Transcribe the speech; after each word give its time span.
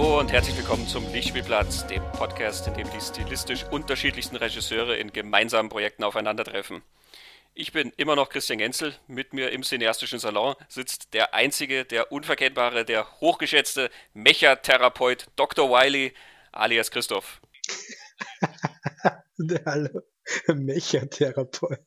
Hallo 0.00 0.18
und 0.18 0.32
herzlich 0.32 0.56
willkommen 0.56 0.88
zum 0.88 1.06
Lichtspielplatz, 1.12 1.86
dem 1.86 2.02
Podcast, 2.12 2.66
in 2.66 2.72
dem 2.72 2.90
die 2.90 3.02
stilistisch 3.02 3.64
unterschiedlichsten 3.64 4.36
Regisseure 4.36 4.96
in 4.96 5.12
gemeinsamen 5.12 5.68
Projekten 5.68 6.04
aufeinandertreffen. 6.04 6.80
Ich 7.52 7.72
bin 7.72 7.92
immer 7.98 8.16
noch 8.16 8.30
Christian 8.30 8.60
Genzel. 8.60 8.94
Mit 9.08 9.34
mir 9.34 9.50
im 9.50 9.62
cineastischen 9.62 10.18
Salon 10.18 10.54
sitzt 10.68 11.12
der 11.12 11.34
einzige, 11.34 11.84
der 11.84 12.12
unverkennbare, 12.12 12.86
der 12.86 13.20
hochgeschätzte 13.20 13.90
Mechatherapeut 14.14 15.26
Dr. 15.36 15.68
Wiley 15.68 16.14
alias 16.50 16.90
Christoph. 16.90 17.42
Hallo, 19.66 20.00
Mechatherapeut. 20.46 21.78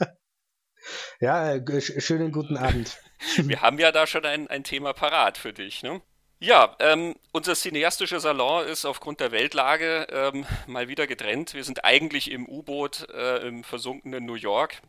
ja, 1.20 1.54
äh, 1.54 1.80
schönen 2.02 2.32
guten 2.32 2.58
Abend. 2.58 2.98
Wir 3.38 3.62
haben 3.62 3.78
ja 3.78 3.92
da 3.92 4.06
schon 4.06 4.26
ein, 4.26 4.46
ein 4.48 4.62
Thema 4.62 4.92
parat 4.92 5.38
für 5.38 5.54
dich, 5.54 5.82
ne? 5.82 6.02
Ja, 6.40 6.76
ähm, 6.78 7.16
unser 7.32 7.56
cineastischer 7.56 8.20
Salon 8.20 8.64
ist 8.64 8.84
aufgrund 8.84 9.18
der 9.18 9.32
Weltlage 9.32 10.06
ähm, 10.10 10.46
mal 10.68 10.86
wieder 10.86 11.08
getrennt. 11.08 11.54
Wir 11.54 11.64
sind 11.64 11.84
eigentlich 11.84 12.30
im 12.30 12.48
U-Boot 12.48 13.08
äh, 13.12 13.48
im 13.48 13.64
versunkenen 13.64 14.24
New 14.24 14.34
York 14.34 14.80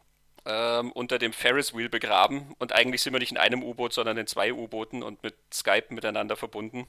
ähm, 0.45 0.91
unter 0.91 1.17
dem 1.17 1.33
Ferris 1.33 1.75
Wheel 1.75 1.89
begraben 1.89 2.53
und 2.59 2.71
eigentlich 2.71 3.01
sind 3.01 3.13
wir 3.13 3.19
nicht 3.19 3.31
in 3.31 3.37
einem 3.37 3.63
U-Boot, 3.63 3.93
sondern 3.93 4.17
in 4.17 4.27
zwei 4.27 4.53
U-Booten 4.53 5.01
und 5.01 5.23
mit 5.23 5.35
Skype 5.51 5.87
miteinander 5.89 6.35
verbunden. 6.35 6.85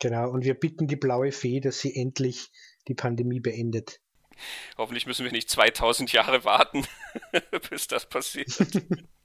Genau, 0.00 0.28
und 0.30 0.44
wir 0.44 0.54
bitten 0.54 0.86
die 0.86 0.96
blaue 0.96 1.32
Fee, 1.32 1.60
dass 1.60 1.80
sie 1.80 1.96
endlich 1.96 2.50
die 2.88 2.94
Pandemie 2.94 3.40
beendet. 3.40 4.00
Hoffentlich 4.76 5.06
müssen 5.06 5.24
wir 5.24 5.32
nicht 5.32 5.48
2000 5.48 6.12
Jahre 6.12 6.44
warten, 6.44 6.86
bis 7.70 7.86
das 7.88 8.06
passiert. 8.06 8.52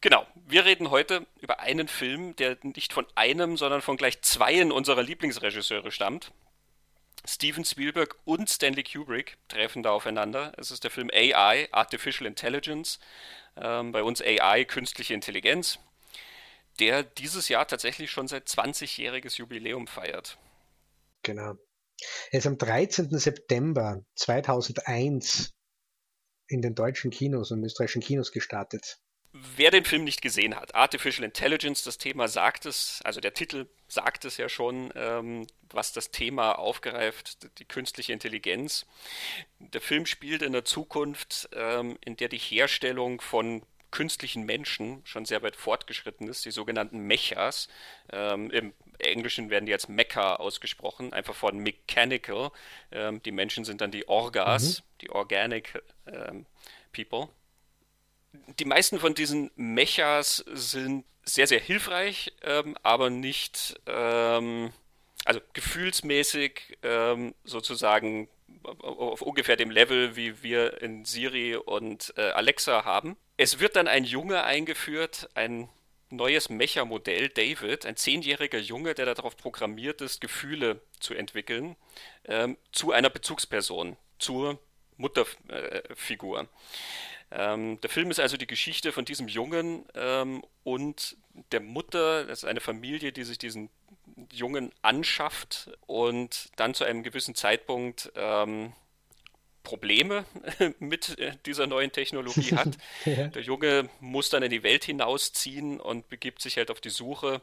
Genau, 0.00 0.26
wir 0.46 0.64
reden 0.64 0.90
heute 0.90 1.26
über 1.40 1.58
einen 1.58 1.88
Film, 1.88 2.36
der 2.36 2.56
nicht 2.62 2.92
von 2.92 3.06
einem, 3.16 3.56
sondern 3.56 3.82
von 3.82 3.96
gleich 3.96 4.22
zweien 4.22 4.70
unserer 4.70 5.02
Lieblingsregisseure 5.02 5.90
stammt. 5.90 6.32
Steven 7.26 7.64
Spielberg 7.64 8.16
und 8.24 8.48
Stanley 8.48 8.84
Kubrick 8.84 9.38
treffen 9.48 9.82
da 9.82 9.90
aufeinander. 9.90 10.52
Es 10.56 10.70
ist 10.70 10.84
der 10.84 10.92
Film 10.92 11.10
AI, 11.12 11.68
Artificial 11.72 12.26
Intelligence, 12.26 13.00
ähm, 13.56 13.90
bei 13.90 14.04
uns 14.04 14.22
AI, 14.22 14.64
künstliche 14.64 15.14
Intelligenz, 15.14 15.80
der 16.78 17.02
dieses 17.02 17.48
Jahr 17.48 17.66
tatsächlich 17.66 18.12
schon 18.12 18.28
seit 18.28 18.46
20-jähriges 18.46 19.38
Jubiläum 19.38 19.88
feiert. 19.88 20.38
Genau. 21.22 21.54
Er 22.30 22.38
ist 22.38 22.46
am 22.46 22.56
13. 22.56 23.10
September 23.18 24.04
2001 24.14 25.52
in 26.46 26.62
den 26.62 26.76
deutschen 26.76 27.10
Kinos 27.10 27.50
und 27.50 27.64
österreichischen 27.64 28.00
Kinos 28.00 28.30
gestartet. 28.30 29.00
Wer 29.32 29.70
den 29.70 29.84
Film 29.84 30.04
nicht 30.04 30.22
gesehen 30.22 30.56
hat, 30.56 30.74
Artificial 30.74 31.24
Intelligence, 31.24 31.82
das 31.82 31.98
Thema 31.98 32.28
sagt 32.28 32.64
es, 32.64 33.00
also 33.04 33.20
der 33.20 33.34
Titel 33.34 33.66
sagt 33.86 34.24
es 34.24 34.38
ja 34.38 34.48
schon, 34.48 34.90
ähm, 34.94 35.46
was 35.70 35.92
das 35.92 36.10
Thema 36.10 36.52
aufgreift, 36.52 37.36
die 37.58 37.66
künstliche 37.66 38.14
Intelligenz. 38.14 38.86
Der 39.58 39.82
Film 39.82 40.06
spielt 40.06 40.40
in 40.40 40.52
der 40.52 40.64
Zukunft, 40.64 41.48
ähm, 41.52 41.98
in 42.00 42.16
der 42.16 42.28
die 42.28 42.38
Herstellung 42.38 43.20
von 43.20 43.62
künstlichen 43.90 44.44
Menschen 44.44 45.02
schon 45.04 45.26
sehr 45.26 45.42
weit 45.42 45.56
fortgeschritten 45.56 46.28
ist, 46.28 46.44
die 46.46 46.50
sogenannten 46.50 46.98
Mechas. 46.98 47.68
Ähm, 48.10 48.50
Im 48.50 48.72
Englischen 48.98 49.50
werden 49.50 49.66
die 49.66 49.72
als 49.72 49.88
Mecha 49.88 50.36
ausgesprochen, 50.36 51.12
einfach 51.12 51.34
von 51.34 51.58
Mechanical. 51.58 52.50
Ähm, 52.92 53.22
die 53.22 53.32
Menschen 53.32 53.64
sind 53.64 53.82
dann 53.82 53.90
die 53.90 54.08
Orgas, 54.08 54.80
mhm. 54.80 54.84
die 55.02 55.10
Organic 55.10 55.82
ähm, 56.06 56.46
People 56.92 57.28
die 58.32 58.64
meisten 58.64 58.98
von 58.98 59.14
diesen 59.14 59.50
Mechas 59.56 60.44
sind 60.52 61.04
sehr, 61.24 61.46
sehr 61.46 61.60
hilfreich, 61.60 62.32
ähm, 62.42 62.76
aber 62.82 63.10
nicht, 63.10 63.78
ähm, 63.86 64.72
also 65.24 65.40
gefühlsmäßig 65.52 66.78
ähm, 66.82 67.34
sozusagen 67.44 68.28
auf 68.64 69.22
ungefähr 69.22 69.56
dem 69.56 69.70
Level, 69.70 70.16
wie 70.16 70.42
wir 70.42 70.82
in 70.82 71.04
Siri 71.04 71.56
und 71.56 72.12
äh, 72.16 72.30
Alexa 72.30 72.84
haben. 72.84 73.16
Es 73.36 73.60
wird 73.60 73.76
dann 73.76 73.88
ein 73.88 74.04
Junge 74.04 74.44
eingeführt, 74.44 75.28
ein 75.34 75.68
neues 76.10 76.48
Mecha-Modell, 76.48 77.28
David, 77.28 77.86
ein 77.86 77.96
zehnjähriger 77.96 78.58
Junge, 78.58 78.94
der 78.94 79.14
darauf 79.14 79.36
programmiert 79.36 80.00
ist, 80.00 80.20
Gefühle 80.20 80.80
zu 80.98 81.14
entwickeln, 81.14 81.76
ähm, 82.24 82.56
zu 82.72 82.92
einer 82.92 83.10
Bezugsperson, 83.10 83.96
zur 84.18 84.58
Mutterfigur. 84.96 86.40
Äh, 86.40 86.46
ähm, 87.30 87.80
der 87.80 87.90
Film 87.90 88.10
ist 88.10 88.20
also 88.20 88.36
die 88.36 88.46
Geschichte 88.46 88.92
von 88.92 89.04
diesem 89.04 89.28
Jungen 89.28 89.84
ähm, 89.94 90.42
und 90.64 91.16
der 91.52 91.60
Mutter. 91.60 92.24
Das 92.24 92.40
ist 92.40 92.44
eine 92.44 92.60
Familie, 92.60 93.12
die 93.12 93.24
sich 93.24 93.38
diesen 93.38 93.70
Jungen 94.32 94.72
anschafft 94.82 95.70
und 95.86 96.50
dann 96.56 96.74
zu 96.74 96.84
einem 96.84 97.02
gewissen 97.02 97.34
Zeitpunkt 97.34 98.10
ähm, 98.14 98.72
Probleme 99.62 100.24
mit 100.78 101.18
äh, 101.18 101.32
dieser 101.44 101.66
neuen 101.66 101.92
Technologie 101.92 102.52
hat. 102.56 102.78
ja. 103.04 103.28
Der 103.28 103.42
Junge 103.42 103.90
muss 104.00 104.30
dann 104.30 104.42
in 104.42 104.50
die 104.50 104.62
Welt 104.62 104.84
hinausziehen 104.84 105.78
und 105.80 106.08
begibt 106.08 106.40
sich 106.40 106.56
halt 106.56 106.70
auf 106.70 106.80
die 106.80 106.90
Suche, 106.90 107.42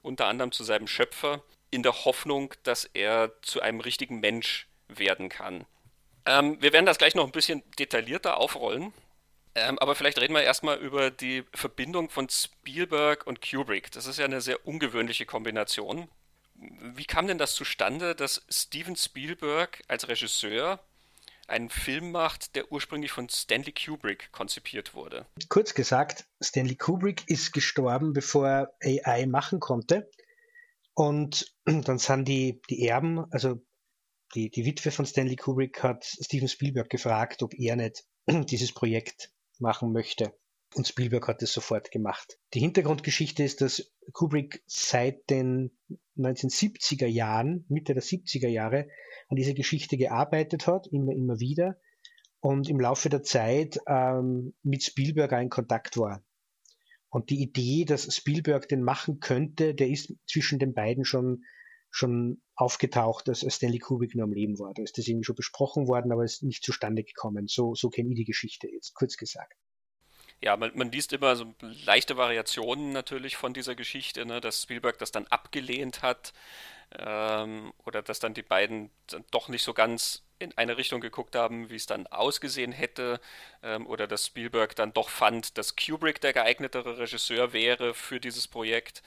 unter 0.00 0.26
anderem 0.26 0.52
zu 0.52 0.64
seinem 0.64 0.86
Schöpfer, 0.86 1.42
in 1.70 1.82
der 1.82 2.04
Hoffnung, 2.04 2.54
dass 2.62 2.86
er 2.94 3.32
zu 3.42 3.60
einem 3.60 3.80
richtigen 3.80 4.20
Mensch 4.20 4.68
werden 4.88 5.28
kann. 5.28 5.66
Ähm, 6.24 6.60
wir 6.62 6.72
werden 6.72 6.86
das 6.86 6.98
gleich 6.98 7.14
noch 7.14 7.24
ein 7.24 7.32
bisschen 7.32 7.62
detaillierter 7.78 8.38
aufrollen. 8.38 8.94
Ähm, 9.56 9.78
aber 9.78 9.94
vielleicht 9.94 10.20
reden 10.20 10.34
wir 10.34 10.42
erstmal 10.42 10.76
über 10.76 11.10
die 11.10 11.42
Verbindung 11.54 12.10
von 12.10 12.28
Spielberg 12.28 13.26
und 13.26 13.40
Kubrick. 13.40 13.90
Das 13.90 14.06
ist 14.06 14.18
ja 14.18 14.26
eine 14.26 14.42
sehr 14.42 14.66
ungewöhnliche 14.66 15.24
Kombination. 15.24 16.08
Wie 16.54 17.06
kam 17.06 17.26
denn 17.26 17.38
das 17.38 17.54
zustande, 17.54 18.14
dass 18.14 18.44
Steven 18.50 18.96
Spielberg 18.96 19.82
als 19.88 20.08
Regisseur 20.08 20.80
einen 21.48 21.70
Film 21.70 22.10
macht, 22.12 22.54
der 22.54 22.70
ursprünglich 22.70 23.12
von 23.12 23.30
Stanley 23.30 23.72
Kubrick 23.72 24.30
konzipiert 24.30 24.92
wurde? 24.92 25.24
Kurz 25.48 25.72
gesagt, 25.72 26.26
Stanley 26.42 26.76
Kubrick 26.76 27.22
ist 27.26 27.54
gestorben, 27.54 28.12
bevor 28.12 28.46
er 28.82 29.06
AI 29.06 29.24
machen 29.24 29.58
konnte. 29.58 30.10
Und 30.92 31.54
dann 31.64 31.98
sind 31.98 32.28
die, 32.28 32.60
die 32.68 32.86
Erben, 32.86 33.24
also 33.32 33.62
die, 34.34 34.50
die 34.50 34.66
Witwe 34.66 34.90
von 34.90 35.06
Stanley 35.06 35.36
Kubrick, 35.36 35.82
hat 35.82 36.04
Steven 36.04 36.48
Spielberg 36.48 36.90
gefragt, 36.90 37.42
ob 37.42 37.54
er 37.54 37.76
nicht 37.76 38.04
dieses 38.26 38.72
Projekt 38.74 39.30
machen 39.60 39.92
möchte. 39.92 40.32
Und 40.74 40.86
Spielberg 40.86 41.28
hat 41.28 41.42
es 41.42 41.52
sofort 41.52 41.90
gemacht. 41.90 42.38
Die 42.52 42.60
Hintergrundgeschichte 42.60 43.42
ist, 43.42 43.60
dass 43.60 43.92
Kubrick 44.12 44.62
seit 44.66 45.30
den 45.30 45.70
1970er 46.18 47.06
Jahren, 47.06 47.64
Mitte 47.68 47.94
der 47.94 48.02
70er 48.02 48.48
Jahre, 48.48 48.88
an 49.28 49.36
dieser 49.36 49.54
Geschichte 49.54 49.96
gearbeitet 49.96 50.66
hat, 50.66 50.86
immer, 50.88 51.12
immer 51.12 51.40
wieder, 51.40 51.78
und 52.40 52.68
im 52.68 52.78
Laufe 52.78 53.08
der 53.08 53.22
Zeit 53.22 53.78
ähm, 53.86 54.54
mit 54.62 54.82
Spielberg 54.82 55.32
in 55.32 55.48
Kontakt 55.48 55.96
war. 55.96 56.22
Und 57.08 57.30
die 57.30 57.42
Idee, 57.42 57.84
dass 57.84 58.14
Spielberg 58.14 58.68
den 58.68 58.82
machen 58.82 59.20
könnte, 59.20 59.74
der 59.74 59.88
ist 59.88 60.12
zwischen 60.26 60.58
den 60.58 60.74
beiden 60.74 61.04
schon, 61.04 61.44
schon 61.96 62.42
aufgetaucht, 62.54 63.26
dass 63.26 63.40
Stanley 63.40 63.78
Kubrick 63.78 64.14
nur 64.14 64.24
am 64.24 64.32
Leben 64.32 64.58
war. 64.58 64.74
Da 64.74 64.82
ist 64.82 64.98
das 64.98 65.08
irgendwie 65.08 65.24
schon 65.24 65.34
besprochen 65.34 65.88
worden, 65.88 66.12
aber 66.12 66.24
ist 66.24 66.42
nicht 66.42 66.62
zustande 66.62 67.02
gekommen. 67.02 67.48
So, 67.48 67.74
so 67.74 67.88
kenne 67.88 68.10
ich 68.10 68.16
die 68.16 68.24
Geschichte 68.24 68.68
jetzt, 68.68 68.94
kurz 68.94 69.16
gesagt. 69.16 69.54
Ja, 70.42 70.58
man, 70.58 70.72
man 70.74 70.92
liest 70.92 71.14
immer 71.14 71.34
so 71.36 71.54
leichte 71.60 72.18
Variationen 72.18 72.92
natürlich 72.92 73.36
von 73.36 73.54
dieser 73.54 73.74
Geschichte, 73.74 74.26
ne, 74.26 74.42
dass 74.42 74.62
Spielberg 74.62 74.98
das 74.98 75.10
dann 75.10 75.26
abgelehnt 75.28 76.02
hat 76.02 76.34
ähm, 76.98 77.72
oder 77.86 78.02
dass 78.02 78.18
dann 78.18 78.34
die 78.34 78.42
beiden 78.42 78.90
dann 79.06 79.24
doch 79.30 79.48
nicht 79.48 79.62
so 79.62 79.72
ganz 79.72 80.25
in 80.38 80.56
eine 80.56 80.76
Richtung 80.76 81.00
geguckt 81.00 81.34
haben, 81.36 81.70
wie 81.70 81.76
es 81.76 81.86
dann 81.86 82.06
ausgesehen 82.08 82.72
hätte, 82.72 83.20
ähm, 83.62 83.86
oder 83.86 84.06
dass 84.06 84.26
Spielberg 84.26 84.76
dann 84.76 84.92
doch 84.92 85.08
fand, 85.08 85.56
dass 85.58 85.76
Kubrick 85.76 86.20
der 86.20 86.32
geeignetere 86.32 86.98
Regisseur 86.98 87.52
wäre 87.52 87.94
für 87.94 88.20
dieses 88.20 88.46
Projekt. 88.48 89.02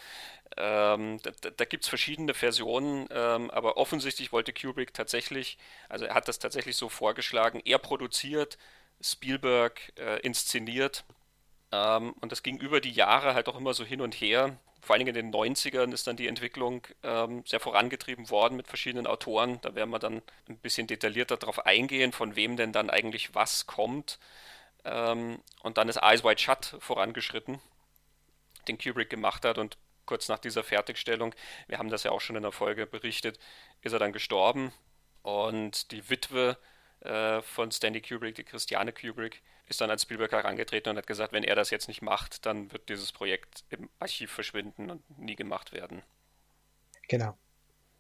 Ähm, 0.58 1.20
da 1.22 1.32
da 1.52 1.66
gibt 1.66 1.84
es 1.84 1.90
verschiedene 1.90 2.34
Versionen, 2.34 3.08
ähm, 3.12 3.52
aber 3.52 3.78
offensichtlich 3.78 4.32
wollte 4.32 4.54
Kubrick 4.54 4.94
tatsächlich, 4.94 5.58
also 5.90 6.06
er 6.06 6.16
hat 6.16 6.28
das 6.28 6.40
tatsächlich 6.40 6.76
so 6.78 6.90
vorgeschlagen, 6.90 7.62
er 7.66 7.78
produziert, 7.78 8.58
Spielberg 9.02 9.94
äh, 9.98 10.20
inszeniert. 10.22 11.06
Ähm, 11.72 12.14
und 12.22 12.32
das 12.32 12.44
ging 12.44 12.60
über 12.60 12.82
die 12.82 12.92
Jahre 12.92 13.34
halt 13.36 13.48
auch 13.48 13.58
immer 13.58 13.74
so 13.74 13.86
hin 13.86 14.02
und 14.02 14.16
her. 14.16 14.58
Vor 14.82 14.94
allen 14.94 15.06
Dingen 15.06 15.16
in 15.16 15.32
den 15.32 15.34
90ern 15.34 15.94
ist 15.94 16.08
dann 16.08 16.16
die 16.16 16.28
Entwicklung 16.28 16.88
ähm, 17.04 17.44
sehr 17.46 17.60
vorangetrieben 17.60 18.30
worden 18.30 18.56
mit 18.56 18.68
verschiedenen 18.68 19.08
Autoren. 19.08 19.60
Da 19.62 19.76
werden 19.76 19.90
wir 19.90 20.00
dann 20.00 20.22
ein 20.48 20.58
bisschen 20.58 20.88
detaillierter 20.88 21.38
darauf 21.38 21.66
eingehen, 21.66 22.12
von 22.12 22.36
wem 22.36 22.56
denn 22.58 22.72
dann 22.72 22.90
eigentlich 22.90 23.36
was 23.36 23.68
kommt. 23.68 24.20
Ähm, 24.86 25.42
und 25.62 25.78
dann 25.78 25.90
ist 25.90 25.98
Eyes 25.98 26.24
Wide 26.24 26.40
Shut 26.40 26.76
vorangeschritten, 26.80 27.60
den 28.68 28.78
Kubrick 28.78 29.10
gemacht 29.10 29.46
hat 29.46 29.58
und 29.58 29.78
kurz 30.06 30.28
nach 30.28 30.40
dieser 30.40 30.64
Fertigstellung, 30.64 31.36
wir 31.68 31.78
haben 31.78 31.90
das 31.90 32.04
ja 32.04 32.12
auch 32.12 32.22
schon 32.22 32.36
in 32.36 32.42
der 32.42 32.52
Folge 32.52 32.88
berichtet, 32.88 33.40
ist 33.82 33.94
er 33.94 34.00
dann 34.00 34.12
gestorben 34.12 34.74
und 35.22 35.92
die 35.92 36.10
Witwe 36.10 36.58
äh, 37.02 37.42
von 37.42 37.72
Stanley 37.72 38.02
Kubrick, 38.02 38.36
die 38.36 38.44
Christiane 38.44 38.92
Kubrick, 38.92 39.42
ist 39.70 39.82
dann 39.82 39.90
als 39.90 40.02
Spielberg 40.02 40.32
herangetreten 40.32 40.92
und 40.92 40.98
hat 40.98 41.08
gesagt, 41.08 41.32
wenn 41.32 41.44
er 41.44 41.56
das 41.56 41.70
jetzt 41.70 41.88
nicht 41.88 42.02
macht, 42.02 42.46
dann 42.46 42.72
wird 42.72 42.90
dieses 42.90 43.12
Projekt 43.12 43.64
im 43.70 43.90
Archiv 44.00 44.32
verschwinden 44.32 44.90
und 44.90 45.20
nie 45.20 45.36
gemacht 45.36 45.72
werden. 45.72 46.02
Genau. 47.08 47.38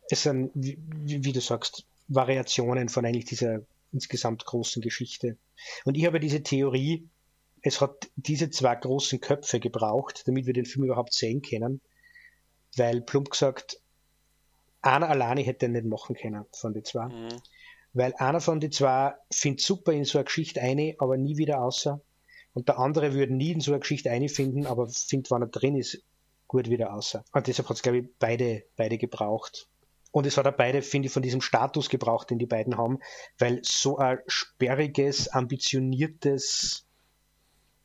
es 0.10 0.24
sind, 0.24 0.51
wie, 0.54 0.77
wie, 0.80 1.31
du 1.31 1.42
sagst, 1.42 1.86
Variationen 2.07 2.89
von 2.89 3.06
eigentlich 3.06 3.25
dieser 3.25 3.62
insgesamt 3.92 4.45
großen 4.45 4.81
Geschichte. 4.81 5.38
Und 5.86 5.95
ich 5.95 6.06
habe 6.06 6.19
diese 6.19 6.44
Theorie, 6.44 7.07
es 7.62 7.81
hat 7.81 8.10
diese 8.16 8.50
zwei 8.50 8.75
großen 8.75 9.19
Köpfe 9.19 9.60
gebraucht, 9.60 10.24
damit 10.27 10.45
wir 10.45 10.54
den 10.54 10.66
Film 10.66 10.86
überhaupt 10.86 11.13
sehen 11.13 11.42
können, 11.42 11.81
weil 12.77 13.01
plump 13.01 13.31
gesagt, 13.31 13.80
einer 14.81 15.10
alleine 15.10 15.42
hätte 15.42 15.66
ihn 15.66 15.74
nicht 15.74 15.86
machen 15.86 16.16
können 16.16 16.45
von 16.54 16.74
den 16.74 16.86
zwei. 16.86 17.07
Mhm. 17.07 17.42
Weil 17.94 18.13
einer 18.15 18.41
von 18.41 18.59
den 18.59 18.71
zwei 18.71 19.13
findet 19.31 19.62
super 19.62 19.91
in 19.91 20.06
so 20.06 20.18
eine 20.18 20.25
Geschichte 20.25 20.62
eine, 20.62 20.95
aber 21.00 21.18
nie 21.18 21.38
wieder 21.38 21.62
außer. 21.62 22.01
Und 22.53 22.68
der 22.68 22.80
andere 22.80 23.13
würde 23.13 23.33
nie 23.33 23.51
in 23.51 23.62
so 23.62 23.71
eine 23.71 23.80
Geschichte 23.80 24.12
eine 24.12 24.30
finden, 24.30 24.65
aber 24.65 24.88
findet, 24.88 25.31
wenn 25.31 25.41
er 25.41 25.47
drin 25.47 25.75
ist, 25.75 26.03
gut 26.47 26.69
wieder 26.69 26.94
außer. 26.94 27.24
Und 27.31 27.47
deshalb 27.47 27.69
hat 27.69 27.77
es, 27.77 27.83
glaube 27.83 28.00
ich, 28.00 28.06
beide, 28.19 28.63
beide 28.75 28.97
gebraucht. 28.97 29.68
Und 30.12 30.25
es 30.25 30.38
hat 30.38 30.47
auch 30.47 30.57
beide, 30.57 30.81
finde 30.81 31.07
ich, 31.07 31.13
von 31.13 31.21
diesem 31.21 31.41
Status 31.41 31.89
gebraucht, 31.89 32.31
den 32.31 32.39
die 32.39 32.47
beiden 32.47 32.77
haben, 32.77 33.00
weil 33.38 33.62
so 33.63 33.97
ein 33.97 34.19
sperriges, 34.27 35.27
ambitioniertes, 35.27 36.85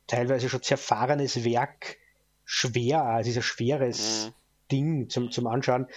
teilweise 0.07 0.49
schon 0.49 0.63
zerfahrenes 0.63 1.43
Werk 1.45 1.97
schwer, 2.43 3.03
also 3.03 3.29
ist 3.29 3.37
ein 3.37 3.43
schweres 3.43 4.27
mhm. 4.27 4.33
Ding 4.71 5.09
zum, 5.09 5.31
zum 5.31 5.47
Anschauen 5.47 5.87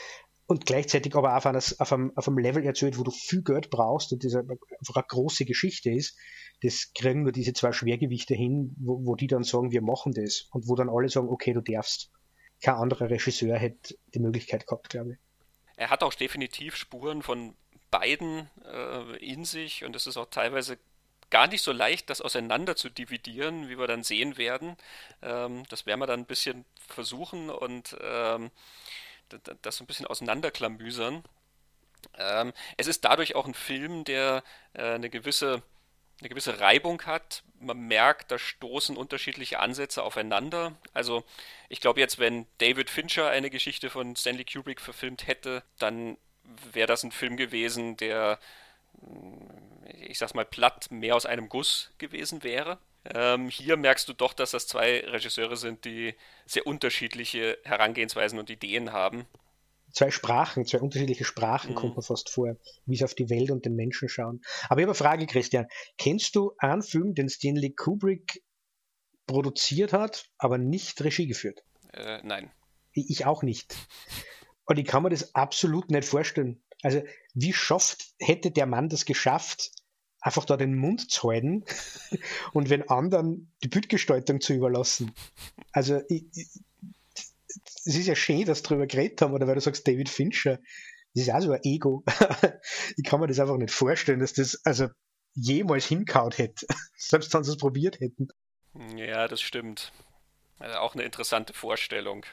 und 0.49 0.65
gleichzeitig 0.65 1.15
aber 1.15 1.37
auf, 1.37 1.45
eines, 1.45 1.79
auf, 1.79 1.93
einem, 1.93 2.11
auf 2.17 2.27
einem 2.27 2.39
Level 2.39 2.65
erzählt, 2.65 2.99
wo 2.99 3.03
du 3.03 3.11
viel 3.11 3.43
Geld 3.43 3.69
brauchst 3.69 4.13
und 4.13 4.25
das 4.25 4.35
einfach 4.35 4.97
eine 4.97 5.05
große 5.07 5.45
Geschichte 5.45 5.91
ist, 5.91 6.17
das 6.63 6.91
kriegen 6.95 7.23
nur 7.23 7.33
diese 7.33 7.53
zwei 7.53 7.71
Schwergewichte 7.71 8.35
hin, 8.35 8.75
wo, 8.79 9.05
wo 9.05 9.15
die 9.15 9.27
dann 9.27 9.45
sagen, 9.45 9.73
wir 9.73 9.83
machen 9.83 10.15
das 10.15 10.49
und 10.51 10.67
wo 10.67 10.75
dann 10.75 10.89
alle 10.89 11.11
sagen, 11.11 11.29
okay, 11.29 11.53
du 11.53 11.61
darfst. 11.61 12.11
Kein 12.63 12.75
anderer 12.75 13.11
Regisseur 13.11 13.57
hätte 13.57 13.95
die 14.15 14.19
Möglichkeit 14.19 14.67
gehabt, 14.67 14.89
glaube 14.89 15.13
ich. 15.13 15.19
Er 15.77 15.91
hat 15.91 16.03
auch 16.03 16.15
definitiv 16.15 16.75
Spuren 16.77 17.23
von 17.23 17.55
beiden 17.91 18.49
äh, 18.65 19.17
in 19.19 19.45
sich 19.45 19.85
und 19.85 19.95
es 19.95 20.07
ist 20.07 20.17
auch 20.17 20.31
teilweise 20.31 20.79
gar 21.31 21.47
nicht 21.47 21.63
so 21.63 21.73
leicht, 21.73 22.09
das 22.09 22.23
auseinander 22.23 22.75
zu 22.75 22.89
dividieren, 22.89 23.69
wie 23.69 23.79
wir 23.79 23.87
dann 23.87 24.03
sehen 24.03 24.39
werden. 24.39 24.77
Ähm, 25.23 25.65
das 25.69 25.85
werden 25.85 26.01
wir 26.01 26.07
dann 26.07 26.21
ein 26.21 26.27
bisschen 26.27 26.65
versuchen 26.89 27.51
und 27.51 27.97
ähm, 28.01 28.51
das 29.63 29.77
so 29.77 29.85
ein 29.85 29.87
bisschen 29.87 30.07
auseinanderklamüsern. 30.07 31.25
Ähm, 32.17 32.53
es 32.77 32.87
ist 32.87 33.05
dadurch 33.05 33.35
auch 33.35 33.47
ein 33.47 33.55
Film, 33.55 34.05
der 34.05 34.43
äh, 34.75 34.95
eine 34.95 35.11
gewisse 35.11 35.63
eine 36.21 36.31
gewisse 36.31 36.59
Reibung 36.59 37.03
hat. 37.03 37.45
Man 37.61 37.79
merkt, 37.79 38.33
da 38.33 38.39
stoßen 38.39 38.97
unterschiedliche 38.97 39.61
Ansätze 39.61 40.03
aufeinander. 40.03 40.77
Also 40.93 41.23
ich 41.69 41.81
glaube 41.81 42.01
jetzt, 42.01 42.19
wenn 42.19 42.47
David 42.59 42.91
Fincher 42.91 43.31
eine 43.31 43.51
Geschichte 43.51 43.89
von 43.89 44.17
Stanley 44.17 44.45
Kubrick 44.45 44.81
verfilmt 44.81 45.29
hätte, 45.29 45.63
dann 45.79 46.19
wäre 46.73 46.89
das 46.89 47.05
ein 47.05 47.13
Film 47.13 47.37
gewesen, 47.37 47.97
der 47.97 48.41
ich 50.01 50.19
sag's 50.19 50.35
mal 50.35 50.45
platt, 50.45 50.91
mehr 50.91 51.15
aus 51.15 51.27
einem 51.27 51.49
Guss 51.49 51.93
gewesen 51.99 52.43
wäre. 52.43 52.79
Ähm, 53.15 53.49
hier 53.49 53.77
merkst 53.77 54.09
du 54.09 54.13
doch, 54.13 54.33
dass 54.33 54.51
das 54.51 54.67
zwei 54.67 55.01
Regisseure 55.01 55.57
sind, 55.57 55.85
die 55.85 56.15
sehr 56.47 56.67
unterschiedliche 56.67 57.59
Herangehensweisen 57.65 58.39
und 58.39 58.51
Ideen 58.51 58.93
haben. 58.93 59.27
Zwei 59.93 60.11
Sprachen, 60.11 60.67
zwei 60.67 60.81
unterschiedliche 60.81 61.25
Sprachen 61.25 61.71
mhm. 61.71 61.75
kommt 61.77 61.97
man 61.97 62.03
fast 62.03 62.29
vor, 62.29 62.57
wie 62.85 62.97
sie 62.97 63.05
auf 63.05 63.15
die 63.15 63.31
Welt 63.31 63.51
und 63.51 63.65
den 63.65 63.75
Menschen 63.75 64.09
schauen. 64.09 64.43
Aber 64.69 64.81
ich 64.81 64.85
habe 64.85 64.91
eine 64.91 64.95
Frage, 64.95 65.27
Christian. 65.27 65.67
Kennst 65.97 66.37
du 66.37 66.53
einen 66.59 66.83
Film, 66.83 67.15
den 67.15 67.29
Stanley 67.29 67.71
Kubrick 67.75 68.43
produziert 69.27 69.93
hat, 69.93 70.27
aber 70.37 70.59
nicht 70.59 71.03
Regie 71.03 71.27
geführt? 71.27 71.63
Äh, 71.93 72.21
nein. 72.23 72.51
Ich 72.93 73.25
auch 73.25 73.43
nicht. 73.43 73.77
Und 74.65 74.79
ich 74.79 74.87
kann 74.87 75.03
mir 75.03 75.11
das 75.11 75.35
absolut 75.35 75.91
nicht 75.91 76.07
vorstellen. 76.07 76.63
Also, 76.83 77.03
wie 77.35 77.53
schafft, 77.53 78.09
hätte 78.21 78.51
der 78.51 78.67
Mann 78.67 78.89
das 78.89 79.05
geschafft, 79.05 79.71
einfach 80.21 80.45
da 80.45 80.57
den 80.57 80.77
Mund 80.77 81.11
zu 81.11 81.31
halten 81.31 81.65
und 82.53 82.71
wenn 82.71 82.89
anderen 82.89 83.53
die 83.63 83.69
Bildgestaltung 83.69 84.41
zu 84.41 84.55
überlassen? 84.55 85.13
Also, 85.73 86.01
ich, 86.09 86.25
ich, 86.35 86.49
es 87.85 87.97
ist 87.97 88.07
ja 88.07 88.15
schön, 88.15 88.45
dass 88.45 88.63
wir 88.63 88.69
darüber 88.69 88.87
geredet 88.87 89.23
haben, 89.23 89.33
oder 89.33 89.47
weil 89.47 89.55
du 89.55 89.61
sagst, 89.61 89.87
David 89.87 90.09
Fincher, 90.09 90.59
das 91.15 91.25
ist 91.25 91.31
auch 91.31 91.41
so 91.41 91.53
ein 91.53 91.61
Ego. 91.63 92.05
ich 92.97 93.05
kann 93.05 93.21
mir 93.21 93.27
das 93.27 93.41
einfach 93.41 93.57
nicht 93.57 93.73
vorstellen, 93.73 94.21
dass 94.21 94.35
das 94.35 94.61
also 94.65 94.89
jemals 95.35 95.87
hinkaut 95.87 96.39
hätte, 96.39 96.67
selbst 96.97 97.33
wenn 97.35 97.45
sie 97.45 97.53
es 97.53 97.57
probiert 97.57 98.01
hätten. 98.01 98.29
Ja, 98.97 99.29
das 99.29 99.41
stimmt. 99.41 99.93
Also 100.59 100.79
auch 100.79 100.95
eine 100.95 101.05
interessante 101.05 101.53
Vorstellung. 101.55 102.27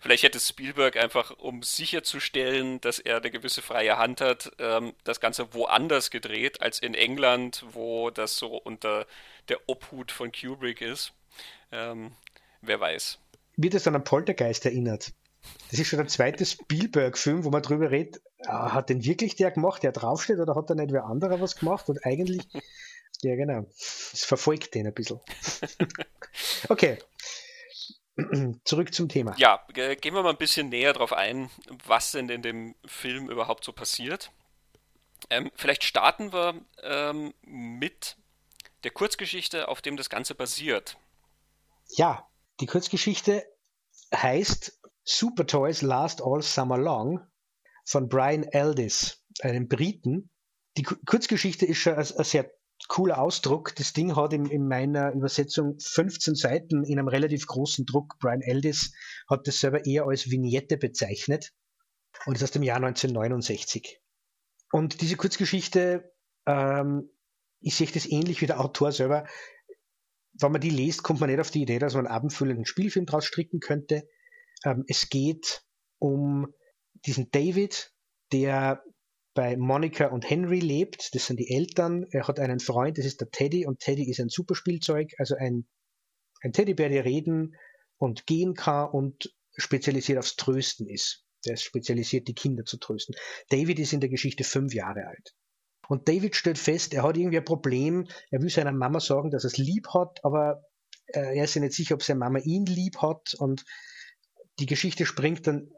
Vielleicht 0.00 0.22
hätte 0.22 0.40
Spielberg 0.40 0.96
einfach, 0.96 1.30
um 1.38 1.62
sicherzustellen, 1.62 2.80
dass 2.80 2.98
er 2.98 3.18
eine 3.18 3.30
gewisse 3.30 3.62
freie 3.62 3.98
Hand 3.98 4.20
hat, 4.20 4.50
ähm, 4.58 4.94
das 5.04 5.20
Ganze 5.20 5.54
woanders 5.54 6.10
gedreht 6.10 6.60
als 6.60 6.78
in 6.78 6.94
England, 6.94 7.64
wo 7.72 8.10
das 8.10 8.36
so 8.36 8.56
unter 8.56 9.06
der 9.48 9.58
Obhut 9.68 10.10
von 10.12 10.32
Kubrick 10.32 10.80
ist. 10.80 11.12
Ähm, 11.72 12.12
wer 12.60 12.80
weiß. 12.80 13.18
Wird 13.56 13.74
es 13.74 13.86
an 13.86 13.94
einen 13.94 14.04
Poltergeist 14.04 14.64
erinnert? 14.64 15.12
Das 15.70 15.78
ist 15.78 15.88
schon 15.88 15.98
der 15.98 16.08
zweite 16.08 16.44
Spielberg-Film, 16.44 17.44
wo 17.44 17.50
man 17.50 17.62
drüber 17.62 17.90
redet, 17.90 18.20
ah, 18.46 18.72
hat 18.72 18.88
den 18.88 19.04
wirklich 19.04 19.36
der 19.36 19.50
gemacht, 19.50 19.82
der 19.82 19.92
draufsteht, 19.92 20.38
oder 20.38 20.54
hat 20.54 20.70
da 20.70 20.74
nicht 20.74 20.92
wer 20.92 21.04
anderer 21.04 21.40
was 21.40 21.56
gemacht? 21.56 21.88
Und 21.88 22.04
eigentlich, 22.04 22.42
ja 23.22 23.36
genau, 23.36 23.66
es 23.70 24.24
verfolgt 24.24 24.74
den 24.74 24.86
ein 24.86 24.94
bisschen. 24.94 25.20
okay, 26.68 26.98
Zurück 28.64 28.92
zum 28.92 29.08
Thema. 29.08 29.34
Ja, 29.38 29.64
gehen 29.72 30.14
wir 30.14 30.22
mal 30.22 30.30
ein 30.30 30.36
bisschen 30.36 30.68
näher 30.68 30.92
darauf 30.92 31.12
ein, 31.12 31.50
was 31.86 32.12
denn 32.12 32.28
in 32.28 32.42
dem 32.42 32.74
Film 32.84 33.30
überhaupt 33.30 33.64
so 33.64 33.72
passiert. 33.72 34.32
Ähm, 35.30 35.50
vielleicht 35.54 35.84
starten 35.84 36.32
wir 36.32 36.54
ähm, 36.82 37.32
mit 37.42 38.16
der 38.84 38.90
Kurzgeschichte, 38.90 39.68
auf 39.68 39.82
dem 39.82 39.96
das 39.96 40.10
Ganze 40.10 40.34
basiert. 40.34 40.96
Ja, 41.88 42.28
die 42.60 42.66
Kurzgeschichte 42.66 43.44
heißt 44.14 44.80
Super 45.04 45.46
Toys 45.46 45.82
Last 45.82 46.22
All 46.22 46.42
Summer 46.42 46.78
Long 46.78 47.20
von 47.84 48.08
Brian 48.08 48.46
Aldiss, 48.52 49.24
einem 49.40 49.68
Briten. 49.68 50.30
Die 50.76 50.82
Kurzgeschichte 50.82 51.66
ist 51.66 51.78
schon 51.78 51.94
ein, 51.94 52.06
ein 52.06 52.24
sehr 52.24 52.50
cooler 52.88 53.18
Ausdruck. 53.18 53.74
Das 53.76 53.92
Ding 53.92 54.16
hat 54.16 54.32
in, 54.32 54.46
in, 54.46 54.66
meiner 54.66 55.12
Übersetzung 55.12 55.78
15 55.78 56.34
Seiten 56.34 56.84
in 56.84 56.98
einem 56.98 57.08
relativ 57.08 57.46
großen 57.46 57.86
Druck. 57.86 58.18
Brian 58.18 58.40
Eldis 58.40 58.92
hat 59.28 59.46
das 59.46 59.60
selber 59.60 59.86
eher 59.86 60.06
als 60.06 60.30
Vignette 60.30 60.76
bezeichnet 60.76 61.52
und 62.26 62.36
ist 62.36 62.42
aus 62.42 62.50
dem 62.50 62.62
Jahr 62.62 62.78
1969. 62.78 64.00
Und 64.72 65.00
diese 65.00 65.16
Kurzgeschichte, 65.16 66.12
ähm, 66.46 67.10
ich 67.60 67.74
sehe 67.74 67.86
das 67.86 68.06
ähnlich 68.06 68.40
wie 68.40 68.46
der 68.46 68.60
Autor 68.60 68.92
selber. 68.92 69.26
Wenn 70.40 70.52
man 70.52 70.60
die 70.60 70.70
liest, 70.70 71.02
kommt 71.02 71.20
man 71.20 71.30
nicht 71.30 71.40
auf 71.40 71.50
die 71.50 71.62
Idee, 71.62 71.78
dass 71.78 71.94
man 71.94 72.06
einen 72.06 72.14
abendfüllenden 72.14 72.66
Spielfilm 72.66 73.06
draus 73.06 73.24
stricken 73.24 73.60
könnte. 73.60 74.08
Ähm, 74.64 74.84
es 74.88 75.08
geht 75.08 75.62
um 75.98 76.52
diesen 77.06 77.30
David, 77.30 77.92
der 78.32 78.82
bei 79.38 79.56
Monica 79.56 80.06
und 80.06 80.28
Henry 80.28 80.58
lebt. 80.58 81.14
Das 81.14 81.26
sind 81.26 81.38
die 81.38 81.54
Eltern. 81.54 82.04
Er 82.10 82.26
hat 82.26 82.40
einen 82.40 82.58
Freund, 82.58 82.98
das 82.98 83.04
ist 83.04 83.20
der 83.20 83.30
Teddy, 83.30 83.66
und 83.66 83.78
Teddy 83.78 84.10
ist 84.10 84.18
ein 84.18 84.30
Superspielzeug, 84.30 85.12
also 85.16 85.36
ein, 85.36 85.68
ein 86.42 86.52
Teddybär, 86.52 86.88
der 86.88 87.04
reden 87.04 87.54
und 87.98 88.26
gehen 88.26 88.54
kann 88.54 88.90
und 88.90 89.32
spezialisiert 89.56 90.18
aufs 90.18 90.34
Trösten 90.34 90.88
ist. 90.88 91.24
Der 91.46 91.54
ist 91.54 91.62
spezialisiert, 91.62 92.26
die 92.26 92.34
Kinder 92.34 92.64
zu 92.64 92.78
trösten. 92.78 93.14
David 93.48 93.78
ist 93.78 93.92
in 93.92 94.00
der 94.00 94.08
Geschichte 94.08 94.42
fünf 94.42 94.74
Jahre 94.74 95.06
alt. 95.06 95.36
Und 95.86 96.08
David 96.08 96.34
stellt 96.34 96.58
fest, 96.58 96.92
er 96.92 97.04
hat 97.04 97.16
irgendwie 97.16 97.38
ein 97.38 97.44
Problem. 97.44 98.08
Er 98.32 98.42
will 98.42 98.50
seiner 98.50 98.72
Mama 98.72 98.98
sagen, 98.98 99.30
dass 99.30 99.44
er 99.44 99.52
es 99.52 99.56
lieb 99.56 99.86
hat, 99.94 100.18
aber 100.24 100.64
äh, 101.14 101.36
er 101.38 101.44
ist 101.44 101.52
sich 101.52 101.62
nicht 101.62 101.74
sicher, 101.74 101.94
ob 101.94 102.02
seine 102.02 102.18
Mama 102.18 102.40
ihn 102.40 102.66
lieb 102.66 102.96
hat. 102.96 103.34
Und 103.38 103.64
die 104.58 104.66
Geschichte 104.66 105.06
springt 105.06 105.46
dann 105.46 105.70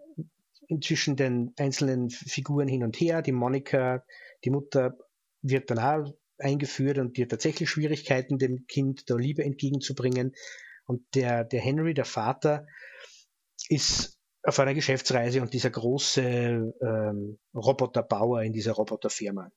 zwischen 0.81 1.17
den 1.17 1.53
einzelnen 1.59 2.11
Figuren 2.11 2.69
hin 2.69 2.85
und 2.85 2.97
her. 3.01 3.23
Die 3.23 3.33
Monika, 3.33 4.05
die 4.45 4.51
Mutter, 4.51 4.97
wird 5.43 5.71
dann 5.71 5.79
auch 5.79 6.13
eingeführt 6.39 6.99
und 6.99 7.17
die 7.17 7.23
hat 7.23 7.31
tatsächlich 7.31 7.69
Schwierigkeiten, 7.69 8.39
dem 8.39 8.67
Kind 8.67 9.09
der 9.09 9.17
Liebe 9.17 9.45
entgegenzubringen. 9.45 10.35
Und 10.87 11.03
der, 11.15 11.45
der 11.45 11.61
Henry, 11.61 11.95
der 11.95 12.05
Vater, 12.05 12.67
ist 13.69 14.19
auf 14.43 14.59
einer 14.59 14.75
Geschäftsreise 14.75 15.43
und 15.43 15.53
dieser 15.53 15.71
große 15.71 16.23
ähm, 16.23 17.39
Roboterbauer 17.55 18.43
in 18.43 18.53
dieser 18.53 18.73
Roboterfirma. 18.73 19.51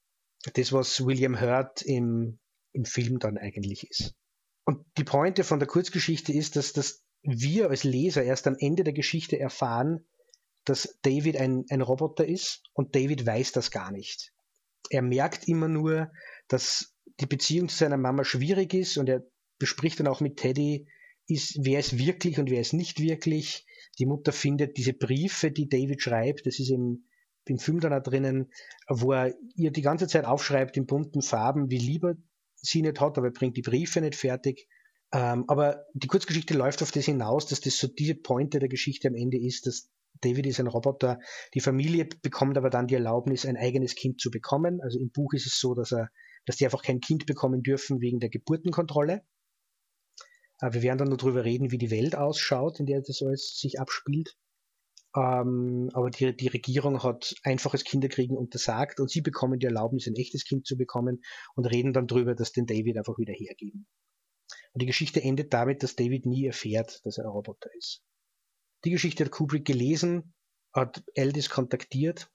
Das, 0.54 0.74
was 0.74 1.06
William 1.06 1.40
Hurt 1.40 1.82
im, 1.82 2.40
im 2.74 2.86
Film 2.86 3.20
dann 3.20 3.38
eigentlich 3.38 3.90
ist. 3.90 4.14
Und 4.66 4.86
die 4.98 5.04
Pointe 5.04 5.44
von 5.44 5.60
der 5.60 5.68
Kurzgeschichte 5.68 6.34
ist, 6.34 6.56
dass, 6.56 6.74
dass 6.74 7.04
wir 7.22 7.70
als 7.70 7.84
Leser 7.84 8.24
erst 8.24 8.48
am 8.48 8.56
Ende 8.60 8.84
der 8.84 8.94
Geschichte 8.94 9.40
erfahren, 9.40 10.06
dass 10.66 10.98
David 11.02 11.38
ein, 11.38 11.66
ein 11.70 11.82
Roboter 11.82 12.26
ist 12.26 12.64
und 12.74 12.96
David 12.96 13.26
weiß 13.26 13.52
das 13.52 13.72
gar 13.72 13.92
nicht. 13.92 14.34
Er 14.90 15.02
merkt 15.02 15.48
immer 15.48 15.68
nur, 15.68 16.12
dass 16.48 16.96
die 17.20 17.26
Beziehung 17.26 17.70
zu 17.70 17.78
seiner 17.78 17.98
Mama 17.98 18.24
schwierig 18.24 18.74
ist 18.74 18.98
und 18.98 19.10
er 19.10 19.24
bespricht 19.60 20.00
dann 20.00 20.08
auch 20.08 20.22
mit 20.22 20.38
Teddy, 20.38 20.88
ist, 21.28 21.58
wer 21.62 21.80
ist 21.80 21.98
wirklich 21.98 22.38
und 22.40 22.50
wer 22.50 22.62
ist 22.62 22.74
nicht 22.74 23.00
wirklich. 23.00 23.66
Die 24.00 24.06
Mutter 24.06 24.32
findet 24.32 24.78
diese 24.78 24.94
Briefe, 24.94 25.52
die 25.52 25.70
David 25.70 26.02
schreibt, 26.02 26.46
das 26.46 26.60
ist 26.60 26.70
eben 26.70 27.08
im 27.46 27.60
Film 27.60 27.80
dann 27.80 27.94
auch 27.94 28.02
drinnen, 28.02 28.52
wo 28.88 29.12
er 29.12 29.34
ihr 29.56 29.72
die 29.72 29.82
ganze 29.82 30.08
Zeit 30.08 30.26
aufschreibt 30.26 30.78
in 30.78 30.86
bunten 30.86 31.22
Farben, 31.22 31.70
wie 31.70 31.78
lieber 31.78 32.16
sie 32.56 32.82
nicht 32.82 33.00
hat, 33.00 33.18
aber 33.18 33.28
er 33.28 33.34
bringt 33.34 33.58
die 33.58 33.62
Briefe 33.62 34.02
nicht 34.02 34.16
fertig. 34.16 34.68
Ähm, 35.12 35.46
aber 35.48 35.86
die 35.94 36.08
Kurzgeschichte 36.08 36.56
läuft 36.56 36.82
auf 36.82 36.92
das 36.92 37.06
hinaus, 37.06 37.46
dass 37.46 37.62
das 37.62 37.78
so 37.78 37.88
diese 37.88 38.16
Pointe 38.16 38.60
der 38.60 38.70
Geschichte 38.70 39.10
am 39.10 39.16
Ende 39.16 39.38
ist, 39.38 39.68
dass 39.68 39.90
David 40.22 40.46
ist 40.46 40.60
ein 40.60 40.68
Roboter. 40.68 41.20
Die 41.54 41.60
Familie 41.60 42.08
bekommt 42.22 42.58
aber 42.58 42.70
dann 42.70 42.88
die 42.88 42.96
Erlaubnis, 42.96 43.46
ein 43.46 43.58
eigenes 43.58 43.96
Kind 43.96 44.20
zu 44.20 44.32
bekommen. 44.32 44.82
Also 44.82 45.00
im 45.00 45.12
Buch 45.12 45.34
ist 45.34 45.48
es 45.48 45.60
so, 45.60 45.74
dass 45.74 45.92
er, 45.92 46.10
dass 46.46 46.58
die 46.58 46.66
einfach 46.66 46.84
kein 46.84 47.00
Kind 47.00 47.26
bekommen 47.26 47.64
dürfen 47.64 48.02
wegen 48.02 48.20
der 48.20 48.30
Geburtenkontrolle. 48.30 49.24
Äh, 50.60 50.74
wir 50.74 50.82
werden 50.82 51.00
dann 51.00 51.10
nur 51.10 51.18
darüber 51.18 51.44
reden, 51.44 51.72
wie 51.72 51.78
die 51.78 51.92
Welt 51.92 52.16
ausschaut, 52.16 52.80
in 52.80 52.86
der 52.86 53.02
das 53.02 53.22
alles 53.22 53.58
sich 53.58 53.80
abspielt. 53.80 54.36
Ähm, 55.16 55.90
aber 55.94 56.10
die, 56.10 56.36
die 56.36 56.48
Regierung 56.48 57.04
hat 57.04 57.36
einfaches 57.44 57.84
Kinderkriegen 57.84 58.36
untersagt 58.36 59.00
und 59.00 59.12
sie 59.12 59.22
bekommen 59.22 59.60
die 59.60 59.68
Erlaubnis, 59.68 60.08
ein 60.08 60.16
echtes 60.16 60.44
Kind 60.44 60.66
zu 60.66 60.76
bekommen 60.76 61.22
und 61.56 61.66
reden 61.66 61.94
dann 61.94 62.08
darüber, 62.08 62.34
dass 62.34 62.52
den 62.52 62.66
David 62.66 62.98
einfach 62.98 63.18
wieder 63.20 63.34
hergeben. 63.34 63.86
Und 64.74 64.82
die 64.82 64.88
Geschichte 64.88 65.22
endet 65.22 65.54
damit, 65.54 65.84
dass 65.84 65.96
David 65.96 66.26
nie 66.26 66.48
erfährt, 66.48 67.06
dass 67.06 67.20
er 67.20 67.26
ein 67.26 67.32
Roboter 67.32 67.70
ist. 67.78 68.02
Die 68.86 68.92
Geschichte 68.92 69.26
hat 69.26 69.32
Kubrick 69.32 69.66
gelesen, 69.66 70.34
hat 70.74 71.04
Eldis 71.16 71.50
kontaktiert 71.50 72.30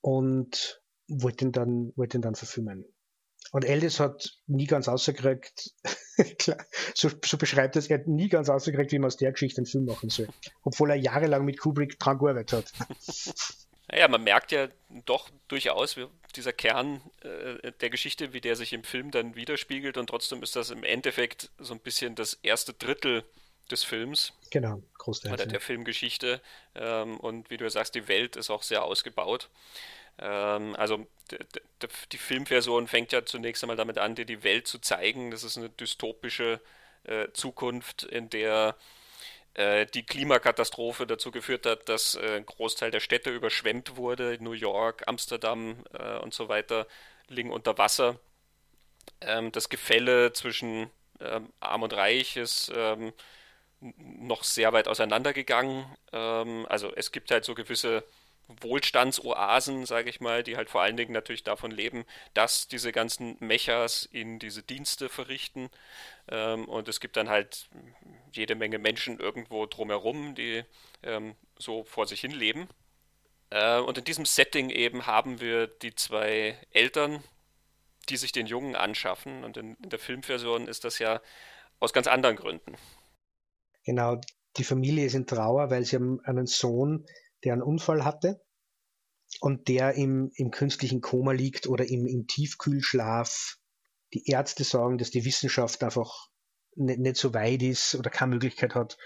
und 0.00 0.82
wollte 1.08 1.46
ihn 1.46 1.52
dann, 1.52 1.92
wollte 1.96 2.18
ihn 2.18 2.22
dann 2.22 2.34
verfilmen. 2.34 2.86
Und 3.52 3.64
Eldis 3.64 3.98
hat 3.98 4.38
nie 4.46 4.66
ganz 4.66 4.86
ausgekriegt, 4.86 5.72
so, 6.94 7.10
so 7.24 7.38
beschreibt 7.38 7.76
es, 7.76 7.88
er 7.88 7.98
hat 7.98 8.06
nie 8.06 8.28
ganz 8.28 8.48
ausgekriegt, 8.48 8.92
wie 8.92 8.98
man 8.98 9.08
aus 9.08 9.16
der 9.16 9.32
Geschichte 9.32 9.58
einen 9.58 9.66
Film 9.66 9.86
machen 9.86 10.10
soll. 10.10 10.28
Obwohl 10.62 10.90
er 10.90 10.96
jahrelang 10.96 11.44
mit 11.44 11.58
Kubrick 11.58 11.98
dran 11.98 12.18
gearbeitet 12.18 12.52
hat. 12.52 12.72
Naja, 13.92 14.06
man 14.06 14.22
merkt 14.22 14.52
ja 14.52 14.68
doch 15.04 15.30
durchaus, 15.48 15.96
wie 15.96 16.06
dieser 16.36 16.52
Kern 16.52 17.00
äh, 17.22 17.72
der 17.80 17.90
Geschichte, 17.90 18.32
wie 18.32 18.40
der 18.40 18.54
sich 18.54 18.72
im 18.72 18.84
Film 18.84 19.10
dann 19.10 19.34
widerspiegelt 19.34 19.98
und 19.98 20.06
trotzdem 20.06 20.44
ist 20.44 20.54
das 20.54 20.70
im 20.70 20.84
Endeffekt 20.84 21.50
so 21.58 21.74
ein 21.74 21.80
bisschen 21.80 22.14
das 22.14 22.34
erste 22.34 22.72
Drittel 22.72 23.24
des 23.72 23.84
Films. 23.84 24.32
Genau, 24.50 24.82
Großteil. 24.98 25.32
Oder 25.32 25.46
der 25.46 25.60
Filmgeschichte. 25.60 26.40
Ähm, 26.74 27.18
und 27.18 27.50
wie 27.50 27.56
du 27.56 27.68
sagst, 27.70 27.94
die 27.94 28.08
Welt 28.08 28.36
ist 28.36 28.50
auch 28.50 28.62
sehr 28.62 28.84
ausgebaut. 28.84 29.48
Ähm, 30.18 30.74
also 30.76 31.06
die 32.12 32.18
Filmversion 32.18 32.88
fängt 32.88 33.12
ja 33.12 33.24
zunächst 33.24 33.62
einmal 33.62 33.76
damit 33.76 33.98
an, 33.98 34.14
dir 34.14 34.26
die 34.26 34.42
Welt 34.42 34.66
zu 34.66 34.78
zeigen. 34.78 35.30
Das 35.30 35.44
ist 35.44 35.56
eine 35.56 35.70
dystopische 35.70 36.60
äh, 37.04 37.28
Zukunft, 37.32 38.02
in 38.02 38.28
der 38.28 38.76
äh, 39.54 39.86
die 39.86 40.04
Klimakatastrophe 40.04 41.06
dazu 41.06 41.30
geführt 41.30 41.66
hat, 41.66 41.88
dass 41.88 42.14
äh, 42.14 42.36
ein 42.36 42.46
Großteil 42.46 42.90
der 42.90 43.00
Städte 43.00 43.30
überschwemmt 43.30 43.96
wurde. 43.96 44.36
New 44.40 44.52
York, 44.52 45.04
Amsterdam 45.06 45.84
äh, 45.92 46.18
und 46.18 46.34
so 46.34 46.48
weiter 46.48 46.86
liegen 47.28 47.50
unter 47.50 47.78
Wasser. 47.78 48.18
Ähm, 49.20 49.52
das 49.52 49.68
Gefälle 49.68 50.32
zwischen 50.32 50.90
ähm, 51.20 51.52
Arm 51.60 51.82
und 51.82 51.94
Reich 51.94 52.36
ist 52.36 52.72
ähm, 52.74 53.12
noch 53.80 54.44
sehr 54.44 54.72
weit 54.72 54.88
auseinandergegangen. 54.88 55.84
Ähm, 56.12 56.66
also 56.68 56.94
es 56.94 57.12
gibt 57.12 57.30
halt 57.30 57.44
so 57.44 57.54
gewisse 57.54 58.04
Wohlstandsoasen, 58.60 59.86
sage 59.86 60.10
ich 60.10 60.20
mal, 60.20 60.42
die 60.42 60.56
halt 60.56 60.70
vor 60.70 60.82
allen 60.82 60.96
Dingen 60.96 61.12
natürlich 61.12 61.44
davon 61.44 61.70
leben, 61.70 62.04
dass 62.34 62.68
diese 62.68 62.92
ganzen 62.92 63.36
Mechas 63.40 64.04
in 64.10 64.38
diese 64.38 64.62
Dienste 64.62 65.08
verrichten. 65.08 65.70
Ähm, 66.28 66.66
und 66.66 66.88
es 66.88 67.00
gibt 67.00 67.16
dann 67.16 67.28
halt 67.28 67.68
jede 68.32 68.54
Menge 68.54 68.78
Menschen 68.78 69.18
irgendwo 69.18 69.66
drumherum, 69.66 70.34
die 70.34 70.64
ähm, 71.02 71.36
so 71.58 71.84
vor 71.84 72.06
sich 72.06 72.20
hin 72.20 72.32
leben. 72.32 72.68
Äh, 73.50 73.78
und 73.78 73.98
in 73.98 74.04
diesem 74.04 74.26
Setting 74.26 74.70
eben 74.70 75.06
haben 75.06 75.40
wir 75.40 75.66
die 75.66 75.94
zwei 75.94 76.58
Eltern, 76.72 77.22
die 78.08 78.16
sich 78.16 78.32
den 78.32 78.46
Jungen 78.46 78.76
anschaffen. 78.76 79.44
Und 79.44 79.56
in, 79.56 79.76
in 79.76 79.90
der 79.90 79.98
Filmversion 79.98 80.68
ist 80.68 80.84
das 80.84 80.98
ja 80.98 81.20
aus 81.78 81.92
ganz 81.92 82.06
anderen 82.06 82.36
Gründen. 82.36 82.76
Genau, 83.84 84.20
die 84.56 84.64
Familie 84.64 85.06
ist 85.06 85.14
in 85.14 85.26
Trauer, 85.26 85.70
weil 85.70 85.84
sie 85.84 85.96
haben 85.96 86.20
einen 86.24 86.46
Sohn, 86.46 87.06
der 87.44 87.54
einen 87.54 87.62
Unfall 87.62 88.04
hatte 88.04 88.42
und 89.40 89.68
der 89.68 89.94
im, 89.94 90.30
im 90.34 90.50
künstlichen 90.50 91.00
Koma 91.00 91.32
liegt 91.32 91.66
oder 91.66 91.88
im, 91.88 92.06
im 92.06 92.26
Tiefkühlschlaf. 92.26 93.56
Die 94.12 94.26
Ärzte 94.26 94.64
sagen, 94.64 94.98
dass 94.98 95.10
die 95.10 95.24
Wissenschaft 95.24 95.82
einfach 95.82 96.28
nicht, 96.74 96.98
nicht 96.98 97.16
so 97.16 97.32
weit 97.32 97.62
ist 97.62 97.94
oder 97.94 98.10
keine 98.10 98.32
Möglichkeit 98.32 98.74
hat, 98.74 98.98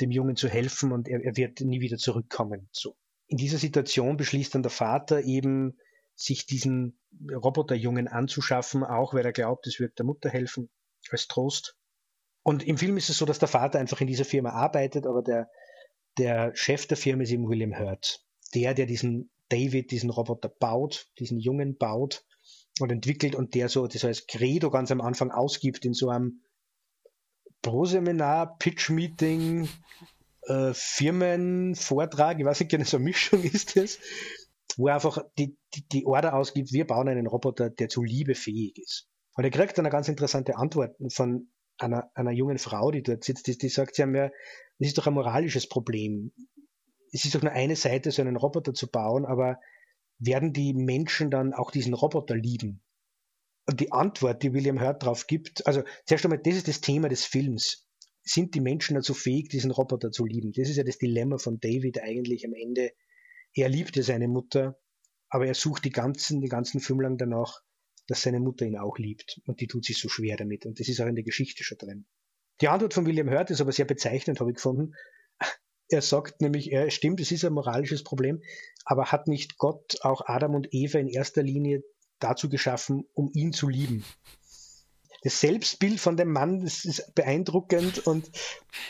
dem 0.00 0.10
Jungen 0.10 0.36
zu 0.36 0.48
helfen 0.48 0.92
und 0.92 1.08
er, 1.08 1.22
er 1.22 1.36
wird 1.36 1.60
nie 1.60 1.80
wieder 1.80 1.98
zurückkommen. 1.98 2.68
So. 2.72 2.96
In 3.26 3.36
dieser 3.36 3.58
Situation 3.58 4.16
beschließt 4.16 4.54
dann 4.54 4.62
der 4.62 4.70
Vater 4.70 5.22
eben, 5.22 5.78
sich 6.16 6.44
diesen 6.46 7.00
Roboterjungen 7.32 8.06
anzuschaffen, 8.06 8.84
auch 8.84 9.14
weil 9.14 9.24
er 9.24 9.32
glaubt, 9.32 9.66
es 9.66 9.80
wird 9.80 9.98
der 9.98 10.04
Mutter 10.04 10.28
helfen, 10.28 10.68
als 11.10 11.28
Trost. 11.28 11.76
Und 12.42 12.66
im 12.66 12.78
Film 12.78 12.96
ist 12.96 13.10
es 13.10 13.18
so, 13.18 13.26
dass 13.26 13.38
der 13.38 13.48
Vater 13.48 13.78
einfach 13.78 14.00
in 14.00 14.06
dieser 14.06 14.24
Firma 14.24 14.50
arbeitet, 14.50 15.06
aber 15.06 15.22
der, 15.22 15.50
der 16.18 16.54
Chef 16.54 16.86
der 16.86 16.96
Firma 16.96 17.22
ist 17.22 17.30
eben 17.30 17.48
William 17.48 17.78
Hurt. 17.78 18.24
Der, 18.54 18.74
der 18.74 18.86
diesen 18.86 19.30
David, 19.48 19.90
diesen 19.90 20.10
Roboter 20.10 20.48
baut, 20.48 21.10
diesen 21.18 21.38
Jungen 21.38 21.76
baut 21.76 22.24
und 22.80 22.90
entwickelt 22.90 23.34
und 23.34 23.54
der 23.54 23.68
so 23.68 23.86
das 23.86 24.04
als 24.04 24.26
Credo 24.26 24.70
ganz 24.70 24.90
am 24.90 25.00
Anfang 25.00 25.30
ausgibt 25.30 25.84
in 25.84 25.92
so 25.92 26.08
einem 26.08 26.40
Pro-Seminar, 27.62 28.56
Pitch-Meeting, 28.58 29.68
äh, 30.46 30.72
Firmenvortrag, 30.72 32.38
ich 32.38 32.44
weiß 32.44 32.60
nicht 32.60 32.70
genau, 32.70 32.84
so 32.84 32.96
eine 32.96 33.04
Mischung 33.04 33.42
ist 33.44 33.76
das, 33.76 33.98
wo 34.76 34.88
er 34.88 34.94
einfach 34.94 35.18
die, 35.38 35.56
die, 35.74 35.86
die 35.88 36.06
Order 36.06 36.34
ausgibt, 36.34 36.72
wir 36.72 36.86
bauen 36.86 37.08
einen 37.08 37.26
Roboter, 37.26 37.68
der 37.68 37.88
zu 37.88 38.02
Liebe 38.02 38.34
fähig 38.34 38.78
ist. 38.78 39.08
Und 39.34 39.44
er 39.44 39.50
kriegt 39.50 39.76
dann 39.76 39.84
eine 39.84 39.92
ganz 39.92 40.08
interessante 40.08 40.56
Antwort 40.56 40.96
von 41.12 41.50
einer, 41.80 42.10
einer 42.14 42.30
jungen 42.30 42.58
Frau, 42.58 42.90
die 42.90 43.02
dort 43.02 43.24
sitzt, 43.24 43.46
die, 43.46 43.56
die 43.56 43.68
sagt, 43.68 43.94
sie 43.94 44.02
haben 44.02 44.14
ja, 44.14 44.30
das 44.78 44.88
ist 44.88 44.98
doch 44.98 45.06
ein 45.06 45.14
moralisches 45.14 45.68
Problem. 45.68 46.32
Es 47.12 47.24
ist 47.24 47.34
doch 47.34 47.42
nur 47.42 47.52
eine 47.52 47.76
Seite, 47.76 48.10
so 48.10 48.22
einen 48.22 48.36
Roboter 48.36 48.72
zu 48.72 48.90
bauen, 48.90 49.24
aber 49.24 49.58
werden 50.18 50.52
die 50.52 50.74
Menschen 50.74 51.30
dann 51.30 51.54
auch 51.54 51.70
diesen 51.70 51.94
Roboter 51.94 52.36
lieben? 52.36 52.82
Und 53.66 53.80
die 53.80 53.92
Antwort, 53.92 54.42
die 54.42 54.52
William 54.52 54.80
Hurt 54.80 55.02
darauf 55.02 55.26
gibt, 55.26 55.66
also 55.66 55.82
zuerst 56.04 56.24
einmal, 56.24 56.40
das 56.42 56.56
ist 56.56 56.68
das 56.68 56.80
Thema 56.80 57.08
des 57.08 57.24
Films. 57.24 57.88
Sind 58.22 58.54
die 58.54 58.60
Menschen 58.60 58.94
dazu 58.94 59.14
fähig, 59.14 59.48
diesen 59.48 59.70
Roboter 59.70 60.10
zu 60.10 60.26
lieben? 60.26 60.52
Das 60.52 60.68
ist 60.68 60.76
ja 60.76 60.84
das 60.84 60.98
Dilemma 60.98 61.38
von 61.38 61.58
David 61.58 62.00
eigentlich 62.02 62.44
am 62.44 62.52
Ende. 62.52 62.92
Er 63.54 63.68
liebt 63.68 63.96
ja 63.96 64.02
seine 64.02 64.28
Mutter, 64.28 64.78
aber 65.28 65.46
er 65.46 65.54
sucht 65.54 65.84
die 65.84 65.90
ganzen, 65.90 66.40
den 66.40 66.50
ganzen 66.50 66.80
Film 66.80 67.00
lang 67.00 67.16
danach, 67.16 67.62
dass 68.10 68.22
seine 68.22 68.40
Mutter 68.40 68.66
ihn 68.66 68.76
auch 68.76 68.98
liebt. 68.98 69.40
Und 69.46 69.60
die 69.60 69.68
tut 69.68 69.84
sich 69.84 69.96
so 69.96 70.08
schwer 70.08 70.36
damit. 70.36 70.66
Und 70.66 70.80
das 70.80 70.88
ist 70.88 71.00
auch 71.00 71.06
in 71.06 71.14
der 71.14 71.22
Geschichte 71.22 71.62
schon 71.62 71.78
drin. 71.78 72.06
Die 72.60 72.66
Antwort 72.66 72.92
von 72.92 73.06
William 73.06 73.30
Hurt 73.30 73.50
ist 73.50 73.60
aber 73.60 73.70
sehr 73.70 73.84
bezeichnend, 73.84 74.40
habe 74.40 74.50
ich 74.50 74.56
gefunden. 74.56 74.94
Er 75.88 76.02
sagt 76.02 76.40
nämlich, 76.40 76.72
er 76.72 76.90
stimmt, 76.90 77.20
es 77.20 77.30
ist 77.30 77.44
ein 77.44 77.52
moralisches 77.52 78.02
Problem, 78.02 78.42
aber 78.84 79.12
hat 79.12 79.28
nicht 79.28 79.58
Gott 79.58 79.96
auch 80.02 80.22
Adam 80.26 80.56
und 80.56 80.68
Eva 80.72 80.98
in 80.98 81.06
erster 81.06 81.44
Linie 81.44 81.84
dazu 82.18 82.48
geschaffen, 82.48 83.04
um 83.14 83.30
ihn 83.32 83.52
zu 83.52 83.68
lieben? 83.68 84.04
Das 85.22 85.40
Selbstbild 85.40 86.00
von 86.00 86.16
dem 86.16 86.32
Mann, 86.32 86.64
das 86.64 86.84
ist 86.84 87.14
beeindruckend 87.14 88.06
und 88.06 88.28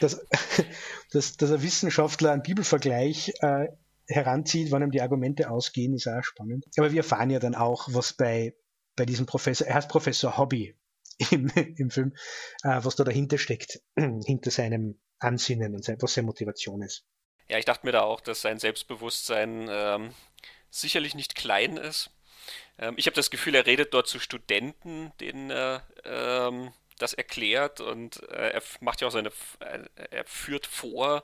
dass, 0.01 0.27
dass, 1.13 1.37
dass 1.37 1.51
ein 1.53 1.63
Wissenschaftler 1.63 2.33
einen 2.33 2.43
Bibelvergleich 2.43 3.35
äh, 3.41 3.69
heranzieht, 4.07 4.71
wann 4.71 4.83
ihm 4.83 4.91
die 4.91 5.03
Argumente 5.03 5.51
ausgehen, 5.51 5.93
ist 5.93 6.07
auch 6.07 6.25
spannend. 6.25 6.65
Aber 6.79 6.91
wir 6.91 6.99
erfahren 6.99 7.31
ja 7.31 7.39
dann 7.39 7.55
auch, 7.55 7.89
was 7.93 8.15
bei 8.15 8.55
bei 9.01 9.07
diesem 9.07 9.25
Professor, 9.25 9.67
er 9.67 9.77
heißt 9.77 9.89
Professor 9.89 10.37
Hobby 10.37 10.77
im, 11.31 11.49
im 11.79 11.91
Film, 11.91 12.15
äh, 12.65 12.81
was 12.83 12.97
da 12.97 13.05
dahinter 13.05 13.39
steckt, 13.39 13.81
hinter 13.97 14.51
seinem 14.51 15.01
Ansinnen 15.19 15.75
und 15.75 15.83
sein, 15.83 15.97
was 16.01 16.13
seine 16.13 16.27
Motivation 16.27 16.83
ist. 16.83 17.07
Ja, 17.49 17.57
ich 17.57 17.65
dachte 17.65 17.87
mir 17.87 17.93
da 17.93 18.03
auch, 18.03 18.21
dass 18.21 18.43
sein 18.43 18.59
Selbstbewusstsein 18.59 19.69
ähm, 19.71 20.15
sicherlich 20.69 21.15
nicht 21.15 21.35
klein 21.35 21.79
ist. 21.79 22.11
Ähm, 22.79 22.93
ich 22.99 23.07
habe 23.07 23.17
das 23.17 23.31
Gefühl, 23.31 23.55
er 23.55 23.65
redet 23.65 23.95
dort 23.95 24.07
zu 24.07 24.19
Studenten, 24.19 25.13
denen 25.19 25.51
er 25.51 25.83
ähm, 26.05 26.75
das 26.99 27.15
erklärt 27.15 27.81
und 27.81 28.23
äh, 28.29 28.51
er 28.51 28.63
macht 28.81 29.01
ja 29.01 29.09
auch 29.09 29.13
seine, 29.13 29.33
äh, 29.61 29.89
er 30.11 30.27
führt 30.27 30.67
vor, 30.67 31.23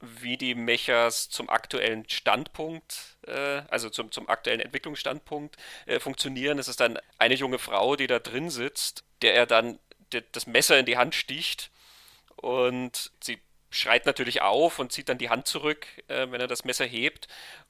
wie 0.00 0.36
die 0.36 0.54
Mechas 0.54 1.28
zum 1.28 1.48
aktuellen 1.48 2.08
Standpunkt, 2.08 3.16
äh, 3.26 3.62
also 3.68 3.88
zum, 3.90 4.12
zum 4.12 4.28
aktuellen 4.28 4.60
Entwicklungsstandpunkt 4.60 5.56
äh, 5.86 5.98
funktionieren. 5.98 6.58
Es 6.58 6.68
ist 6.68 6.80
dann 6.80 6.98
eine 7.18 7.34
junge 7.34 7.58
Frau, 7.58 7.96
die 7.96 8.06
da 8.06 8.18
drin 8.18 8.50
sitzt, 8.50 9.04
der 9.22 9.34
er 9.34 9.46
dann 9.46 9.78
das 10.32 10.46
Messer 10.46 10.78
in 10.78 10.86
die 10.86 10.96
Hand 10.96 11.14
sticht 11.14 11.70
und 12.36 13.10
sie 13.20 13.40
schreit 13.70 14.06
natürlich 14.06 14.42
auf 14.42 14.78
und 14.78 14.92
zieht 14.92 15.08
dann 15.08 15.18
die 15.18 15.30
Hand 15.30 15.46
zurück, 15.46 15.86
äh, 16.08 16.26
wenn 16.30 16.40
er 16.40 16.46
das 16.46 16.64
Messer 16.64 16.84
hebt. 16.84 17.28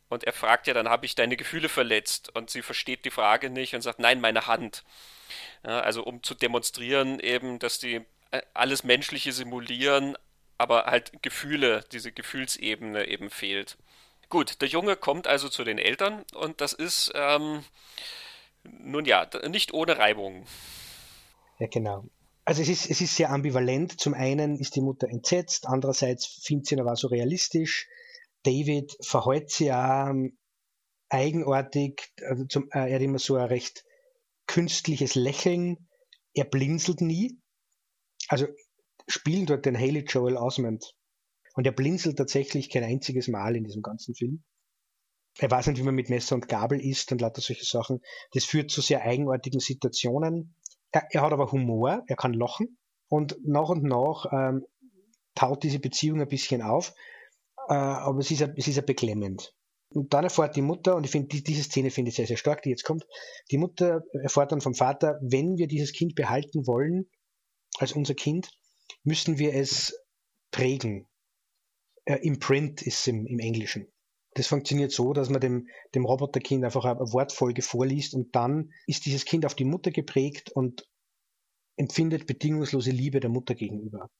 Und 0.08 0.24
er 0.24 0.32
fragt 0.32 0.66
ja, 0.66 0.74
dann 0.74 0.88
habe 0.88 1.06
ich 1.06 1.14
deine 1.14 1.36
Gefühle 1.36 1.68
verletzt. 1.68 2.34
Und 2.34 2.50
sie 2.50 2.62
versteht 2.62 3.04
die 3.04 3.10
Frage 3.10 3.50
nicht 3.50 3.74
und 3.74 3.80
sagt, 3.80 3.98
nein, 3.98 4.20
meine 4.20 4.46
Hand. 4.46 4.84
Ja, 5.64 5.80
also 5.80 6.04
um 6.04 6.22
zu 6.22 6.34
demonstrieren 6.34 7.20
eben, 7.20 7.58
dass 7.58 7.78
die 7.78 8.04
äh, 8.30 8.42
alles 8.52 8.84
Menschliche 8.84 9.32
simulieren, 9.32 10.16
aber 10.58 10.86
halt 10.86 11.22
Gefühle, 11.22 11.84
diese 11.92 12.12
Gefühlsebene 12.12 13.06
eben 13.06 13.30
fehlt. 13.30 13.76
Gut, 14.28 14.60
der 14.60 14.68
Junge 14.68 14.96
kommt 14.96 15.26
also 15.26 15.48
zu 15.48 15.64
den 15.64 15.78
Eltern 15.78 16.24
und 16.34 16.60
das 16.60 16.72
ist, 16.72 17.12
ähm, 17.14 17.64
nun 18.62 19.04
ja, 19.04 19.28
nicht 19.48 19.74
ohne 19.74 19.98
Reibung. 19.98 20.46
Ja, 21.58 21.66
genau. 21.66 22.04
Also 22.44 22.62
es 22.62 22.68
ist, 22.68 22.90
es 22.90 23.00
ist 23.00 23.16
sehr 23.16 23.30
ambivalent. 23.30 23.98
Zum 24.00 24.14
einen 24.14 24.58
ist 24.58 24.76
die 24.76 24.82
Mutter 24.82 25.08
entsetzt, 25.08 25.66
andererseits 25.66 26.26
findet 26.26 26.66
sie 26.66 26.74
ihn 26.74 26.80
aber 26.80 26.96
so 26.96 27.08
realistisch. 27.08 27.86
David 28.42 28.96
verhält 29.00 29.50
sich 29.50 29.72
auch 29.72 30.08
ähm, 30.08 30.36
eigenartig, 31.08 32.12
also 32.26 32.44
zum, 32.44 32.68
äh, 32.72 32.90
er 32.90 32.96
hat 32.96 33.02
immer 33.02 33.18
so 33.18 33.36
ein 33.36 33.46
recht 33.46 33.84
künstliches 34.46 35.14
Lächeln, 35.14 35.88
er 36.34 36.44
blinzelt 36.44 37.00
nie. 37.00 37.38
Also 38.28 38.46
spielen 39.08 39.46
dort 39.46 39.66
den 39.66 39.78
Haley 39.78 40.04
Joel 40.06 40.36
Osment. 40.36 40.94
Und 41.54 41.66
er 41.66 41.72
blinzelt 41.72 42.16
tatsächlich 42.16 42.70
kein 42.70 42.84
einziges 42.84 43.28
Mal 43.28 43.56
in 43.56 43.64
diesem 43.64 43.82
ganzen 43.82 44.14
Film. 44.14 44.42
Er 45.38 45.50
weiß 45.50 45.66
nicht, 45.66 45.78
wie 45.78 45.84
man 45.84 45.94
mit 45.94 46.10
Messer 46.10 46.34
und 46.34 46.48
Gabel 46.48 46.80
isst 46.80 47.10
und 47.12 47.20
lauter 47.20 47.40
solche 47.40 47.64
Sachen. 47.64 48.00
Das 48.32 48.44
führt 48.44 48.70
zu 48.70 48.80
sehr 48.80 49.02
eigenartigen 49.02 49.60
Situationen. 49.60 50.54
Er, 50.90 51.06
er 51.10 51.22
hat 51.22 51.32
aber 51.32 51.50
Humor, 51.50 52.04
er 52.06 52.16
kann 52.16 52.34
lachen. 52.34 52.78
Und 53.08 53.36
nach 53.44 53.68
und 53.68 53.82
nach 53.82 54.26
ähm, 54.32 54.64
taut 55.34 55.62
diese 55.62 55.80
Beziehung 55.80 56.20
ein 56.20 56.28
bisschen 56.28 56.62
auf. 56.62 56.94
Äh, 57.68 57.74
aber 57.74 58.18
es 58.18 58.30
ist, 58.30 58.42
ein, 58.42 58.54
es 58.56 58.68
ist 58.68 58.78
ein 58.78 58.86
beklemmend. 58.86 59.54
Und 59.88 60.12
dann 60.12 60.24
erfährt 60.24 60.56
die 60.56 60.62
Mutter, 60.62 60.96
und 60.96 61.04
ich 61.04 61.10
finde, 61.10 61.28
die, 61.28 61.42
diese 61.42 61.62
Szene 61.62 61.90
finde 61.90 62.08
ich 62.08 62.16
sehr, 62.16 62.26
sehr 62.26 62.36
stark, 62.36 62.62
die 62.62 62.70
jetzt 62.70 62.84
kommt. 62.84 63.04
Die 63.50 63.58
Mutter 63.58 64.02
erfährt 64.12 64.50
dann 64.50 64.60
vom 64.60 64.74
Vater, 64.74 65.18
wenn 65.22 65.56
wir 65.56 65.68
dieses 65.68 65.92
Kind 65.92 66.14
behalten 66.16 66.66
wollen, 66.66 67.08
als 67.78 67.92
unser 67.92 68.14
Kind, 68.14 68.50
müssen 69.02 69.38
wir 69.38 69.54
es 69.54 69.96
prägen. 70.50 71.08
Äh, 72.04 72.18
Imprint 72.26 72.82
ist 72.82 73.06
im, 73.08 73.26
im 73.26 73.38
Englischen. 73.38 73.86
Das 74.34 74.48
funktioniert 74.48 74.90
so, 74.90 75.12
dass 75.12 75.30
man 75.30 75.40
dem, 75.40 75.68
dem 75.94 76.04
Roboterkind 76.04 76.64
einfach 76.64 76.84
eine 76.84 77.00
Wortfolge 77.12 77.62
vorliest 77.62 78.14
und 78.14 78.34
dann 78.34 78.72
ist 78.86 79.06
dieses 79.06 79.24
Kind 79.24 79.46
auf 79.46 79.54
die 79.54 79.64
Mutter 79.64 79.92
geprägt 79.92 80.50
und 80.50 80.88
empfindet 81.76 82.26
bedingungslose 82.26 82.90
Liebe 82.90 83.20
der 83.20 83.30
Mutter 83.30 83.54
gegenüber. 83.54 84.10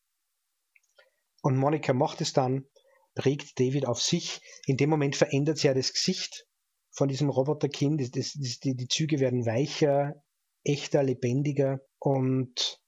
Und 1.43 1.57
Monika 1.57 1.93
macht 1.93 2.21
es 2.21 2.33
dann, 2.33 2.67
prägt 3.15 3.59
David 3.59 3.87
auf 3.87 4.01
sich. 4.01 4.41
In 4.67 4.77
dem 4.77 4.91
Moment 4.91 5.17
verändert 5.17 5.59
sich 5.59 5.65
ja 5.65 5.75
das 5.75 5.93
Gesicht 5.93 6.47
von 6.91 7.09
diesem 7.09 7.29
Roboterkind. 7.29 8.01
Das, 8.01 8.11
das, 8.11 8.33
das, 8.41 8.61
die, 8.61 8.75
die 8.77 8.89
Züge 8.89 9.19
werden 9.21 9.47
weicher, 9.47 10.23
echter, 10.63 11.03
lebendiger 11.03 11.81
und 11.99 12.81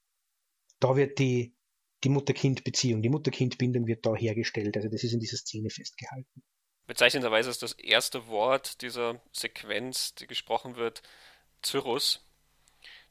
da 0.79 0.95
wird 0.95 1.19
die, 1.19 1.55
die 2.07 2.13
Mutter-Kind-Beziehung, 2.13 3.01
die 3.01 3.09
Mutter-Kind-Bindung 3.09 3.85
wird 3.85 4.05
da 4.05 4.15
hergestellt. 4.15 4.77
Also 4.77 4.87
das 4.87 5.03
ist 5.03 5.11
in 5.11 5.19
dieser 5.19 5.35
Szene 5.35 5.69
festgehalten. 5.69 6.41
Bezeichnenderweise 6.85 7.49
ist 7.49 7.63
das 7.63 7.73
erste 7.73 8.27
Wort 8.27 8.81
dieser 8.81 9.21
Sequenz, 9.33 10.15
die 10.15 10.25
gesprochen 10.25 10.77
wird, 10.77 11.01
Cyrus, 11.61 12.25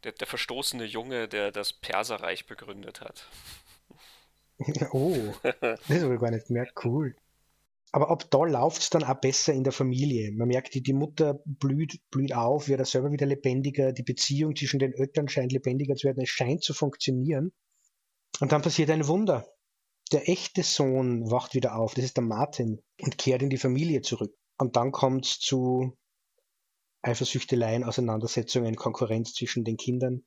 der, 0.02 0.12
der 0.12 0.26
verstoßene 0.26 0.86
Junge, 0.86 1.28
der 1.28 1.52
das 1.52 1.74
Perserreich 1.74 2.46
begründet 2.46 3.02
hat. 3.02 3.28
oh, 4.92 5.34
das 5.42 6.02
habe 6.02 6.14
ich 6.14 6.20
gar 6.20 6.30
nicht 6.30 6.46
gemerkt. 6.46 6.72
Cool. 6.82 7.14
Aber 7.92 8.08
ab 8.08 8.30
da 8.30 8.44
läuft 8.44 8.80
es 8.80 8.88
dann 8.88 9.04
auch 9.04 9.20
besser 9.20 9.52
in 9.52 9.62
der 9.62 9.74
Familie. 9.74 10.32
Man 10.32 10.48
merkt, 10.48 10.72
die, 10.72 10.82
die 10.82 10.94
Mutter 10.94 11.42
blüht, 11.44 12.00
blüht 12.10 12.34
auf, 12.34 12.68
wird 12.68 12.80
er 12.80 12.86
selber 12.86 13.12
wieder 13.12 13.26
lebendiger, 13.26 13.92
die 13.92 14.04
Beziehung 14.04 14.56
zwischen 14.56 14.78
den 14.78 14.94
Eltern 14.94 15.28
scheint 15.28 15.52
lebendiger 15.52 15.96
zu 15.96 16.06
werden, 16.06 16.22
es 16.22 16.30
scheint 16.30 16.64
zu 16.64 16.72
funktionieren. 16.72 17.52
Und 18.40 18.52
dann 18.52 18.62
passiert 18.62 18.90
ein 18.90 19.06
Wunder. 19.06 19.46
Der 20.12 20.28
echte 20.28 20.62
Sohn 20.62 21.30
wacht 21.30 21.54
wieder 21.54 21.76
auf, 21.76 21.94
das 21.94 22.04
ist 22.04 22.16
der 22.16 22.24
Martin, 22.24 22.82
und 23.00 23.18
kehrt 23.18 23.42
in 23.42 23.50
die 23.50 23.58
Familie 23.58 24.02
zurück. 24.02 24.34
Und 24.58 24.76
dann 24.76 24.92
kommt 24.92 25.26
es 25.26 25.38
zu 25.38 25.96
Eifersüchteleien, 27.02 27.84
Auseinandersetzungen, 27.84 28.76
Konkurrenz 28.76 29.32
zwischen 29.34 29.64
den 29.64 29.76
Kindern. 29.76 30.24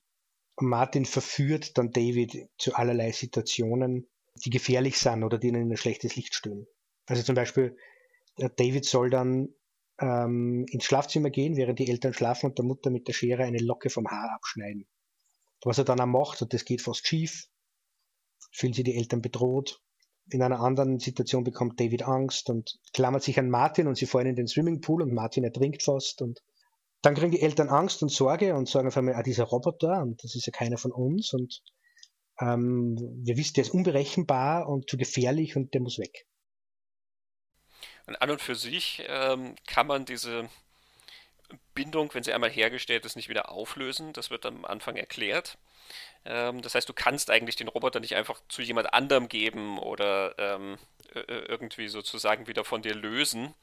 Und 0.56 0.68
Martin 0.68 1.06
verführt 1.06 1.78
dann 1.78 1.92
David 1.92 2.50
zu 2.58 2.74
allerlei 2.74 3.12
Situationen, 3.12 4.10
die 4.44 4.50
gefährlich 4.50 4.98
sind 4.98 5.24
oder 5.24 5.38
die 5.38 5.48
ihnen 5.48 5.64
in 5.64 5.72
ein 5.72 5.78
schlechtes 5.78 6.16
Licht 6.16 6.36
stehen. 6.36 6.68
Also 7.06 7.24
zum 7.24 7.36
Beispiel, 7.36 7.78
David 8.36 8.86
soll 8.86 9.10
dann 9.10 9.50
ähm, 10.00 10.66
ins 10.70 10.86
Schlafzimmer 10.86 11.30
gehen, 11.30 11.56
während 11.58 11.80
die 11.80 11.90
Eltern 11.90 12.14
schlafen 12.14 12.48
und 12.48 12.58
der 12.58 12.66
Mutter 12.66 12.90
mit 12.90 13.08
der 13.08 13.14
Schere 13.14 13.44
eine 13.44 13.60
Locke 13.60 13.90
vom 13.90 14.08
Haar 14.08 14.32
abschneiden. 14.36 14.88
Was 15.64 15.78
er 15.78 15.84
dann 15.84 16.00
auch 16.00 16.06
macht, 16.06 16.42
und 16.42 16.54
das 16.54 16.66
geht 16.66 16.82
fast 16.82 17.06
schief, 17.06 17.48
fühlen 18.52 18.74
sich 18.74 18.84
die 18.84 18.96
Eltern 18.96 19.22
bedroht. 19.22 19.82
In 20.32 20.44
einer 20.44 20.60
anderen 20.60 21.00
Situation 21.00 21.44
bekommt 21.44 21.80
David 21.80 22.04
Angst 22.04 22.50
und 22.50 22.80
klammert 22.94 23.24
sich 23.24 23.40
an 23.40 23.50
Martin 23.50 23.88
und 23.88 23.96
sie 23.96 24.06
fallen 24.06 24.28
in 24.28 24.36
den 24.36 24.48
Swimmingpool 24.48 25.02
und 25.02 25.14
Martin 25.14 25.44
ertrinkt 25.44 25.84
fast 25.84 26.22
und 26.22 26.42
dann 27.02 27.16
kriegen 27.16 27.32
die 27.32 27.42
Eltern 27.42 27.70
Angst 27.70 28.04
und 28.04 28.10
Sorge 28.10 28.54
und 28.54 28.68
sagen 28.68 28.88
auf 28.88 28.98
einmal, 28.98 29.16
ah, 29.16 29.24
dieser 29.24 29.46
Roboter 29.46 30.02
und 30.02 30.24
das 30.24 30.36
ist 30.36 30.46
ja 30.46 30.52
keiner 30.52 30.78
von 30.78 30.92
uns 30.92 31.34
und 31.34 31.62
ähm, 32.40 32.98
wir 33.24 33.38
wissen, 33.38 33.56
der 33.56 33.64
ist 33.64 33.74
unberechenbar 33.74 34.68
und 34.68 34.90
zu 34.90 34.98
gefährlich 34.98 35.56
und 35.56 35.74
der 35.74 35.82
muss 35.82 35.98
weg. 35.98 36.26
Und 38.06 38.22
an 38.22 38.32
und 38.32 38.42
für 38.42 38.56
sich 38.56 39.04
ähm, 39.08 39.56
kann 39.68 39.88
man 39.88 40.06
diese 40.06 40.50
Bindung, 41.74 42.14
wenn 42.14 42.24
sie 42.24 42.34
einmal 42.34 42.50
hergestellt 42.50 43.06
ist, 43.06 43.16
nicht 43.16 43.30
wieder 43.30 43.52
auflösen. 43.52 44.14
Das 44.14 44.30
wird 44.30 44.46
am 44.46 44.66
Anfang 44.66 44.96
erklärt. 44.96 45.58
Ähm, 46.26 46.62
das 46.62 46.76
heißt, 46.76 46.88
du 46.88 46.94
kannst 46.94 47.30
eigentlich 47.30 47.56
den 47.56 47.68
Roboter 47.68 48.00
nicht 48.00 48.16
einfach 48.16 48.42
zu 48.50 48.62
jemand 48.62 48.94
anderem 48.94 49.28
geben 49.28 49.80
oder 49.80 50.38
ähm, 50.38 50.78
irgendwie 51.14 51.88
sozusagen 51.88 52.48
wieder 52.48 52.64
von 52.64 52.82
dir 52.82 52.94
lösen. 52.94 53.54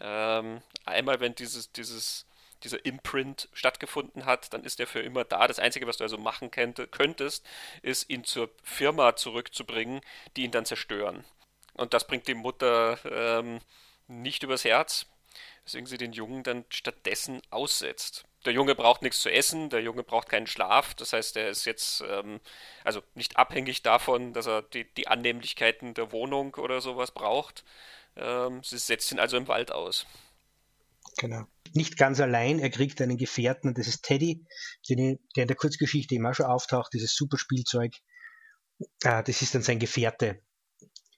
Ähm, 0.00 0.60
einmal, 0.84 1.20
wenn 1.20 1.34
dieses, 1.34 1.72
dieses, 1.72 2.26
dieser 2.64 2.84
Imprint 2.84 3.48
stattgefunden 3.52 4.24
hat, 4.24 4.52
dann 4.52 4.64
ist 4.64 4.80
er 4.80 4.86
für 4.86 5.00
immer 5.00 5.24
da. 5.24 5.46
Das 5.46 5.58
Einzige, 5.58 5.86
was 5.86 5.98
du 5.98 6.04
also 6.04 6.18
machen 6.18 6.50
könntest, 6.50 7.46
ist, 7.82 8.10
ihn 8.10 8.24
zur 8.24 8.50
Firma 8.62 9.16
zurückzubringen, 9.16 10.00
die 10.36 10.44
ihn 10.44 10.50
dann 10.50 10.66
zerstören. 10.66 11.24
Und 11.74 11.94
das 11.94 12.06
bringt 12.06 12.28
die 12.28 12.34
Mutter 12.34 12.98
ähm, 13.04 13.60
nicht 14.08 14.42
übers 14.42 14.64
Herz, 14.64 15.06
weswegen 15.64 15.86
sie 15.86 15.98
den 15.98 16.12
Jungen 16.12 16.42
dann 16.42 16.64
stattdessen 16.68 17.40
aussetzt 17.50 18.26
der 18.44 18.52
Junge 18.52 18.74
braucht 18.74 19.02
nichts 19.02 19.20
zu 19.20 19.30
essen, 19.30 19.70
der 19.70 19.82
Junge 19.82 20.02
braucht 20.02 20.28
keinen 20.28 20.46
Schlaf. 20.46 20.94
Das 20.94 21.12
heißt, 21.12 21.36
er 21.36 21.50
ist 21.50 21.64
jetzt 21.64 22.02
ähm, 22.08 22.40
also 22.84 23.02
nicht 23.14 23.36
abhängig 23.36 23.82
davon, 23.82 24.32
dass 24.32 24.46
er 24.46 24.62
die, 24.62 24.92
die 24.94 25.08
Annehmlichkeiten 25.08 25.94
der 25.94 26.12
Wohnung 26.12 26.54
oder 26.54 26.80
sowas 26.80 27.10
braucht. 27.10 27.64
Ähm, 28.16 28.62
sie 28.62 28.78
setzt 28.78 29.12
ihn 29.12 29.20
also 29.20 29.36
im 29.36 29.48
Wald 29.48 29.72
aus. 29.72 30.06
Genau. 31.18 31.46
Nicht 31.72 31.96
ganz 31.96 32.20
allein, 32.20 32.58
er 32.58 32.70
kriegt 32.70 33.00
einen 33.00 33.16
Gefährten 33.16 33.74
das 33.74 33.86
ist 33.86 34.02
Teddy, 34.02 34.44
der 34.88 34.96
in 34.96 35.18
der 35.34 35.56
Kurzgeschichte 35.56 36.14
immer 36.14 36.34
schon 36.34 36.46
auftaucht, 36.46 36.92
dieses 36.92 37.14
Superspielzeug. 37.14 37.92
Ah, 39.04 39.22
das 39.22 39.42
ist 39.42 39.54
dann 39.54 39.62
sein 39.62 39.78
Gefährte. 39.78 40.42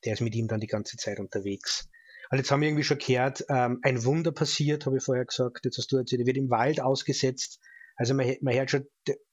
Der 0.05 0.15
ist 0.15 0.21
mit 0.21 0.35
ihm 0.35 0.49
dann 0.49 0.61
die 0.61 0.67
ganze 0.67 0.97
Zeit 0.97 1.21
unterwegs. 1.21 1.89
Und 2.33 2.39
jetzt 2.39 2.51
haben 2.51 2.63
wir 2.63 2.69
irgendwie 2.69 2.83
schon 2.83 2.97
gehört, 2.97 3.45
ähm, 3.51 3.79
ein 3.83 4.07
Wunder 4.07 4.33
passiert, 4.33 4.87
habe 4.87 4.97
ich 4.97 5.05
vorher 5.05 5.27
gesagt, 5.27 5.67
jetzt 5.67 5.77
hast 5.77 5.93
du 5.93 5.99
erzählt, 5.99 6.23
er 6.23 6.27
wird 6.27 6.39
im 6.39 6.49
Wald 6.49 6.81
ausgesetzt. 6.81 7.61
Also 7.95 8.15
man, 8.15 8.35
man 8.41 8.55
hört 8.55 8.71
schon, 8.71 8.87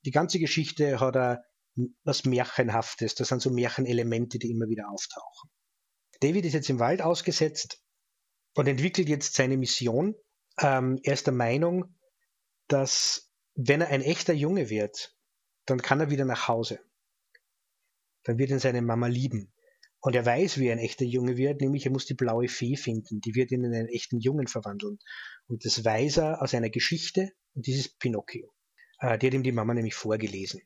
die, 0.05 0.11
ganze 0.11 0.37
Geschichte 0.37 0.99
hat 0.99 1.15
a, 1.15 1.39
was 2.03 2.25
Märchenhaftes, 2.25 3.15
das 3.15 3.29
sind 3.29 3.41
so 3.41 3.51
Märchenelemente, 3.51 4.37
die 4.37 4.51
immer 4.51 4.67
wieder 4.67 4.89
auftauchen. 4.89 5.49
David 6.19 6.43
ist 6.43 6.51
jetzt 6.51 6.69
im 6.69 6.79
Wald 6.79 7.01
ausgesetzt 7.01 7.81
und 8.55 8.67
entwickelt 8.67 9.07
jetzt 9.07 9.33
seine 9.33 9.55
Mission. 9.55 10.15
Ähm, 10.59 10.99
er 11.03 11.13
ist 11.13 11.25
der 11.25 11.33
Meinung, 11.33 11.95
dass 12.67 13.31
wenn 13.55 13.79
er 13.79 13.87
ein 13.87 14.01
echter 14.01 14.33
Junge 14.33 14.69
wird, 14.69 15.15
dann 15.65 15.81
kann 15.81 16.01
er 16.01 16.09
wieder 16.09 16.25
nach 16.25 16.49
Hause. 16.49 16.81
Dann 18.23 18.37
wird 18.37 18.49
ihn 18.49 18.59
seine 18.59 18.81
Mama 18.81 19.07
lieben. 19.07 19.53
Und 20.01 20.15
er 20.15 20.25
weiß, 20.25 20.59
wie 20.59 20.67
er 20.67 20.73
ein 20.73 20.79
echter 20.79 21.05
Junge 21.05 21.35
wird, 21.35 21.59
nämlich 21.59 21.85
er 21.85 21.91
muss 21.91 22.05
die 22.05 22.13
blaue 22.13 22.47
Fee 22.47 22.77
finden, 22.77 23.19
die 23.19 23.35
wird 23.35 23.51
ihn 23.51 23.65
in 23.65 23.73
einen 23.73 23.89
echten 23.89 24.19
Jungen 24.19 24.47
verwandeln. 24.47 24.97
Und 25.47 25.65
das 25.65 25.83
weiß 25.83 26.17
er 26.17 26.41
aus 26.41 26.53
einer 26.53 26.69
Geschichte, 26.69 27.31
und 27.55 27.67
dieses 27.67 27.89
Pinocchio. 27.89 28.53
Äh, 28.99 29.17
die 29.17 29.27
hat 29.27 29.33
ihm 29.33 29.43
die 29.43 29.51
Mama 29.51 29.73
nämlich 29.73 29.95
vorgelesen. 29.95 30.61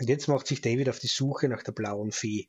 Und 0.00 0.08
jetzt 0.08 0.28
macht 0.28 0.46
sich 0.46 0.60
David 0.60 0.88
auf 0.88 0.98
die 0.98 1.08
Suche 1.08 1.48
nach 1.48 1.62
der 1.62 1.72
blauen 1.72 2.10
Fee. 2.10 2.48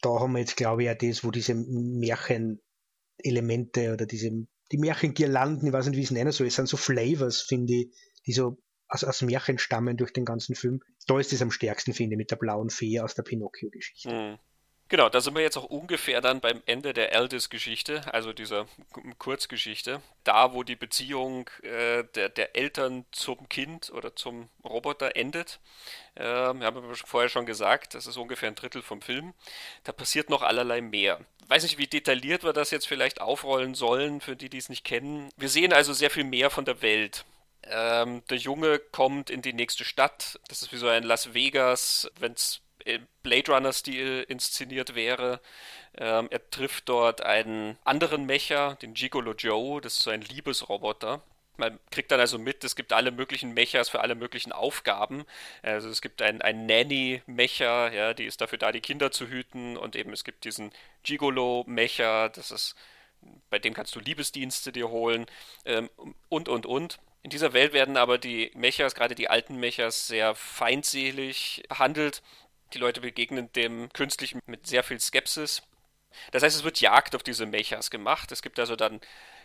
Da 0.00 0.20
haben 0.20 0.32
wir 0.32 0.40
jetzt, 0.40 0.56
glaube 0.56 0.84
ich, 0.84 0.90
auch 0.90 0.98
das, 0.98 1.24
wo 1.24 1.30
diese 1.30 1.54
Märchenelemente 1.54 3.92
oder 3.92 4.06
diese, 4.06 4.30
die 4.70 4.78
Märchengirlanden, 4.78 5.68
ich 5.68 5.72
weiß 5.72 5.86
nicht, 5.86 5.96
wie 5.96 6.02
ich 6.02 6.08
es 6.08 6.12
nennen 6.12 6.32
soll, 6.32 6.48
es 6.48 6.56
sind 6.56 6.68
so 6.68 6.76
Flavors, 6.76 7.40
finde 7.40 7.74
ich, 7.74 7.94
die 8.26 8.32
so 8.32 8.58
aus, 8.88 9.04
aus 9.04 9.22
Märchen 9.22 9.58
stammen 9.58 9.96
durch 9.96 10.12
den 10.12 10.24
ganzen 10.24 10.54
Film. 10.54 10.80
Da 11.06 11.18
ist 11.18 11.32
es 11.32 11.42
am 11.42 11.50
stärksten, 11.50 11.94
finde 11.94 12.14
ich, 12.14 12.18
mit 12.18 12.30
der 12.30 12.36
blauen 12.36 12.70
Fee 12.70 13.00
aus 13.00 13.14
der 13.14 13.22
Pinocchio-Geschichte. 13.22 14.12
Mhm. 14.12 14.38
Genau, 14.92 15.08
da 15.08 15.22
sind 15.22 15.34
wir 15.34 15.40
jetzt 15.40 15.56
auch 15.56 15.64
ungefähr 15.64 16.20
dann 16.20 16.42
beim 16.42 16.62
Ende 16.66 16.92
der 16.92 17.14
Eldest-Geschichte, 17.14 18.02
also 18.12 18.34
dieser 18.34 18.66
Kurzgeschichte. 19.16 20.02
Da, 20.22 20.52
wo 20.52 20.64
die 20.64 20.76
Beziehung 20.76 21.48
äh, 21.62 22.04
der, 22.14 22.28
der 22.28 22.54
Eltern 22.56 23.06
zum 23.10 23.48
Kind 23.48 23.90
oder 23.90 24.14
zum 24.14 24.50
Roboter 24.62 25.16
endet. 25.16 25.60
Äh, 26.14 26.24
wir 26.24 26.66
haben 26.66 26.94
vorher 26.94 27.30
schon 27.30 27.46
gesagt, 27.46 27.94
das 27.94 28.06
ist 28.06 28.18
ungefähr 28.18 28.50
ein 28.50 28.54
Drittel 28.54 28.82
vom 28.82 29.00
Film. 29.00 29.32
Da 29.84 29.92
passiert 29.92 30.28
noch 30.28 30.42
allerlei 30.42 30.82
mehr. 30.82 31.20
weiß 31.48 31.62
nicht, 31.62 31.78
wie 31.78 31.86
detailliert 31.86 32.44
wir 32.44 32.52
das 32.52 32.70
jetzt 32.70 32.86
vielleicht 32.86 33.18
aufrollen 33.18 33.74
sollen, 33.74 34.20
für 34.20 34.36
die, 34.36 34.50
die 34.50 34.58
es 34.58 34.68
nicht 34.68 34.84
kennen. 34.84 35.30
Wir 35.38 35.48
sehen 35.48 35.72
also 35.72 35.94
sehr 35.94 36.10
viel 36.10 36.24
mehr 36.24 36.50
von 36.50 36.66
der 36.66 36.82
Welt. 36.82 37.24
Ähm, 37.62 38.22
der 38.28 38.36
Junge 38.36 38.78
kommt 38.78 39.30
in 39.30 39.40
die 39.40 39.54
nächste 39.54 39.86
Stadt. 39.86 40.38
Das 40.48 40.60
ist 40.60 40.70
wie 40.70 40.76
so 40.76 40.88
ein 40.88 41.02
Las 41.02 41.32
Vegas, 41.32 42.10
wenn 42.18 42.32
es 42.32 42.60
Blade 43.22 43.52
Runner-Stil 43.52 44.24
inszeniert 44.28 44.94
wäre. 44.94 45.40
Ähm, 45.96 46.28
er 46.30 46.50
trifft 46.50 46.88
dort 46.88 47.20
einen 47.20 47.76
anderen 47.84 48.26
Mecher, 48.26 48.76
den 48.82 48.94
Gigolo 48.94 49.34
Joe, 49.34 49.80
das 49.80 49.94
ist 49.94 50.02
so 50.02 50.10
ein 50.10 50.22
Liebesroboter. 50.22 51.22
Man 51.58 51.78
kriegt 51.90 52.10
dann 52.10 52.18
also 52.18 52.38
mit, 52.38 52.64
es 52.64 52.76
gibt 52.76 52.92
alle 52.92 53.10
möglichen 53.10 53.52
Mechers 53.52 53.90
für 53.90 54.00
alle 54.00 54.14
möglichen 54.14 54.52
Aufgaben. 54.52 55.24
Also 55.62 55.90
es 55.90 56.00
gibt 56.00 56.22
einen, 56.22 56.40
einen 56.40 56.66
Nanny-Mecher, 56.66 57.92
ja, 57.92 58.14
die 58.14 58.24
ist 58.24 58.40
dafür 58.40 58.58
da, 58.58 58.72
die 58.72 58.80
Kinder 58.80 59.10
zu 59.10 59.28
hüten. 59.28 59.76
Und 59.76 59.94
eben 59.94 60.12
es 60.12 60.24
gibt 60.24 60.44
diesen 60.44 60.72
Gigolo-Mecher, 61.02 62.30
das 62.30 62.50
ist, 62.50 62.74
bei 63.50 63.58
dem 63.58 63.74
kannst 63.74 63.94
du 63.94 64.00
Liebesdienste 64.00 64.72
dir 64.72 64.88
holen. 64.88 65.26
Ähm, 65.66 65.90
und, 66.30 66.48
und, 66.48 66.64
und. 66.64 66.98
In 67.22 67.30
dieser 67.30 67.52
Welt 67.52 67.72
werden 67.72 67.96
aber 67.96 68.18
die 68.18 68.50
Mechers, 68.54 68.96
gerade 68.96 69.14
die 69.14 69.28
alten 69.28 69.56
Mechers, 69.56 70.08
sehr 70.08 70.34
feindselig 70.34 71.62
behandelt. 71.68 72.22
Die 72.72 72.78
Leute 72.78 73.00
begegnen 73.00 73.52
dem 73.52 73.92
Künstlichen 73.92 74.40
mit 74.46 74.66
sehr 74.66 74.82
viel 74.82 74.98
Skepsis. 74.98 75.62
Das 76.30 76.42
heißt, 76.42 76.56
es 76.56 76.64
wird 76.64 76.80
Jagd 76.80 77.14
auf 77.14 77.22
diese 77.22 77.46
Mechas 77.46 77.90
gemacht. 77.90 78.32
Es 78.32 78.42
gibt 78.42 78.58
also 78.58 78.76
dann 78.76 79.00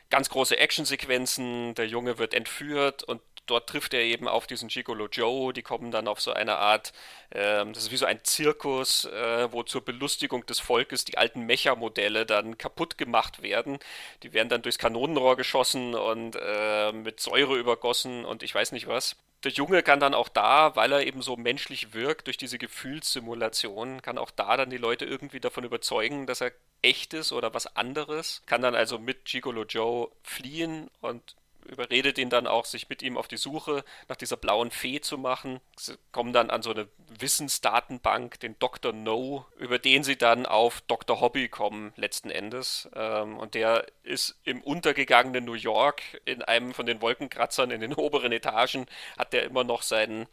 ganz 0.10 0.30
große 0.30 0.58
Actionsequenzen. 0.58 1.76
Der 1.76 1.88
Junge 1.88 2.18
wird 2.18 2.34
entführt 2.34 3.04
und 3.04 3.22
dort 3.46 3.70
trifft 3.70 3.94
er 3.94 4.02
eben 4.02 4.28
auf 4.28 4.48
diesen 4.48 4.70
Gigolo 4.70 5.08
Joe. 5.08 5.54
Die 5.54 5.62
kommen 5.62 5.92
dann 5.92 6.08
auf 6.08 6.22
so 6.22 6.32
eine 6.32 6.58
Art, 6.58 6.94
äh, 7.32 7.66
das 7.66 7.84
ist 7.84 7.92
wie 7.92 7.98
so 7.98 8.06
ein 8.06 8.24
Zirkus, 8.24 9.06
äh, 9.06 9.52
wo 9.52 9.64
zur 9.64 9.84
Belustigung 9.84 10.46
des 10.46 10.60
Volkes 10.60 11.06
die 11.06 11.18
alten 11.18 11.42
Mecha-Modelle 11.42 12.26
dann 12.26 12.58
kaputt 12.58 12.98
gemacht 12.98 13.42
werden. 13.42 13.80
Die 14.24 14.34
werden 14.34 14.50
dann 14.50 14.62
durchs 14.62 14.78
Kanonenrohr 14.78 15.36
geschossen 15.38 15.96
und 15.96 16.38
äh, 16.40 16.92
mit 16.92 17.20
Säure 17.20 17.58
übergossen 17.58 18.26
und 18.26 18.44
ich 18.44 18.54
weiß 18.54 18.72
nicht 18.72 18.88
was 18.88 19.16
der 19.48 19.54
Junge 19.54 19.82
kann 19.82 20.02
dann 20.02 20.14
auch 20.14 20.28
da, 20.28 20.76
weil 20.76 20.92
er 20.92 21.08
eben 21.08 21.22
so 21.22 21.38
menschlich 21.38 21.94
wirkt 21.94 22.28
durch 22.28 22.36
diese 22.36 22.58
Gefühlssimulation, 22.58 24.02
kann 24.02 24.18
auch 24.18 24.30
da 24.30 24.58
dann 24.58 24.70
die 24.70 24.78
Leute 24.78 25.06
irgendwie 25.06 25.40
davon 25.40 25.64
überzeugen, 25.64 26.28
dass 26.28 26.42
er 26.42 26.52
echt 26.82 27.14
ist 27.14 27.32
oder 27.32 27.54
was 27.54 27.78
anderes, 27.78 28.42
kann 28.46 28.62
dann 28.62 28.76
also 28.76 29.00
mit 29.00 29.24
Gigolo 29.24 29.64
Joe 29.64 30.12
fliehen 30.22 30.90
und 31.00 31.38
überredet 31.68 32.18
ihn 32.18 32.30
dann 32.30 32.48
auch, 32.48 32.66
sich 32.66 32.90
mit 32.90 33.02
ihm 33.02 33.18
auf 33.18 33.28
die 33.28 33.38
Suche 33.38 33.84
nach 34.08 34.16
dieser 34.16 34.38
blauen 34.38 34.72
Fee 34.72 35.02
zu 35.02 35.18
machen. 35.18 35.60
Sie 35.78 35.96
kommen 36.12 36.34
dann 36.34 36.50
an 36.50 36.62
so 36.62 36.72
eine 36.72 36.88
Wissensdatenbank, 37.20 38.40
den 38.40 38.58
Dr. 38.60 38.94
No, 38.94 39.46
über 39.58 39.80
den 39.80 40.04
sie 40.04 40.18
dann 40.18 40.46
auf 40.46 40.82
Dr. 40.82 41.22
Hobby 41.22 41.50
kommen, 41.50 41.94
letzten 41.96 42.30
Endes. 42.30 42.90
Ähm, 42.96 43.38
und 43.38 43.54
der 43.54 43.86
ist 44.04 44.40
im 44.44 44.62
untergegangenen 44.62 45.46
New 45.46 45.54
York, 45.54 46.02
in 46.26 46.42
einem 46.42 46.74
von 46.74 46.86
den 46.86 47.02
Wolkenkratzern 47.02 47.72
in 47.72 47.82
den 47.82 47.94
oberen 47.96 48.32
Etagen, 48.32 48.86
hat 49.18 49.34
der 49.34 49.44
immer 49.44 49.64
noch 49.64 49.82
seinen, 49.82 50.28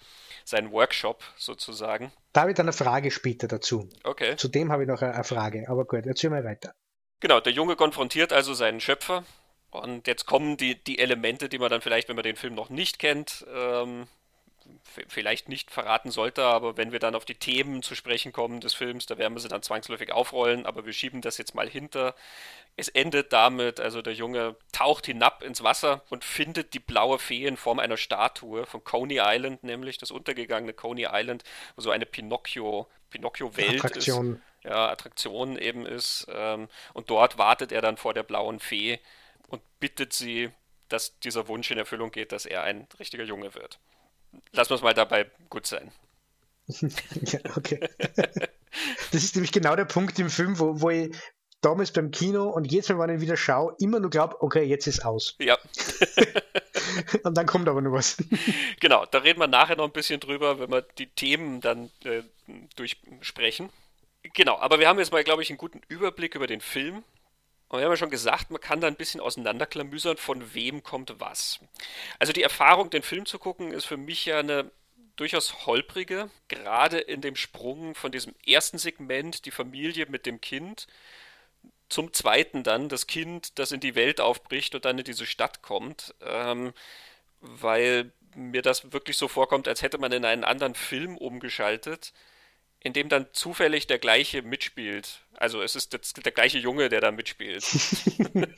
seinen 0.45 0.73
Workshop 0.73 1.23
sozusagen. 1.37 2.13
Da 2.33 2.43
habe 2.43 2.51
ich 2.51 2.57
dann 2.57 2.67
eine 2.67 2.73
Frage 2.73 3.11
später 3.11 3.49
dazu. 3.49 3.89
Okay. 4.03 4.37
Zudem 4.37 4.73
habe 4.73 4.83
ich 4.83 4.89
noch 4.89 5.03
eine 5.03 5.25
Frage, 5.25 5.67
aber 5.69 5.85
gut, 5.85 6.07
erzähl 6.07 6.31
mal 6.31 6.45
weiter. 6.45 6.75
Genau, 7.21 7.41
der 7.41 7.53
Junge 7.53 7.77
konfrontiert 7.77 8.33
also 8.33 8.55
seinen 8.55 8.81
Schöpfer, 8.81 9.25
und 9.75 10.07
jetzt 10.07 10.27
kommen 10.27 10.57
die, 10.57 10.83
die 10.83 10.99
Elemente, 10.99 11.49
die 11.49 11.59
man 11.59 11.71
dann 11.71 11.81
vielleicht, 11.81 12.09
wenn 12.09 12.17
man 12.17 12.23
den 12.23 12.37
Film 12.37 12.55
noch 12.55 12.71
nicht 12.71 12.99
kennt, 12.99 13.45
ähm, 13.53 14.07
vielleicht 15.09 15.49
nicht 15.49 15.71
verraten 15.71 16.11
sollte, 16.11 16.45
aber 16.45 16.77
wenn 16.77 16.93
wir 16.93 16.99
dann 16.99 17.15
auf 17.15 17.25
die 17.25 17.35
Themen 17.35 17.83
zu 17.83 17.95
sprechen 17.95 18.33
kommen 18.33 18.61
des 18.61 18.75
Films, 18.75 19.07
da 19.07 19.19
werden 19.19 19.35
wir 19.35 19.41
sie 19.41 19.49
dann 19.49 19.63
zwangsläufig 19.63 20.13
aufrollen, 20.13 20.65
aber 20.67 20.87
wir 20.87 20.93
schieben 20.93 21.21
das 21.21 21.39
jetzt 21.39 21.55
mal 21.55 21.69
hinter. 21.69 22.15
Es 22.77 22.89
endet 22.89 23.33
damit, 23.33 23.81
also 23.81 24.01
der 24.01 24.15
Junge 24.15 24.57
taucht 24.73 25.07
hinab 25.07 25.43
ins 25.43 25.63
Wasser 25.63 26.03
und 26.09 26.25
findet 26.25 26.75
die 26.75 26.79
blaue 26.79 27.19
Fee 27.19 27.47
in 27.47 27.57
Form 27.57 27.79
einer 27.79 27.97
Statue 27.97 28.65
von 28.67 28.83
Coney 28.85 29.21
Island, 29.21 29.65
nämlich 29.65 29.99
das 29.99 30.11
untergegangene 30.11 30.73
Coney 30.73 31.07
Island, 31.11 31.45
wo 31.77 31.83
so 31.83 31.91
eine 31.91 32.07
Pinocchio, 32.07 32.87
Pinocchio-Welt 33.11 33.85
Attraktion. 33.85 34.35
ist. 34.35 34.65
Ja, 34.65 34.89
Attraktion 34.89 35.59
eben 35.59 35.85
ist. 35.85 36.27
Ähm, 36.33 36.69
und 36.95 37.11
dort 37.11 37.37
wartet 37.37 37.71
er 37.71 37.83
dann 37.83 37.99
vor 37.99 38.15
der 38.15 38.23
blauen 38.23 38.61
Fee 38.61 38.99
und 39.49 39.63
bittet 39.81 40.13
sie, 40.13 40.51
dass 40.89 41.19
dieser 41.21 41.49
Wunsch 41.49 41.71
in 41.71 41.79
Erfüllung 41.79 42.11
geht, 42.11 42.33
dass 42.33 42.47
er 42.47 42.63
ein 42.63 42.87
richtiger 42.99 43.25
Junge 43.25 43.55
wird. 43.55 43.79
Lass 44.53 44.71
uns 44.71 44.83
mal 44.83 44.95
dabei 44.95 45.31
gut 45.49 45.67
sein. 45.67 45.93
ja, 46.69 47.41
okay. 47.57 47.89
Das 49.13 49.23
ist 49.23 49.37
nämlich 49.37 49.53
genau 49.53 49.77
der 49.77 49.85
Punkt 49.85 50.19
im 50.19 50.29
Film, 50.29 50.59
wo, 50.59 50.81
wo 50.81 50.91
ich 50.91 51.17
damals 51.61 51.93
beim 51.93 52.11
Kino 52.11 52.51
und 52.51 52.71
jetzt, 52.71 52.89
wenn 52.89 52.97
man 52.97 53.11
ihn 53.11 53.21
wieder 53.21 53.37
schaue, 53.37 53.75
immer 53.79 54.01
nur 54.01 54.11
glaube, 54.11 54.41
okay, 54.43 54.65
jetzt 54.65 54.87
ist 54.87 55.05
aus. 55.05 55.37
Ja. 55.39 55.57
und 57.23 57.37
dann 57.37 57.47
kommt 57.47 57.69
aber 57.69 57.81
noch 57.81 57.93
was. 57.93 58.17
Genau, 58.81 59.07
da 59.07 59.19
reden 59.19 59.41
wir 59.41 59.47
nachher 59.47 59.77
noch 59.77 59.85
ein 59.85 59.93
bisschen 59.93 60.21
drüber, 60.21 60.59
wenn 60.59 60.71
wir 60.71 60.83
die 60.83 61.07
Themen 61.07 61.61
dann 61.61 61.91
äh, 62.05 62.23
durchsprechen. 62.77 63.71
Genau, 64.35 64.59
aber 64.59 64.79
wir 64.79 64.89
haben 64.89 64.99
jetzt 64.99 65.13
mal, 65.13 65.25
glaube 65.25 65.43
ich, 65.43 65.51
einen 65.51 65.59
guten 65.59 65.81
Überblick 65.89 66.35
über 66.35 66.47
den 66.47 66.61
Film. 66.61 67.05
Und 67.69 67.79
wir 67.79 67.87
haben 67.87 67.93
ja 67.93 67.97
schon 67.97 68.11
gesagt, 68.11 68.51
man 68.51 68.61
kann 68.61 68.81
da 68.81 68.87
ein 68.87 68.97
bisschen 68.97 69.21
auseinanderklamüsern, 69.21 70.17
von 70.17 70.55
wem 70.55 70.83
kommt 70.83 71.15
was. 71.19 71.59
Also 72.19 72.33
die 72.33 72.43
Erfahrung, 72.43 72.91
den 72.91 73.03
Film 73.03 73.27
zu 73.27 73.39
gucken, 73.39 73.73
ist 73.73 73.87
für 73.87 73.97
mich 73.97 74.27
ja 74.27 74.39
eine 74.39 74.71
durchaus 75.17 75.67
holprige, 75.67 76.31
gerade 76.49 76.99
in 76.99 77.21
dem 77.21 77.37
Sprung 77.37 77.95
von 77.95 78.13
diesem 78.13 78.35
ersten 78.47 78.79
Segment, 78.79 79.45
die 79.47 79.51
Familie 79.51 80.07
mit 80.07 80.27
dem 80.27 80.41
Kind, 80.41 80.87
zum 81.89 82.13
zweiten 82.13 82.63
dann, 82.63 82.89
das 82.89 83.07
Kind, 83.07 83.59
das 83.59 83.73
in 83.73 83.81
die 83.81 83.95
Welt 83.95 84.21
aufbricht 84.21 84.75
und 84.75 84.85
dann 84.85 84.99
in 84.99 85.05
diese 85.05 85.27
Stadt 85.27 85.63
kommt, 85.63 86.15
ähm, 86.23 86.73
weil 87.41 88.13
mir 88.35 88.63
das 88.63 88.93
wirklich 88.93 89.17
so 89.17 89.29
vorkommt, 89.29 89.69
als 89.69 89.83
hätte 89.83 89.99
man 89.99 90.11
in 90.11 90.25
einen 90.25 90.45
anderen 90.45 90.75
Film 90.75 91.17
umgeschaltet 91.17 92.13
in 92.85 92.93
dem 92.93 93.09
dann 93.09 93.27
zufällig 93.33 93.87
der 93.87 93.99
gleiche 93.99 94.43
mitspielt. 94.43 95.25
Also 95.35 95.63
es 95.63 95.75
ist 95.75 95.93
der 96.25 96.33
gleiche 96.33 96.59
Junge, 96.59 96.91
der 96.91 97.01
da 97.01 97.11
mitspielt. 97.11 97.65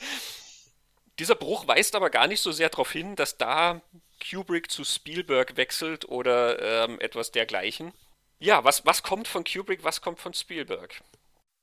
Dieser 1.18 1.36
Bruch 1.36 1.66
weist 1.66 1.94
aber 1.94 2.10
gar 2.10 2.26
nicht 2.26 2.40
so 2.40 2.52
sehr 2.52 2.68
darauf 2.68 2.90
hin, 2.92 3.16
dass 3.16 3.38
da 3.38 3.80
Kubrick 4.28 4.70
zu 4.70 4.84
Spielberg 4.84 5.56
wechselt 5.56 6.06
oder 6.08 6.60
ähm, 6.60 7.00
etwas 7.00 7.30
dergleichen. 7.30 7.92
Ja, 8.38 8.64
was, 8.64 8.84
was 8.84 9.02
kommt 9.02 9.28
von 9.28 9.44
Kubrick, 9.44 9.84
was 9.84 10.02
kommt 10.02 10.18
von 10.18 10.34
Spielberg? 10.34 11.00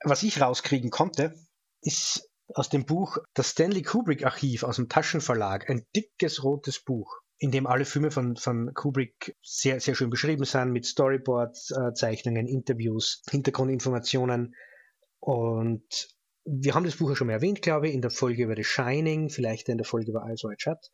Was 0.04 0.24
ich 0.24 0.42
rauskriegen 0.42 0.90
konnte, 0.90 1.36
ist 1.82 2.30
aus 2.56 2.70
dem 2.70 2.86
Buch 2.86 3.18
Das 3.34 3.52
Stanley 3.52 3.84
Kubrick 3.84 4.26
Archiv 4.26 4.64
aus 4.64 4.78
dem 4.78 4.90
Taschenverlag, 4.90 5.70
ein 5.70 5.86
dickes 5.96 6.44
rotes 6.44 6.80
Buch 6.80 7.23
in 7.44 7.52
dem 7.52 7.68
alle 7.68 7.84
Filme 7.84 8.10
von, 8.10 8.38
von 8.38 8.74
Kubrick 8.74 9.36
sehr, 9.44 9.82
sehr 9.82 9.96
schön 9.96 10.10
beschrieben 10.10 10.46
sind, 10.46 10.72
mit 10.72 10.86
Storyboards, 10.86 11.72
äh, 11.72 11.94
Zeichnungen, 11.94 12.48
Interviews, 12.48 13.22
Hintergrundinformationen. 13.30 14.56
Und 15.20 16.08
wir 16.46 16.74
haben 16.74 16.86
das 16.86 16.96
Buch 16.96 17.10
ja 17.10 17.18
schon 17.18 17.28
mal 17.28 17.34
erwähnt, 17.34 17.62
glaube 17.62 17.90
ich, 17.90 17.96
in 17.96 18.02
der 18.02 18.12
Folge 18.12 18.44
über 18.44 18.56
The 18.56 18.64
Shining, 18.64 19.30
vielleicht 19.30 19.68
in 19.68 19.78
der 19.78 19.86
Folge 19.86 20.12
über 20.12 20.26
Eyes 20.26 20.46
Wide 20.46 20.56
Shut. 20.58 20.90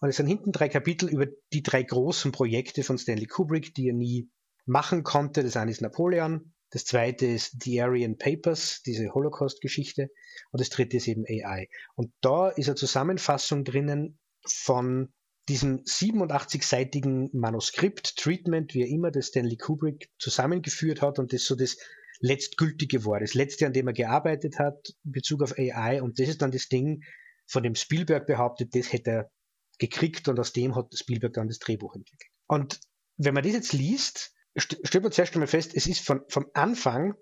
Und 0.00 0.08
es 0.08 0.16
sind 0.16 0.26
hinten 0.26 0.50
drei 0.50 0.68
Kapitel 0.68 1.08
über 1.08 1.26
die 1.52 1.62
drei 1.62 1.84
großen 1.84 2.32
Projekte 2.32 2.82
von 2.82 2.98
Stanley 2.98 3.28
Kubrick, 3.28 3.72
die 3.72 3.86
er 3.86 3.94
nie 3.94 4.28
machen 4.66 5.04
konnte. 5.04 5.44
Das 5.44 5.56
eine 5.56 5.70
ist 5.70 5.80
Napoleon, 5.80 6.54
das 6.70 6.86
zweite 6.86 7.26
ist 7.26 7.62
The 7.62 7.82
Aryan 7.82 8.18
Papers, 8.18 8.82
diese 8.84 9.14
Holocaust-Geschichte, 9.14 10.10
und 10.50 10.60
das 10.60 10.70
dritte 10.70 10.96
ist 10.96 11.06
eben 11.06 11.24
AI. 11.24 11.68
Und 11.94 12.12
da 12.20 12.48
ist 12.48 12.66
eine 12.66 12.74
Zusammenfassung 12.74 13.62
drinnen 13.62 14.18
von 14.44 15.12
diesem 15.48 15.82
87-seitigen 15.84 17.30
Manuskript, 17.32 18.16
Treatment, 18.16 18.74
wie 18.74 18.82
er 18.82 18.88
immer 18.88 19.10
das 19.10 19.28
Stanley 19.28 19.56
Kubrick 19.56 20.10
zusammengeführt 20.18 21.02
hat 21.02 21.18
und 21.18 21.32
das 21.32 21.44
so 21.44 21.54
das 21.54 21.76
letztgültige 22.20 23.04
war, 23.04 23.20
das 23.20 23.34
letzte, 23.34 23.66
an 23.66 23.72
dem 23.72 23.88
er 23.88 23.92
gearbeitet 23.92 24.58
hat, 24.58 24.94
in 25.04 25.12
Bezug 25.12 25.42
auf 25.42 25.58
AI. 25.58 26.00
Und 26.00 26.18
das 26.18 26.28
ist 26.28 26.40
dann 26.42 26.50
das 26.50 26.68
Ding, 26.68 27.02
von 27.46 27.62
dem 27.62 27.74
Spielberg 27.74 28.26
behauptet, 28.26 28.74
das 28.74 28.92
hätte 28.92 29.10
er 29.10 29.30
gekriegt 29.78 30.28
und 30.28 30.40
aus 30.40 30.52
dem 30.52 30.74
hat 30.74 30.96
Spielberg 30.96 31.34
dann 31.34 31.48
das 31.48 31.58
Drehbuch 31.58 31.94
entwickelt. 31.94 32.30
Und 32.46 32.80
wenn 33.16 33.34
man 33.34 33.42
das 33.42 33.52
jetzt 33.52 33.72
liest, 33.72 34.32
stellt 34.56 35.02
man 35.02 35.12
zuerst 35.12 35.34
einmal 35.34 35.46
fest, 35.46 35.72
es 35.74 35.86
ist 35.86 36.00
von, 36.00 36.22
vom 36.28 36.46
Anfang 36.54 37.14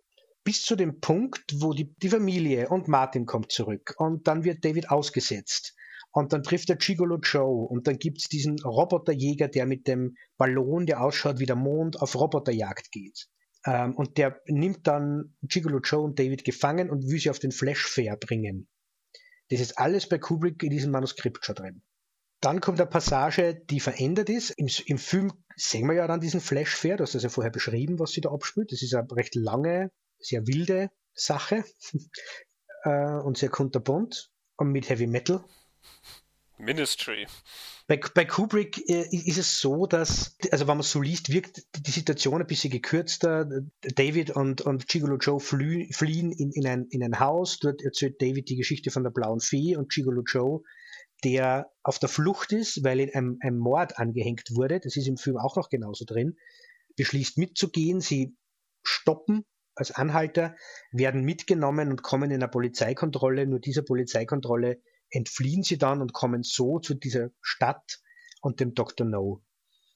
bis 0.45 0.63
zu 0.63 0.77
dem 0.77 1.01
Punkt, 1.01 1.43
wo 1.55 1.73
die, 1.73 1.93
die 1.95 2.09
Familie 2.09 2.69
und 2.69 2.89
Martin 2.89 3.27
kommt 3.27 3.51
zurück 3.51 3.95
und 3.97 4.27
dann 4.29 4.45
wird 4.45 4.65
David 4.65 4.91
ausgesetzt 4.91 5.75
und 6.13 6.33
dann 6.33 6.43
trifft 6.43 6.69
er 6.71 6.77
Gigolo 6.77 7.19
Joe 7.19 7.67
und 7.67 7.87
dann 7.87 7.99
gibt's 7.99 8.29
diesen 8.29 8.59
Roboterjäger, 8.61 9.49
der 9.49 9.67
mit 9.67 9.89
dem 9.89 10.17
Ballon, 10.37 10.87
der 10.87 11.03
ausschaut 11.03 11.39
wie 11.39 11.47
der 11.47 11.57
Mond, 11.57 12.01
auf 12.01 12.15
Roboterjagd 12.15 12.93
geht. 12.93 13.29
Ähm, 13.65 13.95
und 13.97 14.19
der 14.19 14.41
nimmt 14.47 14.87
dann 14.87 15.37
Gigolo 15.43 15.79
Joe 15.79 16.03
und 16.03 16.19
David 16.19 16.45
gefangen 16.45 16.91
und 16.91 17.09
will 17.09 17.19
sie 17.19 17.31
auf 17.31 17.39
den 17.39 17.53
Flash 17.53 17.87
Fair 17.87 18.17
bringen. 18.17 18.69
Das 19.49 19.61
ist 19.61 19.79
alles 19.79 20.09
bei 20.09 20.19
Kubrick 20.19 20.63
in 20.63 20.71
diesem 20.71 20.91
Manuskript 20.91 21.45
schon 21.45 21.55
drin. 21.55 21.83
Dann 22.41 22.61
kommt 22.61 22.81
eine 22.81 22.91
Passage, 22.91 23.55
die 23.55 23.81
verändert 23.81 24.29
ist. 24.29 24.51
Im, 24.51 24.69
Im, 24.87 24.99
Film 24.99 25.33
sehen 25.57 25.87
wir 25.87 25.95
ja 25.95 26.07
dann 26.07 26.21
diesen 26.21 26.41
Flash 26.41 26.75
Fair, 26.75 26.97
das 26.97 27.15
ja 27.15 27.29
vorher 27.29 27.53
beschrieben, 27.53 27.99
was 27.99 28.11
sie 28.11 28.21
da 28.21 28.31
abspielt. 28.31 28.73
Das 28.73 28.83
ist 28.83 28.95
eine 28.95 29.11
recht 29.13 29.35
lange, 29.35 29.91
sehr 30.19 30.47
wilde 30.47 30.91
Sache. 31.15 31.65
äh, 32.85 33.21
und 33.21 33.39
sehr 33.39 33.49
kunterbunt 33.49 34.31
und 34.57 34.73
mit 34.73 34.89
Heavy 34.89 35.07
Metal. 35.07 35.45
Ministry. 36.63 37.27
Bei, 37.89 38.01
bei 38.15 38.25
Kubrick 38.25 38.89
äh, 38.89 39.09
ist 39.11 39.39
es 39.39 39.61
so, 39.61 39.87
dass, 39.87 40.37
also 40.51 40.69
wenn 40.69 40.77
man 40.77 40.83
so 40.83 41.01
liest, 41.01 41.33
wirkt 41.33 41.63
die 41.77 41.91
Situation 41.91 42.41
ein 42.41 42.47
bisschen 42.47 42.71
gekürzter. 42.71 43.49
David 43.81 44.31
und, 44.31 44.61
und 44.61 44.87
Gigolo 44.87 45.17
Joe 45.17 45.41
flü, 45.41 45.89
fliehen 45.93 46.31
in, 46.31 46.53
in, 46.53 46.67
ein, 46.67 46.87
in 46.91 47.03
ein 47.03 47.19
Haus. 47.19 47.59
Dort 47.59 47.83
erzählt 47.83 48.23
David 48.23 48.49
die 48.49 48.57
Geschichte 48.57 48.91
von 48.91 49.03
der 49.03 49.11
blauen 49.11 49.41
Fee 49.41 49.77
und 49.77 49.91
Gigolo 49.91 50.23
Joe, 50.23 50.63
der 51.25 51.73
auf 51.83 51.99
der 51.99 52.09
Flucht 52.09 52.53
ist, 52.53 52.85
weil 52.85 53.01
ihm 53.01 53.11
ein, 53.13 53.39
ein 53.41 53.59
Mord 53.59 53.99
angehängt 53.99 54.51
wurde. 54.55 54.79
Das 54.81 54.97
ist 54.97 55.09
im 55.09 55.17
Film 55.17 55.37
auch 55.37 55.57
noch 55.57 55.69
genauso 55.69 56.05
drin. 56.05 56.37
Beschließt 56.97 57.39
mitzugehen. 57.39 58.01
Sie 58.01 58.37
stoppen 58.85 59.45
als 59.75 59.91
Anhalter, 59.91 60.55
werden 60.93 61.25
mitgenommen 61.25 61.91
und 61.91 62.03
kommen 62.03 62.31
in 62.31 62.43
eine 62.43 62.49
Polizeikontrolle. 62.49 63.47
Nur 63.47 63.59
dieser 63.59 63.83
Polizeikontrolle 63.83 64.81
entfliehen 65.13 65.63
sie 65.63 65.79
dann 65.79 66.01
und 66.01 66.13
kommen 66.13 66.43
so 66.43 66.81
zu 66.81 66.95
dieser 66.95 67.31
Stadt 67.41 68.01
und 68.41 68.61
dem 68.61 68.75
Dr. 68.75 69.07
No. 69.07 69.43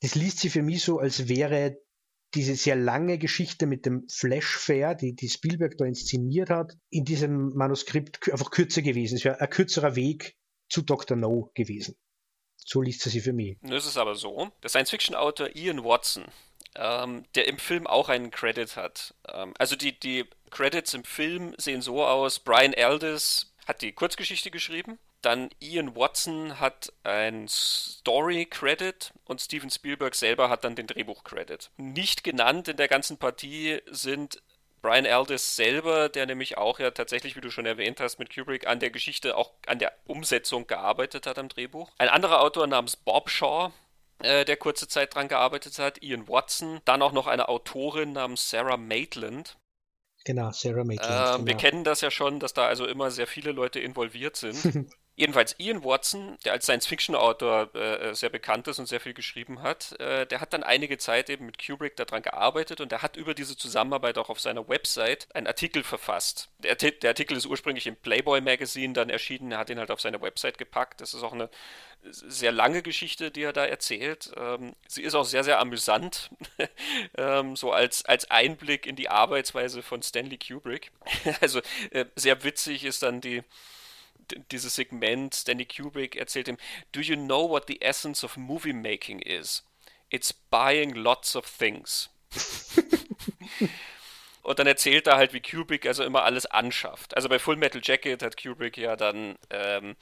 Das 0.00 0.14
liest 0.14 0.38
sie 0.38 0.50
für 0.50 0.62
mich 0.62 0.84
so, 0.84 0.98
als 0.98 1.28
wäre 1.28 1.78
diese 2.34 2.54
sehr 2.54 2.76
lange 2.76 3.18
Geschichte 3.18 3.66
mit 3.66 3.86
dem 3.86 4.06
Flash 4.08 4.56
Fair, 4.56 4.94
die, 4.94 5.14
die 5.14 5.28
Spielberg 5.28 5.78
da 5.78 5.86
inszeniert 5.86 6.50
hat, 6.50 6.76
in 6.90 7.04
diesem 7.04 7.48
Manuskript 7.54 8.30
einfach 8.30 8.50
kürzer 8.50 8.82
gewesen. 8.82 9.16
Es 9.16 9.24
wäre 9.24 9.40
ein 9.40 9.50
kürzerer 9.50 9.96
Weg 9.96 10.36
zu 10.68 10.82
Dr. 10.82 11.16
No 11.16 11.50
gewesen. 11.54 11.96
So 12.56 12.82
liest 12.82 13.02
sie 13.02 13.10
sie 13.10 13.20
für 13.20 13.32
mich. 13.32 13.58
Nun 13.62 13.72
ist 13.72 13.86
es 13.86 13.96
aber 13.96 14.16
so, 14.16 14.50
der 14.62 14.68
Science-Fiction-Autor 14.68 15.54
Ian 15.54 15.84
Watson, 15.84 16.24
ähm, 16.74 17.24
der 17.34 17.48
im 17.48 17.58
Film 17.58 17.86
auch 17.86 18.08
einen 18.08 18.30
Credit 18.30 18.76
hat. 18.76 19.14
Ähm, 19.32 19.54
also 19.58 19.76
die, 19.76 19.98
die 19.98 20.24
Credits 20.50 20.92
im 20.92 21.04
Film 21.04 21.54
sehen 21.58 21.80
so 21.80 22.04
aus, 22.04 22.40
Brian 22.40 22.74
Aldiss 22.74 23.54
hat 23.66 23.82
die 23.82 23.92
Kurzgeschichte 23.92 24.50
geschrieben, 24.50 24.98
dann 25.22 25.50
Ian 25.60 25.96
Watson 25.96 26.60
hat 26.60 26.92
ein 27.02 27.48
Story-Credit 27.48 29.12
und 29.24 29.40
Steven 29.40 29.70
Spielberg 29.70 30.14
selber 30.14 30.48
hat 30.48 30.64
dann 30.64 30.76
den 30.76 30.86
Drehbuch-Credit. 30.86 31.70
Nicht 31.76 32.22
genannt 32.22 32.68
in 32.68 32.76
der 32.76 32.88
ganzen 32.88 33.18
Partie 33.18 33.80
sind 33.86 34.40
Brian 34.82 35.06
Aldiss 35.06 35.56
selber, 35.56 36.08
der 36.08 36.26
nämlich 36.26 36.58
auch 36.58 36.78
ja 36.78 36.92
tatsächlich, 36.92 37.34
wie 37.34 37.40
du 37.40 37.50
schon 37.50 37.66
erwähnt 37.66 37.98
hast, 37.98 38.18
mit 38.18 38.32
Kubrick 38.32 38.68
an 38.68 38.78
der 38.78 38.90
Geschichte, 38.90 39.36
auch 39.36 39.52
an 39.66 39.80
der 39.80 39.92
Umsetzung 40.06 40.68
gearbeitet 40.68 41.26
hat 41.26 41.38
am 41.38 41.48
Drehbuch. 41.48 41.90
Ein 41.98 42.08
anderer 42.08 42.40
Autor 42.40 42.68
namens 42.68 42.96
Bob 42.96 43.28
Shaw, 43.28 43.72
äh, 44.20 44.44
der 44.44 44.56
kurze 44.56 44.86
Zeit 44.86 45.14
dran 45.14 45.26
gearbeitet 45.26 45.80
hat, 45.80 46.02
Ian 46.02 46.28
Watson. 46.28 46.80
Dann 46.84 47.02
auch 47.02 47.12
noch 47.12 47.26
eine 47.26 47.48
Autorin 47.48 48.12
namens 48.12 48.48
Sarah 48.48 48.76
Maitland. 48.76 49.56
Genau, 50.26 50.50
Sarah 50.50 50.82
Maitland. 50.82 51.12
Äh, 51.12 51.32
genau. 51.36 51.46
Wir 51.46 51.54
kennen 51.54 51.84
das 51.84 52.00
ja 52.00 52.10
schon, 52.10 52.40
dass 52.40 52.52
da 52.52 52.66
also 52.66 52.84
immer 52.84 53.12
sehr 53.12 53.28
viele 53.28 53.52
Leute 53.52 53.78
involviert 53.78 54.34
sind. 54.36 54.56
Jedenfalls 55.18 55.54
Ian 55.58 55.82
Watson, 55.82 56.36
der 56.44 56.52
als 56.52 56.66
Science-Fiction-Autor 56.66 57.74
äh, 57.74 58.14
sehr 58.14 58.28
bekannt 58.28 58.68
ist 58.68 58.78
und 58.78 58.86
sehr 58.86 59.00
viel 59.00 59.14
geschrieben 59.14 59.62
hat, 59.62 59.98
äh, 59.98 60.26
der 60.26 60.42
hat 60.42 60.52
dann 60.52 60.62
einige 60.62 60.98
Zeit 60.98 61.30
eben 61.30 61.46
mit 61.46 61.64
Kubrick 61.64 61.96
daran 61.96 62.20
gearbeitet 62.20 62.82
und 62.82 62.92
der 62.92 63.00
hat 63.00 63.16
über 63.16 63.32
diese 63.32 63.56
Zusammenarbeit 63.56 64.18
auch 64.18 64.28
auf 64.28 64.40
seiner 64.40 64.68
Website 64.68 65.26
einen 65.34 65.46
Artikel 65.46 65.84
verfasst. 65.84 66.50
Der, 66.58 66.74
der 66.74 67.10
Artikel 67.10 67.34
ist 67.34 67.46
ursprünglich 67.46 67.86
im 67.86 67.96
Playboy 67.96 68.42
Magazine 68.42 68.92
dann 68.92 69.08
erschienen, 69.08 69.52
er 69.52 69.58
hat 69.58 69.70
ihn 69.70 69.78
halt 69.78 69.90
auf 69.90 70.02
seine 70.02 70.20
Website 70.20 70.58
gepackt. 70.58 71.00
Das 71.00 71.14
ist 71.14 71.22
auch 71.22 71.32
eine 71.32 71.48
sehr 72.10 72.52
lange 72.52 72.82
Geschichte, 72.82 73.30
die 73.30 73.42
er 73.42 73.54
da 73.54 73.64
erzählt. 73.64 74.30
Ähm, 74.36 74.74
sie 74.86 75.02
ist 75.02 75.14
auch 75.14 75.24
sehr, 75.24 75.44
sehr 75.44 75.60
amüsant, 75.60 76.30
ähm, 77.16 77.56
so 77.56 77.72
als, 77.72 78.04
als 78.04 78.30
Einblick 78.30 78.86
in 78.86 78.96
die 78.96 79.08
Arbeitsweise 79.08 79.82
von 79.82 80.02
Stanley 80.02 80.38
Kubrick. 80.38 80.92
also 81.40 81.60
äh, 81.90 82.04
sehr 82.16 82.44
witzig 82.44 82.84
ist 82.84 83.02
dann 83.02 83.22
die 83.22 83.42
dieses 84.50 84.74
Segment, 84.74 85.34
Stanley 85.34 85.66
Kubrick 85.66 86.16
erzählt 86.16 86.48
ihm, 86.48 86.58
Do 86.92 87.00
you 87.00 87.16
know 87.16 87.48
what 87.48 87.64
the 87.68 87.80
essence 87.82 88.24
of 88.24 88.36
movie 88.36 88.72
making 88.72 89.20
is? 89.20 89.64
It's 90.10 90.32
buying 90.32 90.94
lots 90.94 91.36
of 91.36 91.46
things. 91.50 92.10
Und 94.46 94.60
dann 94.60 94.68
erzählt 94.68 95.08
er 95.08 95.16
halt, 95.16 95.32
wie 95.32 95.40
Kubrick 95.40 95.86
also 95.86 96.04
immer 96.04 96.22
alles 96.22 96.46
anschafft. 96.46 97.16
Also 97.16 97.28
bei 97.28 97.40
Full 97.40 97.56
Metal 97.56 97.80
Jacket 97.82 98.22
hat 98.22 98.40
Kubrick 98.40 98.76
ja 98.76 98.94
dann, 98.94 99.36
ähm, 99.50 99.96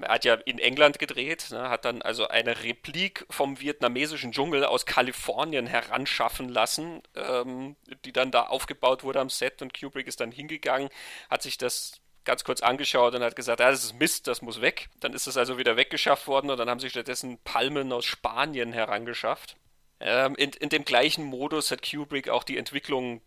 er 0.00 0.14
hat 0.14 0.24
ja 0.24 0.34
in 0.34 0.58
England 0.58 0.98
gedreht, 0.98 1.48
ne, 1.52 1.68
hat 1.68 1.84
dann 1.84 2.02
also 2.02 2.26
eine 2.26 2.64
Replik 2.64 3.24
vom 3.30 3.60
vietnamesischen 3.60 4.32
Dschungel 4.32 4.64
aus 4.64 4.86
Kalifornien 4.86 5.68
heranschaffen 5.68 6.48
lassen, 6.48 7.00
ähm, 7.14 7.76
die 8.04 8.12
dann 8.12 8.32
da 8.32 8.42
aufgebaut 8.46 9.04
wurde 9.04 9.20
am 9.20 9.30
Set 9.30 9.62
und 9.62 9.78
Kubrick 9.78 10.08
ist 10.08 10.18
dann 10.18 10.32
hingegangen, 10.32 10.88
hat 11.30 11.42
sich 11.42 11.56
das 11.56 12.00
ganz 12.24 12.44
kurz 12.44 12.60
angeschaut 12.60 13.14
und 13.14 13.22
hat 13.22 13.36
gesagt, 13.36 13.60
ja, 13.60 13.70
das 13.70 13.84
ist 13.84 13.98
Mist, 13.98 14.26
das 14.26 14.42
muss 14.42 14.60
weg. 14.60 14.88
Dann 15.00 15.12
ist 15.12 15.26
es 15.26 15.36
also 15.36 15.58
wieder 15.58 15.76
weggeschafft 15.76 16.26
worden 16.26 16.50
und 16.50 16.58
dann 16.58 16.70
haben 16.70 16.80
sie 16.80 16.90
stattdessen 16.90 17.38
Palmen 17.44 17.92
aus 17.92 18.04
Spanien 18.04 18.72
herangeschafft. 18.72 19.56
Ähm, 20.00 20.34
in, 20.36 20.50
in 20.50 20.68
dem 20.68 20.84
gleichen 20.84 21.24
Modus 21.24 21.70
hat 21.70 21.88
Kubrick 21.88 22.28
auch 22.28 22.44
die 22.44 22.58
Entwicklung 22.58 23.22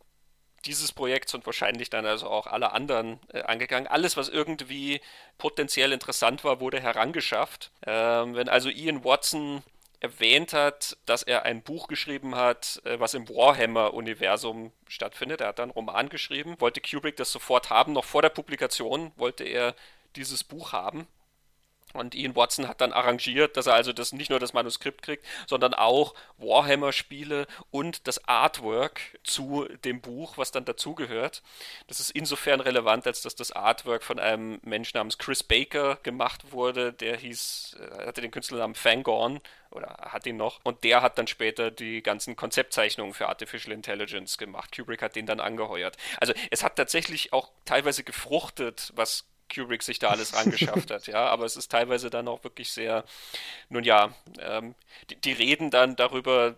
dieses 0.66 0.92
Projekts 0.92 1.34
und 1.34 1.46
wahrscheinlich 1.46 1.90
dann 1.90 2.06
also 2.06 2.28
auch 2.28 2.48
alle 2.48 2.72
anderen 2.74 3.20
äh, 3.32 3.42
angegangen. 3.42 3.88
Alles, 3.88 4.18
was 4.18 4.30
irgendwie 4.30 5.02
potenziell 5.38 5.92
interessant 5.94 6.44
war, 6.44 6.60
wurde 6.60 6.80
herangeschafft. 6.80 7.72
Ähm, 7.86 8.36
wenn 8.36 8.50
also 8.50 8.70
Ian 8.70 9.04
Watson 9.04 9.64
erwähnt 10.00 10.54
hat, 10.54 10.98
dass 11.06 11.24
er 11.24 11.44
ein 11.44 11.64
Buch 11.64 11.88
geschrieben 11.88 12.36
hat, 12.36 12.82
äh, 12.86 13.00
was 13.00 13.14
im 13.14 13.28
Warhammer-Universum 13.28 14.72
stattfindet. 14.88 15.42
Er 15.42 15.48
hat 15.48 15.60
einen 15.60 15.72
Roman 15.72 16.10
geschrieben, 16.10 16.56
wollte 16.60 16.82
Kubrick 16.82 17.16
das 17.16 17.32
sofort 17.32 17.70
haben, 17.70 17.94
noch 17.94 18.06
vor 18.06 18.22
der 18.22 18.30
Publikation 18.30 19.12
wollte 19.16 19.44
er 19.44 19.76
dieses 20.16 20.44
Buch 20.44 20.72
haben. 20.72 21.08
Und 21.98 22.16
Ian 22.16 22.36
Watson 22.36 22.68
hat 22.68 22.82
dann 22.82 22.94
arrangiert, 22.94 23.58
dass 23.58 23.68
er 23.68 23.74
also 23.74 23.94
das 23.94 24.14
nicht 24.14 24.30
nur 24.30 24.40
das 24.40 24.54
Manuskript 24.54 25.02
kriegt, 25.02 25.26
sondern 25.48 25.74
auch 25.74 26.14
Warhammer-Spiele 26.38 27.48
und 27.72 28.08
das 28.08 28.28
Artwork 28.28 29.02
zu 29.24 29.68
dem 29.84 30.02
Buch, 30.02 30.38
was 30.38 30.52
dann 30.52 30.66
dazugehört. 30.66 31.44
Das 31.88 32.00
ist 32.00 32.12
insofern 32.12 32.60
relevant, 32.60 33.08
als 33.08 33.22
dass 33.22 33.36
das 33.36 33.52
Artwork 33.52 34.04
von 34.04 34.20
einem 34.20 34.60
Menschen 34.64 34.98
namens 34.98 35.18
Chris 35.18 35.44
Baker 35.44 35.98
gemacht 36.04 36.52
wurde. 36.52 36.94
Der 36.94 37.18
hieß, 37.18 37.78
äh, 37.80 38.08
hatte 38.08 38.22
den 38.22 38.32
Künstlernamen 38.32 38.76
Fangorn 38.76 39.42
oder 39.72 39.98
hat 40.02 40.26
ihn 40.26 40.38
noch. 40.38 40.60
Und 40.64 40.84
der 40.84 41.02
hat 41.02 41.18
dann 41.18 41.28
später 41.28 41.72
die 41.72 42.02
ganzen 42.02 42.36
Konzeptzeichnungen 42.36 43.14
für 43.14 43.28
Artificial 43.28 43.74
Intelligence 43.74 44.38
gemacht. 44.38 44.76
Kubrick 44.76 45.02
hat 45.02 45.16
den 45.16 45.26
dann 45.26 45.40
angeheuert. 45.40 45.98
Also 46.20 46.34
es 46.52 46.64
hat 46.64 46.76
tatsächlich 46.76 47.34
auch 47.34 47.52
teilweise 47.66 48.04
gefruchtet, 48.04 48.92
was 48.96 49.26
Kubrick 49.54 49.84
sich 49.84 50.00
da 50.00 50.10
alles 50.10 50.34
rangeschafft 50.36 50.92
hat, 50.92 51.08
ja, 51.08 51.28
aber 51.28 51.46
es 51.46 51.58
ist 51.58 51.72
teilweise 51.72 52.10
dann 52.10 52.28
auch 52.28 52.44
wirklich 52.44 52.72
sehr, 52.72 53.04
nun 53.70 53.84
ja, 53.84 54.14
ähm, 54.40 54.76
die, 55.10 55.16
die, 55.16 55.34
reden 55.34 55.72
dann 55.72 55.96
darüber, 55.96 56.56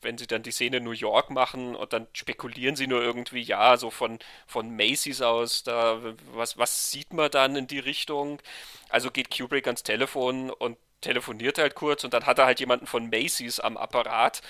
wenn 0.00 0.18
sie 0.18 0.26
dann 0.26 0.42
die 0.42 0.52
Szene 0.52 0.80
New 0.80 0.92
York 0.92 1.30
machen 1.30 1.74
und 1.74 1.92
dann 1.92 2.06
spekulieren 2.12 2.76
sie 2.76 2.86
nur 2.86 3.02
irgendwie, 3.02 3.42
ja, 3.42 3.76
so 3.76 3.90
von, 3.90 4.18
von 4.46 4.74
Macy's 4.74 5.22
aus, 5.22 5.62
da, 5.62 6.00
was, 6.32 6.58
was 6.58 6.90
sieht 6.90 7.12
man 7.12 7.30
dann 7.30 7.56
in 7.56 7.66
die 7.66 7.78
Richtung? 7.78 8.40
Also 8.88 9.10
geht 9.10 9.36
Kubrick 9.36 9.66
ans 9.66 9.82
Telefon 9.82 10.50
und 10.50 10.76
telefoniert 11.02 11.58
halt 11.58 11.74
kurz 11.74 12.04
und 12.04 12.14
dann 12.14 12.24
hat 12.24 12.38
er 12.38 12.46
halt 12.46 12.60
jemanden 12.60 12.86
von 12.86 13.10
Macy's 13.10 13.60
am 13.60 13.76
Apparat 13.76 14.40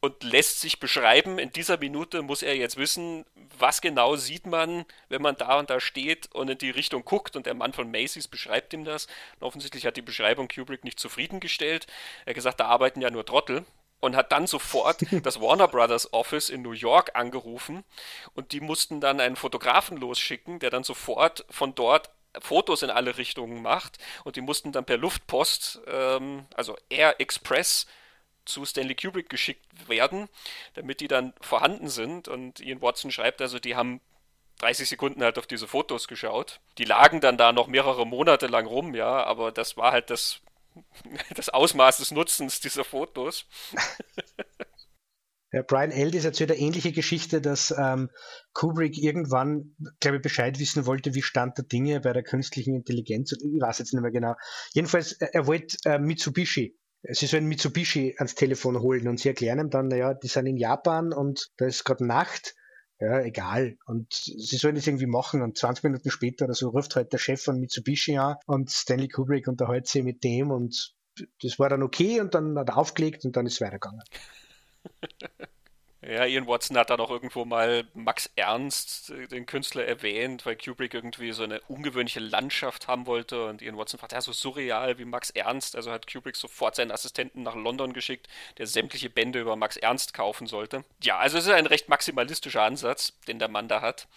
und 0.00 0.22
lässt 0.22 0.60
sich 0.60 0.78
beschreiben, 0.78 1.38
in 1.38 1.50
dieser 1.50 1.78
Minute 1.78 2.20
muss 2.20 2.42
er 2.42 2.56
jetzt 2.56 2.76
wissen, 2.76 3.24
was 3.58 3.80
genau 3.80 4.16
sieht 4.16 4.46
man, 4.46 4.84
wenn 5.08 5.22
man 5.22 5.36
da 5.36 5.58
und 5.58 5.70
da 5.70 5.80
steht 5.80 6.28
und 6.34 6.50
in 6.50 6.58
die 6.58 6.70
Richtung 6.70 7.04
guckt 7.04 7.36
und 7.36 7.46
der 7.46 7.54
Mann 7.54 7.72
von 7.72 7.90
Macy's 7.90 8.28
beschreibt 8.28 8.74
ihm 8.74 8.84
das. 8.84 9.06
Und 9.38 9.46
offensichtlich 9.46 9.86
hat 9.86 9.96
die 9.96 10.02
Beschreibung 10.02 10.48
Kubrick 10.48 10.84
nicht 10.84 11.00
zufriedengestellt. 11.00 11.86
Er 12.24 12.30
hat 12.30 12.34
gesagt, 12.34 12.60
da 12.60 12.66
arbeiten 12.66 13.00
ja 13.00 13.10
nur 13.10 13.24
Trottel 13.24 13.64
und 14.00 14.16
hat 14.16 14.32
dann 14.32 14.46
sofort 14.46 15.00
das 15.24 15.40
Warner 15.40 15.68
Brothers 15.68 16.12
Office 16.12 16.50
in 16.50 16.62
New 16.62 16.72
York 16.72 17.12
angerufen 17.14 17.84
und 18.34 18.52
die 18.52 18.60
mussten 18.60 19.00
dann 19.00 19.20
einen 19.20 19.36
Fotografen 19.36 19.96
losschicken, 19.96 20.58
der 20.58 20.70
dann 20.70 20.84
sofort 20.84 21.44
von 21.50 21.74
dort 21.74 22.10
Fotos 22.38 22.82
in 22.82 22.90
alle 22.90 23.16
Richtungen 23.16 23.62
macht 23.62 23.98
und 24.24 24.36
die 24.36 24.40
mussten 24.40 24.72
dann 24.72 24.84
per 24.84 24.96
Luftpost, 24.96 25.80
ähm, 25.86 26.46
also 26.54 26.76
Air 26.88 27.20
Express, 27.20 27.86
zu 28.44 28.64
Stanley 28.64 28.94
Kubrick 28.94 29.28
geschickt 29.28 29.88
werden, 29.88 30.28
damit 30.74 31.00
die 31.00 31.08
dann 31.08 31.32
vorhanden 31.40 31.88
sind. 31.88 32.28
Und 32.28 32.60
Ian 32.60 32.82
Watson 32.82 33.10
schreibt 33.10 33.40
also, 33.40 33.58
die 33.58 33.76
haben 33.76 34.00
30 34.58 34.88
Sekunden 34.88 35.22
halt 35.22 35.38
auf 35.38 35.46
diese 35.46 35.68
Fotos 35.68 36.08
geschaut. 36.08 36.60
Die 36.78 36.84
lagen 36.84 37.20
dann 37.20 37.36
da 37.36 37.52
noch 37.52 37.66
mehrere 37.66 38.06
Monate 38.06 38.46
lang 38.46 38.66
rum, 38.66 38.94
ja, 38.94 39.24
aber 39.24 39.52
das 39.52 39.76
war 39.76 39.92
halt 39.92 40.10
das, 40.10 40.40
das 41.34 41.48
Ausmaß 41.48 41.98
des 41.98 42.10
Nutzens 42.10 42.60
dieser 42.60 42.84
Fotos. 42.84 43.46
Ja, 45.52 45.62
Brian 45.62 45.90
Aldiss 45.92 46.24
erzählt 46.24 46.52
eine 46.52 46.60
ähnliche 46.60 46.92
Geschichte, 46.92 47.40
dass 47.40 47.74
ähm, 47.76 48.08
Kubrick 48.52 48.96
irgendwann, 48.96 49.74
glaube 49.98 50.18
ich, 50.18 50.22
Bescheid 50.22 50.60
wissen 50.60 50.86
wollte, 50.86 51.14
wie 51.14 51.22
Stand 51.22 51.58
der 51.58 51.64
Dinge 51.64 52.00
bei 52.00 52.12
der 52.12 52.22
künstlichen 52.22 52.74
Intelligenz. 52.74 53.32
Ich 53.32 53.60
weiß 53.60 53.80
jetzt 53.80 53.92
nicht 53.92 54.02
mehr 54.02 54.12
genau. 54.12 54.34
Jedenfalls, 54.72 55.12
er, 55.12 55.34
er 55.34 55.46
wollte 55.46 55.76
äh, 55.84 55.98
Mitsubishi. 55.98 56.76
Sie 57.02 57.26
sollen 57.26 57.46
Mitsubishi 57.46 58.14
ans 58.18 58.34
Telefon 58.34 58.78
holen 58.80 59.08
und 59.08 59.18
sie 59.18 59.28
erklären 59.28 59.58
ihm 59.58 59.70
dann, 59.70 59.88
naja, 59.88 60.14
die 60.14 60.28
sind 60.28 60.46
in 60.46 60.56
Japan 60.56 61.12
und 61.12 61.48
da 61.56 61.66
ist 61.66 61.84
gerade 61.84 62.06
Nacht 62.06 62.54
Ja, 63.00 63.20
egal. 63.22 63.76
Und 63.86 64.12
sie 64.12 64.56
sollen 64.56 64.74
das 64.74 64.86
irgendwie 64.86 65.06
machen 65.06 65.42
und 65.42 65.56
20 65.56 65.84
Minuten 65.84 66.10
später 66.10 66.44
oder 66.44 66.54
so 66.54 66.68
ruft 66.68 66.94
halt 66.96 67.12
der 67.12 67.18
Chef 67.18 67.42
von 67.42 67.58
Mitsubishi 67.58 68.18
an 68.18 68.36
und 68.46 68.70
Stanley 68.70 69.08
Kubrick 69.08 69.48
unterhält 69.48 69.88
sich 69.88 70.04
mit 70.04 70.22
dem 70.22 70.50
und 70.50 70.94
das 71.42 71.58
war 71.58 71.70
dann 71.70 71.82
okay 71.82 72.20
und 72.20 72.34
dann 72.34 72.58
hat 72.58 72.68
er 72.68 72.76
aufgelegt 72.76 73.24
und 73.24 73.34
dann 73.36 73.46
ist 73.46 73.54
es 73.54 73.60
weitergegangen. 73.62 74.02
Ja, 76.02 76.24
Ian 76.24 76.46
Watson 76.46 76.78
hat 76.78 76.88
dann 76.88 77.00
auch 77.00 77.10
irgendwo 77.10 77.44
mal 77.44 77.84
Max 77.92 78.30
Ernst, 78.34 79.10
äh, 79.10 79.26
den 79.26 79.44
Künstler, 79.44 79.84
erwähnt, 79.84 80.46
weil 80.46 80.56
Kubrick 80.56 80.94
irgendwie 80.94 81.32
so 81.32 81.42
eine 81.42 81.60
ungewöhnliche 81.68 82.20
Landschaft 82.20 82.88
haben 82.88 83.06
wollte 83.06 83.44
und 83.44 83.60
Ian 83.60 83.76
Watson 83.76 84.00
fragt, 84.00 84.12
ja, 84.12 84.20
so 84.22 84.32
surreal 84.32 84.98
wie 84.98 85.04
Max 85.04 85.28
Ernst. 85.28 85.76
Also 85.76 85.92
hat 85.92 86.10
Kubrick 86.10 86.36
sofort 86.36 86.74
seinen 86.74 86.90
Assistenten 86.90 87.42
nach 87.42 87.54
London 87.54 87.92
geschickt, 87.92 88.28
der 88.56 88.66
sämtliche 88.66 89.10
Bände 89.10 89.40
über 89.40 89.56
Max 89.56 89.76
Ernst 89.76 90.14
kaufen 90.14 90.46
sollte. 90.46 90.84
Ja, 91.02 91.18
also 91.18 91.36
es 91.36 91.46
ist 91.46 91.52
ein 91.52 91.66
recht 91.66 91.90
maximalistischer 91.90 92.62
Ansatz, 92.62 93.12
den 93.28 93.38
der 93.38 93.48
Mann 93.48 93.68
da 93.68 93.82
hat. 93.82 94.08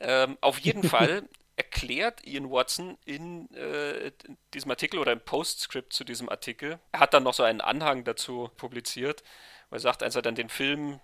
Ähm, 0.00 0.36
auf 0.42 0.58
jeden 0.58 0.82
Fall 0.88 1.26
erklärt 1.56 2.24
Ian 2.26 2.50
Watson 2.50 2.98
in 3.06 3.50
äh, 3.54 4.12
diesem 4.52 4.70
Artikel 4.70 5.00
oder 5.00 5.12
im 5.12 5.20
Postscript 5.20 5.94
zu 5.94 6.04
diesem 6.04 6.28
Artikel. 6.28 6.78
Er 6.92 7.00
hat 7.00 7.14
dann 7.14 7.22
noch 7.22 7.34
so 7.34 7.44
einen 7.44 7.62
Anhang 7.62 8.04
dazu 8.04 8.50
publiziert 8.58 9.22
er 9.70 9.80
sagt, 9.80 10.02
als 10.02 10.16
er 10.16 10.22
dann 10.22 10.34
den 10.34 10.48
Film 10.48 11.00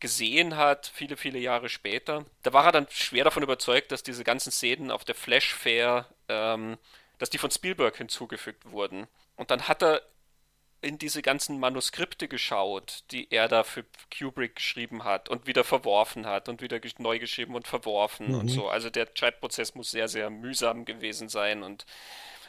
gesehen 0.00 0.56
hat, 0.56 0.90
viele, 0.94 1.16
viele 1.16 1.38
Jahre 1.38 1.68
später, 1.68 2.24
da 2.42 2.52
war 2.52 2.66
er 2.66 2.72
dann 2.72 2.86
schwer 2.90 3.24
davon 3.24 3.42
überzeugt, 3.42 3.90
dass 3.90 4.02
diese 4.02 4.24
ganzen 4.24 4.52
Szenen 4.52 4.90
auf 4.90 5.04
der 5.04 5.14
Flash 5.14 5.52
Fair, 5.52 6.06
ähm, 6.28 6.78
dass 7.18 7.30
die 7.30 7.38
von 7.38 7.50
Spielberg 7.50 7.96
hinzugefügt 7.96 8.70
wurden. 8.70 9.08
Und 9.36 9.50
dann 9.50 9.66
hat 9.66 9.82
er 9.82 10.02
in 10.80 10.98
diese 10.98 11.22
ganzen 11.22 11.58
Manuskripte 11.58 12.28
geschaut, 12.28 13.02
die 13.10 13.32
er 13.32 13.48
da 13.48 13.64
für 13.64 13.84
Kubrick 14.16 14.56
geschrieben 14.56 15.02
hat 15.02 15.28
und 15.28 15.46
wieder 15.46 15.64
verworfen 15.64 16.26
hat 16.26 16.48
und 16.48 16.62
wieder 16.62 16.80
neu 16.98 17.18
geschrieben 17.18 17.56
und 17.56 17.66
verworfen 17.66 18.28
mhm. 18.28 18.38
und 18.38 18.48
so. 18.48 18.68
Also 18.68 18.88
der 18.88 19.08
Schreibprozess 19.12 19.74
muss 19.74 19.90
sehr, 19.90 20.06
sehr 20.06 20.30
mühsam 20.30 20.84
gewesen 20.84 21.28
sein 21.28 21.64
und 21.64 21.84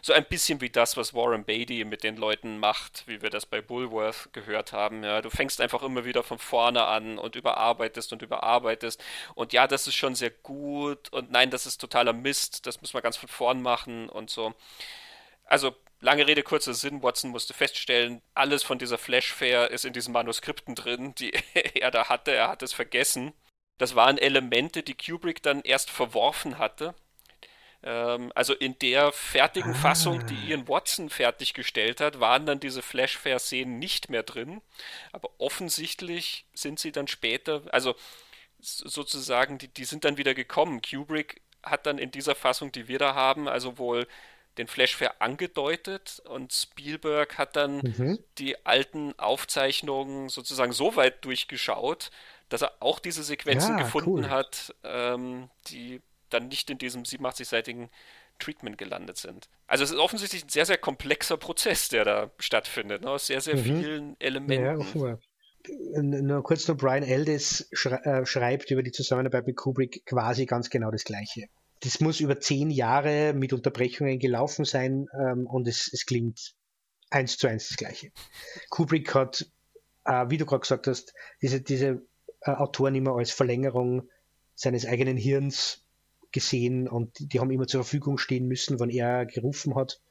so 0.02 0.14
ein 0.14 0.26
bisschen 0.26 0.62
wie 0.62 0.70
das, 0.70 0.98
was 0.98 1.14
Warren 1.14 1.44
Beatty 1.44 1.84
mit 1.86 2.04
den 2.04 2.18
Leuten 2.18 2.58
macht, 2.60 3.04
wie 3.08 3.22
wir 3.22 3.30
das 3.30 3.46
bei 3.46 3.62
Bullworth 3.62 4.30
gehört 4.34 4.74
haben. 4.74 5.04
Ja, 5.04 5.22
du 5.22 5.30
fängst 5.30 5.62
einfach 5.62 5.84
immer 5.84 6.06
wieder 6.06 6.24
von 6.24 6.40
vorne 6.40 6.86
an 6.86 7.18
und 7.18 7.36
überarbeitest 7.36 8.14
und 8.14 8.22
überarbeitest. 8.22 9.04
Und 9.36 9.54
ja, 9.54 9.68
das 9.68 9.88
ist 9.88 9.96
schon 9.96 10.16
sehr 10.16 10.32
gut. 10.32 11.10
Und 11.12 11.32
nein, 11.32 11.50
das 11.52 11.66
ist 11.66 11.80
totaler 11.80 12.14
Mist. 12.14 12.66
Das 12.66 12.82
muss 12.82 12.94
man 12.94 13.04
ganz 13.04 13.18
von 13.18 13.30
vorn 13.30 13.62
machen 13.62 14.10
und 14.10 14.30
so. 14.30 14.54
Also, 15.46 15.76
lange 16.00 16.28
Rede, 16.28 16.44
kurzer 16.44 16.74
Sinn. 16.74 17.04
Watson 17.04 17.32
musste 17.32 17.54
feststellen, 17.54 18.22
alles 18.36 18.64
von 18.64 18.80
dieser 18.80 18.98
Flash 18.98 19.34
Fair 19.34 19.72
ist 19.72 19.86
in 19.86 19.94
diesen 19.94 20.14
Manuskripten 20.14 20.76
drin, 20.76 21.16
die 21.16 21.34
er 21.80 21.92
da 21.92 22.10
hatte. 22.10 22.32
Er 22.32 22.50
hat 22.50 22.64
es 22.64 22.74
vergessen. 22.74 23.34
Das 23.78 23.96
waren 23.96 24.18
Elemente, 24.18 24.84
die 24.84 24.96
Kubrick 24.96 25.42
dann 25.42 25.62
erst 25.62 25.90
verworfen 25.90 26.58
hatte 26.58 26.96
also 27.82 28.54
in 28.54 28.78
der 28.80 29.12
fertigen 29.12 29.72
ah. 29.72 29.76
Fassung, 29.76 30.26
die 30.28 30.50
Ian 30.50 30.68
Watson 30.68 31.10
fertiggestellt 31.10 32.02
hat, 32.02 32.20
waren 32.20 32.46
dann 32.46 32.60
diese 32.60 32.82
Flashfair-Szenen 32.82 33.80
nicht 33.80 34.10
mehr 34.10 34.24
drin. 34.24 34.62
Aber 35.14 35.30
offensichtlich 35.38 36.46
sind 36.54 36.80
sie 36.80 36.92
dann 36.92 37.08
später, 37.08 37.62
also 37.72 37.96
sozusagen, 38.60 39.58
die, 39.58 39.70
die 39.70 39.86
sind 39.86 40.04
dann 40.04 40.18
wieder 40.18 40.34
gekommen. 40.34 40.82
Kubrick 40.82 41.42
hat 41.64 41.86
dann 41.86 41.98
in 41.98 42.12
dieser 42.12 42.36
Fassung, 42.36 42.72
die 42.72 42.88
wir 42.88 43.00
da 43.00 43.16
haben, 43.16 43.48
also 43.48 43.78
wohl 43.78 44.08
den 44.58 44.68
Flashfair 44.68 45.22
angedeutet 45.22 46.22
und 46.26 46.52
Spielberg 46.52 47.38
hat 47.38 47.56
dann 47.56 47.78
mhm. 47.78 48.20
die 48.40 48.66
alten 48.66 49.18
Aufzeichnungen 49.18 50.28
sozusagen 50.28 50.74
so 50.74 50.98
weit 50.98 51.24
durchgeschaut, 51.24 52.12
dass 52.50 52.64
er 52.64 52.74
auch 52.82 53.00
diese 53.00 53.24
Sequenzen 53.24 53.78
ja, 53.78 53.84
gefunden 53.84 54.26
cool. 54.26 54.30
hat, 54.30 54.76
ähm, 54.84 55.50
die 55.68 56.02
dann 56.30 56.48
nicht 56.48 56.70
in 56.70 56.78
diesem 56.78 57.04
87-seitigen 57.04 57.90
Treatment 58.40 58.78
gelandet 58.78 59.18
sind. 59.18 59.50
Also 59.68 59.84
es 59.84 59.92
ist 59.92 59.98
offensichtlich 59.98 60.46
ein 60.46 60.50
sehr, 60.50 60.66
sehr 60.66 60.78
komplexer 60.78 61.38
Prozess, 61.38 61.90
der 61.90 62.06
da 62.06 62.32
stattfindet, 62.40 63.02
ne? 63.04 63.10
aus 63.10 63.28
sehr, 63.28 63.42
sehr 63.42 63.58
mhm. 63.58 63.64
vielen 63.64 64.16
Elementen. 64.20 64.82
Ja, 64.82 65.18
nur 66.02 66.44
kurz 66.44 66.68
nur, 66.68 66.78
Brian 66.78 67.04
Aldiss 67.04 67.70
äh, 67.72 68.26
schreibt 68.26 68.72
über 68.72 68.84
die 68.84 68.92
Zusammenarbeit 68.92 69.46
mit 69.46 69.58
Kubrick 69.58 70.06
quasi 70.06 70.46
ganz 70.46 70.70
genau 70.70 70.90
das 70.90 71.04
Gleiche. 71.04 71.48
Das 71.82 72.00
muss 72.00 72.20
über 72.20 72.40
zehn 72.40 72.70
Jahre 72.70 73.34
mit 73.34 73.54
Unterbrechungen 73.54 74.20
gelaufen 74.20 74.66
sein 74.66 75.08
ähm, 75.14 75.46
und 75.48 75.68
es, 75.68 75.90
es 75.92 76.06
klingt 76.06 76.56
eins 77.10 77.38
zu 77.38 77.48
eins 77.48 77.70
das 77.70 77.78
Gleiche. 77.78 78.12
Kubrick 78.70 79.14
hat, 79.14 79.48
äh, 80.06 80.26
wie 80.30 80.38
du 80.38 80.46
gerade 80.46 80.62
gesagt 80.62 80.88
hast, 80.88 81.14
diese, 81.42 81.62
diese 81.62 82.02
äh, 82.42 82.52
Autoren 82.52 82.96
immer 82.96 83.16
als 83.16 83.32
Verlängerung 83.32 84.10
seines 84.56 84.86
eigenen 84.86 85.18
Hirns 85.18 85.84
gesehen 86.32 86.88
und 86.88 87.16
die 87.20 87.40
haben 87.40 87.52
immer 87.52 87.68
zur 87.68 87.84
Verfügung 87.84 88.18
stehen 88.18 88.48
müssen, 88.48 88.80
wann 88.80 88.90
er 88.90 89.26
gerufen 89.26 89.76
hat. 89.76 90.02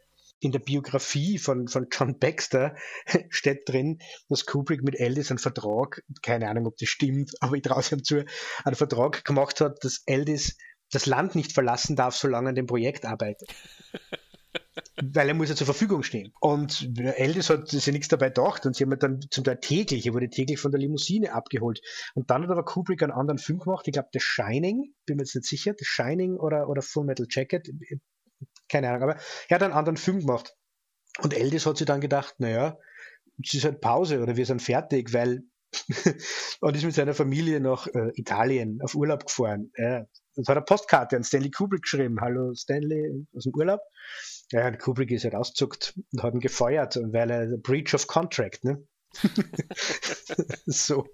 In 0.40 0.52
der 0.52 0.60
Biografie 0.60 1.38
von, 1.38 1.66
von 1.66 1.88
John 1.90 2.18
Baxter 2.18 2.76
steht 3.28 3.68
drin, 3.68 3.98
dass 4.28 4.46
Kubrick 4.46 4.82
mit 4.82 5.00
Aldis 5.00 5.30
einen 5.30 5.38
Vertrag, 5.38 6.02
keine 6.22 6.48
Ahnung, 6.48 6.66
ob 6.66 6.76
das 6.76 6.88
stimmt, 6.88 7.32
aber 7.40 7.56
ich 7.56 7.62
traue 7.62 7.80
es 7.80 7.90
ihm 7.90 8.04
zu, 8.04 8.24
einen 8.64 8.76
Vertrag 8.76 9.24
gemacht 9.24 9.60
hat, 9.60 9.82
dass 9.82 10.02
Aldis 10.06 10.56
das 10.90 11.06
Land 11.06 11.34
nicht 11.34 11.52
verlassen 11.52 11.96
darf, 11.96 12.14
solange 12.14 12.46
er 12.46 12.50
an 12.50 12.54
dem 12.54 12.66
Projekt 12.66 13.04
arbeitet. 13.04 13.48
weil 15.02 15.28
er 15.28 15.34
muss 15.34 15.48
ja 15.48 15.56
zur 15.56 15.66
Verfügung 15.66 16.02
stehen. 16.02 16.32
Und 16.40 16.98
Eldis 16.98 17.50
hat 17.50 17.68
sich 17.68 17.86
nichts 17.88 18.08
dabei 18.08 18.28
gedacht 18.28 18.66
und 18.66 18.76
sie 18.76 18.84
haben 18.84 18.98
dann 18.98 19.20
zum 19.30 19.44
Teil 19.44 19.58
täglich, 19.60 20.06
er 20.06 20.14
wurde 20.14 20.28
täglich 20.28 20.58
von 20.58 20.70
der 20.70 20.80
Limousine 20.80 21.32
abgeholt. 21.32 21.80
Und 22.14 22.30
dann 22.30 22.42
hat 22.42 22.50
aber 22.50 22.64
Kubrick 22.64 23.02
einen 23.02 23.12
anderen 23.12 23.38
Film 23.38 23.58
gemacht, 23.58 23.86
ich 23.86 23.92
glaube 23.92 24.08
The 24.12 24.20
Shining, 24.20 24.94
bin 25.06 25.16
mir 25.16 25.22
jetzt 25.22 25.34
nicht 25.34 25.48
sicher, 25.48 25.74
The 25.76 25.84
Shining 25.84 26.36
oder, 26.36 26.68
oder 26.68 26.82
Full 26.82 27.04
Metal 27.04 27.26
Jacket, 27.28 27.68
keine 28.68 28.88
Ahnung, 28.90 29.02
aber 29.02 29.16
er 29.48 29.54
hat 29.54 29.62
einen 29.62 29.72
anderen 29.72 29.96
Film 29.96 30.20
gemacht. 30.20 30.54
Und 31.20 31.34
Eldis 31.34 31.66
hat 31.66 31.78
sich 31.78 31.86
dann 31.86 32.00
gedacht, 32.00 32.34
naja, 32.38 32.78
es 33.42 33.54
ist 33.54 33.64
halt 33.64 33.80
Pause 33.80 34.20
oder 34.20 34.36
wir 34.36 34.46
sind 34.46 34.62
fertig, 34.62 35.12
weil 35.12 35.42
und 36.60 36.76
ist 36.76 36.84
mit 36.84 36.94
seiner 36.94 37.14
Familie 37.14 37.60
nach 37.60 37.86
äh, 37.88 38.10
Italien 38.14 38.80
auf 38.82 38.94
Urlaub 38.94 39.26
gefahren. 39.26 39.70
Ja, 39.76 40.06
und 40.34 40.48
hat 40.48 40.56
eine 40.56 40.64
Postkarte 40.64 41.16
an 41.16 41.24
Stanley 41.24 41.50
Kubrick 41.50 41.82
geschrieben. 41.82 42.20
Hallo 42.20 42.54
Stanley 42.54 43.26
aus 43.34 43.44
dem 43.44 43.52
Urlaub. 43.54 43.80
Ja, 44.52 44.66
und 44.66 44.78
Kubrick 44.78 45.10
ist 45.10 45.24
halt 45.24 45.34
ausgezuckt 45.34 45.94
und 46.12 46.22
hat 46.22 46.34
ihn 46.34 46.40
gefeuert, 46.40 46.98
weil 47.12 47.30
er 47.30 47.46
Breach 47.58 47.94
of 47.94 48.06
Contract, 48.06 48.64
ne? 48.64 48.82
so. 50.66 51.06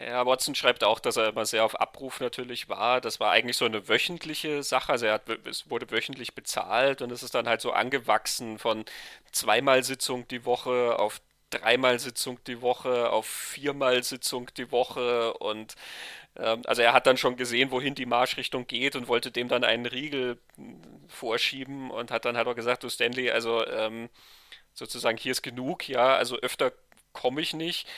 Ja, 0.00 0.26
Watson 0.26 0.54
schreibt 0.54 0.82
auch, 0.82 0.98
dass 0.98 1.16
er 1.16 1.28
immer 1.28 1.46
sehr 1.46 1.64
auf 1.64 1.80
Abruf 1.80 2.20
natürlich 2.20 2.68
war. 2.68 3.00
Das 3.00 3.20
war 3.20 3.30
eigentlich 3.30 3.56
so 3.56 3.64
eine 3.64 3.88
wöchentliche 3.88 4.62
Sache. 4.62 4.92
Also 4.92 5.06
er 5.06 5.14
hat, 5.14 5.28
es 5.46 5.70
wurde 5.70 5.90
wöchentlich 5.90 6.34
bezahlt 6.34 7.00
und 7.00 7.12
es 7.12 7.22
ist 7.22 7.34
dann 7.34 7.48
halt 7.48 7.60
so 7.60 7.72
angewachsen 7.72 8.58
von 8.58 8.84
zweimal 9.30 9.84
Sitzung 9.84 10.26
die 10.28 10.44
Woche 10.44 10.98
auf 10.98 11.20
dreimal 11.50 11.98
Sitzung 12.00 12.42
die 12.46 12.60
Woche 12.60 13.10
auf 13.10 13.26
viermal 13.26 14.02
Sitzung 14.02 14.50
die 14.56 14.72
Woche 14.72 15.34
und 15.34 15.76
also 16.36 16.82
er 16.82 16.92
hat 16.92 17.06
dann 17.06 17.16
schon 17.16 17.36
gesehen, 17.36 17.70
wohin 17.70 17.94
die 17.94 18.06
Marschrichtung 18.06 18.66
geht 18.66 18.96
und 18.96 19.08
wollte 19.08 19.30
dem 19.30 19.48
dann 19.48 19.64
einen 19.64 19.86
Riegel 19.86 20.38
hm, 20.56 20.82
vorschieben 21.08 21.90
und 21.90 22.10
hat 22.10 22.24
dann 22.24 22.36
halt 22.36 22.48
auch 22.48 22.56
gesagt, 22.56 22.82
du 22.82 22.88
Stanley, 22.88 23.30
also 23.30 23.66
ähm, 23.66 24.08
sozusagen 24.72 25.16
hier 25.16 25.32
ist 25.32 25.42
genug, 25.42 25.88
ja, 25.88 26.16
also 26.16 26.36
öfter 26.36 26.72
komme 27.12 27.40
ich 27.40 27.54
nicht. 27.54 27.88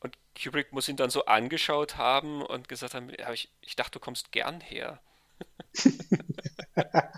Und 0.00 0.16
Kubrick 0.40 0.72
muss 0.72 0.88
ihn 0.88 0.96
dann 0.96 1.10
so 1.10 1.24
angeschaut 1.26 1.96
haben 1.96 2.42
und 2.42 2.68
gesagt 2.68 2.94
haben, 2.94 3.10
ja, 3.18 3.32
ich, 3.32 3.50
ich 3.60 3.76
dachte, 3.76 3.92
du 3.92 4.00
kommst 4.00 4.32
gern 4.32 4.60
her. 4.60 5.00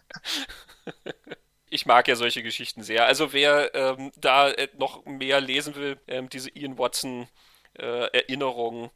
ich 1.69 1.87
mag 1.87 2.09
ja 2.09 2.17
solche 2.17 2.43
Geschichten 2.43 2.83
sehr. 2.83 3.07
Also 3.07 3.33
wer 3.33 3.75
ähm, 3.75 4.13
da 4.17 4.51
äh, 4.51 4.69
noch 4.79 5.05
mehr 5.05 5.41
lesen 5.41 5.75
will, 5.75 6.01
ähm, 6.09 6.29
diese 6.31 6.51
Ian 6.51 6.79
Watson 6.79 7.29
äh, 7.75 8.07
Erinnerungen, 8.13 8.91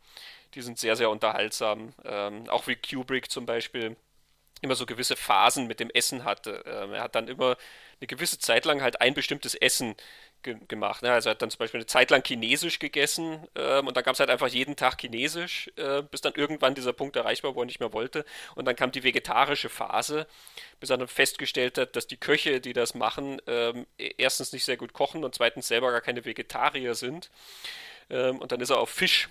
die 0.54 0.62
sind 0.62 0.78
sehr, 0.78 0.96
sehr 0.96 1.10
unterhaltsam. 1.10 1.94
Ähm, 2.04 2.48
auch 2.48 2.66
wie 2.66 2.76
Kubrick 2.76 3.30
zum 3.30 3.46
Beispiel 3.46 3.96
immer 4.62 4.74
so 4.74 4.86
gewisse 4.86 5.16
Phasen 5.16 5.66
mit 5.66 5.80
dem 5.80 5.90
Essen 5.90 6.24
hatte. 6.24 6.62
Ähm, 6.66 6.92
er 6.92 7.02
hat 7.02 7.14
dann 7.14 7.28
immer 7.28 7.56
eine 8.00 8.06
gewisse 8.06 8.38
Zeit 8.38 8.64
lang 8.64 8.82
halt 8.82 9.00
ein 9.00 9.14
bestimmtes 9.14 9.54
Essen 9.54 9.94
ge 10.42 10.56
gemacht. 10.68 11.02
Ne? 11.02 11.12
Also 11.12 11.28
er 11.28 11.32
hat 11.32 11.42
dann 11.42 11.50
zum 11.50 11.58
Beispiel 11.58 11.80
eine 11.80 11.86
Zeit 11.86 12.10
lang 12.10 12.22
Chinesisch 12.24 12.78
gegessen 12.78 13.46
ähm, 13.54 13.86
und 13.86 13.96
dann 13.96 14.04
gab 14.04 14.14
es 14.14 14.20
halt 14.20 14.30
einfach 14.30 14.48
jeden 14.48 14.76
Tag 14.76 15.00
Chinesisch, 15.00 15.70
äh, 15.76 16.02
bis 16.02 16.20
dann 16.20 16.34
irgendwann 16.34 16.74
dieser 16.74 16.92
Punkt 16.92 17.16
erreicht 17.16 17.42
war, 17.42 17.54
wo 17.54 17.62
er 17.62 17.66
nicht 17.66 17.80
mehr 17.80 17.92
wollte. 17.92 18.24
Und 18.54 18.66
dann 18.66 18.76
kam 18.76 18.92
die 18.92 19.02
vegetarische 19.02 19.68
Phase, 19.68 20.26
bis 20.78 20.90
er 20.90 20.98
dann 20.98 21.08
festgestellt 21.08 21.78
hat, 21.78 21.96
dass 21.96 22.06
die 22.06 22.16
Köche, 22.16 22.60
die 22.60 22.72
das 22.72 22.94
machen, 22.94 23.40
ähm, 23.46 23.86
e-, 23.98 24.14
erstens 24.18 24.52
nicht 24.52 24.64
sehr 24.64 24.76
gut 24.76 24.92
kochen 24.92 25.24
und 25.24 25.34
zweitens 25.34 25.68
selber 25.68 25.90
gar 25.90 26.00
keine 26.00 26.24
Vegetarier 26.24 26.94
sind. 26.94 27.30
Ähm, 28.10 28.38
und 28.38 28.52
dann 28.52 28.60
ist 28.60 28.70
er 28.70 28.78
auf 28.78 28.90
Fisch 28.90 29.28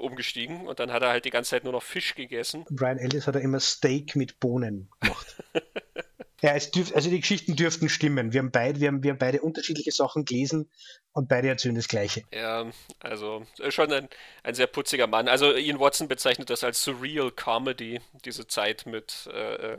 umgestiegen 0.00 0.66
und 0.66 0.80
dann 0.80 0.92
hat 0.92 1.02
er 1.02 1.10
halt 1.10 1.24
die 1.24 1.30
ganze 1.30 1.50
Zeit 1.50 1.64
nur 1.64 1.72
noch 1.72 1.82
Fisch 1.82 2.14
gegessen. 2.14 2.64
Brian 2.70 2.98
Ellis 2.98 3.26
hat 3.26 3.36
er 3.36 3.40
immer 3.40 3.60
Steak 3.60 4.16
mit 4.16 4.40
Bohnen 4.40 4.88
gemacht. 5.00 5.36
Ja, 6.44 6.52
es 6.54 6.70
dürf, 6.70 6.94
also 6.94 7.08
die 7.08 7.20
Geschichten 7.20 7.56
dürften 7.56 7.88
stimmen. 7.88 8.34
Wir 8.34 8.40
haben, 8.40 8.50
beid, 8.50 8.78
wir, 8.78 8.88
haben, 8.88 9.02
wir 9.02 9.12
haben 9.12 9.18
beide 9.18 9.40
unterschiedliche 9.40 9.92
Sachen 9.92 10.26
gelesen 10.26 10.70
und 11.14 11.26
beide 11.26 11.48
erzählen 11.48 11.74
das 11.74 11.88
Gleiche. 11.88 12.22
Ja, 12.34 12.70
also 13.00 13.46
schon 13.70 13.90
ein, 13.90 14.10
ein 14.42 14.54
sehr 14.54 14.66
putziger 14.66 15.06
Mann. 15.06 15.26
Also 15.26 15.54
Ian 15.54 15.80
Watson 15.80 16.06
bezeichnet 16.06 16.50
das 16.50 16.62
als 16.62 16.84
Surreal 16.84 17.30
Comedy, 17.30 18.02
diese 18.26 18.46
Zeit 18.46 18.84
mit 18.84 19.26
äh, 19.32 19.54
äh 19.72 19.78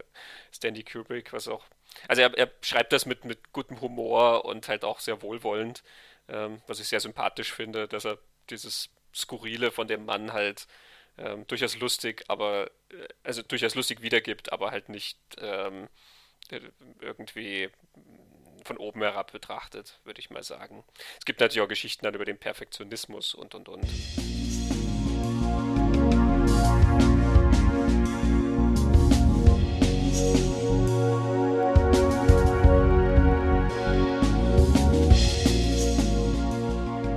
Stanley 0.52 0.82
Kubrick, 0.82 1.34
was 1.34 1.48
auch. 1.48 1.66
Also 2.08 2.24
er, 2.24 2.36
er, 2.36 2.50
schreibt 2.62 2.94
das 2.94 3.06
mit, 3.06 3.26
mit 3.26 3.54
gutem 3.54 3.80
Humor 3.80 4.46
und 4.46 4.68
halt 4.68 4.84
auch 4.86 5.02
sehr 5.02 5.22
wohlwollend, 5.22 5.84
ähm, 6.30 6.64
was 6.66 6.80
ich 6.80 6.88
sehr 6.88 7.00
sympathisch 7.00 7.54
finde, 7.54 7.88
dass 7.88 8.06
er 8.06 8.18
dieses 8.50 8.90
Skurrile 9.16 9.72
von 9.72 9.88
dem 9.88 10.06
Mann 10.06 10.34
halt 10.34 10.68
ähm, 11.18 11.48
durchaus 11.48 11.78
lustig, 11.80 12.26
aber 12.28 12.70
äh, 12.90 13.08
also 13.24 13.42
durchaus 13.42 13.76
lustig 13.76 14.02
wiedergibt, 14.02 14.52
aber 14.52 14.72
halt 14.72 14.90
nicht 14.90 15.18
ähm, 15.40 15.88
irgendwie 17.00 17.70
von 18.66 18.78
oben 18.78 19.02
herab 19.02 19.32
betrachtet, 19.32 20.00
würde 20.04 20.20
ich 20.20 20.30
mal 20.30 20.44
sagen. 20.44 20.84
Es 21.18 21.26
gibt 21.26 21.40
natürlich 21.40 21.64
auch 21.64 21.70
Geschichten 21.70 22.06
dann 22.06 22.16
über 22.16 22.26
den 22.26 22.38
Perfektionismus 22.38 23.34
und 23.34 23.56
und 23.56 23.70
und. 23.70 23.86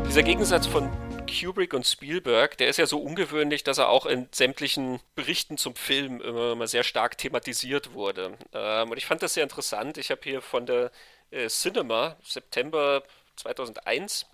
Dieser 0.07 0.23
Gegensatz 0.23 0.67
von 0.67 0.91
Kubrick 1.29 1.75
und 1.75 1.87
Spielberg, 1.87 2.57
der 2.59 2.69
ist 2.69 2.79
ja 2.79 2.87
so 2.87 3.01
ungewöhnlich, 3.01 3.63
dass 3.65 3.79
er 3.79 3.89
auch 3.89 4.07
in 4.07 4.29
sämtlichen 4.33 5.01
Berichten 5.15 5.59
zum 5.59 5.75
Film 5.75 6.21
immer, 6.21 6.53
immer 6.53 6.67
sehr 6.67 6.85
stark 6.85 7.19
thematisiert 7.19 7.93
wurde. 7.93 8.37
Ähm, 8.53 8.91
und 8.91 8.97
ich 8.97 9.07
fand 9.07 9.23
das 9.23 9.35
sehr 9.35 9.43
interessant. 9.43 9.99
Ich 9.99 10.11
habe 10.11 10.21
hier 10.25 10.41
von 10.41 10.67
der 10.67 10.91
äh, 11.31 11.49
Cinema 11.49 12.17
September 12.23 13.05
2001, 13.37 14.27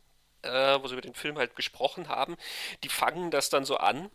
äh, 0.42 0.78
wo 0.80 0.86
sie 0.86 0.94
über 0.94 1.02
den 1.02 1.14
Film 1.14 1.38
halt 1.38 1.56
gesprochen 1.56 2.08
haben, 2.08 2.36
die 2.82 2.88
fangen 2.88 3.30
das 3.30 3.50
dann 3.50 3.64
so 3.64 3.76
an. 3.76 4.10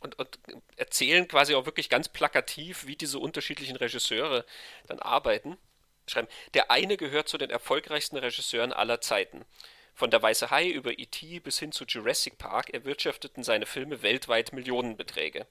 Und, 0.00 0.18
und 0.18 0.38
erzählen 0.76 1.26
quasi 1.28 1.54
auch 1.54 1.66
wirklich 1.66 1.88
ganz 1.88 2.08
plakativ, 2.08 2.86
wie 2.86 2.96
diese 2.96 3.18
unterschiedlichen 3.18 3.76
Regisseure 3.76 4.46
dann 4.86 4.98
arbeiten. 4.98 5.58
Schreiben, 6.06 6.28
der 6.54 6.70
eine 6.70 6.96
gehört 6.96 7.28
zu 7.28 7.38
den 7.38 7.50
erfolgreichsten 7.50 8.16
Regisseuren 8.16 8.72
aller 8.72 9.00
Zeiten. 9.00 9.44
Von 10.00 10.10
Der 10.10 10.22
Weiße 10.22 10.50
Hai 10.50 10.66
über 10.70 10.98
E.T. 10.98 11.40
bis 11.40 11.58
hin 11.58 11.72
zu 11.72 11.84
Jurassic 11.84 12.38
Park 12.38 12.70
erwirtschafteten 12.70 13.44
seine 13.44 13.66
Filme 13.66 14.00
weltweit 14.00 14.54
Millionenbeträge. 14.54 15.46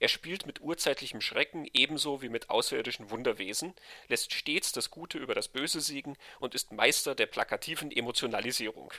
Er 0.00 0.08
spielt 0.08 0.44
mit 0.44 0.60
urzeitlichem 0.60 1.20
Schrecken 1.20 1.68
ebenso 1.72 2.20
wie 2.20 2.28
mit 2.28 2.50
außerirdischen 2.50 3.10
Wunderwesen, 3.10 3.74
lässt 4.08 4.34
stets 4.34 4.72
das 4.72 4.90
Gute 4.90 5.18
über 5.18 5.36
das 5.36 5.46
Böse 5.46 5.80
siegen 5.80 6.16
und 6.40 6.56
ist 6.56 6.72
Meister 6.72 7.14
der 7.14 7.26
plakativen 7.26 7.92
Emotionalisierung. 7.92 8.92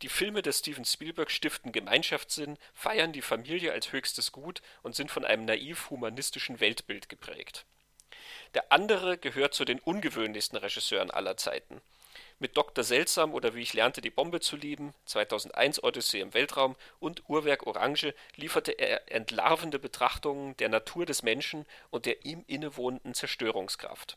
Die 0.00 0.08
Filme 0.08 0.40
des 0.40 0.60
Steven 0.60 0.86
Spielberg 0.86 1.30
stiften 1.30 1.70
Gemeinschaftssinn, 1.70 2.56
feiern 2.72 3.12
die 3.12 3.20
Familie 3.20 3.72
als 3.72 3.92
höchstes 3.92 4.32
Gut 4.32 4.62
und 4.82 4.96
sind 4.96 5.10
von 5.10 5.26
einem 5.26 5.44
naiv-humanistischen 5.44 6.58
Weltbild 6.58 7.10
geprägt. 7.10 7.66
Der 8.54 8.72
andere 8.72 9.18
gehört 9.18 9.52
zu 9.52 9.66
den 9.66 9.78
ungewöhnlichsten 9.78 10.56
Regisseuren 10.56 11.10
aller 11.10 11.36
Zeiten 11.36 11.82
mit 12.38 12.56
Dr. 12.56 12.84
Seltsam 12.84 13.34
oder 13.34 13.54
Wie 13.54 13.62
ich 13.62 13.74
lernte, 13.74 14.00
die 14.00 14.10
Bombe 14.10 14.40
zu 14.40 14.56
lieben, 14.56 14.94
2001 15.06 15.82
Odyssee 15.82 16.20
im 16.20 16.34
Weltraum 16.34 16.76
und 17.00 17.28
Uhrwerk 17.28 17.66
Orange 17.66 18.14
lieferte 18.36 18.72
er 18.72 19.10
entlarvende 19.12 19.78
Betrachtungen 19.78 20.56
der 20.56 20.68
Natur 20.68 21.06
des 21.06 21.22
Menschen 21.22 21.66
und 21.90 22.06
der 22.06 22.24
ihm 22.24 22.44
innewohnenden 22.46 23.14
Zerstörungskraft 23.14 24.16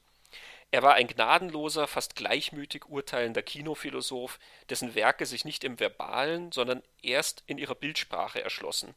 er 0.72 0.84
war 0.84 0.96
ein 0.96 1.08
gnadenloser, 1.08 1.88
fast 1.88 2.16
gleichmütig 2.16 2.90
urteilender 2.90 3.42
Kinophilosoph, 3.42 4.40
dessen 4.70 4.94
Werke 4.94 5.26
sich 5.26 5.46
nicht 5.46 5.64
im 5.64 5.80
Verbalen, 5.80 6.52
sondern 6.52 6.84
erst 7.02 7.44
in 7.48 7.58
ihrer 7.58 7.76
Bildsprache 7.76 8.44
erschlossen. 8.44 8.94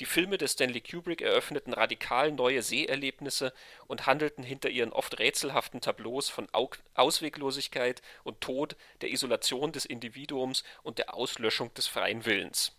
Die 0.00 0.06
Filme 0.06 0.38
des 0.38 0.52
Stanley 0.52 0.80
Kubrick 0.80 1.20
eröffneten 1.20 1.74
radikal 1.74 2.32
neue 2.32 2.62
Seherlebnisse 2.62 3.52
und 3.86 4.06
handelten 4.06 4.42
hinter 4.42 4.70
ihren 4.70 4.92
oft 4.92 5.18
rätselhaften 5.18 5.82
Tableaus 5.82 6.30
von 6.30 6.48
Ausweglosigkeit 6.94 8.00
und 8.24 8.40
Tod, 8.40 8.76
der 9.02 9.10
Isolation 9.10 9.72
des 9.72 9.84
Individuums 9.84 10.64
und 10.82 10.98
der 10.98 11.12
Auslöschung 11.12 11.74
des 11.74 11.86
freien 11.86 12.24
Willens. 12.24 12.72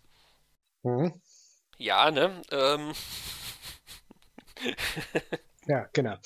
Mhm. 0.82 1.20
Ja, 1.78 2.10
ne? 2.10 2.42
Ähm. 2.50 2.92
ja, 5.66 5.88
genau. 5.92 6.16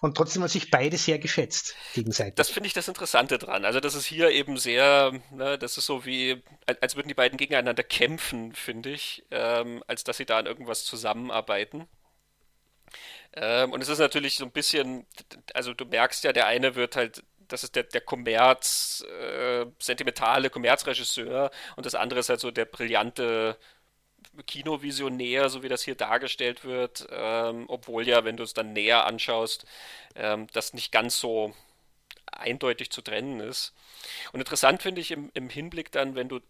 Und 0.00 0.16
trotzdem 0.16 0.42
hat 0.42 0.50
sich 0.50 0.70
beide 0.70 0.96
sehr 0.96 1.18
geschätzt 1.18 1.74
gegenseitig. 1.94 2.34
Das 2.34 2.50
finde 2.50 2.66
ich 2.66 2.72
das 2.72 2.88
Interessante 2.88 3.38
dran. 3.38 3.64
Also 3.64 3.80
das 3.80 3.94
ist 3.94 4.06
hier 4.06 4.30
eben 4.30 4.58
sehr, 4.58 5.12
ne, 5.30 5.58
das 5.58 5.78
ist 5.78 5.86
so 5.86 6.04
wie, 6.04 6.42
als 6.80 6.96
würden 6.96 7.08
die 7.08 7.14
beiden 7.14 7.38
gegeneinander 7.38 7.82
kämpfen, 7.82 8.54
finde 8.54 8.90
ich, 8.90 9.24
ähm, 9.30 9.82
als 9.86 10.04
dass 10.04 10.16
sie 10.16 10.26
da 10.26 10.38
an 10.38 10.46
irgendwas 10.46 10.84
zusammenarbeiten. 10.84 11.88
Ähm, 13.34 13.72
und 13.72 13.82
es 13.82 13.88
ist 13.88 13.98
natürlich 13.98 14.36
so 14.36 14.44
ein 14.44 14.52
bisschen, 14.52 15.06
also 15.54 15.74
du 15.74 15.84
merkst 15.84 16.24
ja, 16.24 16.32
der 16.32 16.46
eine 16.46 16.74
wird 16.74 16.96
halt 16.96 17.22
das 17.48 17.62
ist 17.64 17.76
der, 17.76 17.84
der 17.84 18.00
Kommerz, 18.00 19.04
äh, 19.20 19.66
sentimentale 19.78 20.50
Kommerzregisseur 20.50 21.50
und 21.76 21.86
das 21.86 21.94
andere 21.94 22.20
ist 22.20 22.28
halt 22.28 22.40
so 22.40 22.50
der 22.50 22.64
brillante 22.64 23.56
Kinovisionär, 24.46 25.48
so 25.48 25.62
wie 25.62 25.68
das 25.68 25.82
hier 25.82 25.94
dargestellt 25.94 26.64
wird, 26.64 27.06
ähm, 27.10 27.64
obwohl 27.68 28.06
ja, 28.06 28.24
wenn 28.24 28.36
du 28.36 28.42
es 28.42 28.54
dann 28.54 28.72
näher 28.72 29.06
anschaust, 29.06 29.66
ähm, 30.14 30.46
das 30.52 30.74
nicht 30.74 30.92
ganz 30.92 31.18
so 31.18 31.54
eindeutig 32.30 32.90
zu 32.90 33.02
trennen 33.02 33.40
ist. 33.40 33.72
Und 34.32 34.40
interessant 34.40 34.82
finde 34.82 35.00
ich 35.00 35.10
im, 35.10 35.30
im 35.34 35.48
Hinblick 35.48 35.92
dann, 35.92 36.14
wenn 36.14 36.28
du 36.28 36.40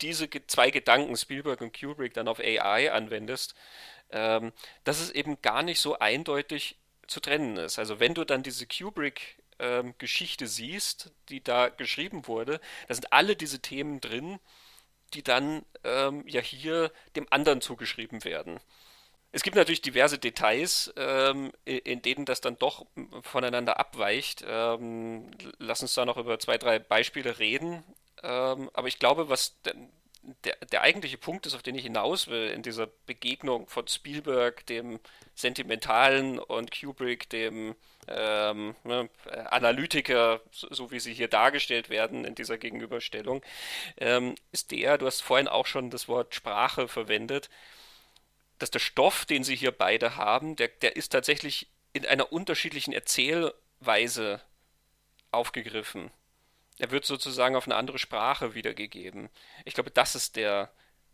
diese 0.00 0.28
zwei 0.46 0.70
Gedanken, 0.70 1.16
Spielberg 1.16 1.60
und 1.60 1.78
Kubrick, 1.78 2.14
dann 2.14 2.28
auf 2.28 2.40
AI 2.40 2.92
anwendest, 2.92 3.54
ähm, 4.10 4.52
dass 4.84 5.00
es 5.00 5.10
eben 5.10 5.40
gar 5.42 5.62
nicht 5.62 5.80
so 5.80 5.98
eindeutig 5.98 6.76
zu 7.06 7.20
trennen 7.20 7.56
ist. 7.56 7.78
Also 7.78 8.00
wenn 8.00 8.14
du 8.14 8.24
dann 8.24 8.42
diese 8.42 8.66
Kubrick 8.66 9.36
ähm, 9.58 9.94
Geschichte 9.98 10.46
siehst, 10.46 11.12
die 11.28 11.42
da 11.42 11.68
geschrieben 11.68 12.26
wurde, 12.26 12.60
da 12.88 12.94
sind 12.94 13.12
alle 13.12 13.36
diese 13.36 13.60
Themen 13.60 14.00
drin, 14.00 14.38
die 15.14 15.22
dann 15.22 15.64
ähm, 15.84 16.24
ja 16.26 16.40
hier 16.40 16.92
dem 17.16 17.26
anderen 17.30 17.60
zugeschrieben 17.60 18.24
werden. 18.24 18.60
Es 19.32 19.42
gibt 19.42 19.56
natürlich 19.56 19.82
diverse 19.82 20.18
Details, 20.18 20.92
ähm, 20.96 21.52
in 21.64 22.02
denen 22.02 22.24
das 22.24 22.40
dann 22.40 22.58
doch 22.58 22.84
voneinander 23.22 23.78
abweicht. 23.78 24.44
Ähm, 24.46 25.30
lass 25.58 25.82
uns 25.82 25.94
da 25.94 26.04
noch 26.04 26.16
über 26.16 26.38
zwei, 26.40 26.58
drei 26.58 26.80
Beispiele 26.80 27.38
reden. 27.38 27.84
Ähm, 28.22 28.70
aber 28.72 28.88
ich 28.88 28.98
glaube, 28.98 29.28
was 29.28 29.56
der, 29.62 30.56
der 30.72 30.82
eigentliche 30.82 31.16
Punkt 31.16 31.46
ist, 31.46 31.54
auf 31.54 31.62
den 31.62 31.76
ich 31.76 31.84
hinaus 31.84 32.26
will, 32.26 32.50
in 32.50 32.62
dieser 32.62 32.88
Begegnung 33.06 33.68
von 33.68 33.86
Spielberg, 33.86 34.66
dem 34.66 34.98
Sentimentalen, 35.34 36.38
und 36.38 36.70
Kubrick, 36.78 37.30
dem 37.30 37.76
ähm, 38.10 38.74
ne, 38.84 39.08
Analytiker, 39.50 40.40
so, 40.50 40.68
so, 40.70 40.90
wie 40.90 41.00
sie 41.00 41.14
hier 41.14 41.28
dargestellt 41.28 41.88
werden 41.90 42.24
in 42.24 42.34
dieser 42.34 42.58
Gegenüberstellung, 42.58 43.42
ähm, 43.98 44.34
ist 44.52 44.70
der, 44.70 44.98
du 44.98 45.06
hast 45.06 45.20
vorhin 45.22 45.48
auch 45.48 45.66
schon 45.66 45.90
das 45.90 46.08
Wort 46.08 46.34
Sprache 46.34 46.88
verwendet, 46.88 47.50
dass 48.58 48.70
der 48.70 48.78
Stoff, 48.78 49.24
den 49.24 49.44
sie 49.44 49.56
hier 49.56 49.72
beide 49.72 50.16
haben, 50.16 50.56
der, 50.56 50.68
der 50.68 50.96
ist 50.96 51.10
tatsächlich 51.10 51.68
in 51.92 52.06
einer 52.06 52.32
unterschiedlichen 52.32 52.92
Erzählweise 52.92 54.40
aufgegriffen. 55.32 56.10
Er 56.78 56.90
wird 56.90 57.04
sozusagen 57.04 57.56
auf 57.56 57.66
eine 57.66 57.76
andere 57.76 57.98
Sprache 57.98 58.54
wiedergegeben. 58.54 59.28
Ich 59.64 59.74
glaube, 59.74 59.90
das 59.90 60.14
ist 60.14 60.36
der, 60.36 60.70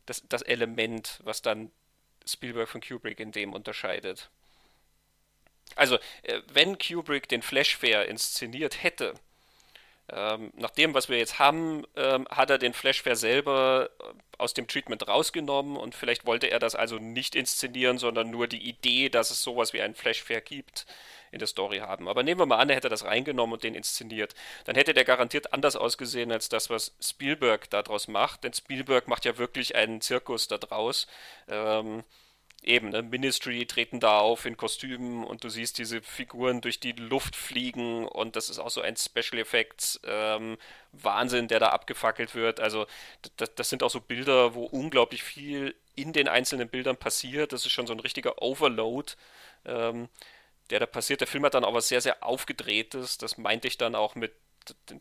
das, 0.07 0.22
das 0.28 0.42
Element, 0.42 1.20
was 1.24 1.42
dann 1.42 1.70
Spielberg 2.26 2.68
von 2.68 2.80
Kubrick 2.80 3.20
in 3.20 3.32
dem 3.32 3.53
unterscheidet. 3.53 4.30
Also, 5.75 5.97
äh, 6.23 6.41
wenn 6.53 6.79
Kubrick 6.79 7.29
den 7.29 7.43
Flash 7.43 7.77
Fair 7.77 8.07
inszeniert 8.07 8.83
hätte, 8.83 9.14
ähm, 10.09 10.53
nach 10.57 10.71
dem, 10.71 10.95
was 10.95 11.09
wir 11.09 11.19
jetzt 11.19 11.41
haben, 11.41 11.85
ähm, 11.97 12.29
hat 12.31 12.51
er 12.51 12.59
den 12.59 12.73
Flash 12.73 13.03
Fair 13.03 13.17
selber 13.17 13.91
äh, 13.99 14.05
aus 14.39 14.55
dem 14.55 14.69
Treatment 14.69 15.09
rausgenommen 15.09 15.77
und 15.77 15.97
vielleicht 15.97 16.27
wollte 16.27 16.47
er 16.47 16.61
das 16.61 16.77
also 16.77 16.99
nicht 16.99 17.35
inszenieren, 17.35 17.99
sondern 17.99 18.31
nur 18.31 18.47
die 18.47 18.69
Idee, 18.69 19.09
dass 19.09 19.31
es 19.31 19.43
sowas 19.43 19.73
wie 19.73 19.83
einen 19.83 19.97
Flash 19.97 20.23
Fair 20.23 20.41
gibt, 20.41 20.87
in 21.33 21.41
der 21.41 21.49
Story 21.49 21.79
haben. 21.79 22.09
Aber 22.09 22.23
nehmen 22.23 22.41
wir 22.41 22.47
mal 22.47 22.59
an, 22.59 22.69
er 22.69 22.77
hätte 22.77 22.89
das 22.89 23.05
reingenommen 23.05 23.55
und 23.55 23.64
den 23.64 23.75
inszeniert. 23.75 24.35
Dann 24.64 24.77
hätte 24.77 24.95
der 24.95 25.05
garantiert 25.05 25.53
anders 25.53 25.75
ausgesehen 25.75 26.31
als 26.31 26.49
das, 26.49 26.71
was 26.71 26.95
Spielberg 27.01 27.69
daraus 27.71 28.07
macht. 28.07 28.45
Denn 28.45 28.53
Spielberg 28.53 29.09
macht 29.09 29.25
ja 29.25 29.39
wirklich 29.39 29.75
einen 29.75 30.01
Zirkus 30.01 30.47
daraus. 30.47 31.09
Ähm, 31.49 32.05
eben, 32.67 32.91
ne, 32.91 33.03
Ministry 33.03 33.67
treten 33.67 34.01
da 34.01 34.19
auf 34.19 34.45
in 34.45 34.57
Kostümen 34.57 35.25
und 35.25 35.45
du 35.45 35.49
siehst 35.49 35.79
diese 35.79 36.03
Figuren 36.03 36.61
durch 36.61 36.81
die 36.81 36.93
Luft 36.93 37.37
fliegen 37.37 38.07
und 38.07 38.37
das 38.37 38.49
ist 38.51 38.59
auch 38.59 38.71
so 38.71 38.81
ein 38.81 38.97
Special 38.97 39.41
Effects 39.41 40.01
ähm, 40.05 40.59
Wahnsinn, 40.93 41.49
der 41.49 41.61
da 41.61 41.69
abgefackelt 41.69 42.35
wird. 42.35 42.61
Also 42.61 42.87
das, 43.37 43.69
sind 43.69 43.83
auch 43.83 43.91
so 43.91 44.01
Bilder, 44.01 44.55
wo 44.55 44.64
unglaublich 44.64 45.23
viel 45.23 45.75
in 45.95 46.12
den 46.12 46.29
einzelnen 46.29 46.69
Bildern 46.69 46.97
passiert. 46.97 47.53
Das 47.53 47.64
ist 47.64 47.73
schon 47.73 47.87
so 47.87 47.93
ein 47.93 48.01
richtiger 48.01 48.43
Overload. 48.43 49.12
Ähm, 49.64 50.09
der 50.71 50.81
da 50.81 50.87
passiert. 50.87 51.21
Der 51.21 51.29
Film 51.29 51.45
hat 51.45 51.55
dann 51.55 51.64
auch 51.64 51.75
was 51.75 51.89
sehr, 51.89 52.01
sehr 52.01 52.25
Aufgedrehtes. 52.25 53.19
Das 53.19 53.39
meinte 53.39 53.69
ich 53.69 53.79
dann 53.79 53.95
auch 53.95 54.14
mit 54.14 54.33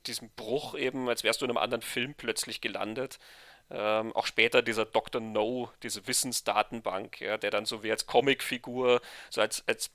diesem 0.05 0.30
Bruch 0.30 0.76
eben, 0.76 1.09
als 1.09 1.24
wärst 1.24 1.41
du 1.41 1.45
in 1.45 1.51
einem 1.51 1.57
anderen 1.57 1.82
Film 1.82 2.13
plötzlich 2.13 2.61
gelandet. 2.61 3.20
Ähm, 3.72 4.16
auch 4.16 4.28
später 4.28 4.61
dieser 4.61 4.86
Dr. 4.86 5.22
No, 5.22 5.72
diese 5.82 6.07
Wissensdatenbank, 6.07 7.20
ja, 7.20 7.38
der 7.38 7.49
dann 7.49 7.66
so 7.66 7.84
wie 7.84 7.91
als 7.91 8.05
Comicfigur, 8.05 9.01
so 9.30 9.41
als, 9.41 9.63
als 9.68 9.89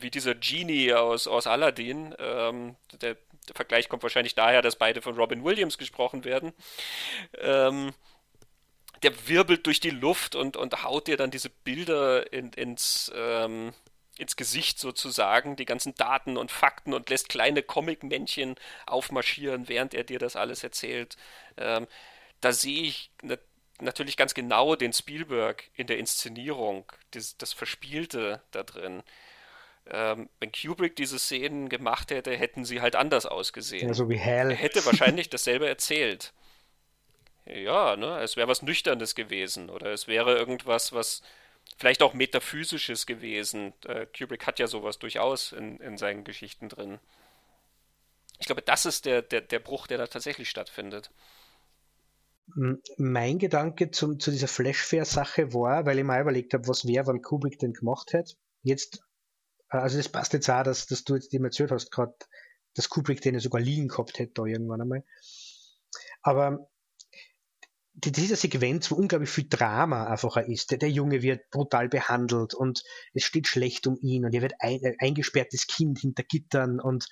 wie 0.00 0.10
dieser 0.10 0.34
Genie 0.34 0.92
aus, 0.94 1.26
aus 1.26 1.46
Aladdin, 1.46 2.14
ähm, 2.18 2.76
der, 3.00 3.14
der, 3.14 3.54
Vergleich 3.54 3.88
kommt 3.88 4.02
wahrscheinlich 4.02 4.34
daher, 4.34 4.62
dass 4.62 4.76
beide 4.76 5.02
von 5.02 5.16
Robin 5.16 5.44
Williams 5.44 5.76
gesprochen 5.76 6.24
werden. 6.24 6.52
Ähm, 7.38 7.92
der 9.02 9.28
wirbelt 9.28 9.66
durch 9.66 9.80
die 9.80 9.90
Luft 9.90 10.34
und, 10.34 10.56
und 10.56 10.82
haut 10.84 11.06
dir 11.06 11.16
dann 11.16 11.30
diese 11.30 11.50
Bilder 11.50 12.32
in, 12.32 12.52
ins, 12.52 13.10
ähm, 13.14 13.72
ins 14.18 14.36
Gesicht 14.36 14.78
sozusagen, 14.78 15.56
die 15.56 15.64
ganzen 15.64 15.94
Daten 15.94 16.36
und 16.36 16.50
Fakten 16.50 16.92
und 16.92 17.08
lässt 17.08 17.28
kleine 17.28 17.62
Comic-Männchen 17.62 18.56
aufmarschieren, 18.86 19.68
während 19.68 19.94
er 19.94 20.04
dir 20.04 20.18
das 20.18 20.36
alles 20.36 20.62
erzählt. 20.62 21.16
Da 22.40 22.52
sehe 22.52 22.82
ich 22.82 23.10
ne, 23.22 23.38
natürlich 23.80 24.16
ganz 24.16 24.34
genau 24.34 24.76
den 24.76 24.92
Spielberg 24.92 25.64
in 25.74 25.86
der 25.86 25.98
Inszenierung, 25.98 26.90
das, 27.12 27.36
das 27.36 27.52
Verspielte 27.52 28.42
da 28.50 28.62
drin. 28.62 29.02
Ähm, 29.86 30.28
wenn 30.38 30.52
Kubrick 30.52 30.96
diese 30.96 31.18
Szenen 31.18 31.68
gemacht 31.68 32.10
hätte, 32.10 32.36
hätten 32.36 32.64
sie 32.64 32.80
halt 32.80 32.96
anders 32.96 33.26
ausgesehen. 33.26 33.88
Ja, 33.88 33.94
so 33.94 34.08
wie 34.08 34.18
Hell. 34.18 34.50
Er 34.50 34.56
hätte 34.56 34.84
wahrscheinlich 34.86 35.30
dasselbe 35.30 35.68
erzählt. 35.68 36.32
Ja, 37.46 37.96
ne, 37.96 38.20
es 38.20 38.36
wäre 38.36 38.48
was 38.48 38.62
Nüchternes 38.62 39.14
gewesen 39.14 39.70
oder 39.70 39.92
es 39.92 40.06
wäre 40.06 40.36
irgendwas, 40.36 40.92
was 40.92 41.22
vielleicht 41.76 42.02
auch 42.02 42.14
Metaphysisches 42.14 43.06
gewesen. 43.06 43.72
Äh, 43.86 44.06
Kubrick 44.06 44.46
hat 44.46 44.58
ja 44.58 44.66
sowas 44.66 44.98
durchaus 44.98 45.52
in, 45.52 45.78
in 45.80 45.98
seinen 45.98 46.24
Geschichten 46.24 46.68
drin. 46.68 46.98
Ich 48.38 48.46
glaube, 48.46 48.62
das 48.62 48.86
ist 48.86 49.06
der, 49.06 49.22
der, 49.22 49.40
der 49.40 49.58
Bruch, 49.58 49.86
der 49.86 49.98
da 49.98 50.06
tatsächlich 50.06 50.48
stattfindet. 50.48 51.10
Mein 52.96 53.38
Gedanke 53.38 53.90
zum, 53.90 54.18
zu 54.18 54.30
dieser 54.30 54.48
Flashfair-Sache 54.48 55.52
war, 55.54 55.86
weil 55.86 55.98
ich 55.98 56.04
mal 56.04 56.20
überlegt 56.20 56.54
habe, 56.54 56.68
was 56.68 56.86
wäre, 56.86 57.06
wenn 57.06 57.22
Kubrick 57.22 57.58
denn 57.58 57.72
gemacht 57.72 58.12
hätte. 58.12 58.34
Jetzt, 58.62 59.02
äh, 59.70 59.78
also 59.78 59.96
das 59.96 60.08
passt 60.08 60.32
jetzt 60.32 60.50
auch, 60.50 60.62
dass, 60.62 60.86
dass 60.86 61.04
du 61.04 61.14
jetzt 61.14 61.32
dem 61.32 61.44
erzählt 61.44 61.70
hast, 61.70 61.90
gerade, 61.90 62.14
dass 62.74 62.88
Kubrick 62.88 63.20
den 63.20 63.34
ja 63.34 63.40
sogar 63.40 63.60
liegen 63.60 63.88
gehabt 63.88 64.18
hätte 64.18 64.32
da 64.34 64.44
irgendwann 64.44 64.80
einmal. 64.80 65.04
Aber 66.22 66.70
diese 67.94 68.36
Sequenz, 68.36 68.90
wo 68.90 68.94
unglaublich 68.94 69.30
viel 69.30 69.48
Drama 69.48 70.06
einfach 70.06 70.36
ist. 70.38 70.70
Der, 70.70 70.78
der, 70.78 70.90
Junge 70.90 71.22
wird 71.22 71.50
brutal 71.50 71.88
behandelt 71.88 72.54
und 72.54 72.82
es 73.12 73.24
steht 73.24 73.46
schlecht 73.46 73.86
um 73.86 73.98
ihn 74.00 74.24
und 74.24 74.34
er 74.34 74.42
wird 74.42 74.54
ein, 74.60 74.80
ein 74.84 74.96
eingesperrtes 74.98 75.66
Kind 75.66 75.98
hinter 75.98 76.22
Gittern 76.22 76.80
und 76.80 77.06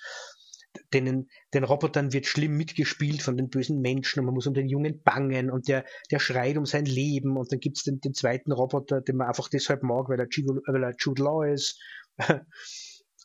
denen, 0.93 1.29
den 1.53 1.63
Robotern 1.63 2.13
wird 2.13 2.25
schlimm 2.25 2.55
mitgespielt 2.57 3.21
von 3.21 3.37
den 3.37 3.49
bösen 3.49 3.81
Menschen 3.81 4.19
und 4.19 4.25
man 4.25 4.35
muss 4.35 4.47
um 4.47 4.53
den 4.53 4.67
Jungen 4.67 5.01
bangen 5.01 5.49
und 5.51 5.67
der, 5.67 5.85
der 6.11 6.19
schreit 6.19 6.57
um 6.57 6.65
sein 6.65 6.85
Leben 6.85 7.37
und 7.37 7.51
dann 7.51 7.59
gibt 7.59 7.77
es 7.77 7.83
den, 7.83 7.99
den 7.99 8.13
zweiten 8.13 8.51
Roboter, 8.51 9.01
den 9.01 9.17
man 9.17 9.27
einfach 9.27 9.49
deshalb 9.49 9.83
mag, 9.83 10.09
weil 10.09 10.19
er, 10.19 10.27
Jude, 10.29 10.61
weil 10.67 10.83
er 10.83 10.95
Jude 10.97 11.23
Law 11.23 11.43
ist. 11.43 11.79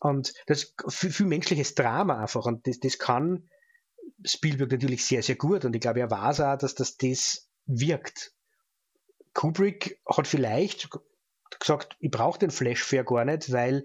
und 0.01 0.33
das 0.47 0.75
viel, 0.89 1.11
viel 1.11 1.27
menschliches 1.27 1.75
Drama 1.75 2.21
einfach 2.21 2.47
und 2.47 2.67
das, 2.67 2.79
das 2.81 2.99
kann 2.99 3.49
Spielberg 4.25 4.71
natürlich 4.71 5.05
sehr, 5.05 5.23
sehr 5.23 5.37
gut 5.37 5.65
und 5.65 5.75
ich 5.75 5.81
glaube, 5.81 6.01
er 6.01 6.11
weiß 6.11 6.41
auch, 6.41 6.59
dass 6.59 6.75
das, 6.75 6.97
das 6.97 7.49
wirkt. 7.67 8.33
Kubrick 9.33 10.01
hat 10.07 10.29
vielleicht 10.29 10.89
gesagt, 11.59 11.97
ich 12.01 12.11
brauche 12.11 12.39
den 12.39 12.51
Flashfair 12.51 13.05
gar 13.05 13.25
nicht, 13.25 13.53
weil 13.53 13.85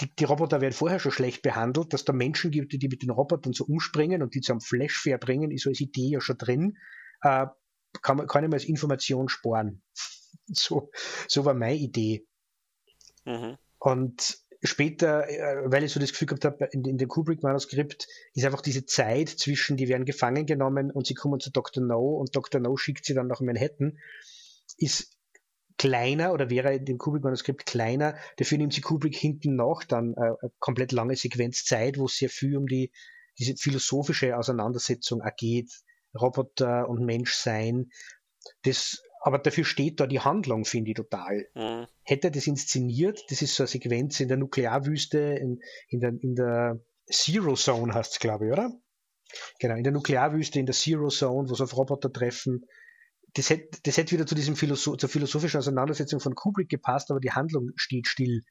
die, 0.00 0.14
die, 0.14 0.24
Roboter 0.24 0.60
werden 0.60 0.72
vorher 0.72 0.98
schon 0.98 1.12
schlecht 1.12 1.42
behandelt, 1.42 1.92
dass 1.92 2.04
da 2.04 2.12
Menschen 2.12 2.50
gibt, 2.50 2.72
die 2.72 2.88
mit 2.88 3.02
den 3.02 3.10
Robotern 3.10 3.52
so 3.52 3.64
umspringen 3.64 4.22
und 4.22 4.34
die 4.34 4.40
zum 4.40 4.60
Flashfair 4.60 5.18
bringen, 5.18 5.50
ist 5.50 5.64
so 5.64 5.70
als 5.70 5.80
Idee 5.80 6.10
ja 6.10 6.20
schon 6.20 6.38
drin. 6.38 6.76
Äh, 7.22 7.46
kann, 8.02 8.16
man, 8.16 8.26
kann 8.26 8.44
ich 8.44 8.50
mir 8.50 8.56
als 8.56 8.64
Information 8.64 9.28
sparen. 9.28 9.82
So, 10.52 10.90
so 11.28 11.44
war 11.44 11.54
meine 11.54 11.76
Idee. 11.76 12.26
Mhm. 13.24 13.56
Und 13.78 14.38
später, 14.62 15.28
äh, 15.28 15.70
weil 15.70 15.84
ich 15.84 15.92
so 15.92 16.00
das 16.00 16.10
Gefühl 16.10 16.26
gehabt 16.26 16.44
habe, 16.44 16.68
in, 16.72 16.84
in 16.84 16.98
dem 16.98 17.08
Kubrick-Manuskript 17.08 18.08
ist 18.34 18.44
einfach 18.44 18.60
diese 18.60 18.84
Zeit 18.84 19.28
zwischen, 19.28 19.76
die 19.76 19.88
werden 19.88 20.04
gefangen 20.04 20.46
genommen 20.46 20.90
und 20.90 21.06
sie 21.06 21.14
kommen 21.14 21.40
zu 21.40 21.50
Dr. 21.50 21.84
No 21.84 22.16
und 22.16 22.34
Dr. 22.34 22.60
No 22.60 22.76
schickt 22.76 23.04
sie 23.04 23.14
dann 23.14 23.28
nach 23.28 23.40
Manhattan, 23.40 23.98
ist 24.76 25.16
kleiner 25.80 26.34
oder 26.34 26.50
wäre 26.50 26.74
in 26.74 26.84
dem 26.84 26.98
Kubrick-Manuskript 26.98 27.64
kleiner. 27.64 28.14
Dafür 28.36 28.58
nimmt 28.58 28.74
sie 28.74 28.82
Kubrick 28.82 29.16
hinten 29.16 29.56
noch 29.56 29.82
dann 29.82 30.12
äh, 30.12 30.20
eine 30.20 30.52
komplett 30.58 30.92
lange 30.92 31.16
Sequenz 31.16 31.64
Zeit, 31.64 31.96
wo 31.96 32.04
es 32.04 32.16
sehr 32.16 32.28
viel 32.28 32.58
um 32.58 32.66
die, 32.66 32.92
diese 33.38 33.56
philosophische 33.56 34.36
Auseinandersetzung 34.36 35.22
geht. 35.38 35.72
Roboter 36.14 36.86
und 36.86 37.06
Menschsein. 37.06 37.90
Das 38.62 39.02
aber 39.22 39.38
dafür 39.38 39.64
steht 39.64 40.00
da 40.00 40.06
die 40.06 40.20
Handlung, 40.20 40.64
finde 40.64 40.90
ich 40.90 40.96
total. 40.96 41.46
Mhm. 41.54 41.86
Hätte 42.02 42.28
er 42.28 42.30
das 42.30 42.46
inszeniert, 42.46 43.22
das 43.30 43.42
ist 43.42 43.54
so 43.54 43.62
eine 43.62 43.68
Sequenz 43.68 44.20
in 44.20 44.28
der 44.28 44.36
Nuklearwüste, 44.36 45.18
in, 45.18 45.60
in, 45.88 46.00
der, 46.00 46.12
in 46.20 46.34
der 46.34 46.80
Zero 47.10 47.54
Zone 47.54 47.94
heißt 47.94 48.12
es, 48.12 48.18
glaube 48.18 48.46
ich, 48.46 48.52
oder? 48.52 48.72
Genau, 49.58 49.76
in 49.76 49.84
der 49.84 49.92
Nuklearwüste, 49.92 50.58
in 50.58 50.66
der 50.66 50.74
Zero 50.74 51.08
Zone, 51.08 51.48
wo 51.48 51.54
sie 51.54 51.62
auf 51.62 51.76
Roboter 51.76 52.12
treffen. 52.12 52.66
Das 53.34 53.50
hätte, 53.50 53.78
das 53.84 53.96
hätte 53.96 54.12
wieder 54.12 54.26
zu 54.26 54.34
diesem 54.34 54.56
Philosoph 54.56 54.98
zur 54.98 55.08
philosophischen 55.08 55.58
Auseinandersetzung 55.58 56.20
von 56.20 56.34
Kubrick 56.34 56.68
gepasst, 56.68 57.10
aber 57.10 57.20
die 57.20 57.32
Handlung 57.32 57.70
steht 57.76 58.08
still. 58.08 58.42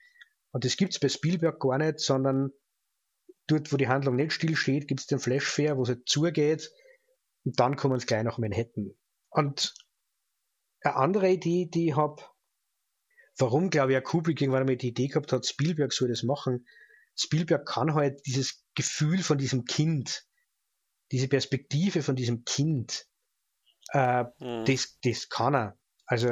Und 0.52 0.66
das 0.66 0.78
gibt 0.78 0.94
es 0.94 1.00
bei 1.00 1.10
Spielberg 1.10 1.60
gar 1.60 1.78
nicht, 1.78 2.00
sondern 2.00 2.52
dort, 3.48 3.72
wo 3.74 3.78
die 3.78 3.88
Handlung 3.88 4.16
nicht 4.16 4.32
still 4.32 4.56
steht, 4.56 4.88
gibt 4.88 5.02
es 5.02 5.08
den 5.08 5.20
Flashfair, 5.20 5.78
wo 5.78 5.84
es 5.84 5.90
halt 5.90 6.08
zugeht 6.08 6.72
und 7.46 7.60
dann 7.60 7.76
kommen 7.76 8.00
sie 8.00 8.06
gleich 8.06 8.24
nach 8.24 8.38
Manhattan. 8.38 8.96
Und 9.30 9.74
eine 10.82 10.96
andere 10.96 11.30
Idee, 11.30 11.66
die 11.66 11.90
ich 11.90 11.96
habe, 11.96 12.24
warum 13.38 13.70
glaube 13.70 13.92
ich, 13.92 13.96
ja 13.96 14.02
Kubrick 14.02 14.42
irgendwann 14.42 14.62
einmal 14.62 14.78
die 14.78 14.90
Idee 14.90 15.08
gehabt 15.08 15.32
hat, 15.32 15.46
Spielberg 15.46 15.94
soll 15.94 16.10
das 16.10 16.24
machen. 16.24 16.68
Spielberg 17.16 17.68
kann 17.68 17.94
halt 17.94 18.26
dieses 18.26 18.66
Gefühl 18.76 19.24
von 19.24 19.38
diesem 19.38 19.66
Kind, 19.66 20.26
diese 21.12 21.28
Perspektive 21.28 22.02
von 22.02 22.16
diesem 22.16 22.46
Kind, 22.46 23.08
äh, 23.94 24.24
mhm. 24.40 24.66
das, 24.66 25.00
das 25.04 25.30
kann 25.30 25.56
er. 25.56 25.78
Also 26.06 26.30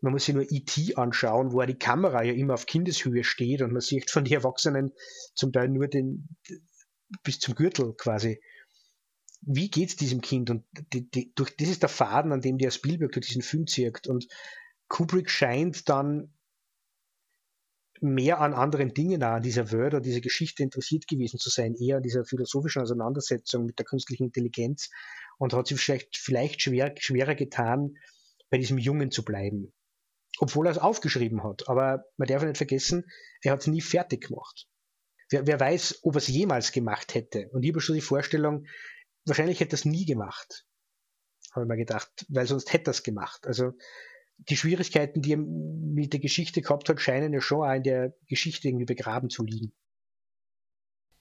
man 0.00 0.12
muss 0.12 0.26
sich 0.26 0.34
nur 0.34 0.46
E.T. 0.48 0.94
anschauen, 0.94 1.52
wo 1.52 1.62
die 1.62 1.78
Kamera 1.78 2.22
ja 2.22 2.32
immer 2.32 2.54
auf 2.54 2.66
Kindeshöhe 2.66 3.24
steht 3.24 3.62
und 3.62 3.72
man 3.72 3.80
sieht 3.80 4.10
von 4.10 4.24
den 4.24 4.34
Erwachsenen 4.34 4.92
zum 5.34 5.52
Teil 5.52 5.68
nur 5.68 5.88
den 5.88 6.28
bis 7.24 7.40
zum 7.40 7.54
Gürtel 7.54 7.94
quasi 7.94 8.40
wie 9.42 9.70
geht 9.70 9.90
es 9.90 9.96
diesem 9.96 10.20
Kind? 10.20 10.50
Und 10.50 10.64
die, 10.92 11.08
die, 11.08 11.32
durch, 11.34 11.56
das 11.56 11.68
ist 11.68 11.82
der 11.82 11.88
Faden, 11.88 12.32
an 12.32 12.40
dem 12.40 12.58
der 12.58 12.70
Spielberg 12.70 13.12
durch 13.12 13.26
diesen 13.26 13.42
Film 13.42 13.66
zirkt. 13.66 14.06
Und 14.06 14.26
Kubrick 14.88 15.30
scheint 15.30 15.88
dann 15.88 16.32
mehr 18.02 18.40
an 18.40 18.54
anderen 18.54 18.94
Dingen 18.94 19.22
an 19.22 19.42
dieser 19.42 19.72
Welt 19.72 19.94
oder 19.94 20.00
dieser 20.00 20.20
Geschichte 20.20 20.62
interessiert 20.62 21.06
gewesen 21.06 21.38
zu 21.38 21.50
sein, 21.50 21.74
eher 21.74 21.96
an 21.98 22.02
dieser 22.02 22.24
philosophischen 22.24 22.82
Auseinandersetzung 22.82 23.66
mit 23.66 23.78
der 23.78 23.86
künstlichen 23.86 24.24
Intelligenz 24.24 24.90
und 25.38 25.52
hat 25.52 25.66
sich 25.66 25.80
vielleicht, 25.80 26.16
vielleicht 26.16 26.62
schwer, 26.62 26.94
schwerer 26.98 27.34
getan, 27.34 27.96
bei 28.50 28.58
diesem 28.58 28.78
Jungen 28.78 29.10
zu 29.10 29.24
bleiben. 29.24 29.72
Obwohl 30.38 30.66
er 30.66 30.72
es 30.72 30.78
aufgeschrieben 30.78 31.42
hat. 31.42 31.68
Aber 31.68 32.04
man 32.16 32.28
darf 32.28 32.42
nicht 32.42 32.56
vergessen, 32.56 33.04
er 33.42 33.52
hat 33.52 33.60
es 33.60 33.66
nie 33.66 33.80
fertig 33.80 34.28
gemacht. 34.28 34.66
Wer, 35.30 35.46
wer 35.46 35.60
weiß, 35.60 36.00
ob 36.02 36.14
er 36.14 36.18
es 36.18 36.28
jemals 36.28 36.72
gemacht 36.72 37.14
hätte. 37.14 37.48
Und 37.50 37.62
ich 37.62 37.70
habe 37.70 37.80
schon 37.80 37.94
die 37.94 38.00
Vorstellung, 38.00 38.66
wahrscheinlich 39.26 39.60
hätte 39.60 39.74
er 39.74 39.78
es 39.78 39.84
nie 39.84 40.06
gemacht, 40.06 40.66
habe 41.52 41.64
ich 41.64 41.68
mir 41.68 41.76
gedacht, 41.76 42.26
weil 42.28 42.46
sonst 42.46 42.72
hätte 42.72 42.90
er 42.90 42.92
es 42.92 43.02
gemacht. 43.02 43.46
Also 43.46 43.72
die 44.38 44.56
Schwierigkeiten, 44.56 45.20
die 45.20 45.32
er 45.32 45.38
mit 45.38 46.12
der 46.12 46.20
Geschichte 46.20 46.62
gehabt 46.62 46.88
hat, 46.88 47.00
scheinen 47.00 47.32
ja 47.32 47.40
schon 47.40 47.68
auch 47.68 47.74
in 47.74 47.82
der 47.82 48.12
Geschichte 48.28 48.68
irgendwie 48.68 48.84
begraben 48.84 49.30
zu 49.30 49.44
liegen. 49.44 49.72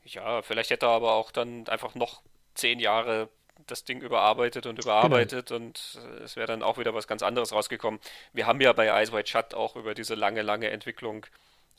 Ja, 0.04 0.42
vielleicht 0.42 0.70
hätte 0.70 0.86
er 0.86 0.92
aber 0.92 1.14
auch 1.14 1.32
dann 1.32 1.68
einfach 1.68 1.96
noch 1.96 2.24
zehn 2.54 2.80
Jahre 2.80 3.30
das 3.66 3.84
Ding 3.84 4.02
überarbeitet 4.02 4.66
und 4.66 4.80
überarbeitet 4.80 5.48
genau. 5.48 5.66
und 5.66 6.00
es 6.24 6.36
wäre 6.36 6.48
dann 6.48 6.64
auch 6.64 6.78
wieder 6.78 6.94
was 6.94 7.08
ganz 7.08 7.24
anderes 7.24 7.52
rausgekommen. 7.52 8.00
Wir 8.32 8.46
haben 8.46 8.62
ja 8.62 8.72
bei 8.72 8.88
Eyes 8.88 9.12
White 9.12 9.30
Shut 9.30 9.54
auch 9.54 9.76
über 9.76 9.96
diese 9.96 10.16
lange, 10.16 10.44
lange 10.44 10.70
Entwicklung, 10.70 11.26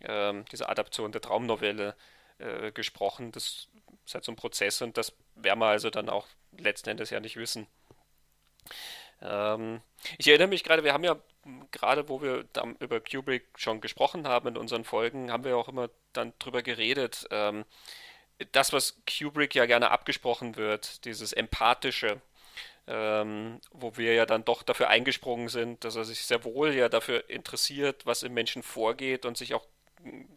ähm, 0.02 0.44
diese 0.50 0.68
Adaption 0.68 1.12
der 1.12 1.20
Traumnovelle 1.20 1.94
äh, 2.38 2.72
gesprochen. 2.72 3.32
Das 3.32 3.68
ist 4.04 4.14
halt 4.14 4.24
so 4.24 4.32
ein 4.32 4.36
Prozess 4.36 4.82
und 4.82 4.96
das 4.96 5.16
werden 5.36 5.60
wir 5.60 5.66
also 5.66 5.88
dann 5.88 6.08
auch 6.08 6.26
letzten 6.56 6.90
Endes 6.90 7.10
ja 7.10 7.20
nicht 7.20 7.36
wissen. 7.36 7.66
Ähm, 9.22 9.80
ich 10.18 10.28
erinnere 10.28 10.48
mich 10.48 10.64
gerade, 10.64 10.84
wir 10.84 10.92
haben 10.92 11.04
ja 11.04 11.16
gerade, 11.70 12.08
wo 12.08 12.22
wir 12.22 12.44
über 12.78 13.00
Kubrick 13.00 13.46
schon 13.56 13.80
gesprochen 13.80 14.26
haben 14.26 14.48
in 14.48 14.56
unseren 14.56 14.84
Folgen, 14.84 15.30
haben 15.32 15.44
wir 15.44 15.56
auch 15.56 15.68
immer 15.68 15.90
dann 16.12 16.32
drüber 16.38 16.62
geredet. 16.62 17.26
Ähm, 17.30 17.64
das, 18.52 18.72
was 18.72 19.00
Kubrick 19.06 19.54
ja 19.54 19.66
gerne 19.66 19.90
abgesprochen 19.90 20.56
wird, 20.56 21.04
dieses 21.04 21.32
empathische, 21.32 22.20
ähm, 22.86 23.60
wo 23.72 23.96
wir 23.96 24.14
ja 24.14 24.26
dann 24.26 24.44
doch 24.44 24.62
dafür 24.62 24.88
eingesprungen 24.88 25.48
sind, 25.48 25.84
dass 25.84 25.96
er 25.96 26.04
sich 26.04 26.22
sehr 26.22 26.44
wohl 26.44 26.74
ja 26.74 26.88
dafür 26.88 27.28
interessiert, 27.28 28.06
was 28.06 28.22
im 28.22 28.34
Menschen 28.34 28.62
vorgeht 28.62 29.26
und 29.26 29.36
sich 29.36 29.54
auch 29.54 29.66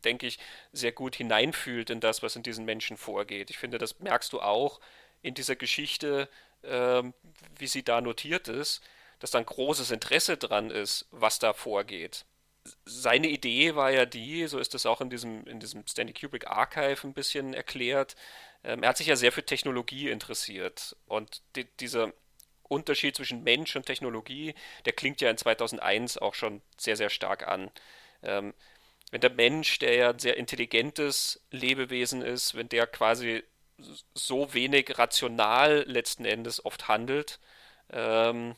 denke 0.03 0.27
ich, 0.27 0.39
sehr 0.71 0.91
gut 0.91 1.15
hineinfühlt 1.15 1.89
in 1.89 1.99
das, 1.99 2.23
was 2.23 2.35
in 2.35 2.43
diesen 2.43 2.65
Menschen 2.65 2.97
vorgeht. 2.97 3.49
Ich 3.49 3.57
finde, 3.57 3.77
das 3.77 3.99
merkst 3.99 4.33
du 4.33 4.41
auch 4.41 4.79
in 5.21 5.33
dieser 5.33 5.55
Geschichte, 5.55 6.29
ähm, 6.63 7.13
wie 7.57 7.67
sie 7.67 7.83
da 7.83 8.01
notiert 8.01 8.47
ist, 8.47 8.81
dass 9.21 9.31
da 9.31 9.37
ein 9.37 9.45
großes 9.45 9.91
Interesse 9.91 10.35
dran 10.35 10.71
ist, 10.71 11.07
was 11.11 11.39
da 11.39 11.53
vorgeht. 11.53 12.25
Seine 12.85 13.27
Idee 13.27 13.75
war 13.75 13.91
ja 13.91 14.05
die, 14.05 14.45
so 14.47 14.59
ist 14.59 14.75
es 14.75 14.85
auch 14.85 14.99
in 14.99 15.09
diesem, 15.09 15.45
in 15.47 15.59
diesem 15.59 15.87
Stanley 15.87 16.13
Kubrick 16.13 16.47
Archive 16.47 17.07
ein 17.07 17.13
bisschen 17.13 17.53
erklärt, 17.53 18.15
ähm, 18.63 18.83
er 18.83 18.89
hat 18.89 18.97
sich 18.97 19.07
ja 19.07 19.15
sehr 19.15 19.31
für 19.31 19.45
Technologie 19.45 20.09
interessiert 20.09 20.95
und 21.05 21.41
die, 21.55 21.65
dieser 21.79 22.13
Unterschied 22.63 23.15
zwischen 23.15 23.43
Mensch 23.43 23.75
und 23.75 23.85
Technologie, 23.85 24.55
der 24.85 24.93
klingt 24.93 25.21
ja 25.21 25.29
in 25.29 25.37
2001 25.37 26.17
auch 26.17 26.33
schon 26.35 26.61
sehr, 26.77 26.95
sehr 26.95 27.09
stark 27.09 27.47
an. 27.47 27.69
Ähm, 28.23 28.53
wenn 29.11 29.21
der 29.21 29.31
Mensch, 29.31 29.79
der 29.79 29.95
ja 29.95 30.09
ein 30.11 30.19
sehr 30.19 30.37
intelligentes 30.37 31.41
Lebewesen 31.51 32.21
ist, 32.21 32.55
wenn 32.55 32.69
der 32.69 32.87
quasi 32.87 33.43
so 34.13 34.53
wenig 34.53 34.97
rational 34.97 35.83
letzten 35.87 36.25
Endes 36.25 36.63
oft 36.63 36.87
handelt, 36.87 37.39
ähm, 37.91 38.55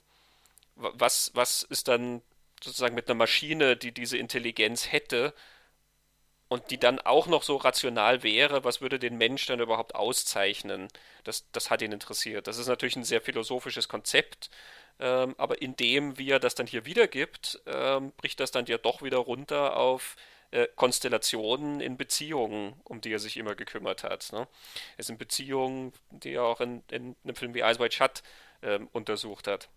was, 0.76 1.32
was 1.34 1.64
ist 1.64 1.88
dann 1.88 2.22
sozusagen 2.64 2.96
mit 2.96 3.08
einer 3.08 3.18
Maschine, 3.18 3.76
die 3.76 3.92
diese 3.92 4.18
Intelligenz 4.18 4.92
hätte 4.92 5.34
und 6.48 6.72
die 6.72 6.78
dann 6.80 7.00
auch 7.00 7.28
noch 7.28 7.44
so 7.44 7.58
rational 7.58 8.24
wäre, 8.24 8.64
was 8.64 8.82
würde 8.82 9.00
den 9.00 9.18
Mensch 9.18 9.46
dann 9.48 9.60
überhaupt 9.60 9.96
auszeichnen? 9.96 10.88
Das, 11.24 11.50
das 11.52 11.70
hat 11.70 11.82
ihn 11.82 11.92
interessiert. 11.92 12.48
Das 12.48 12.58
ist 12.58 12.68
natürlich 12.68 12.96
ein 12.96 13.04
sehr 13.04 13.22
philosophisches 13.22 13.90
Konzept, 13.90 14.50
ähm, 15.00 15.36
aber 15.38 15.62
in 15.62 15.76
dem, 15.76 16.18
wie 16.18 16.30
er 16.30 16.40
das 16.40 16.56
dann 16.56 16.68
hier 16.68 16.86
wiedergibt, 16.86 17.62
ähm, 17.66 18.12
bricht 18.18 18.40
das 18.40 18.52
dann 18.52 18.66
ja 18.68 18.78
doch 18.78 19.02
wieder 19.02 19.18
runter 19.18 19.78
auf 19.78 20.16
äh, 20.52 20.68
Konstellationen 20.76 21.82
in 21.82 21.98
Beziehungen, 21.98 22.74
um 22.84 23.02
die 23.02 23.12
er 23.12 23.20
sich 23.20 23.38
immer 23.38 23.56
gekümmert 23.56 24.04
hat. 24.04 24.32
Ne? 24.32 24.48
Es 24.98 25.08
sind 25.08 25.18
Beziehungen, 25.18 25.94
die 26.12 26.34
er 26.34 26.44
auch 26.44 26.62
in, 26.62 26.84
in 26.92 27.16
einem 27.24 27.36
Film 27.36 27.56
wie 27.56 27.62
Eyes 27.62 27.80
Wide 27.80 27.92
Shut 27.92 28.22
ähm, 28.62 28.88
untersucht 28.92 29.48
hat. 29.48 29.70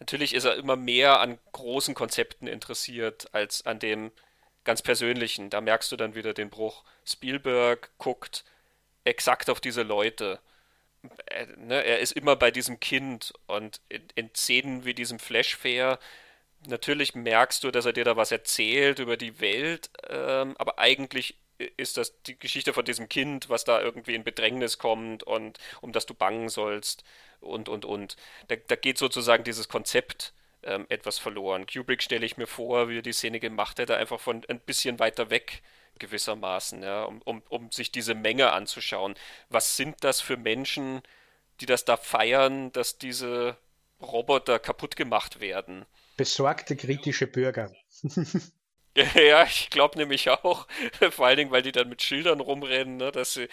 Natürlich 0.00 0.34
ist 0.34 0.44
er 0.44 0.56
immer 0.56 0.76
mehr 0.76 1.20
an 1.20 1.38
großen 1.52 1.94
Konzepten 1.94 2.46
interessiert 2.46 3.32
als 3.32 3.64
an 3.66 3.78
dem 3.78 4.10
ganz 4.64 4.82
persönlichen. 4.82 5.50
Da 5.50 5.60
merkst 5.60 5.90
du 5.92 5.96
dann 5.96 6.14
wieder 6.14 6.34
den 6.34 6.50
Bruch. 6.50 6.84
Spielberg 7.04 7.90
guckt 7.98 8.44
exakt 9.04 9.50
auf 9.50 9.60
diese 9.60 9.82
Leute. 9.82 10.40
Er, 11.26 11.46
ne, 11.56 11.84
er 11.84 11.98
ist 11.98 12.12
immer 12.12 12.36
bei 12.36 12.50
diesem 12.50 12.80
Kind 12.80 13.32
und 13.46 13.80
in, 13.88 14.02
in 14.14 14.34
Szenen 14.34 14.84
wie 14.84 14.94
diesem 14.94 15.18
Flash-Fair 15.18 15.98
natürlich 16.66 17.14
merkst 17.14 17.64
du, 17.64 17.70
dass 17.70 17.86
er 17.86 17.92
dir 17.92 18.04
da 18.04 18.16
was 18.16 18.32
erzählt 18.32 18.98
über 18.98 19.16
die 19.16 19.40
Welt, 19.40 19.90
ähm, 20.08 20.54
aber 20.58 20.78
eigentlich 20.78 21.36
ist 21.76 21.96
das 21.96 22.22
die 22.22 22.38
Geschichte 22.38 22.72
von 22.72 22.84
diesem 22.84 23.08
Kind, 23.08 23.48
was 23.48 23.64
da 23.64 23.80
irgendwie 23.80 24.14
in 24.14 24.24
Bedrängnis 24.24 24.78
kommt 24.78 25.22
und 25.22 25.58
um 25.80 25.92
das 25.92 26.06
du 26.06 26.14
bangen 26.14 26.48
sollst 26.48 27.04
und 27.40 27.68
und 27.68 27.84
und. 27.84 28.16
Da, 28.48 28.56
da 28.56 28.76
geht 28.76 28.98
sozusagen 28.98 29.44
dieses 29.44 29.68
Konzept 29.68 30.32
ähm, 30.62 30.86
etwas 30.88 31.18
verloren. 31.18 31.66
Kubrick 31.66 32.02
stelle 32.02 32.26
ich 32.26 32.36
mir 32.36 32.46
vor, 32.46 32.88
wie 32.88 32.98
er 32.98 33.02
die 33.02 33.12
Szene 33.12 33.40
gemacht 33.40 33.78
hätte, 33.78 33.96
einfach 33.96 34.20
von 34.20 34.42
ein 34.48 34.60
bisschen 34.60 34.98
weiter 34.98 35.30
weg 35.30 35.62
gewissermaßen, 35.98 36.82
ja, 36.82 37.04
um, 37.04 37.20
um, 37.22 37.42
um 37.48 37.70
sich 37.70 37.92
diese 37.92 38.14
Menge 38.14 38.52
anzuschauen. 38.52 39.14
Was 39.50 39.76
sind 39.76 40.02
das 40.04 40.20
für 40.20 40.36
Menschen, 40.36 41.02
die 41.60 41.66
das 41.66 41.84
da 41.84 41.96
feiern, 41.96 42.72
dass 42.72 42.98
diese 42.98 43.56
Roboter 44.00 44.58
kaputt 44.58 44.96
gemacht 44.96 45.40
werden? 45.40 45.84
Besorgte 46.16 46.76
kritische 46.76 47.26
Bürger. 47.26 47.72
Ja, 49.14 49.44
ich 49.44 49.70
glaube 49.70 49.98
nämlich 49.98 50.28
auch, 50.30 50.66
vor 51.10 51.26
allen 51.26 51.36
Dingen, 51.36 51.50
weil 51.50 51.62
die 51.62 51.72
dann 51.72 51.88
mit 51.88 52.02
Schildern 52.02 52.40
rumrennen, 52.40 52.96
ne, 52.96 53.12
dass 53.12 53.34
sie 53.34 53.48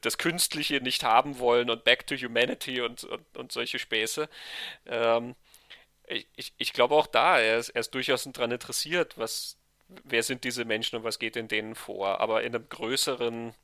das 0.00 0.18
Künstliche 0.18 0.80
nicht 0.80 1.04
haben 1.04 1.38
wollen 1.38 1.70
und 1.70 1.84
Back 1.84 2.06
to 2.06 2.16
Humanity 2.16 2.80
und, 2.80 3.04
und, 3.04 3.36
und 3.36 3.52
solche 3.52 3.78
Späße. 3.78 4.28
Ähm, 4.86 5.34
ich, 6.36 6.54
ich 6.58 6.72
glaube 6.72 6.94
auch 6.96 7.06
da, 7.06 7.38
er 7.38 7.58
ist, 7.58 7.68
er 7.70 7.80
ist 7.80 7.94
durchaus 7.94 8.24
daran 8.24 8.50
interessiert, 8.50 9.16
was, 9.16 9.56
wer 10.04 10.22
sind 10.22 10.42
diese 10.44 10.64
Menschen 10.64 10.96
und 10.96 11.04
was 11.04 11.18
geht 11.18 11.36
in 11.36 11.46
denen 11.46 11.74
vor, 11.76 12.20
aber 12.20 12.42
in 12.42 12.54
einem 12.54 12.68
größeren 12.68 13.54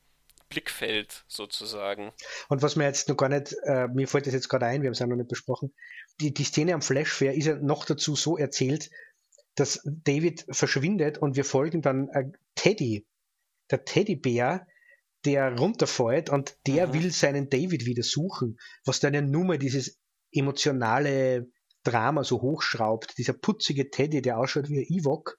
Blickfeld 0.49 1.25
sozusagen. 1.27 2.13
Und 2.49 2.63
was 2.63 2.77
mir 2.77 2.85
jetzt 2.85 3.09
noch 3.09 3.17
gar 3.17 3.29
nicht, 3.29 3.55
äh, 3.65 3.89
mir 3.89 4.07
fällt 4.07 4.27
das 4.27 4.35
jetzt 4.35 4.49
gerade 4.49 4.67
ein, 4.67 4.83
wir 4.83 4.89
haben 4.89 4.93
es 4.93 5.01
ja 5.01 5.07
noch 5.09 5.17
nicht 5.17 5.29
besprochen, 5.29 5.73
die, 6.21 6.33
die 6.33 6.45
Szene 6.45 6.73
am 6.75 6.83
Flashfair 6.83 7.35
ist 7.35 7.47
ja 7.47 7.57
noch 7.57 7.85
dazu 7.85 8.15
so 8.15 8.39
erzählt, 8.39 8.91
dass 9.57 9.81
David 9.85 10.47
verschwindet 10.51 11.19
und 11.19 11.37
wir 11.37 11.45
folgen 11.45 11.83
dann 11.83 12.09
äh, 12.11 12.25
Teddy, 12.55 13.07
der 13.71 13.85
Teddybär, 13.85 14.67
der 15.25 15.59
runterfällt 15.59 16.31
und 16.31 16.57
der 16.67 16.89
mhm. 16.89 16.95
will 16.95 17.11
seinen 17.11 17.51
David 17.51 17.85
wieder 17.85 18.03
suchen, 18.03 18.59
was 18.85 19.01
dann 19.01 19.15
ja 19.15 19.21
nur 19.21 19.45
mal 19.45 19.59
dieses 19.59 19.99
emotionale 20.31 21.51
Drama 21.83 22.25
so 22.25 22.41
hochschraubt. 22.41 23.19
Dieser 23.19 23.33
putzige 23.33 23.91
Teddy, 23.91 24.23
der 24.23 24.39
ausschaut 24.39 24.69
wie 24.69 24.79
ein 24.79 24.87
Ewok, 24.89 25.39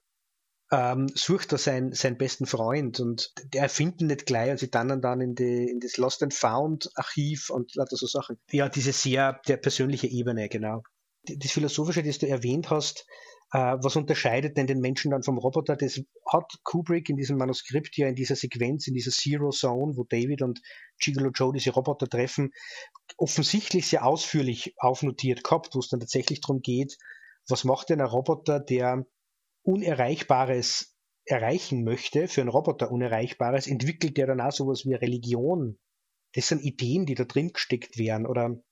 ähm, 0.70 1.08
sucht 1.14 1.52
er 1.52 1.58
seinen, 1.58 1.92
seinen 1.92 2.18
besten 2.18 2.44
Freund 2.44 3.00
und 3.00 3.32
der 3.54 3.68
finden 3.68 4.06
nicht 4.06 4.26
gleich 4.26 4.50
und 4.50 4.58
sie 4.58 4.70
dann 4.70 5.00
dann 5.00 5.20
in, 5.20 5.34
die, 5.34 5.68
in 5.70 5.80
das 5.80 5.96
Lost 5.96 6.22
and 6.22 6.34
Found 6.34 6.90
Archiv 6.94 7.48
und 7.48 7.74
lauter 7.74 7.96
so 7.96 8.06
Sachen. 8.06 8.38
Ja, 8.50 8.68
diese 8.68 8.92
sehr 8.92 9.40
der 9.46 9.56
persönliche 9.56 10.08
Ebene, 10.08 10.48
genau. 10.48 10.82
Das 11.22 11.52
Philosophische, 11.52 12.02
das 12.02 12.18
du 12.18 12.28
erwähnt 12.28 12.70
hast, 12.70 13.06
äh, 13.52 13.76
was 13.80 13.96
unterscheidet 13.96 14.56
denn 14.56 14.66
den 14.66 14.80
Menschen 14.80 15.10
dann 15.10 15.22
vom 15.22 15.38
Roboter? 15.38 15.76
Das 15.76 16.00
hat 16.26 16.52
Kubrick 16.64 17.08
in 17.08 17.16
diesem 17.16 17.38
Manuskript 17.38 17.96
ja 17.96 18.08
in 18.08 18.14
dieser 18.14 18.36
Sequenz, 18.36 18.86
in 18.86 18.94
dieser 18.94 19.10
Zero 19.10 19.50
Zone, 19.50 19.96
wo 19.96 20.04
David 20.04 20.42
und 20.42 20.60
Gigolo 21.00 21.30
Joe 21.30 21.52
diese 21.52 21.70
Roboter 21.70 22.08
treffen, 22.08 22.52
offensichtlich 23.16 23.86
sehr 23.86 24.04
ausführlich 24.04 24.74
aufnotiert 24.78 25.44
gehabt, 25.44 25.74
wo 25.74 25.78
es 25.78 25.88
dann 25.88 26.00
tatsächlich 26.00 26.40
darum 26.40 26.60
geht, 26.60 26.98
was 27.48 27.64
macht 27.64 27.88
denn 27.88 28.00
ein 28.00 28.06
Roboter, 28.06 28.60
der 28.60 29.06
Unerreichbares 29.62 30.94
erreichen 31.24 31.84
möchte, 31.84 32.28
für 32.28 32.40
einen 32.42 32.50
Roboter 32.50 32.90
Unerreichbares, 32.90 33.66
entwickelt 33.66 34.16
der 34.16 34.26
dann 34.26 34.40
auch 34.40 34.52
sowas 34.52 34.84
wie 34.84 34.94
Religion. 34.94 35.78
Das 36.34 36.48
sind 36.48 36.62
Ideen, 36.62 37.06
die 37.06 37.14
da 37.14 37.24
drin 37.24 37.52
gesteckt 37.52 37.98
werden. 37.98 38.26
Oder 38.26 38.62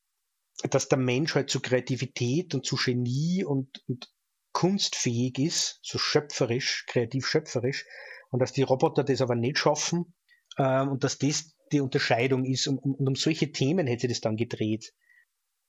dass 0.71 0.89
der 0.89 0.99
Mensch 0.99 1.35
halt 1.35 1.51
zu 1.51 1.61
Kreativität 1.61 2.55
und 2.55 2.65
zu 2.65 2.77
Genie 2.77 3.45
und, 3.45 3.83
und 3.89 4.11
kunstfähig 4.57 5.39
ist, 5.39 5.81
so 5.83 5.99
schöpferisch, 5.99 6.87
kreativ 6.89 7.27
schöpferisch, 7.27 7.85
und 8.31 8.41
dass 8.41 8.55
die 8.55 8.63
Roboter 8.63 9.05
das 9.05 9.21
aber 9.21 9.35
nicht 9.35 9.59
schaffen 9.59 10.15
ähm, 10.57 10.89
und 10.93 11.05
dass 11.05 11.19
das 11.19 11.55
die 11.73 11.83
Unterscheidung 11.83 12.47
ist. 12.47 12.67
Und, 12.67 12.79
und, 12.79 13.07
um 13.07 13.17
solche 13.17 13.53
Themen 13.53 13.87
hätte 13.87 14.09
das 14.09 14.23
dann 14.23 14.39
gedreht. 14.39 14.95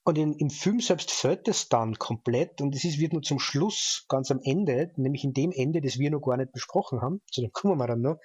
Und 0.04 0.16
in, 0.16 0.32
im 0.32 0.48
Film 0.48 0.80
selbst 0.80 1.10
fällt 1.10 1.48
es 1.48 1.68
dann 1.68 1.96
komplett 1.96 2.62
und 2.62 2.74
es 2.74 2.98
wird 2.98 3.12
nur 3.12 3.20
zum 3.20 3.38
Schluss, 3.38 4.06
ganz 4.08 4.30
am 4.30 4.40
Ende, 4.42 4.90
nämlich 4.96 5.22
in 5.22 5.34
dem 5.34 5.52
Ende, 5.52 5.82
das 5.82 5.98
wir 5.98 6.10
noch 6.10 6.22
gar 6.22 6.38
nicht 6.38 6.52
besprochen 6.52 7.02
haben, 7.02 7.20
zu 7.30 7.42
dem 7.42 7.52
kommen 7.52 7.76
wir 7.76 7.88
dann 7.88 8.00
noch, 8.00 8.16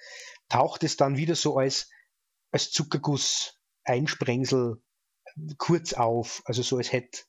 taucht 0.48 0.82
es 0.82 0.96
dann 0.96 1.18
wieder 1.18 1.34
so 1.34 1.58
als, 1.58 1.90
als 2.52 2.70
Zuckerguss, 2.70 3.60
Einsprengsel 3.84 4.82
kurz 5.58 5.92
auf, 5.92 6.40
also 6.46 6.62
so 6.62 6.78
als 6.78 6.90
hätte, 6.90 7.24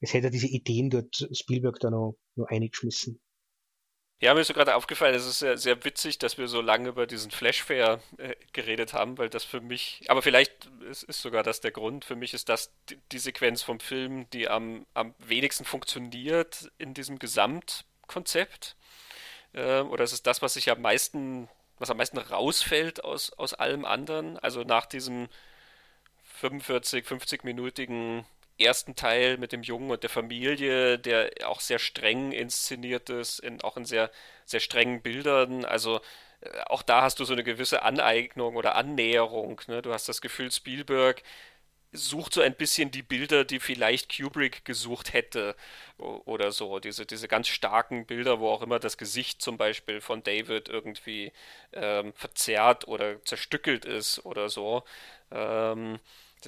als 0.00 0.12
hätte 0.12 0.30
diese 0.30 0.46
Ideen 0.46 0.90
dort 0.90 1.28
Spielberg 1.32 1.78
da 1.80 1.90
noch, 1.90 2.16
noch 2.34 2.48
eingeschmissen. 2.48 3.20
Ja, 4.18 4.32
mir 4.32 4.40
ist 4.40 4.46
so 4.46 4.54
gerade 4.54 4.74
aufgefallen, 4.74 5.14
es 5.14 5.26
ist 5.26 5.40
sehr, 5.40 5.58
sehr 5.58 5.84
witzig, 5.84 6.18
dass 6.18 6.38
wir 6.38 6.48
so 6.48 6.62
lange 6.62 6.88
über 6.88 7.06
diesen 7.06 7.30
Flashfair 7.30 8.00
äh, 8.16 8.34
geredet 8.54 8.94
haben, 8.94 9.18
weil 9.18 9.28
das 9.28 9.44
für 9.44 9.60
mich, 9.60 10.04
aber 10.08 10.22
vielleicht 10.22 10.70
ist, 10.88 11.02
ist, 11.02 11.20
sogar 11.20 11.42
das 11.42 11.60
der 11.60 11.70
Grund, 11.70 12.06
für 12.06 12.16
mich 12.16 12.32
ist 12.32 12.48
das 12.48 12.72
die, 12.88 12.98
die 13.12 13.18
Sequenz 13.18 13.62
vom 13.62 13.78
Film, 13.78 14.28
die 14.30 14.48
am, 14.48 14.86
am 14.94 15.14
wenigsten 15.18 15.66
funktioniert 15.66 16.70
in 16.78 16.94
diesem 16.94 17.18
Gesamtkonzept. 17.18 18.76
Äh, 19.52 19.80
oder 19.80 20.04
es 20.04 20.14
ist 20.14 20.26
das, 20.26 20.40
was 20.40 20.54
sich 20.54 20.70
am 20.70 20.80
meisten, 20.80 21.50
was 21.78 21.90
am 21.90 21.98
meisten 21.98 22.16
rausfällt 22.16 23.04
aus, 23.04 23.34
aus 23.34 23.52
allem 23.52 23.84
anderen. 23.84 24.38
Also 24.38 24.62
nach 24.62 24.86
diesem 24.86 25.28
45, 26.24 27.04
50-minütigen 27.04 28.24
ersten 28.58 28.96
Teil 28.96 29.38
mit 29.38 29.52
dem 29.52 29.62
Jungen 29.62 29.90
und 29.90 30.02
der 30.02 30.10
Familie, 30.10 30.98
der 30.98 31.30
auch 31.44 31.60
sehr 31.60 31.78
streng 31.78 32.32
inszeniert 32.32 33.10
ist, 33.10 33.38
in, 33.40 33.60
auch 33.62 33.76
in 33.76 33.84
sehr, 33.84 34.10
sehr 34.44 34.60
strengen 34.60 35.02
Bildern. 35.02 35.64
Also 35.64 36.00
äh, 36.40 36.60
auch 36.66 36.82
da 36.82 37.02
hast 37.02 37.20
du 37.20 37.24
so 37.24 37.32
eine 37.32 37.44
gewisse 37.44 37.82
Aneignung 37.82 38.56
oder 38.56 38.76
Annäherung. 38.76 39.60
Ne? 39.68 39.82
Du 39.82 39.92
hast 39.92 40.08
das 40.08 40.20
Gefühl, 40.20 40.50
Spielberg 40.50 41.22
sucht 41.92 42.34
so 42.34 42.40
ein 42.42 42.54
bisschen 42.54 42.90
die 42.90 43.02
Bilder, 43.02 43.44
die 43.44 43.60
vielleicht 43.60 44.16
Kubrick 44.16 44.64
gesucht 44.64 45.12
hätte 45.12 45.56
oder 45.98 46.52
so. 46.52 46.78
Diese, 46.78 47.06
diese 47.06 47.28
ganz 47.28 47.48
starken 47.48 48.06
Bilder, 48.06 48.40
wo 48.40 48.50
auch 48.50 48.62
immer 48.62 48.78
das 48.78 48.98
Gesicht 48.98 49.42
zum 49.42 49.56
Beispiel 49.56 50.00
von 50.00 50.22
David 50.22 50.68
irgendwie 50.68 51.32
ähm, 51.72 52.12
verzerrt 52.14 52.86
oder 52.88 53.22
zerstückelt 53.24 53.84
ist 53.84 54.24
oder 54.26 54.48
so. 54.48 54.84
Ähm, 55.30 55.98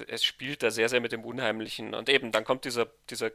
es 0.07 0.23
spielt 0.23 0.63
da 0.63 0.71
sehr, 0.71 0.89
sehr 0.89 1.01
mit 1.01 1.11
dem 1.11 1.25
Unheimlichen. 1.25 1.93
Und 1.93 2.09
eben, 2.09 2.31
dann 2.31 2.45
kommt 2.45 2.65
dieser, 2.65 2.87
dieser 3.09 3.31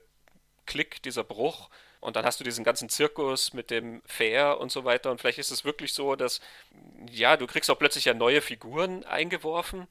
Klick, 0.66 1.02
dieser 1.02 1.24
Bruch. 1.24 1.70
Und 2.00 2.16
dann 2.16 2.24
hast 2.24 2.38
du 2.38 2.44
diesen 2.44 2.64
ganzen 2.64 2.88
Zirkus 2.88 3.54
mit 3.54 3.70
dem 3.70 4.02
Fair 4.04 4.60
und 4.60 4.70
so 4.70 4.84
weiter. 4.84 5.10
Und 5.10 5.20
vielleicht 5.20 5.38
ist 5.38 5.50
es 5.50 5.64
wirklich 5.64 5.94
so, 5.94 6.16
dass, 6.16 6.40
ja, 7.10 7.36
du 7.36 7.46
kriegst 7.46 7.70
auch 7.70 7.78
plötzlich 7.78 8.04
ja 8.04 8.14
neue 8.14 8.42
Figuren 8.42 9.04
eingeworfen. 9.04 9.86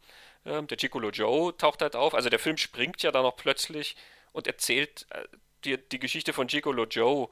Ähm, 0.46 0.68
der 0.68 0.78
Chicolo 0.78 1.10
Joe 1.10 1.56
taucht 1.58 1.82
halt 1.82 1.96
auf. 1.96 2.14
Also 2.14 2.30
der 2.30 2.40
Film 2.40 2.58
springt 2.58 3.02
ja 3.02 3.12
dann 3.12 3.26
auch 3.26 3.36
plötzlich 3.36 3.96
und 4.32 4.48
erzählt 4.48 5.06
äh, 5.10 5.24
dir 5.64 5.78
die 5.78 6.00
Geschichte 6.00 6.34
von 6.34 6.48
Chicolo 6.48 6.86
Joe, 6.86 7.30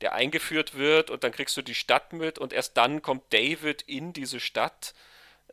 der 0.00 0.12
eingeführt 0.12 0.76
wird 0.76 1.10
und 1.10 1.24
dann 1.24 1.32
kriegst 1.32 1.56
du 1.56 1.62
die 1.62 1.74
Stadt 1.74 2.12
mit 2.12 2.38
und 2.38 2.52
erst 2.52 2.76
dann 2.76 3.00
kommt 3.02 3.32
David 3.32 3.82
in 3.82 4.12
diese 4.12 4.40
Stadt. 4.40 4.94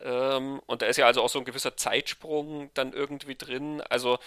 Ähm, 0.02 0.60
und 0.66 0.82
da 0.82 0.86
ist 0.86 0.96
ja 0.96 1.06
also 1.06 1.22
auch 1.22 1.28
so 1.28 1.38
ein 1.38 1.44
gewisser 1.44 1.76
Zeitsprung 1.76 2.70
dann 2.74 2.92
irgendwie 2.92 3.36
drin. 3.36 3.80
Also 3.82 4.18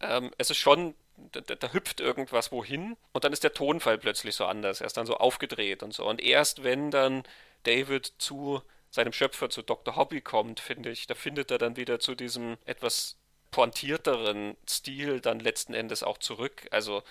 ähm, 0.00 0.32
es 0.38 0.50
ist 0.50 0.58
schon 0.58 0.94
da, 1.32 1.40
da, 1.40 1.72
hüpft 1.72 2.00
irgendwas 2.00 2.52
wohin 2.52 2.96
und 3.12 3.24
dann 3.24 3.32
ist 3.32 3.44
der 3.44 3.52
Tonfall 3.52 3.98
plötzlich 3.98 4.34
so 4.34 4.46
anders. 4.46 4.80
Er 4.80 4.86
ist 4.86 4.96
dann 4.96 5.06
so 5.06 5.16
aufgedreht 5.16 5.82
und 5.82 5.92
so. 5.94 6.06
Und 6.06 6.20
erst 6.20 6.64
wenn 6.64 6.90
dann 6.90 7.22
David 7.64 8.12
zu 8.18 8.62
seinem 8.90 9.12
Schöpfer, 9.12 9.50
zu 9.50 9.62
Dr. 9.62 9.96
Hobby 9.96 10.20
kommt, 10.20 10.60
finde 10.60 10.90
ich, 10.90 11.06
da 11.06 11.14
findet 11.14 11.50
er 11.50 11.58
dann 11.58 11.76
wieder 11.76 11.98
zu 12.00 12.14
diesem 12.14 12.58
etwas 12.64 13.16
pointierteren 13.50 14.56
Stil 14.68 15.20
dann 15.20 15.40
letzten 15.40 15.74
Endes 15.74 16.02
auch 16.02 16.18
zurück. 16.18 16.66
Also 16.70 17.02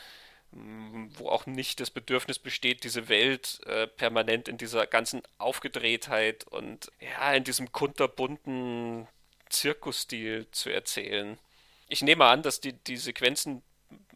wo 0.52 1.30
auch 1.30 1.46
nicht 1.46 1.80
das 1.80 1.92
Bedürfnis 1.92 2.40
besteht, 2.40 2.84
diese 2.84 3.08
Welt 3.08 3.62
äh, 3.66 3.88
permanent 3.88 4.48
in 4.48 4.58
dieser 4.58 4.86
ganzen 4.86 5.22
Aufgedrehtheit 5.38 6.46
und 6.46 6.92
ja, 7.00 7.34
in 7.34 7.44
diesem 7.44 7.72
kunterbunten 7.72 9.08
Zirkusstil 9.50 10.48
zu 10.52 10.70
erzählen. 10.70 11.38
Ich 11.88 12.02
nehme 12.02 12.26
an, 12.26 12.42
dass 12.42 12.60
die, 12.60 12.74
die 12.74 12.98
Sequenzen 12.98 13.62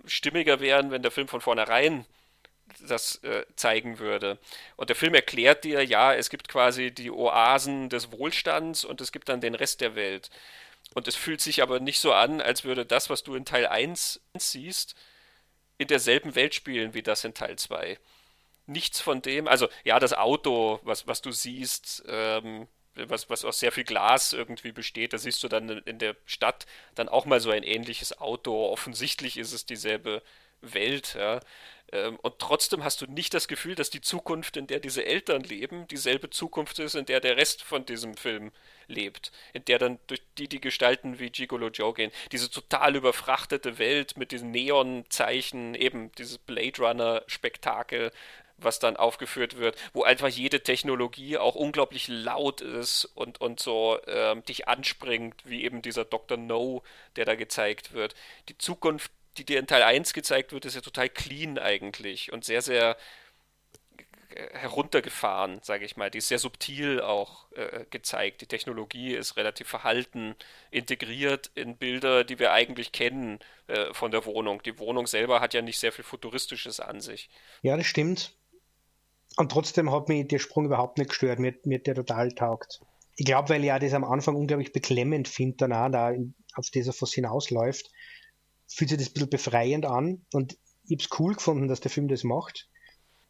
stimmiger 0.06 0.60
wären, 0.60 0.92
wenn 0.92 1.02
der 1.02 1.12
Film 1.12 1.28
von 1.28 1.42
vornherein 1.42 2.06
das 2.88 3.24
äh, 3.24 3.46
zeigen 3.56 4.00
würde. 4.00 4.38
Und 4.76 4.90
der 4.90 4.96
Film 4.96 5.14
erklärt 5.14 5.64
dir, 5.64 5.84
ja, 5.84 6.14
es 6.14 6.30
gibt 6.30 6.48
quasi 6.50 6.92
die 6.92 7.12
Oasen 7.12 7.90
des 7.90 8.12
Wohlstands 8.12 8.84
und 8.84 9.02
es 9.02 9.12
gibt 9.12 9.30
dann 9.30 9.42
den 9.42 9.56
Rest 9.56 9.82
der 9.82 9.96
Welt. 9.96 10.30
Und 10.94 11.08
es 11.08 11.16
fühlt 11.16 11.42
sich 11.42 11.62
aber 11.62 11.80
nicht 11.80 12.00
so 12.00 12.14
an, 12.14 12.42
als 12.42 12.64
würde 12.64 12.86
das, 12.86 13.10
was 13.10 13.24
du 13.24 13.36
in 13.36 13.46
Teil 13.46 13.68
1 13.68 14.22
siehst, 14.38 14.96
in 15.78 15.88
derselben 15.88 16.36
Welt 16.36 16.56
spielen 16.56 16.94
wie 16.94 17.04
das 17.04 17.24
in 17.24 17.34
Teil 17.34 17.58
2. 17.58 17.98
Nichts 18.68 19.00
von 19.00 19.22
dem, 19.22 19.48
also 19.48 19.68
ja, 19.84 20.00
das 20.00 20.14
Auto, 20.14 20.80
was, 20.84 21.08
was 21.08 21.22
du 21.22 21.32
siehst, 21.32 22.04
ähm, 22.08 22.68
was, 22.96 23.30
was 23.30 23.46
aus 23.46 23.60
sehr 23.60 23.72
viel 23.72 23.84
Glas 23.84 24.34
irgendwie 24.34 24.72
besteht. 24.72 25.14
Da 25.14 25.18
siehst 25.18 25.44
du 25.44 25.48
dann 25.48 25.70
in 25.70 26.00
der 26.00 26.16
Stadt 26.26 26.66
dann 26.96 27.10
auch 27.10 27.26
mal 27.26 27.40
so 27.40 27.52
ein 27.52 27.64
ähnliches 27.64 28.20
Auto. 28.20 28.70
Offensichtlich 28.70 29.38
ist 29.38 29.52
es 29.52 29.66
dieselbe 29.66 30.22
Welt, 30.62 31.16
ja. 31.18 31.40
Ähm, 31.92 32.18
und 32.22 32.40
trotzdem 32.40 32.84
hast 32.84 33.02
du 33.02 33.06
nicht 33.06 33.34
das 33.34 33.48
Gefühl, 33.48 33.76
dass 33.76 33.90
die 33.90 34.02
Zukunft, 34.02 34.58
in 34.58 34.68
der 34.68 34.80
diese 34.80 35.06
Eltern 35.06 35.44
leben, 35.44 35.88
dieselbe 35.88 36.30
Zukunft 36.30 36.80
ist, 36.80 36.96
in 36.96 37.06
der 37.06 37.20
der 37.20 37.38
Rest 37.38 37.64
von 37.64 37.86
diesem 37.86 38.16
Film 38.18 38.52
lebt. 38.88 39.32
In 39.54 39.64
der 39.66 39.80
dann 39.80 40.00
durch 40.08 40.22
die 40.38 40.48
die 40.48 40.62
Gestalten 40.62 41.20
wie 41.20 41.30
Gigolo 41.30 41.70
Joe 41.70 41.94
gehen. 41.94 42.12
Diese 42.32 42.50
total 42.50 42.96
überfrachtete 42.96 43.78
Welt 43.78 44.18
mit 44.18 44.32
diesen 44.32 44.52
Neonzeichen, 44.52 45.76
eben 45.76 46.12
dieses 46.14 46.38
Blade 46.38 46.82
Runner-Spektakel, 46.82 48.12
was 48.58 48.80
dann 48.80 48.96
aufgeführt 48.96 49.58
wird, 49.58 49.78
wo 49.94 50.04
einfach 50.04 50.30
jede 50.30 50.62
Technologie 50.64 51.38
auch 51.38 51.56
unglaublich 51.56 52.08
laut 52.08 52.62
ist 52.62 53.06
und, 53.06 53.42
und 53.42 53.60
so 53.60 54.00
ähm, 54.08 54.44
dich 54.46 54.68
anspringt, 54.68 55.36
wie 55.44 55.64
eben 55.64 55.82
dieser 55.82 56.06
Dr. 56.06 56.38
No, 56.38 56.84
der 57.16 57.26
da 57.26 57.36
gezeigt 57.36 57.94
wird. 57.94 58.16
Die 58.50 58.58
Zukunft, 58.58 59.12
die 59.38 59.46
dir 59.46 59.60
in 59.60 59.68
Teil 59.68 59.84
1 59.84 60.14
gezeigt 60.14 60.52
wird, 60.52 60.66
ist 60.66 60.76
ja 60.76 60.82
total 60.82 61.10
clean 61.10 61.58
eigentlich 61.58 62.32
und 62.32 62.44
sehr, 62.46 62.62
sehr 62.62 62.98
äh, 64.36 64.58
heruntergefahren, 64.58 65.60
sage 65.62 65.86
ich 65.86 65.96
mal. 65.96 66.12
Die 66.12 66.18
ist 66.18 66.28
sehr 66.28 66.40
subtil 66.40 67.00
auch 67.00 67.52
äh, 67.54 67.86
gezeigt. 67.90 68.42
Die 68.42 68.48
Technologie 68.48 69.14
ist 69.14 69.38
relativ 69.38 69.68
verhalten 69.68 70.36
integriert 70.72 71.52
in 71.56 71.78
Bilder, 71.78 72.24
die 72.24 72.38
wir 72.40 72.52
eigentlich 72.52 72.92
kennen 72.92 73.40
äh, 73.68 73.94
von 73.94 74.12
der 74.12 74.26
Wohnung. 74.26 74.62
Die 74.64 74.78
Wohnung 74.78 75.08
selber 75.08 75.40
hat 75.40 75.54
ja 75.54 75.62
nicht 75.62 75.80
sehr 75.80 75.92
viel 75.92 76.04
Futuristisches 76.04 76.80
an 76.80 77.00
sich. 77.00 77.30
Ja, 77.62 77.78
das 77.78 77.86
stimmt. 77.86 78.34
Und 79.38 79.52
trotzdem 79.52 79.92
hat 79.92 80.10
mich 80.10 80.28
der 80.28 80.40
Sprung 80.40 80.66
überhaupt 80.66 80.98
nicht 80.98 81.10
gestört. 81.10 81.40
Mir, 81.40 81.56
mir 81.64 81.80
der 81.80 81.96
total 81.96 82.32
taugt. 82.34 82.82
Ich 83.16 83.26
glaube, 83.26 83.50
weil 83.50 83.62
ich 83.62 83.68
ja 83.68 83.80
das 83.80 83.94
am 83.94 84.04
Anfang 84.04 84.36
unglaublich 84.36 84.74
beklemmend 84.74 85.28
finde, 85.30 85.56
danach, 85.60 85.90
da 85.90 86.14
auf 86.56 86.70
das 86.74 86.88
er 86.88 87.02
was 87.02 87.14
hinausläuft, 87.14 87.90
fühlt 88.68 88.90
sich 88.90 89.00
das 89.00 89.10
ein 89.10 89.14
bisschen 89.14 89.30
befreiend 89.30 89.86
an. 89.86 90.26
Und 90.34 90.58
ich 90.88 90.98
habe 90.98 91.04
es 91.04 91.20
cool 91.20 91.34
gefunden, 91.34 91.68
dass 91.68 91.80
der 91.80 91.92
Film 91.92 92.08
das 92.08 92.24
macht. 92.24 92.68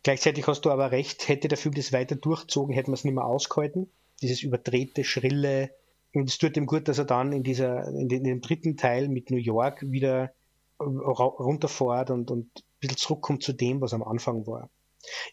Gleichzeitig 0.04 0.46
hast 0.48 0.62
du 0.62 0.72
aber 0.72 0.92
recht, 0.92 1.28
hätte 1.28 1.48
der 1.48 1.58
Film 1.58 1.74
das 1.74 1.92
weiter 1.92 2.16
durchzogen, 2.16 2.76
hätte 2.76 2.92
man 2.92 2.96
es 2.96 3.04
nicht 3.04 3.16
mehr 3.16 3.26
ausgehalten. 3.26 3.90
Dieses 4.22 4.44
überdrehte, 4.44 5.04
schrille. 5.04 5.72
Und 6.14 6.30
es 6.30 6.38
tut 6.38 6.56
ihm 6.58 6.68
gut, 6.68 6.88
dass 6.88 6.98
er 6.98 7.06
dann 7.06 7.34
in 7.34 7.44
dieser, 7.44 7.88
in, 7.88 8.08
den, 8.08 8.20
in 8.20 8.24
dem 8.24 8.42
dritten 8.42 8.78
Teil 8.78 9.10
mit 9.10 9.32
New 9.32 9.38
York 9.38 9.82
wieder 9.90 10.34
runterfährt 10.80 12.12
und, 12.12 12.32
und 12.32 12.46
ein 12.56 12.64
bisschen 12.80 12.98
zurückkommt 12.98 13.44
zu 13.44 13.54
dem, 13.54 13.82
was 13.82 13.94
am 13.94 14.04
Anfang 14.04 14.46
war. 14.46 14.70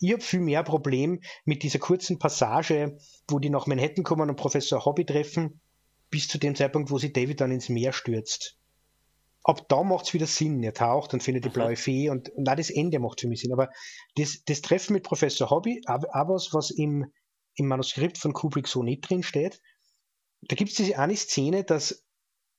Ich 0.01 0.13
habe 0.13 0.23
viel 0.23 0.41
mehr 0.41 0.63
Problem 0.63 1.21
mit 1.45 1.63
dieser 1.63 1.79
kurzen 1.79 2.19
Passage, 2.19 2.99
wo 3.29 3.39
die 3.39 3.51
nach 3.51 3.67
Manhattan 3.67 4.05
kommen 4.05 4.29
und 4.29 4.37
Professor 4.37 4.85
Hobby 4.85 5.05
treffen, 5.05 5.61
bis 6.11 6.29
zu 6.29 6.39
dem 6.39 6.55
Zeitpunkt, 6.55 6.91
wo 6.91 6.99
sich 6.99 7.13
David 7.13 7.41
dann 7.41 7.53
ins 7.53 7.69
Meer 7.69 7.93
stürzt. 7.93 8.57
Ab 9.45 9.69
da 9.69 9.83
macht 9.83 10.07
es 10.07 10.15
wieder 10.15 10.27
Sinn. 10.27 10.63
Er 10.63 10.75
taucht 10.75 11.13
und 11.15 11.23
findet 11.23 11.45
die 11.45 11.49
blaue 11.49 11.77
Fee 11.77 12.11
und, 12.11 12.29
und 12.31 12.49
auch 12.49 12.55
das 12.55 12.71
Ende 12.71 13.01
macht 13.01 13.21
für 13.21 13.29
mich 13.29 13.41
Sinn. 13.41 13.53
Aber 13.53 13.71
das, 14.15 14.45
das 14.45 14.63
Treffen 14.63 14.93
mit 14.93 15.03
Professor 15.03 15.51
Hobby, 15.51 15.81
auch, 15.87 16.29
was, 16.29 16.53
was 16.53 16.71
im, 16.71 17.13
im 17.57 17.67
Manuskript 17.67 18.19
von 18.19 18.33
Kubrick 18.33 18.69
so 18.69 18.83
nicht 18.83 19.09
drin 19.09 19.23
steht, 19.23 19.61
da 20.43 20.55
gibt 20.55 20.71
es 20.71 20.77
diese 20.77 20.99
eine 20.99 21.17
Szene, 21.17 21.65
dass 21.65 22.05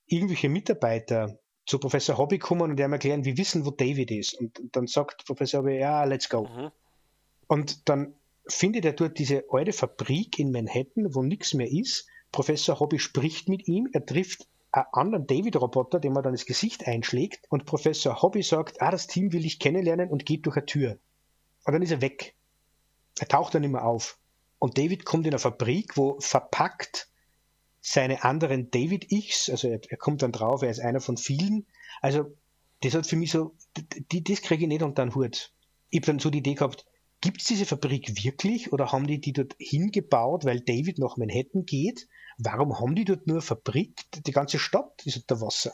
irgendwelche 0.08 0.50
Mitarbeiter 0.50 1.40
zu 1.66 1.80
Professor 1.80 2.18
Hobby 2.18 2.40
kommen 2.40 2.72
und 2.72 2.80
ihm 2.80 2.92
erklären, 2.92 3.24
wir 3.24 3.38
wissen, 3.38 3.66
wo 3.66 3.72
David 3.72 4.12
ist. 4.12 4.34
Und 4.34 4.60
dann 4.74 4.88
sagt 4.88 5.26
Professor 5.26 5.62
Hobby, 5.62 5.78
ja, 5.78 6.04
let's 6.04 6.30
go. 6.30 6.44
Mhm. 6.44 6.72
Und 7.48 7.88
dann 7.88 8.16
findet 8.48 8.84
er 8.84 8.94
dort 8.94 9.18
diese 9.20 9.46
alte 9.50 9.72
Fabrik 9.72 10.40
in 10.40 10.52
Manhattan, 10.52 11.16
wo 11.16 11.24
nichts 11.24 11.54
mehr 11.54 11.72
ist. 11.72 12.08
Professor 12.32 12.80
Hobby 12.80 13.00
spricht 13.00 13.48
mit 13.48 13.68
ihm, 13.68 13.88
er 13.94 14.06
trifft 14.06 14.48
anderen 14.74 15.28
David-Roboter, 15.28 16.00
dem 16.00 16.16
er 16.16 16.22
dann 16.22 16.34
das 16.34 16.46
Gesicht 16.46 16.88
einschlägt 16.88 17.46
und 17.50 17.66
Professor 17.66 18.22
Hobby 18.22 18.44
sagt, 18.44 18.82
ah, 18.82 18.92
das 18.92 19.08
Team 19.08 19.32
will 19.32 19.46
ich 19.46 19.60
kennenlernen 19.60 20.10
und 20.10 20.26
geht 20.26 20.46
durch 20.46 20.58
eine 20.58 20.66
Tür. 20.66 21.00
Und 21.66 21.74
dann 21.74 21.82
ist 21.82 21.92
er 21.92 22.02
weg. 22.02 22.36
Er 23.20 23.28
taucht 23.28 23.54
dann 23.54 23.70
mehr 23.70 23.86
auf. 23.86 24.18
Und 24.60 24.78
David 24.78 25.06
kommt 25.06 25.26
in 25.28 25.34
eine 25.34 25.40
Fabrik, 25.40 25.96
wo 25.98 26.20
verpackt 26.20 27.10
seine 27.82 28.24
anderen 28.24 28.72
David-Ichs, 28.72 29.50
also 29.50 29.68
er, 29.68 29.80
er, 29.88 29.98
kommt 29.98 30.22
dann 30.22 30.32
drauf, 30.32 30.62
er 30.62 30.70
ist 30.70 30.80
einer 30.80 31.02
von 31.02 31.18
vielen. 31.18 31.68
Also 32.02 32.36
das 32.82 32.96
hat 32.96 33.06
für 33.06 33.18
mich 33.18 33.32
so, 33.32 33.56
die, 34.12 34.24
das 34.24 34.42
kriege 34.42 34.64
ich 34.64 34.70
nicht 34.70 34.84
unter 34.84 35.06
den 35.06 35.14
Hut. 35.14 35.54
Ich 35.90 36.00
habe 36.00 36.08
dann 36.08 36.20
so 36.20 36.30
die 36.30 36.40
Idee 36.40 36.56
gehabt, 36.56 36.86
Gibt 37.24 37.40
es 37.40 37.48
diese 37.48 37.66
Fabrik 37.66 38.22
wirklich 38.22 38.74
oder 38.74 38.92
haben 38.92 39.08
die 39.08 39.22
die 39.22 39.32
dort 39.32 39.56
hingebaut, 39.58 40.44
weil 40.44 40.60
David 40.60 41.00
nach 41.00 41.16
Manhattan 41.16 41.66
geht? 41.66 42.10
Warum 42.38 42.80
haben 42.80 42.96
die 42.96 43.06
dort 43.06 43.28
nur 43.28 43.42
Fabrik? 43.42 44.06
Die 44.26 44.32
ganze 44.32 44.60
Stadt 44.60 45.06
ist 45.06 45.18
unter 45.18 45.42
Wasser. 45.42 45.74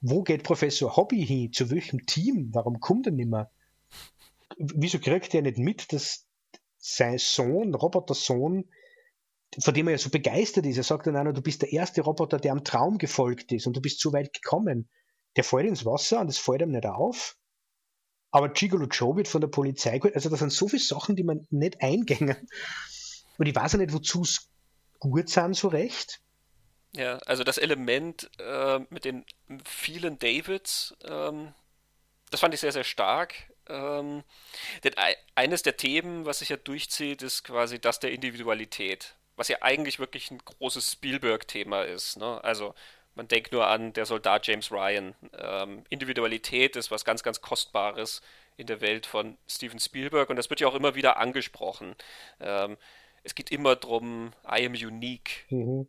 Wo 0.00 0.22
geht 0.22 0.42
Professor 0.42 0.96
Hobby 0.96 1.24
hin? 1.24 1.52
Zu 1.52 1.70
welchem 1.70 2.06
Team? 2.06 2.50
Warum 2.52 2.80
kommt 2.80 3.06
er 3.06 3.12
nicht 3.12 3.30
mehr? 3.30 3.50
Wieso 4.58 4.98
kriegt 4.98 5.34
er 5.34 5.42
nicht 5.42 5.58
mit, 5.58 5.92
dass 5.92 6.26
sein 6.78 7.18
Sohn, 7.18 7.74
Roboter-Sohn, 7.74 8.68
von 9.58 9.74
dem 9.74 9.88
er 9.88 9.92
ja 9.92 9.98
so 9.98 10.10
begeistert 10.10 10.66
ist, 10.66 10.76
er 10.76 10.82
sagt 10.82 11.06
dann 11.06 11.16
einer, 11.16 11.32
du 11.32 11.40
bist 11.40 11.62
der 11.62 11.72
erste 11.72 12.02
Roboter, 12.02 12.38
der 12.38 12.52
am 12.52 12.64
Traum 12.64 12.98
gefolgt 12.98 13.52
ist 13.52 13.66
und 13.66 13.76
du 13.76 13.80
bist 13.80 14.00
so 14.00 14.12
weit 14.12 14.32
gekommen. 14.32 14.88
Der 15.36 15.44
fällt 15.44 15.66
ins 15.66 15.86
Wasser 15.86 16.20
und 16.20 16.26
das 16.26 16.38
fällt 16.38 16.62
ihm 16.62 16.70
nicht 16.70 16.86
auf. 16.86 17.36
Aber 18.30 18.48
Gigolo 18.48 18.86
Joe 18.86 19.16
wird 19.16 19.28
von 19.28 19.40
der 19.40 19.48
Polizei 19.48 19.98
geholt. 19.98 20.16
Also 20.16 20.28
da 20.28 20.36
sind 20.36 20.52
so 20.52 20.68
viele 20.68 20.82
Sachen, 20.82 21.16
die 21.16 21.24
man 21.24 21.46
nicht 21.50 21.80
eingängen. 21.82 22.36
Und 23.38 23.46
ich 23.46 23.54
weiß 23.54 23.72
ja 23.72 23.78
nicht, 23.78 23.92
wozu 23.92 24.22
es 24.22 24.50
gut 25.10 25.28
sind, 25.28 25.54
so 25.54 25.68
recht. 25.68 26.20
Ja, 26.92 27.18
also 27.26 27.42
das 27.42 27.58
Element 27.58 28.30
äh, 28.38 28.78
mit 28.90 29.04
den 29.04 29.24
vielen 29.64 30.18
Davids, 30.18 30.94
ähm, 31.04 31.52
das 32.30 32.40
fand 32.40 32.54
ich 32.54 32.60
sehr, 32.60 32.72
sehr 32.72 32.84
stark. 32.84 33.34
Ähm, 33.68 34.22
denn 34.84 34.94
eines 35.34 35.62
der 35.62 35.76
Themen, 35.76 36.26
was 36.26 36.40
sich 36.40 36.50
ja 36.50 36.56
durchzieht, 36.56 37.22
ist 37.22 37.44
quasi 37.44 37.80
das 37.80 37.98
der 37.98 38.12
Individualität. 38.12 39.14
Was 39.36 39.48
ja 39.48 39.58
eigentlich 39.62 39.98
wirklich 39.98 40.30
ein 40.30 40.38
großes 40.38 40.92
Spielberg-Thema 40.92 41.82
ist. 41.82 42.16
Ne? 42.16 42.42
Also 42.44 42.74
man 43.14 43.26
denkt 43.26 43.52
nur 43.52 43.66
an 43.66 43.92
der 43.92 44.06
Soldat 44.06 44.46
James 44.46 44.70
Ryan. 44.70 45.14
Ähm, 45.36 45.84
Individualität 45.88 46.76
ist 46.76 46.90
was 46.90 47.04
ganz, 47.04 47.22
ganz 47.22 47.40
Kostbares 47.40 48.22
in 48.56 48.66
der 48.66 48.80
Welt 48.80 49.06
von 49.06 49.36
Steven 49.48 49.80
Spielberg 49.80 50.30
und 50.30 50.36
das 50.36 50.50
wird 50.50 50.60
ja 50.60 50.68
auch 50.68 50.74
immer 50.74 50.94
wieder 50.94 51.16
angesprochen. 51.16 51.96
Ähm, 52.40 52.76
es 53.24 53.34
geht 53.34 53.50
immer 53.50 53.74
darum, 53.74 54.32
I 54.46 54.66
am 54.66 54.72
unique. 54.72 55.46
Mhm. 55.48 55.88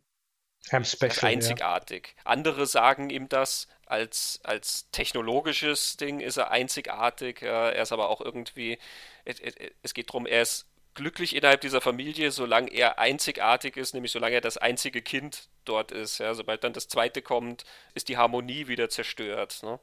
I'm 0.70 0.84
special, 0.84 1.30
einzigartig. 1.30 2.14
Ja. 2.16 2.22
Andere 2.24 2.66
sagen 2.66 3.10
ihm 3.10 3.28
das 3.28 3.68
als, 3.86 4.40
als 4.42 4.90
technologisches 4.90 5.96
Ding 5.96 6.18
ist 6.18 6.38
er 6.38 6.50
einzigartig. 6.50 7.42
Er 7.42 7.76
ist 7.76 7.92
aber 7.92 8.08
auch 8.08 8.20
irgendwie, 8.20 8.78
es 9.24 9.94
geht 9.94 10.08
darum, 10.08 10.26
er 10.26 10.42
ist 10.42 10.66
glücklich 10.94 11.36
innerhalb 11.36 11.60
dieser 11.60 11.80
Familie, 11.80 12.32
solange 12.32 12.72
er 12.72 12.98
einzigartig 12.98 13.76
ist, 13.76 13.94
nämlich 13.94 14.10
solange 14.10 14.36
er 14.36 14.40
das 14.40 14.56
einzige 14.56 15.02
Kind 15.02 15.48
dort 15.64 15.92
ist. 15.92 16.18
Ja, 16.18 16.34
sobald 16.34 16.64
dann 16.64 16.72
das 16.72 16.88
zweite 16.88 17.22
kommt, 17.22 17.64
ist 17.94 18.08
die 18.08 18.16
Harmonie 18.16 18.66
wieder 18.66 18.88
zerstört. 18.88 19.62
Ne? 19.62 19.78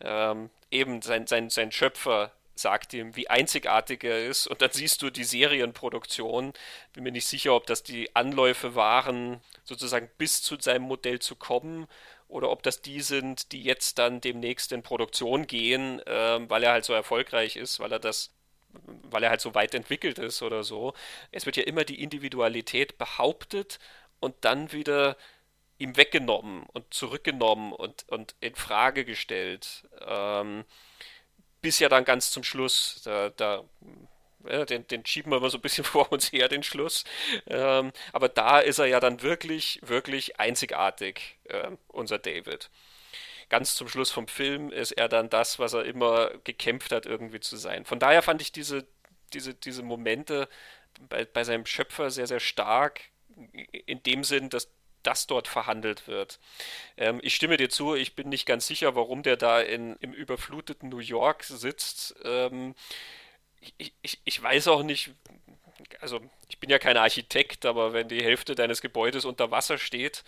Ähm, 0.00 0.50
eben 0.70 1.02
sein, 1.02 1.26
sein, 1.26 1.50
sein 1.50 1.72
Schöpfer 1.72 2.30
sagt 2.54 2.92
ihm, 2.94 3.16
wie 3.16 3.28
einzigartig 3.28 4.04
er 4.04 4.26
ist. 4.26 4.46
Und 4.46 4.62
dann 4.62 4.70
siehst 4.70 5.02
du 5.02 5.10
die 5.10 5.24
Serienproduktion. 5.24 6.52
Bin 6.92 7.02
mir 7.02 7.12
nicht 7.12 7.26
sicher, 7.26 7.54
ob 7.54 7.66
das 7.66 7.82
die 7.82 8.14
Anläufe 8.14 8.74
waren, 8.74 9.40
sozusagen 9.64 10.10
bis 10.18 10.42
zu 10.42 10.56
seinem 10.60 10.84
Modell 10.84 11.18
zu 11.18 11.36
kommen. 11.36 11.86
Oder 12.28 12.50
ob 12.50 12.62
das 12.62 12.80
die 12.80 13.00
sind, 13.00 13.52
die 13.52 13.62
jetzt 13.62 13.98
dann 13.98 14.20
demnächst 14.20 14.72
in 14.72 14.82
Produktion 14.82 15.46
gehen, 15.46 16.00
äh, 16.06 16.48
weil 16.48 16.62
er 16.62 16.72
halt 16.72 16.84
so 16.84 16.92
erfolgreich 16.92 17.56
ist, 17.56 17.80
weil 17.80 17.92
er 17.92 18.00
das 18.00 18.32
weil 18.86 19.22
er 19.22 19.30
halt 19.30 19.40
so 19.40 19.54
weit 19.54 19.74
entwickelt 19.74 20.18
ist 20.18 20.42
oder 20.42 20.64
so. 20.64 20.94
Es 21.30 21.46
wird 21.46 21.56
ja 21.56 21.62
immer 21.62 21.84
die 21.84 22.02
Individualität 22.02 22.98
behauptet 22.98 23.78
und 24.20 24.34
dann 24.40 24.72
wieder 24.72 25.16
ihm 25.78 25.96
weggenommen 25.96 26.64
und 26.72 26.92
zurückgenommen 26.92 27.72
und, 27.72 28.08
und 28.08 28.34
in 28.40 28.54
Frage 28.54 29.04
gestellt. 29.04 29.88
Ähm, 30.06 30.64
bis 31.64 31.78
ja 31.78 31.88
dann 31.88 32.04
ganz 32.04 32.30
zum 32.30 32.44
Schluss, 32.44 33.00
da, 33.06 33.30
da 33.30 33.64
ja, 34.46 34.66
den, 34.66 34.86
den, 34.86 35.06
schieben 35.06 35.32
wir 35.32 35.38
immer 35.38 35.48
so 35.48 35.56
ein 35.56 35.62
bisschen 35.62 35.84
vor 35.84 36.12
uns 36.12 36.30
her, 36.30 36.48
den 36.48 36.62
Schluss. 36.62 37.04
Ähm, 37.46 37.90
aber 38.12 38.28
da 38.28 38.60
ist 38.60 38.78
er 38.78 38.84
ja 38.84 39.00
dann 39.00 39.22
wirklich, 39.22 39.80
wirklich 39.82 40.38
einzigartig, 40.38 41.38
äh, 41.44 41.70
unser 41.88 42.18
David. 42.18 42.68
Ganz 43.48 43.76
zum 43.76 43.88
Schluss 43.88 44.10
vom 44.10 44.28
Film 44.28 44.70
ist 44.70 44.92
er 44.92 45.08
dann 45.08 45.30
das, 45.30 45.58
was 45.58 45.72
er 45.72 45.86
immer 45.86 46.32
gekämpft 46.44 46.92
hat, 46.92 47.06
irgendwie 47.06 47.40
zu 47.40 47.56
sein. 47.56 47.86
Von 47.86 47.98
daher 47.98 48.20
fand 48.20 48.42
ich 48.42 48.52
diese, 48.52 48.86
diese, 49.32 49.54
diese 49.54 49.82
Momente 49.82 50.50
bei, 51.08 51.24
bei 51.24 51.44
seinem 51.44 51.64
Schöpfer 51.64 52.10
sehr, 52.10 52.26
sehr 52.26 52.40
stark, 52.40 53.00
in 53.86 54.02
dem 54.02 54.22
Sinn, 54.22 54.50
dass 54.50 54.70
das 55.06 55.26
dort 55.26 55.48
verhandelt 55.48 56.08
wird. 56.08 56.38
Ähm, 56.96 57.20
ich 57.22 57.34
stimme 57.34 57.56
dir 57.56 57.70
zu, 57.70 57.94
ich 57.94 58.14
bin 58.14 58.28
nicht 58.28 58.46
ganz 58.46 58.66
sicher, 58.66 58.94
warum 58.96 59.22
der 59.22 59.36
da 59.36 59.60
in, 59.60 59.96
im 60.00 60.12
überfluteten 60.12 60.88
New 60.88 60.98
York 60.98 61.44
sitzt. 61.44 62.14
Ähm, 62.24 62.74
ich, 63.78 63.92
ich, 64.02 64.20
ich 64.24 64.42
weiß 64.42 64.68
auch 64.68 64.82
nicht, 64.82 65.10
also 66.00 66.20
ich 66.48 66.58
bin 66.58 66.70
ja 66.70 66.78
kein 66.78 66.96
Architekt, 66.96 67.66
aber 67.66 67.92
wenn 67.92 68.08
die 68.08 68.22
Hälfte 68.22 68.54
deines 68.54 68.80
Gebäudes 68.80 69.24
unter 69.24 69.50
Wasser 69.50 69.78
steht, 69.78 70.24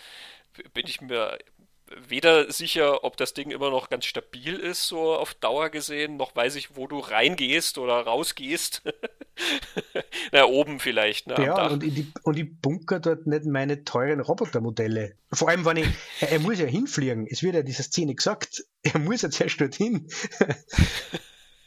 bin 0.73 0.87
ich 0.87 1.01
mir 1.01 1.39
weder 2.09 2.51
sicher, 2.51 3.05
ob 3.05 3.17
das 3.17 3.33
Ding 3.35 3.51
immer 3.51 3.71
noch 3.71 3.89
ganz 3.89 4.07
stabil 4.07 4.55
ist, 4.55 4.89
so 4.89 5.15
auf 5.15 5.35
Dauer 5.35 5.71
gesehen, 5.71 6.17
noch 6.17 6.35
weiß 6.35 6.57
ich, 6.57 6.77
wo 6.77 6.87
du 6.87 6.99
reingehst 6.99 7.79
oder 7.79 8.01
rausgehst. 8.01 8.83
Na, 10.33 10.47
oben 10.47 10.81
vielleicht. 10.81 11.29
Ne, 11.29 11.37
ja, 11.45 11.69
und 11.69 11.83
die, 11.83 12.13
und 12.23 12.37
die 12.37 12.45
Bunker 12.45 13.01
dort 13.01 13.27
nicht 13.27 13.45
meine 13.45 13.85
teuren 13.85 14.21
Robotermodelle. 14.21 15.17
Vor 15.33 15.49
allem, 15.49 15.65
wenn 15.65 15.77
ich, 15.77 15.89
er, 16.21 16.33
er 16.33 16.39
muss 16.41 16.59
ja 16.59 16.67
hinfliegen. 16.67 17.27
Es 17.29 17.43
wird 17.43 17.55
ja 17.55 17.63
dieser 17.63 17.85
Szene 17.85 18.15
gesagt, 18.15 18.65
er 18.83 18.99
muss 18.99 19.23
ja 19.23 19.31
zuerst 19.31 19.61
dorthin. 19.61 20.09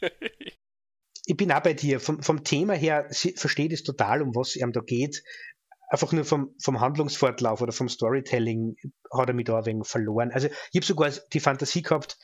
ich 1.26 1.36
bin 1.36 1.52
auch 1.52 1.62
bei 1.62 1.74
dir. 1.74 2.00
Vom, 2.00 2.22
vom 2.22 2.44
Thema 2.44 2.74
her 2.74 3.08
verstehe 3.10 3.66
ich 3.66 3.72
es 3.72 3.84
total, 3.84 4.20
um 4.22 4.34
was 4.34 4.50
es 4.50 4.56
ihm 4.56 4.72
da 4.72 4.80
geht 4.80 5.22
einfach 5.90 6.12
nur 6.12 6.24
vom, 6.24 6.54
vom 6.62 6.80
Handlungsfortlauf 6.80 7.60
oder 7.60 7.72
vom 7.72 7.88
Storytelling 7.88 8.76
hat 9.12 9.28
er 9.28 9.34
mich 9.34 9.44
da 9.44 9.58
ein 9.58 9.66
wenig 9.66 9.88
verloren. 9.88 10.30
Also 10.30 10.46
ich 10.46 10.76
habe 10.76 10.86
sogar 10.86 11.10
die 11.10 11.40
Fantasie 11.40 11.82
gehabt, 11.82 12.16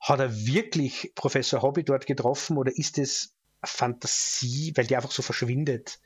hat 0.00 0.18
er 0.18 0.34
wirklich 0.34 1.12
Professor 1.14 1.62
Hobby 1.62 1.84
dort 1.84 2.06
getroffen 2.06 2.56
oder 2.56 2.72
ist 2.74 2.98
es 2.98 3.36
Fantasie, 3.62 4.72
weil 4.74 4.86
die 4.86 4.96
einfach 4.96 5.10
so 5.10 5.22
verschwindet? 5.22 5.98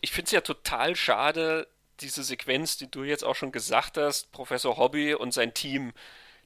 Ich 0.00 0.12
finde 0.12 0.26
es 0.26 0.32
ja 0.32 0.40
total 0.40 0.94
schade, 0.94 1.66
diese 2.00 2.22
Sequenz, 2.22 2.76
die 2.76 2.90
du 2.90 3.02
jetzt 3.02 3.24
auch 3.24 3.34
schon 3.34 3.50
gesagt 3.50 3.96
hast, 3.98 4.30
Professor 4.30 4.76
Hobby 4.76 5.14
und 5.14 5.34
sein 5.34 5.54
Team, 5.54 5.92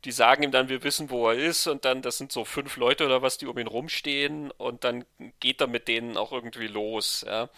die 0.05 0.13
sagen 0.13 0.43
ihm 0.43 0.51
dann, 0.51 0.71
wir 0.71 0.83
wissen, 0.83 1.11
wo 1.11 1.29
er 1.29 1.37
ist, 1.37 1.67
und 1.67 1.85
dann, 1.85 2.01
das 2.01 2.19
sind 2.19 2.33
so 2.33 2.45
fünf 2.45 2.77
Leute 2.77 3.05
oder 3.05 3.23
was, 3.23 3.39
die 3.39 3.47
um 3.47 3.59
ihn 3.59 3.67
rumstehen, 3.67 4.51
und 4.53 4.85
dann 4.85 5.05
geht 5.41 5.61
er 5.61 5.67
mit 5.67 5.89
denen 5.89 6.17
auch 6.17 6.33
irgendwie 6.33 6.69
los. 6.69 7.25
Ja. 7.27 7.51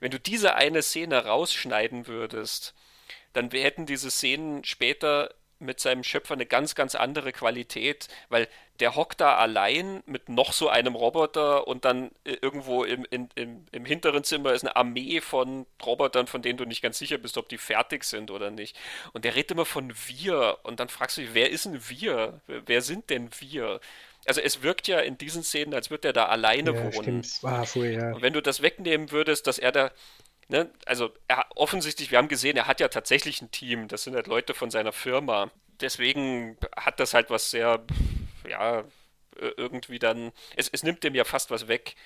Wenn 0.00 0.10
du 0.10 0.20
diese 0.20 0.54
eine 0.54 0.82
Szene 0.82 1.24
rausschneiden 1.24 2.06
würdest, 2.06 2.74
dann 3.32 3.50
hätten 3.50 3.86
diese 3.86 4.10
Szenen 4.10 4.64
später 4.64 5.34
mit 5.58 5.80
seinem 5.80 6.04
Schöpfer 6.04 6.34
eine 6.34 6.46
ganz, 6.46 6.74
ganz 6.74 6.94
andere 6.94 7.32
Qualität, 7.32 8.08
weil 8.28 8.48
der 8.80 8.96
hockt 8.96 9.20
da 9.20 9.36
allein 9.36 10.02
mit 10.06 10.28
noch 10.28 10.52
so 10.52 10.68
einem 10.68 10.94
Roboter 10.96 11.68
und 11.68 11.84
dann 11.84 12.10
äh, 12.24 12.36
irgendwo 12.42 12.84
im, 12.84 13.06
in, 13.10 13.28
im, 13.36 13.64
im 13.70 13.84
hinteren 13.84 14.24
Zimmer 14.24 14.52
ist 14.52 14.64
eine 14.64 14.74
Armee 14.74 15.20
von 15.20 15.66
Robotern, 15.84 16.26
von 16.26 16.42
denen 16.42 16.58
du 16.58 16.64
nicht 16.64 16.82
ganz 16.82 16.98
sicher 16.98 17.18
bist, 17.18 17.38
ob 17.38 17.48
die 17.48 17.58
fertig 17.58 18.04
sind 18.04 18.30
oder 18.30 18.50
nicht. 18.50 18.76
Und 19.12 19.24
der 19.24 19.36
redet 19.36 19.52
immer 19.52 19.64
von 19.64 19.92
wir 20.06 20.58
und 20.64 20.80
dann 20.80 20.88
fragst 20.88 21.16
du 21.16 21.20
dich, 21.22 21.34
wer 21.34 21.50
ist 21.50 21.66
denn 21.66 21.88
wir? 21.88 22.40
Wer 22.46 22.82
sind 22.82 23.10
denn 23.10 23.30
wir? 23.38 23.80
Also 24.26 24.40
es 24.40 24.62
wirkt 24.62 24.88
ja 24.88 25.00
in 25.00 25.18
diesen 25.18 25.42
Szenen, 25.42 25.74
als 25.74 25.90
würde 25.90 26.08
er 26.08 26.12
da 26.12 26.26
alleine 26.26 26.74
ja, 26.74 26.94
wohnen. 26.94 27.26
Ah, 27.42 27.64
voll, 27.64 27.86
ja. 27.86 28.12
Und 28.12 28.22
wenn 28.22 28.32
du 28.32 28.40
das 28.40 28.62
wegnehmen 28.62 29.10
würdest, 29.10 29.46
dass 29.46 29.58
er 29.58 29.72
da, 29.72 29.90
ne, 30.48 30.70
also 30.86 31.12
er 31.28 31.46
offensichtlich, 31.54 32.10
wir 32.10 32.18
haben 32.18 32.28
gesehen, 32.28 32.56
er 32.56 32.66
hat 32.66 32.80
ja 32.80 32.88
tatsächlich 32.88 33.42
ein 33.42 33.50
Team, 33.50 33.88
das 33.88 34.04
sind 34.04 34.14
halt 34.14 34.26
Leute 34.26 34.54
von 34.54 34.70
seiner 34.70 34.92
Firma. 34.92 35.50
Deswegen 35.80 36.56
hat 36.76 37.00
das 37.00 37.14
halt 37.14 37.30
was 37.30 37.50
sehr, 37.50 37.84
ja, 38.48 38.84
irgendwie 39.56 39.98
dann, 39.98 40.32
es, 40.56 40.68
es 40.68 40.82
nimmt 40.82 41.02
dem 41.02 41.14
ja 41.14 41.24
fast 41.24 41.50
was 41.50 41.68
weg. 41.68 41.96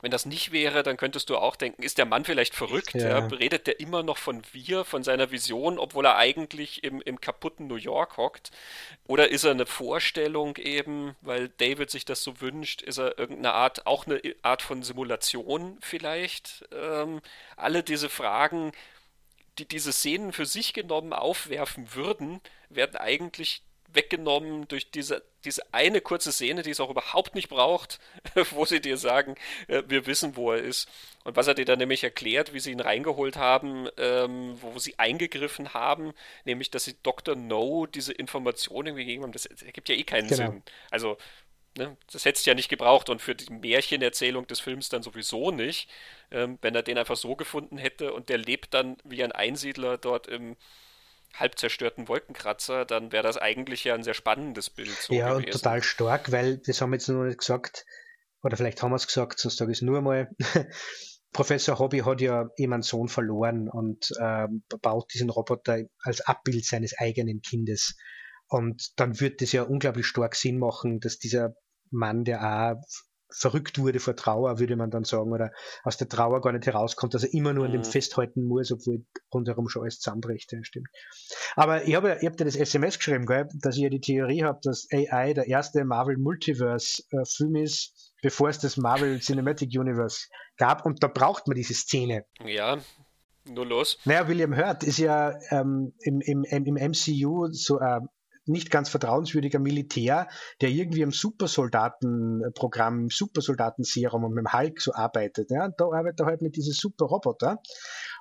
Wenn 0.00 0.12
das 0.12 0.26
nicht 0.26 0.52
wäre, 0.52 0.84
dann 0.84 0.96
könntest 0.96 1.28
du 1.28 1.36
auch 1.36 1.56
denken, 1.56 1.82
ist 1.82 1.98
der 1.98 2.06
Mann 2.06 2.24
vielleicht 2.24 2.54
verrückt? 2.54 2.94
Ja. 2.94 3.18
Ja, 3.18 3.26
redet 3.26 3.66
der 3.66 3.80
immer 3.80 4.04
noch 4.04 4.16
von 4.16 4.42
wir, 4.52 4.84
von 4.84 5.02
seiner 5.02 5.32
Vision, 5.32 5.78
obwohl 5.78 6.06
er 6.06 6.16
eigentlich 6.16 6.84
im, 6.84 7.02
im 7.02 7.20
kaputten 7.20 7.66
New 7.66 7.74
York 7.76 8.16
hockt? 8.16 8.52
Oder 9.08 9.30
ist 9.30 9.44
er 9.44 9.50
eine 9.50 9.66
Vorstellung 9.66 10.56
eben, 10.56 11.16
weil 11.20 11.48
David 11.48 11.90
sich 11.90 12.04
das 12.04 12.22
so 12.22 12.40
wünscht? 12.40 12.82
Ist 12.82 12.98
er 12.98 13.18
irgendeine 13.18 13.54
Art, 13.54 13.86
auch 13.86 14.06
eine 14.06 14.20
Art 14.42 14.62
von 14.62 14.84
Simulation 14.84 15.78
vielleicht? 15.80 16.64
Ähm, 16.72 17.20
alle 17.56 17.82
diese 17.82 18.08
Fragen, 18.08 18.72
die 19.58 19.66
diese 19.66 19.92
Szenen 19.92 20.32
für 20.32 20.46
sich 20.46 20.74
genommen 20.74 21.12
aufwerfen 21.12 21.94
würden, 21.94 22.40
werden 22.68 22.96
eigentlich 22.96 23.62
weggenommen 23.92 24.68
durch 24.68 24.90
diese, 24.90 25.22
diese 25.44 25.62
eine 25.72 26.00
kurze 26.00 26.32
Szene, 26.32 26.62
die 26.62 26.70
es 26.70 26.80
auch 26.80 26.90
überhaupt 26.90 27.34
nicht 27.34 27.48
braucht, 27.48 28.00
wo 28.50 28.64
sie 28.64 28.80
dir 28.80 28.96
sagen, 28.96 29.34
äh, 29.66 29.82
wir 29.86 30.06
wissen, 30.06 30.36
wo 30.36 30.52
er 30.52 30.62
ist. 30.62 30.88
Und 31.24 31.36
was 31.36 31.46
er 31.46 31.54
dir 31.54 31.64
dann 31.64 31.78
nämlich 31.78 32.04
erklärt, 32.04 32.52
wie 32.52 32.60
sie 32.60 32.72
ihn 32.72 32.80
reingeholt 32.80 33.36
haben, 33.36 33.88
ähm, 33.96 34.56
wo 34.60 34.78
sie 34.78 34.98
eingegriffen 34.98 35.74
haben, 35.74 36.12
nämlich, 36.44 36.70
dass 36.70 36.84
sie 36.84 36.96
Dr. 37.02 37.34
No 37.34 37.86
diese 37.86 38.12
Informationen 38.12 38.96
gegeben 38.96 39.24
haben, 39.24 39.32
das, 39.32 39.44
das 39.44 39.62
ergibt 39.62 39.88
ja 39.88 39.94
eh 39.94 40.04
keinen 40.04 40.28
genau. 40.28 40.50
Sinn. 40.50 40.62
Also, 40.90 41.16
ne, 41.76 41.96
das 42.12 42.24
hättest 42.24 42.46
du 42.46 42.50
ja 42.50 42.54
nicht 42.54 42.68
gebraucht 42.68 43.08
und 43.08 43.22
für 43.22 43.34
die 43.34 43.52
Märchenerzählung 43.52 44.46
des 44.46 44.60
Films 44.60 44.88
dann 44.88 45.02
sowieso 45.02 45.50
nicht, 45.50 45.88
ähm, 46.30 46.58
wenn 46.60 46.74
er 46.74 46.82
den 46.82 46.98
einfach 46.98 47.16
so 47.16 47.36
gefunden 47.36 47.78
hätte 47.78 48.12
und 48.12 48.28
der 48.28 48.38
lebt 48.38 48.74
dann 48.74 48.96
wie 49.04 49.22
ein 49.24 49.32
Einsiedler 49.32 49.98
dort 49.98 50.26
im 50.26 50.56
halb 51.34 51.58
zerstörten 51.58 52.08
Wolkenkratzer, 52.08 52.84
dann 52.84 53.12
wäre 53.12 53.22
das 53.22 53.36
eigentlich 53.36 53.84
ja 53.84 53.94
ein 53.94 54.02
sehr 54.02 54.14
spannendes 54.14 54.70
Bild. 54.70 54.90
So 54.90 55.14
ja, 55.14 55.30
gewesen. 55.30 55.46
und 55.46 55.52
total 55.52 55.82
stark, 55.82 56.32
weil 56.32 56.58
das 56.58 56.80
haben 56.80 56.90
wir 56.90 56.96
jetzt 56.96 57.08
noch 57.08 57.24
nicht 57.24 57.38
gesagt, 57.38 57.84
oder 58.42 58.56
vielleicht 58.56 58.82
haben 58.82 58.90
wir 58.90 58.96
es 58.96 59.06
gesagt, 59.06 59.38
sonst 59.38 59.56
sage 59.56 59.72
ich 59.72 59.78
es 59.78 59.82
nur 59.82 59.98
einmal. 59.98 60.30
Professor 61.32 61.78
Hobby 61.78 62.00
hat 62.00 62.20
ja 62.20 62.48
eben 62.56 62.72
einen 62.72 62.82
Sohn 62.82 63.08
verloren 63.08 63.68
und 63.68 64.10
ähm, 64.20 64.62
baut 64.80 65.12
diesen 65.12 65.28
Roboter 65.28 65.84
als 66.02 66.22
Abbild 66.22 66.64
seines 66.64 66.96
eigenen 66.98 67.42
Kindes. 67.42 67.96
Und 68.48 68.98
dann 68.98 69.20
wird 69.20 69.42
es 69.42 69.52
ja 69.52 69.62
unglaublich 69.62 70.06
stark 70.06 70.34
Sinn 70.34 70.58
machen, 70.58 71.00
dass 71.00 71.18
dieser 71.18 71.54
Mann, 71.90 72.24
der 72.24 72.42
auch 72.42 72.82
verrückt 73.30 73.78
wurde 73.78 74.00
vor 74.00 74.16
Trauer, 74.16 74.58
würde 74.58 74.76
man 74.76 74.90
dann 74.90 75.04
sagen, 75.04 75.32
oder 75.32 75.52
aus 75.84 75.96
der 75.96 76.08
Trauer 76.08 76.40
gar 76.40 76.52
nicht 76.52 76.66
herauskommt, 76.66 77.14
dass 77.14 77.24
er 77.24 77.34
immer 77.34 77.52
nur 77.52 77.66
an 77.66 77.72
dem 77.72 77.82
mhm. 77.82 77.86
festhalten 77.86 78.44
muss, 78.44 78.72
obwohl 78.72 79.04
rundherum 79.32 79.68
schon 79.68 79.82
alles 79.82 79.98
zusammenbricht. 80.00 80.52
Ja, 80.52 80.62
stimmt. 80.62 80.88
Aber 81.56 81.84
ich 81.84 81.94
habe 81.94 82.08
ja, 82.08 82.16
ich 82.20 82.26
hab 82.26 82.36
dir 82.36 82.44
das 82.44 82.56
SMS 82.56 82.98
geschrieben, 82.98 83.26
gell, 83.26 83.48
dass 83.62 83.76
ich 83.76 83.82
ja 83.82 83.90
die 83.90 84.00
Theorie 84.00 84.44
habe, 84.44 84.58
dass 84.62 84.86
AI 84.92 85.34
der 85.34 85.46
erste 85.46 85.84
Marvel 85.84 86.16
Multiverse 86.16 87.02
äh, 87.10 87.24
Film 87.24 87.56
ist, 87.56 88.12
bevor 88.22 88.48
es 88.48 88.58
das 88.58 88.76
Marvel 88.76 89.20
Cinematic 89.20 89.70
Universe 89.78 90.26
gab 90.56 90.86
und 90.86 91.02
da 91.02 91.08
braucht 91.08 91.46
man 91.46 91.56
diese 91.56 91.74
Szene. 91.74 92.24
Ja, 92.44 92.78
nur 93.44 93.66
los. 93.66 93.98
Naja, 94.04 94.28
William 94.28 94.56
Hurt 94.56 94.82
ist 94.82 94.98
ja 94.98 95.38
ähm, 95.50 95.94
im, 96.00 96.20
im, 96.20 96.44
im 96.44 96.74
MCU 96.74 97.48
so 97.52 97.78
ein 97.78 98.08
nicht 98.48 98.70
ganz 98.70 98.88
vertrauenswürdiger 98.88 99.58
Militär, 99.58 100.28
der 100.60 100.70
irgendwie 100.70 101.02
im 101.02 101.12
Supersoldatenprogramm, 101.12 103.08
Supersoldatenserum 103.10 104.24
und 104.24 104.34
mit 104.34 104.44
dem 104.44 104.52
Hulk 104.52 104.80
so 104.80 104.92
arbeitet. 104.92 105.50
Ja? 105.50 105.68
Da 105.68 105.84
arbeitet 105.84 106.20
er 106.20 106.26
halt 106.26 106.42
mit 106.42 106.56
diesem 106.56 106.72
Superroboter. 106.72 107.60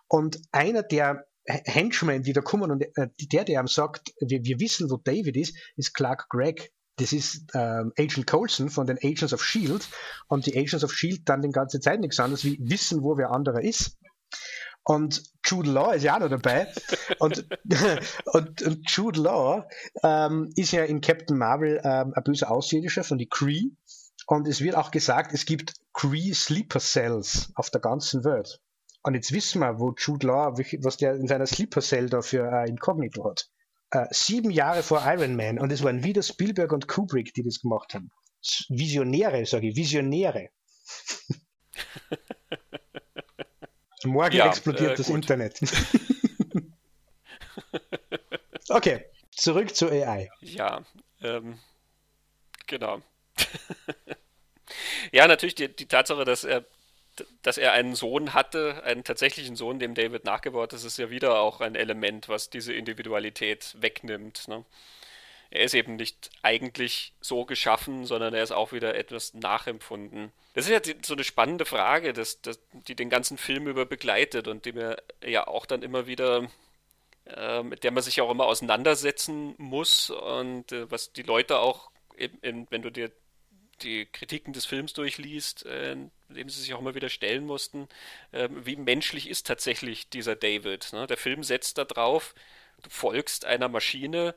Und 0.07 0.39
einer 0.51 0.83
der 0.83 1.25
Henchmen, 1.47 2.23
die 2.23 2.33
da 2.33 2.41
kommen 2.41 2.71
und 2.71 2.81
äh, 2.81 3.07
der, 3.31 3.45
der 3.45 3.61
ihm 3.61 3.67
sagt, 3.67 4.13
wir, 4.19 4.43
wir 4.43 4.59
wissen, 4.59 4.89
wo 4.89 4.97
David 4.97 5.37
ist, 5.37 5.57
ist 5.77 5.93
Clark 5.93 6.27
Gregg. 6.29 6.69
Das 6.97 7.13
ist 7.13 7.43
ähm, 7.53 7.93
Agent 7.97 8.25
Coulson 8.25 8.69
von 8.69 8.87
den 8.87 8.97
Agents 8.97 9.33
of 9.33 9.43
Shield 9.43 9.87
und 10.27 10.45
die 10.45 10.57
Agents 10.57 10.83
of 10.83 10.91
Shield 10.91 11.29
dann 11.29 11.41
die 11.41 11.49
ganze 11.49 11.79
Zeit 11.79 11.99
nichts 11.99 12.19
anderes 12.19 12.43
wie 12.43 12.57
wissen, 12.59 13.03
wo 13.03 13.17
wer 13.17 13.31
anderer 13.31 13.61
ist. 13.61 13.97
Und 14.87 15.21
Jude 15.45 15.69
Law 15.71 15.91
ist 15.91 16.03
ja 16.03 16.15
auch 16.15 16.21
noch 16.21 16.29
dabei. 16.29 16.71
und, 17.19 17.45
und, 18.25 18.61
und, 18.61 18.89
Jude 18.89 19.19
Law 19.19 19.67
ähm, 20.01 20.49
ist 20.55 20.71
ja 20.71 20.85
in 20.85 21.01
Captain 21.01 21.37
Marvel 21.37 21.81
ähm, 21.83 22.13
ein 22.15 22.23
böser 22.23 22.49
Außerirdischer 22.49 23.03
von 23.03 23.17
die 23.17 23.27
Kree. 23.27 23.71
Und 24.27 24.47
es 24.47 24.61
wird 24.61 24.75
auch 24.75 24.89
gesagt, 24.89 25.33
es 25.33 25.45
gibt 25.45 25.73
Kree 25.91 26.31
Sleeper 26.31 26.79
Cells 26.79 27.51
auf 27.55 27.69
der 27.69 27.81
ganzen 27.81 28.23
Welt. 28.23 28.61
Und 29.03 29.15
jetzt 29.15 29.33
wissen 29.33 29.59
wir, 29.59 29.77
wo 29.77 29.93
Jude 29.97 30.25
Law, 30.25 30.57
was 30.57 30.95
der 30.95 31.15
in 31.15 31.27
seiner 31.27 31.47
Sleeper 31.47 31.81
Cell 31.81 32.09
da 32.09 32.21
für 32.21 32.49
äh, 32.49 32.69
Inkognito 32.69 33.25
hat. 33.25 33.49
Äh, 33.91 34.05
sieben 34.11 34.51
Jahre 34.51 34.83
vor 34.83 35.03
Iron 35.05 35.35
Man. 35.35 35.59
Und 35.59 35.69
es 35.73 35.83
waren 35.83 36.05
wieder 36.05 36.23
Spielberg 36.23 36.71
und 36.71 36.87
Kubrick, 36.87 37.33
die 37.33 37.43
das 37.43 37.59
gemacht 37.59 37.93
haben. 37.93 38.09
Visionäre, 38.69 39.45
sage 39.45 39.67
ich, 39.67 39.75
Visionäre. 39.75 40.47
Morgen 44.07 44.35
ja, 44.35 44.47
explodiert 44.47 44.91
äh, 44.91 44.95
das 44.95 45.09
Internet. 45.09 45.59
okay, 48.69 49.05
zurück 49.31 49.75
zur 49.75 49.91
AI. 49.91 50.29
Ja, 50.41 50.83
ähm, 51.21 51.59
genau. 52.65 53.01
ja, 55.11 55.27
natürlich 55.27 55.55
die, 55.55 55.73
die 55.73 55.87
Tatsache, 55.87 56.25
dass 56.25 56.43
er 56.43 56.65
dass 57.41 57.57
er 57.57 57.71
einen 57.71 57.95
Sohn 57.95 58.33
hatte, 58.33 58.83
einen 58.83 59.03
tatsächlichen 59.03 59.55
Sohn, 59.55 59.79
dem 59.79 59.95
David 59.95 60.25
nachgebaut 60.25 60.73
ist, 60.73 60.83
ist 60.83 60.97
ja 60.97 61.09
wieder 61.09 61.39
auch 61.39 61.61
ein 61.61 61.75
Element, 61.75 62.29
was 62.29 62.49
diese 62.49 62.73
Individualität 62.73 63.75
wegnimmt. 63.79 64.47
Ne? 64.47 64.65
Er 65.49 65.63
ist 65.63 65.73
eben 65.73 65.95
nicht 65.95 66.29
eigentlich 66.41 67.13
so 67.21 67.45
geschaffen, 67.45 68.05
sondern 68.05 68.33
er 68.33 68.43
ist 68.43 68.51
auch 68.51 68.71
wieder 68.71 68.95
etwas 68.95 69.33
nachempfunden. 69.33 70.31
Das 70.53 70.65
ist 70.65 70.71
ja 70.71 70.79
die, 70.79 70.95
so 71.03 71.13
eine 71.13 71.23
spannende 71.23 71.65
Frage, 71.65 72.13
dass, 72.13 72.41
dass, 72.41 72.59
die 72.71 72.95
den 72.95 73.09
ganzen 73.09 73.37
Film 73.37 73.67
über 73.67 73.85
begleitet 73.85 74.47
und 74.47 74.65
die 74.65 74.73
mir 74.73 75.01
ja 75.23 75.47
auch 75.47 75.65
dann 75.65 75.83
immer 75.83 76.07
wieder, 76.07 76.49
äh, 77.25 77.63
mit 77.63 77.83
der 77.83 77.91
man 77.91 78.03
sich 78.03 78.21
auch 78.21 78.31
immer 78.31 78.45
auseinandersetzen 78.45 79.55
muss 79.57 80.09
und 80.09 80.71
äh, 80.71 80.89
was 80.91 81.13
die 81.13 81.23
Leute 81.23 81.59
auch, 81.59 81.91
eben, 82.17 82.67
wenn 82.69 82.81
du 82.81 82.91
dir 82.91 83.11
die 83.81 84.05
Kritiken 84.07 84.53
des 84.53 84.65
Films 84.65 84.93
durchliest, 84.93 85.65
äh, 85.65 85.95
dem 86.29 86.49
sie 86.49 86.61
sich 86.61 86.73
auch 86.73 86.79
immer 86.79 86.95
wieder 86.95 87.09
stellen 87.09 87.45
mussten, 87.45 87.87
äh, 88.31 88.49
wie 88.51 88.75
menschlich 88.75 89.29
ist 89.29 89.47
tatsächlich 89.47 90.09
dieser 90.09 90.35
David. 90.35 90.91
Ne? 90.93 91.07
Der 91.07 91.17
Film 91.17 91.43
setzt 91.43 91.77
darauf, 91.77 92.33
du 92.81 92.89
folgst 92.89 93.45
einer 93.45 93.69
Maschine, 93.69 94.35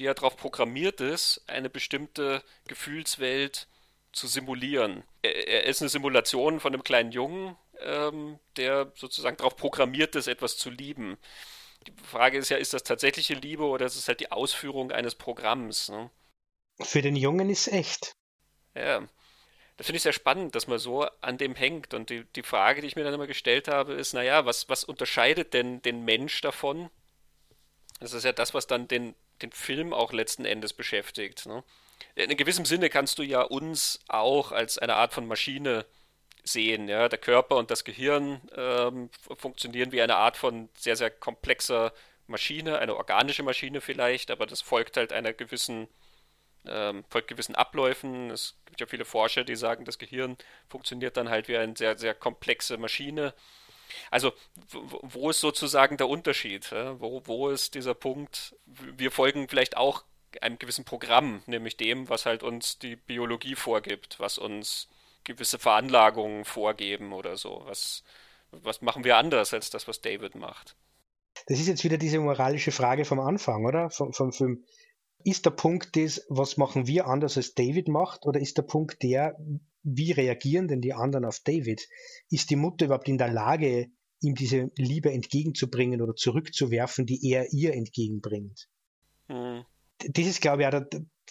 die 0.00 0.04
ja 0.04 0.14
darauf 0.14 0.36
programmiert 0.36 1.00
ist, 1.00 1.42
eine 1.46 1.68
bestimmte 1.68 2.42
Gefühlswelt 2.66 3.68
zu 4.12 4.26
simulieren. 4.26 5.04
Er, 5.22 5.46
er 5.46 5.64
ist 5.64 5.82
eine 5.82 5.90
Simulation 5.90 6.58
von 6.58 6.72
einem 6.72 6.82
kleinen 6.82 7.12
Jungen, 7.12 7.56
ähm, 7.80 8.38
der 8.56 8.92
sozusagen 8.96 9.36
darauf 9.36 9.56
programmiert 9.56 10.16
ist, 10.16 10.26
etwas 10.26 10.56
zu 10.56 10.70
lieben. 10.70 11.18
Die 11.86 11.92
Frage 12.02 12.38
ist 12.38 12.48
ja, 12.48 12.56
ist 12.56 12.72
das 12.72 12.82
tatsächliche 12.82 13.34
Liebe 13.34 13.64
oder 13.64 13.84
ist 13.84 13.96
es 13.96 14.08
halt 14.08 14.20
die 14.20 14.32
Ausführung 14.32 14.90
eines 14.90 15.14
Programms? 15.14 15.90
Ne? 15.90 16.10
Für 16.80 17.02
den 17.02 17.14
Jungen 17.14 17.50
ist 17.50 17.68
es 17.68 17.72
echt. 17.72 18.16
Ja. 18.74 19.06
Das 19.76 19.86
finde 19.86 19.96
ich 19.96 20.02
sehr 20.02 20.12
spannend, 20.12 20.54
dass 20.54 20.66
man 20.66 20.78
so 20.78 21.04
an 21.20 21.38
dem 21.38 21.54
hängt. 21.54 21.92
Und 21.92 22.08
die, 22.08 22.24
die 22.36 22.42
Frage, 22.42 22.80
die 22.80 22.86
ich 22.86 22.96
mir 22.96 23.04
dann 23.04 23.14
immer 23.14 23.26
gestellt 23.26 23.68
habe, 23.68 23.94
ist, 23.94 24.14
naja, 24.14 24.46
was, 24.46 24.68
was 24.68 24.84
unterscheidet 24.84 25.52
denn 25.52 25.82
den 25.82 26.04
Mensch 26.04 26.40
davon? 26.40 26.90
Das 27.98 28.14
ist 28.14 28.24
ja 28.24 28.32
das, 28.32 28.54
was 28.54 28.66
dann 28.66 28.88
den, 28.88 29.14
den 29.42 29.52
Film 29.52 29.92
auch 29.92 30.12
letzten 30.12 30.44
Endes 30.44 30.72
beschäftigt. 30.72 31.46
Ne? 31.46 31.62
In 32.14 32.36
gewissem 32.36 32.64
Sinne 32.64 32.90
kannst 32.90 33.18
du 33.18 33.22
ja 33.22 33.42
uns 33.42 34.00
auch 34.08 34.52
als 34.52 34.78
eine 34.78 34.94
Art 34.94 35.12
von 35.12 35.26
Maschine 35.26 35.86
sehen. 36.44 36.88
Ja? 36.88 37.08
Der 37.08 37.18
Körper 37.18 37.56
und 37.56 37.70
das 37.70 37.84
Gehirn 37.84 38.40
ähm, 38.56 39.10
funktionieren 39.22 39.92
wie 39.92 40.02
eine 40.02 40.16
Art 40.16 40.36
von 40.36 40.68
sehr, 40.76 40.96
sehr 40.96 41.10
komplexer 41.10 41.92
Maschine, 42.26 42.78
eine 42.78 42.96
organische 42.96 43.42
Maschine 43.42 43.80
vielleicht, 43.80 44.30
aber 44.30 44.46
das 44.46 44.60
folgt 44.60 44.96
halt 44.96 45.12
einer 45.12 45.32
gewissen 45.32 45.88
ähm, 46.66 47.04
folgt 47.08 47.28
gewissen 47.28 47.54
Abläufen. 47.54 48.30
Es 48.30 48.56
gibt 48.66 48.80
ja 48.80 48.86
viele 48.86 49.04
Forscher, 49.04 49.44
die 49.44 49.56
sagen, 49.56 49.84
das 49.84 49.98
Gehirn 49.98 50.36
funktioniert 50.68 51.16
dann 51.16 51.30
halt 51.30 51.48
wie 51.48 51.56
eine 51.56 51.76
sehr, 51.76 51.98
sehr 51.98 52.14
komplexe 52.14 52.76
Maschine. 52.76 53.34
Also, 54.10 54.32
wo 55.02 55.30
ist 55.30 55.40
sozusagen 55.40 55.96
der 55.96 56.08
Unterschied? 56.08 56.70
Wo, 56.98 57.22
wo 57.24 57.48
ist 57.50 57.74
dieser 57.74 57.94
Punkt? 57.94 58.56
Wir 58.66 59.10
folgen 59.10 59.48
vielleicht 59.48 59.76
auch 59.76 60.04
einem 60.40 60.58
gewissen 60.58 60.84
Programm, 60.84 61.42
nämlich 61.46 61.76
dem, 61.76 62.08
was 62.08 62.26
halt 62.26 62.42
uns 62.42 62.78
die 62.78 62.96
Biologie 62.96 63.56
vorgibt, 63.56 64.20
was 64.20 64.38
uns 64.38 64.88
gewisse 65.24 65.58
Veranlagungen 65.58 66.44
vorgeben 66.44 67.12
oder 67.12 67.36
so. 67.36 67.62
Was, 67.64 68.04
was 68.50 68.80
machen 68.80 69.04
wir 69.04 69.16
anders 69.16 69.52
als 69.52 69.70
das, 69.70 69.88
was 69.88 70.00
David 70.00 70.34
macht? 70.34 70.76
Das 71.46 71.58
ist 71.58 71.68
jetzt 71.68 71.84
wieder 71.84 71.98
diese 71.98 72.20
moralische 72.20 72.72
Frage 72.72 73.04
vom 73.04 73.20
Anfang, 73.20 73.64
oder? 73.64 73.90
Vom, 73.90 74.12
vom 74.12 74.32
Film. 74.32 74.64
Ist 75.22 75.44
der 75.44 75.50
Punkt 75.50 75.96
das, 75.96 76.24
was 76.28 76.56
machen 76.56 76.86
wir 76.86 77.06
anders 77.06 77.36
als 77.36 77.54
David 77.54 77.88
macht, 77.88 78.24
oder 78.24 78.40
ist 78.40 78.56
der 78.56 78.62
Punkt 78.62 79.02
der, 79.02 79.36
wie 79.82 80.12
reagieren 80.12 80.68
denn 80.68 80.80
die 80.80 80.92
anderen 80.92 81.24
auf 81.24 81.40
David? 81.40 81.88
Ist 82.30 82.50
die 82.50 82.56
Mutter 82.56 82.86
überhaupt 82.86 83.08
in 83.08 83.18
der 83.18 83.32
Lage, 83.32 83.90
ihm 84.20 84.34
diese 84.34 84.70
Liebe 84.76 85.10
entgegenzubringen 85.10 86.02
oder 86.02 86.14
zurückzuwerfen, 86.14 87.06
die 87.06 87.20
er 87.30 87.52
ihr 87.52 87.74
entgegenbringt? 87.74 88.68
Mhm. 89.28 89.64
Das 89.98 90.26
ist, 90.26 90.40
glaube 90.40 90.62
ich, 90.62 90.68
auch 90.68 90.70
der, 90.70 90.88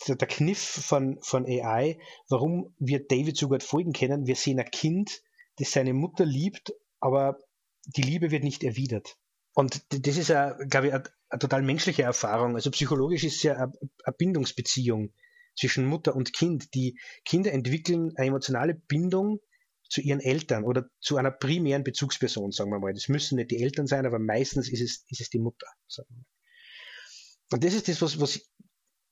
der, 0.07 0.15
der 0.15 0.27
Kniff 0.27 0.59
von, 0.59 1.17
von 1.21 1.45
AI, 1.45 1.99
warum 2.29 2.73
wir 2.77 3.05
David 3.05 3.37
so 3.37 3.47
gut 3.47 3.63
folgen 3.63 3.93
können. 3.93 4.27
Wir 4.27 4.35
sehen 4.35 4.59
ein 4.59 4.69
Kind, 4.71 5.21
das 5.57 5.71
seine 5.71 5.93
Mutter 5.93 6.25
liebt, 6.25 6.73
aber 6.99 7.39
die 7.85 8.03
Liebe 8.03 8.31
wird 8.31 8.43
nicht 8.43 8.63
erwidert. 8.63 9.17
Und 9.53 9.83
das 9.89 10.17
ist, 10.17 10.29
ja, 10.29 10.53
glaube 10.53 10.87
ich, 10.87 10.93
eine, 10.93 11.03
eine 11.29 11.39
total 11.39 11.63
menschliche 11.63 12.03
Erfahrung. 12.03 12.55
Also 12.55 12.71
psychologisch 12.71 13.23
ist 13.23 13.37
es 13.37 13.43
ja 13.43 13.55
eine, 13.55 13.73
eine 14.03 14.15
Bindungsbeziehung 14.17 15.13
zwischen 15.55 15.85
Mutter 15.85 16.15
und 16.15 16.33
Kind. 16.33 16.73
Die 16.73 16.99
Kinder 17.25 17.51
entwickeln 17.51 18.13
eine 18.15 18.27
emotionale 18.27 18.75
Bindung 18.75 19.39
zu 19.89 20.01
ihren 20.01 20.19
Eltern 20.19 20.63
oder 20.63 20.87
zu 20.99 21.17
einer 21.17 21.31
primären 21.31 21.83
Bezugsperson, 21.83 22.51
sagen 22.51 22.71
wir 22.71 22.79
mal. 22.79 22.93
Das 22.93 23.09
müssen 23.09 23.37
nicht 23.37 23.51
die 23.51 23.61
Eltern 23.61 23.87
sein, 23.87 24.05
aber 24.05 24.19
meistens 24.19 24.71
ist 24.71 24.81
es, 24.81 25.03
ist 25.09 25.21
es 25.21 25.29
die 25.29 25.39
Mutter. 25.39 25.67
Und 27.51 27.63
das 27.63 27.73
ist 27.73 27.87
das, 27.87 28.01
was, 28.01 28.19
was 28.19 28.39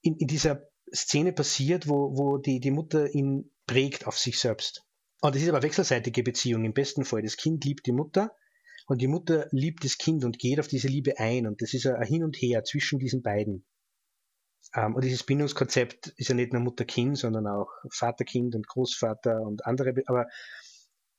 in, 0.02 0.16
in 0.18 0.28
dieser 0.28 0.70
Szene 0.94 1.34
passiert, 1.34 1.88
wo, 1.88 2.16
wo 2.16 2.38
die, 2.38 2.60
die 2.60 2.72
Mutter 2.72 3.14
ihn 3.14 3.52
prägt 3.66 4.08
auf 4.08 4.18
sich 4.18 4.40
selbst. 4.40 4.84
Und 5.22 5.36
das 5.36 5.42
ist 5.42 5.50
aber 5.50 5.64
wechselseitige 5.64 6.24
Beziehung 6.24 6.64
im 6.64 6.74
besten 6.74 7.04
Fall. 7.04 7.24
Das 7.24 7.38
Kind 7.38 7.66
liebt 7.66 7.88
die 7.88 7.92
Mutter 7.92 8.32
und 8.86 9.02
die 9.02 9.08
Mutter 9.08 9.48
liebt 9.52 9.84
das 9.84 9.98
Kind 9.98 10.24
und 10.24 10.38
geht 10.38 10.60
auf 10.60 10.68
diese 10.68 10.88
Liebe 10.88 11.18
ein. 11.18 11.48
Und 11.48 11.62
das 11.62 11.74
ist 11.74 11.88
ein 11.88 12.08
Hin 12.08 12.24
und 12.24 12.38
Her 12.38 12.64
zwischen 12.64 13.00
diesen 13.00 13.24
beiden. 13.24 13.66
Ähm, 14.76 14.96
und 14.96 15.04
dieses 15.04 15.24
Bindungskonzept 15.24 16.08
ist 16.18 16.30
ja 16.30 16.36
nicht 16.36 16.54
nur 16.54 16.62
Mutter-Kind, 16.62 17.18
sondern 17.18 17.48
auch 17.48 17.70
Vater-Kind 17.92 18.56
und 18.56 18.68
Großvater 18.68 19.42
und 19.42 19.66
andere. 19.66 19.94
Aber 20.08 20.28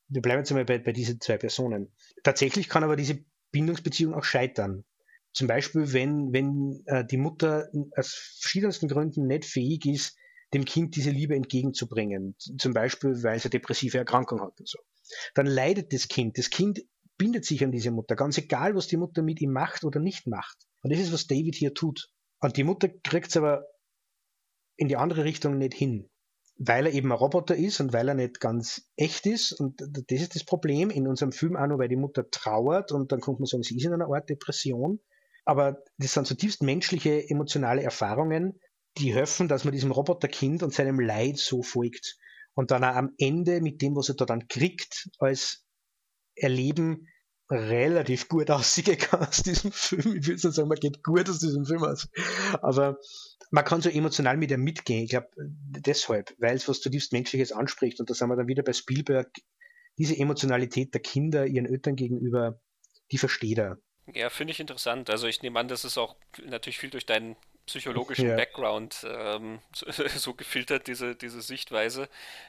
wir 0.09 0.22
bleiben 0.22 0.40
jetzt 0.40 0.51
einmal 0.51 0.64
bei, 0.64 0.78
bei 0.78 0.92
diesen 0.92 1.20
zwei 1.20 1.38
Personen. 1.38 1.92
Tatsächlich 2.22 2.68
kann 2.68 2.84
aber 2.84 2.96
diese 2.96 3.18
Bindungsbeziehung 3.53 4.14
auch 4.14 4.24
scheitern. 4.24 4.84
Zum 5.32 5.46
Beispiel, 5.46 5.92
wenn, 5.92 6.32
wenn 6.32 6.82
äh, 6.86 7.05
die 7.05 7.18
Mutter 7.18 7.68
aus 7.96 8.14
verschiedensten 8.40 8.88
Gründen 8.88 9.26
nicht 9.26 9.44
fähig 9.44 9.86
ist, 9.86 10.16
dem 10.55 10.64
Kind 10.64 10.96
diese 10.96 11.11
Liebe 11.11 11.34
entgegenzubringen. 11.34 12.34
Zum 12.38 12.72
Beispiel, 12.72 13.22
weil 13.22 13.36
es 13.36 13.44
eine 13.44 13.51
depressive 13.51 13.99
Erkrankung 13.99 14.40
hat 14.40 14.59
und 14.59 14.68
so. 14.68 14.78
Dann 15.34 15.46
leidet 15.46 15.92
das 15.92 16.09
Kind. 16.09 16.38
Das 16.38 16.49
Kind 16.49 16.80
bindet 17.18 17.44
sich 17.44 17.62
an 17.64 17.72
diese 17.72 17.90
Mutter, 17.90 18.16
ganz 18.16 18.38
egal, 18.38 18.74
was 18.74 18.86
die 18.86 18.96
Mutter 18.96 19.22
mit 19.22 19.40
ihm 19.40 19.53
macht 19.53 19.84
oder 19.84 20.01
nicht 20.01 20.26
macht. 20.26 20.57
Und 20.82 20.92
das 20.92 21.01
ist, 21.01 21.12
was 21.12 21.26
David 21.26 21.55
hier 21.57 21.74
tut. 21.74 22.11
Und 22.41 22.57
die 22.57 22.64
Mutter 22.64 22.89
kriegt 22.89 23.28
es 23.28 23.36
aber 23.36 23.66
in 24.76 24.89
die 24.89 24.97
andere 24.97 25.24
Richtung 25.24 25.59
nicht 25.59 25.74
hin, 25.74 26.09
weil 26.57 26.86
er 26.86 26.93
eben 26.93 27.11
ein 27.11 27.18
Roboter 27.18 27.57
ist 27.57 27.80
und 27.80 27.93
weil 27.93 28.09
er 28.09 28.14
nicht 28.14 28.41
ganz 28.41 28.89
echt 28.97 29.26
ist. 29.26 29.53
Und 29.53 29.80
das 29.80 30.20
ist 30.20 30.34
das 30.34 30.45
Problem 30.45 30.91
in 30.91 31.09
unserem 31.09 31.32
Film 31.32 31.57
auch 31.57 31.66
nur, 31.66 31.78
weil 31.78 31.89
die 31.89 31.97
Mutter 31.97 32.30
trauert 32.30 32.93
und 32.93 33.11
dann 33.11 33.20
kommt 33.20 33.41
man 33.41 33.47
sagen, 33.47 33.62
sie 33.64 33.76
ist 33.76 33.84
in 33.84 33.93
einer 33.93 34.12
Art 34.12 34.28
Depression. 34.28 35.01
Aber 35.45 35.82
das 35.97 36.12
sind 36.12 36.26
zutiefst 36.26 36.62
menschliche, 36.62 37.28
emotionale 37.28 37.82
Erfahrungen, 37.82 38.61
die 38.99 39.14
helfen, 39.14 39.49
dass 39.49 39.64
man 39.64 39.72
diesem 39.72 39.93
Roboterkind 39.93 40.62
und 40.62 40.74
seinem 40.74 41.01
Leid 41.01 41.39
so 41.39 41.62
folgt. 41.62 42.18
Und 42.55 42.70
dann 42.70 42.84
auch 42.84 42.97
am 42.97 43.14
Ende 43.18 43.61
mit 43.61 43.80
dem, 43.82 43.97
was 43.97 44.09
er 44.09 44.16
da 44.16 44.26
dann 44.26 44.49
kriegt, 44.49 45.09
als 45.18 45.64
Erleben 46.34 47.09
relativ 47.51 48.28
gut 48.28 48.51
ausgegangen 48.51 49.26
aus 49.26 49.42
diesem 49.42 49.72
Film. 49.72 50.16
Ich 50.16 50.26
würde 50.26 50.53
sagen, 50.53 50.68
man 50.68 50.78
geht 50.78 51.03
gut 51.03 51.28
aus 51.28 51.40
diesem 51.40 51.64
Film 51.64 51.82
aus. 51.82 52.09
Aber 52.62 52.99
man 53.51 53.64
kann 53.64 53.80
so 53.80 53.88
emotional 53.88 54.36
mit 54.36 54.51
ihm 54.51 54.62
mitgehen. 54.62 55.05
Ich 55.05 55.11
glaube, 55.11 55.28
deshalb, 55.36 56.34
weil 56.38 56.57
es 56.57 56.68
was 56.68 56.80
zutiefst 56.80 57.12
Menschliches 57.12 57.53
anspricht. 57.53 58.01
Und 58.01 58.11
da 58.11 58.14
sind 58.14 58.28
wir 58.28 58.36
dann 58.36 58.49
wieder 58.49 58.62
bei 58.62 58.72
Spielberg. 58.72 59.30
Diese 59.96 60.16
Emotionalität 60.16 60.94
der 60.94 61.01
Kinder 61.01 61.46
ihren 61.46 61.66
Eltern 61.66 61.96
gegenüber, 61.96 62.61
die 63.11 63.18
versteht 63.18 63.59
er. 63.59 63.78
Ja, 64.14 64.30
finde 64.30 64.53
ich 64.53 64.61
interessant. 64.61 65.11
Also 65.11 65.26
ich 65.26 65.42
nehme 65.42 65.59
an, 65.59 65.68
das 65.68 65.84
ist 65.84 65.99
auch 65.99 66.16
natürlich 66.44 66.78
viel 66.78 66.90
durch 66.90 67.05
deinen 67.05 67.36
psychologischen 67.66 68.28
ja. 68.28 68.36
Background 68.36 69.07
ähm, 69.07 69.61
so, 69.74 69.86
so, 69.90 70.34
gefiltert, 70.34 70.86
diese, 70.86 71.14
diese 71.14 71.42
Sichtweise. 71.42 72.09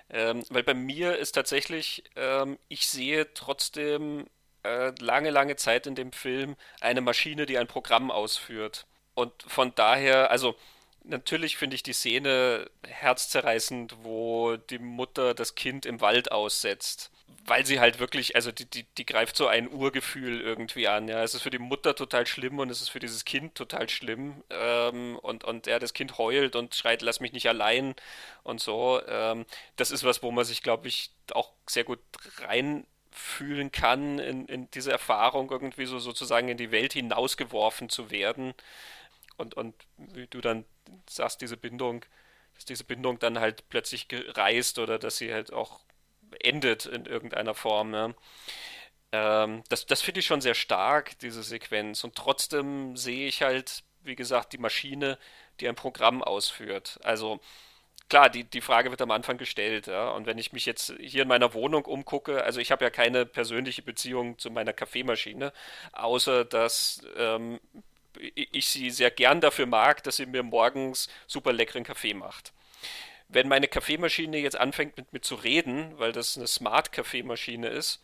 Ähm, 0.10 0.44
weil 0.50 0.64
bei 0.64 0.74
mir 0.74 1.18
ist 1.18 1.34
tatsächlich, 1.34 2.04
ähm, 2.16 2.58
ich 2.68 2.88
sehe 2.88 3.34
trotzdem 3.34 4.28
äh, 4.64 4.92
lange, 5.00 5.30
lange 5.30 5.56
Zeit 5.56 5.88
in 5.88 5.96
dem 5.96 6.12
Film 6.12 6.56
eine 6.82 7.02
Maschine, 7.02 7.46
die 7.46 7.58
ein 7.58 7.68
Programm 7.68 8.12
ausführt. 8.12 8.86
Und 9.14 9.32
von 9.48 9.74
daher, 9.76 10.32
also 10.32 10.56
natürlich 11.04 11.58
finde 11.58 11.76
ich 11.76 11.84
die 11.84 11.94
Szene 11.94 12.70
herzzerreißend, 12.88 13.98
wo 14.04 14.58
die 14.58 14.80
Mutter 14.80 15.34
das 15.34 15.56
Kind 15.56 15.86
im 15.86 16.02
Wald 16.02 16.32
aussetzt. 16.32 17.12
Weil 17.46 17.66
sie 17.66 17.80
halt 17.80 18.00
wirklich, 18.00 18.36
also 18.36 18.52
die, 18.52 18.66
die, 18.66 18.84
die 18.98 19.06
greift 19.06 19.36
so 19.36 19.48
ein 19.48 19.72
Urgefühl 19.72 20.42
irgendwie 20.42 20.88
an. 20.88 21.08
Ja, 21.08 21.24
es 21.24 21.34
ist 21.34 21.42
für 21.42 21.50
die 21.50 21.58
Mutter 21.58 21.96
total 21.96 22.28
schlimm 22.28 22.60
und 22.60 22.70
es 22.70 22.82
ist 22.82 22.90
für 22.90 23.00
dieses 23.00 23.26
Kind 23.26 23.56
total 23.56 23.90
schlimm. 23.90 24.44
Ähm, 24.50 25.18
und, 25.18 25.44
und 25.44 25.66
ja, 25.68 25.80
das 25.80 25.94
Kind 25.94 26.18
heult 26.18 26.56
und 26.56 26.76
schreit, 26.76 27.02
lass 27.02 27.20
mich 27.22 27.32
nicht 27.32 27.48
allein 27.48 27.96
und 28.44 28.62
so. 28.62 29.02
Ähm, 29.08 29.46
das 29.78 29.90
ist 29.92 30.04
was, 30.04 30.22
wo 30.22 30.32
man 30.32 30.46
sich, 30.46 30.62
glaube 30.62 30.88
ich, 30.88 31.12
auch 31.34 31.52
sehr 31.68 31.84
gut 31.86 32.00
reinfühlen 33.20 33.72
kann 33.72 34.20
in, 34.20 34.46
in 34.46 34.72
diese 34.72 34.92
Erfahrung, 34.92 35.50
irgendwie 35.52 35.86
so 35.86 36.00
sozusagen 36.00 36.50
in 36.50 36.58
die 36.58 36.72
Welt 36.72 36.94
hinausgeworfen 36.94 37.90
zu 37.90 38.12
werden 38.12 38.54
und, 39.38 39.56
und 39.56 39.76
wie 39.98 40.28
du 40.28 40.42
dann 40.42 40.66
sagst, 41.08 41.42
diese 41.42 41.58
Bindung, 41.58 42.06
dass 42.56 42.66
diese 42.66 42.84
Bindung 42.84 43.20
dann 43.20 43.40
halt 43.40 43.68
plötzlich 43.70 44.08
reißt 44.12 44.80
oder 44.80 45.00
dass 45.00 45.18
sie 45.18 45.34
halt 45.34 45.54
auch 45.54 45.82
endet 46.42 46.86
in 46.86 47.06
irgendeiner 47.06 47.54
Form. 47.54 47.94
Ja. 47.94 48.14
Ähm, 49.12 49.64
das 49.70 49.86
das 49.86 50.02
finde 50.02 50.20
ich 50.20 50.26
schon 50.26 50.42
sehr 50.42 50.56
stark, 50.56 51.18
diese 51.20 51.44
Sequenz. 51.44 52.04
Und 52.04 52.16
trotzdem 52.16 52.96
sehe 52.98 53.28
ich 53.28 53.42
halt, 53.42 53.84
wie 54.04 54.16
gesagt, 54.16 54.54
die 54.54 54.58
Maschine, 54.58 55.18
die 55.60 55.68
ein 55.68 55.76
Programm 55.76 56.22
ausführt. 56.24 57.00
Also 57.04 57.40
klar, 58.10 58.30
die, 58.30 58.44
die 58.44 58.62
Frage 58.62 58.90
wird 58.92 59.02
am 59.02 59.12
Anfang 59.12 59.38
gestellt, 59.38 59.88
ja. 59.88 60.10
Und 60.12 60.26
wenn 60.26 60.38
ich 60.38 60.52
mich 60.52 60.66
jetzt 60.66 60.94
hier 61.00 61.24
in 61.24 61.28
meiner 61.28 61.54
Wohnung 61.54 61.86
umgucke, 61.86 62.44
also 62.44 62.60
ich 62.60 62.72
habe 62.72 62.84
ja 62.84 62.90
keine 62.90 63.26
persönliche 63.26 63.82
Beziehung 63.82 64.38
zu 64.38 64.52
meiner 64.52 64.74
Kaffeemaschine, 64.74 65.54
außer 65.94 66.46
dass 66.46 67.02
ähm, 67.18 67.60
ich 68.34 68.68
sie 68.68 68.90
sehr 68.90 69.12
gern 69.12 69.42
dafür 69.42 69.66
mag, 69.66 70.04
dass 70.04 70.18
sie 70.18 70.26
mir 70.26 70.44
morgens 70.44 71.10
super 71.28 71.54
leckeren 71.54 71.84
Kaffee 71.84 72.14
macht. 72.14 72.54
Wenn 73.28 73.48
meine 73.48 73.68
Kaffeemaschine 73.68 74.40
jetzt 74.40 74.58
anfängt 74.58 74.98
mit 74.98 75.14
mir 75.14 75.22
zu 75.22 75.36
reden, 75.36 75.98
weil 76.00 76.12
das 76.12 76.36
eine 76.36 76.48
Smart-Kaffeemaschine 76.48 77.68
ist, 77.68 78.02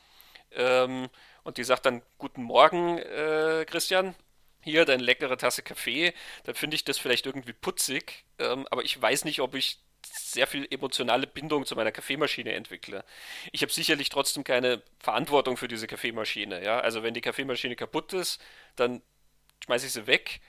ähm, 0.51 1.10
und 1.43 1.58
die 1.58 1.64
sagt 1.64 1.86
dann, 1.86 2.01
guten 2.18 2.43
Morgen, 2.43 2.97
äh, 2.99 3.66
Christian, 3.68 4.16
hier 4.62 4.86
deine 4.86 5.03
leckere 5.03 5.38
Tasse 5.38 5.62
Kaffee, 5.62 6.14
dann 6.43 6.56
finde 6.56 6.76
ich 6.76 6.84
das 6.86 6.97
vielleicht 6.97 7.26
irgendwie 7.26 7.53
putzig, 7.53 8.26
ähm, 8.39 8.68
aber 8.72 8.84
ich 8.84 8.99
weiß 8.99 9.26
nicht, 9.26 9.41
ob 9.41 9.56
ich 9.56 9.80
sehr 10.14 10.47
viel 10.47 10.68
emotionale 10.70 11.28
Bindung 11.28 11.66
zu 11.66 11.76
meiner 11.76 11.91
Kaffeemaschine 11.91 12.53
entwickle. 12.53 13.03
Ich 13.51 13.62
habe 13.62 13.72
sicherlich 13.72 14.10
trotzdem 14.10 14.43
keine 14.43 14.82
Verantwortung 14.99 15.58
für 15.58 15.68
diese 15.68 15.88
Kaffeemaschine. 15.88 16.64
Ja? 16.64 16.80
Also 16.80 17.03
wenn 17.03 17.14
die 17.14 17.22
Kaffeemaschine 17.22 17.76
kaputt 17.76 18.14
ist, 18.14 18.41
dann 18.76 19.01
schmeiße 19.64 19.88
ich 19.88 19.93
sie 19.93 20.08
weg. 20.08 20.41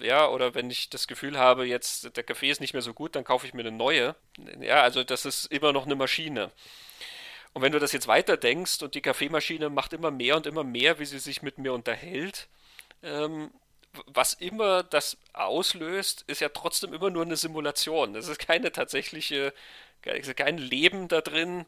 Ja, 0.00 0.28
oder 0.28 0.54
wenn 0.54 0.70
ich 0.70 0.90
das 0.90 1.06
Gefühl 1.06 1.38
habe, 1.38 1.66
jetzt 1.66 2.16
der 2.16 2.24
Kaffee 2.24 2.50
ist 2.50 2.60
nicht 2.60 2.72
mehr 2.72 2.82
so 2.82 2.92
gut, 2.92 3.14
dann 3.14 3.22
kaufe 3.22 3.46
ich 3.46 3.54
mir 3.54 3.60
eine 3.60 3.70
neue. 3.70 4.16
Ja, 4.60 4.82
also 4.82 5.04
das 5.04 5.24
ist 5.24 5.46
immer 5.46 5.72
noch 5.72 5.86
eine 5.86 5.94
Maschine. 5.94 6.50
Und 7.52 7.62
wenn 7.62 7.70
du 7.70 7.78
das 7.78 7.92
jetzt 7.92 8.08
weiter 8.08 8.36
denkst 8.36 8.82
und 8.82 8.96
die 8.96 9.00
Kaffeemaschine 9.00 9.70
macht 9.70 9.92
immer 9.92 10.10
mehr 10.10 10.36
und 10.36 10.46
immer 10.46 10.64
mehr, 10.64 10.98
wie 10.98 11.04
sie 11.04 11.20
sich 11.20 11.42
mit 11.42 11.58
mir 11.58 11.72
unterhält, 11.72 12.48
ähm, 13.04 13.52
was 14.06 14.34
immer 14.34 14.82
das 14.82 15.16
auslöst, 15.32 16.24
ist 16.26 16.40
ja 16.40 16.48
trotzdem 16.48 16.92
immer 16.92 17.10
nur 17.10 17.22
eine 17.22 17.36
Simulation. 17.36 18.14
Es 18.16 18.28
ist 18.28 18.38
keine 18.38 18.72
tatsächliche, 18.72 19.52
kein 20.02 20.58
Leben 20.58 21.08
da 21.08 21.20
drin, 21.20 21.66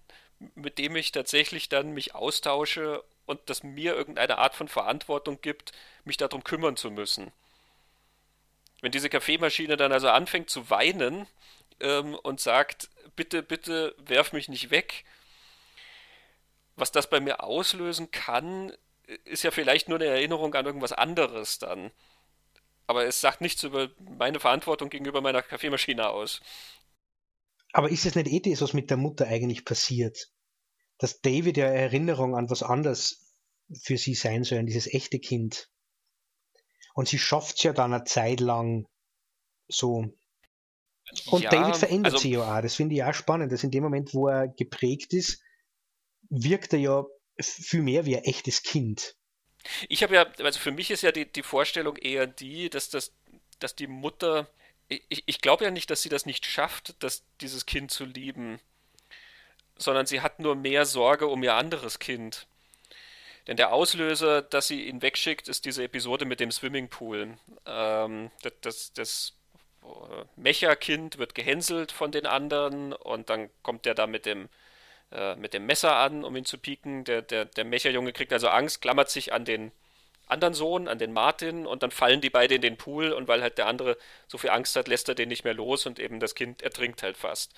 mit 0.54 0.78
dem 0.78 0.96
ich 0.96 1.12
tatsächlich 1.12 1.68
dann 1.68 1.92
mich 1.92 2.14
austausche 2.14 3.02
und 3.26 3.40
das 3.46 3.62
mir 3.62 3.94
irgendeine 3.94 4.38
Art 4.38 4.54
von 4.54 4.68
Verantwortung 4.68 5.40
gibt, 5.40 5.72
mich 6.04 6.16
darum 6.16 6.44
kümmern 6.44 6.76
zu 6.76 6.90
müssen. 6.90 7.32
Wenn 8.80 8.92
diese 8.92 9.08
Kaffeemaschine 9.08 9.76
dann 9.76 9.92
also 9.92 10.08
anfängt 10.08 10.50
zu 10.50 10.70
weinen 10.70 11.26
ähm, 11.80 12.14
und 12.14 12.40
sagt, 12.40 12.90
bitte, 13.16 13.42
bitte 13.42 13.94
werf 13.98 14.32
mich 14.32 14.48
nicht 14.48 14.70
weg, 14.70 15.04
was 16.76 16.92
das 16.92 17.08
bei 17.08 17.20
mir 17.20 17.42
auslösen 17.42 18.10
kann, 18.10 18.72
ist 19.24 19.44
ja 19.44 19.50
vielleicht 19.50 19.88
nur 19.88 19.98
eine 19.98 20.06
Erinnerung 20.06 20.54
an 20.54 20.66
irgendwas 20.66 20.92
anderes 20.92 21.58
dann. 21.58 21.90
Aber 22.86 23.04
es 23.06 23.20
sagt 23.20 23.40
nichts 23.40 23.62
über 23.62 23.90
meine 24.18 24.40
Verantwortung 24.40 24.90
gegenüber 24.90 25.20
meiner 25.20 25.42
Kaffeemaschine 25.42 26.08
aus. 26.08 26.40
Aber 27.72 27.90
ist 27.90 28.06
es 28.06 28.14
nicht 28.14 28.28
eh 28.28 28.40
das, 28.40 28.62
was 28.62 28.72
mit 28.72 28.90
der 28.90 28.96
Mutter 28.96 29.26
eigentlich 29.26 29.64
passiert? 29.64 30.30
dass 30.98 31.20
David 31.20 31.56
ja 31.56 31.66
Erinnerung 31.66 32.34
an 32.34 32.50
was 32.50 32.62
anderes 32.62 33.34
für 33.82 33.98
sie 33.98 34.14
sein 34.14 34.44
soll, 34.44 34.58
an 34.58 34.66
dieses 34.66 34.92
echte 34.92 35.18
Kind. 35.18 35.70
Und 36.94 37.08
sie 37.08 37.18
schafft 37.18 37.56
es 37.56 37.62
ja 37.62 37.72
dann 37.72 37.92
eine 37.92 38.04
Zeit 38.04 38.40
lang 38.40 38.86
so. 39.68 40.06
Und 41.26 41.42
ja, 41.42 41.50
David 41.50 41.76
verändert 41.76 42.14
also, 42.14 42.22
sich 42.22 42.32
ja 42.32 42.58
auch. 42.58 42.62
Das 42.62 42.74
finde 42.74 42.94
ich 42.94 43.04
auch 43.04 43.14
spannend, 43.14 43.52
dass 43.52 43.64
in 43.64 43.70
dem 43.70 43.82
Moment, 43.82 44.14
wo 44.14 44.28
er 44.28 44.48
geprägt 44.48 45.12
ist, 45.12 45.42
wirkt 46.30 46.72
er 46.72 46.78
ja 46.78 47.04
viel 47.38 47.82
mehr 47.82 48.06
wie 48.06 48.16
ein 48.16 48.24
echtes 48.24 48.62
Kind. 48.62 49.16
Ich 49.88 50.02
habe 50.02 50.14
ja, 50.14 50.26
also 50.42 50.58
für 50.58 50.70
mich 50.70 50.90
ist 50.90 51.02
ja 51.02 51.12
die, 51.12 51.26
die 51.30 51.42
Vorstellung 51.42 51.96
eher 51.96 52.26
die, 52.26 52.70
dass, 52.70 52.90
das, 52.90 53.12
dass 53.58 53.74
die 53.74 53.86
Mutter, 53.86 54.48
ich, 54.88 55.24
ich 55.26 55.40
glaube 55.40 55.64
ja 55.64 55.70
nicht, 55.70 55.90
dass 55.90 56.02
sie 56.02 56.08
das 56.08 56.26
nicht 56.26 56.46
schafft, 56.46 57.02
dass 57.02 57.24
dieses 57.40 57.66
Kind 57.66 57.90
zu 57.90 58.04
lieben 58.04 58.60
sondern 59.76 60.06
sie 60.06 60.20
hat 60.20 60.40
nur 60.40 60.54
mehr 60.54 60.86
Sorge 60.86 61.26
um 61.26 61.42
ihr 61.42 61.54
anderes 61.54 61.98
Kind. 61.98 62.46
Denn 63.46 63.56
der 63.56 63.72
Auslöser, 63.72 64.42
dass 64.42 64.66
sie 64.66 64.88
ihn 64.88 65.02
wegschickt, 65.02 65.48
ist 65.48 65.64
diese 65.66 65.84
Episode 65.84 66.24
mit 66.24 66.40
dem 66.40 66.50
Swimmingpool. 66.50 67.38
Ähm, 67.64 68.30
das, 68.42 68.52
das, 68.60 68.92
das 68.94 69.32
äh, 69.84 70.24
Mecha-Kind 70.36 71.18
wird 71.18 71.34
gehänselt 71.34 71.92
von 71.92 72.10
den 72.10 72.26
anderen 72.26 72.92
und 72.92 73.30
dann 73.30 73.50
kommt 73.62 73.84
der 73.84 73.94
da 73.94 74.06
mit 74.06 74.26
dem, 74.26 74.48
äh, 75.16 75.34
mit 75.36 75.54
dem 75.54 75.64
Messer 75.64 75.96
an, 75.96 76.24
um 76.24 76.36
ihn 76.36 76.44
zu 76.44 76.58
pieken. 76.58 77.04
Der, 77.04 77.22
der, 77.22 77.46
der 77.46 77.64
Mecha-Junge 77.64 78.12
kriegt 78.12 78.32
also 78.32 78.48
Angst, 78.48 78.82
klammert 78.82 79.10
sich 79.10 79.32
an 79.32 79.46
den 79.46 79.72
anderen 80.26 80.54
Sohn, 80.54 80.88
an 80.88 80.98
den 80.98 81.12
Martin 81.12 81.66
und 81.66 81.82
dann 81.82 81.90
fallen 81.90 82.20
die 82.20 82.30
beide 82.30 82.56
in 82.56 82.60
den 82.60 82.76
Pool 82.76 83.12
und 83.12 83.26
weil 83.28 83.42
halt 83.42 83.58
der 83.58 83.66
andere 83.66 83.96
so 84.26 84.38
viel 84.38 84.50
Angst 84.50 84.76
hat, 84.76 84.88
lässt 84.88 85.08
er 85.08 85.14
den 85.14 85.28
nicht 85.28 85.44
mehr 85.44 85.54
los 85.54 85.86
und 85.86 85.98
eben 85.98 86.20
das 86.20 86.34
Kind 86.34 86.62
ertrinkt 86.62 87.02
halt 87.02 87.16
fast. 87.16 87.54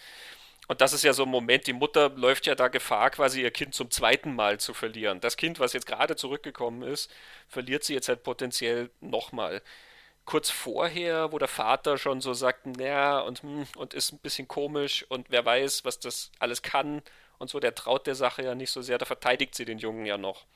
Und 0.69 0.83
das 0.83 0.93
ist 0.93 1.03
ja 1.03 1.15
so 1.15 1.23
ein 1.25 1.31
Moment, 1.31 1.67
die 1.67 1.73
Mutter 1.73 2.11
läuft 2.11 2.47
ja 2.47 2.55
da 2.55 2.69
Gefahr, 2.69 3.11
quasi 3.11 3.43
ihr 3.43 3.51
Kind 3.51 3.75
zum 3.75 3.91
zweiten 3.91 4.35
Mal 4.35 4.61
zu 4.61 4.75
verlieren. 4.75 5.19
Das 5.21 5.37
Kind, 5.39 5.59
was 5.59 5.73
jetzt 5.73 5.87
gerade 5.87 6.15
zurückgekommen 6.15 6.83
ist, 6.83 7.11
verliert 7.49 7.85
sie 7.85 7.95
jetzt 7.95 8.09
halt 8.09 8.23
potenziell 8.23 8.91
nochmal. 9.01 9.63
Kurz 10.27 10.51
vorher, 10.51 11.33
wo 11.33 11.39
der 11.39 11.49
Vater 11.49 11.97
schon 11.97 12.21
so 12.21 12.35
sagt, 12.35 12.67
naja, 12.67 13.21
und, 13.21 13.43
hm, 13.43 13.67
und 13.77 13.95
ist 13.95 14.13
ein 14.13 14.19
bisschen 14.19 14.47
komisch 14.47 15.07
und 15.09 15.31
wer 15.31 15.45
weiß, 15.45 15.87
was 15.87 15.99
das 16.01 16.31
alles 16.39 16.63
kann 16.63 17.03
und 17.39 17.51
so, 17.51 17.61
der 17.61 17.75
traut 17.75 18.07
der 18.07 18.15
Sache 18.15 18.43
ja 18.43 18.55
nicht 18.55 18.71
so 18.71 18.83
sehr, 18.83 18.99
da 18.99 19.05
verteidigt 19.05 19.55
sie 19.55 19.65
den 19.65 19.79
Jungen 19.79 20.07
ja 20.07 20.19
noch. 20.19 20.47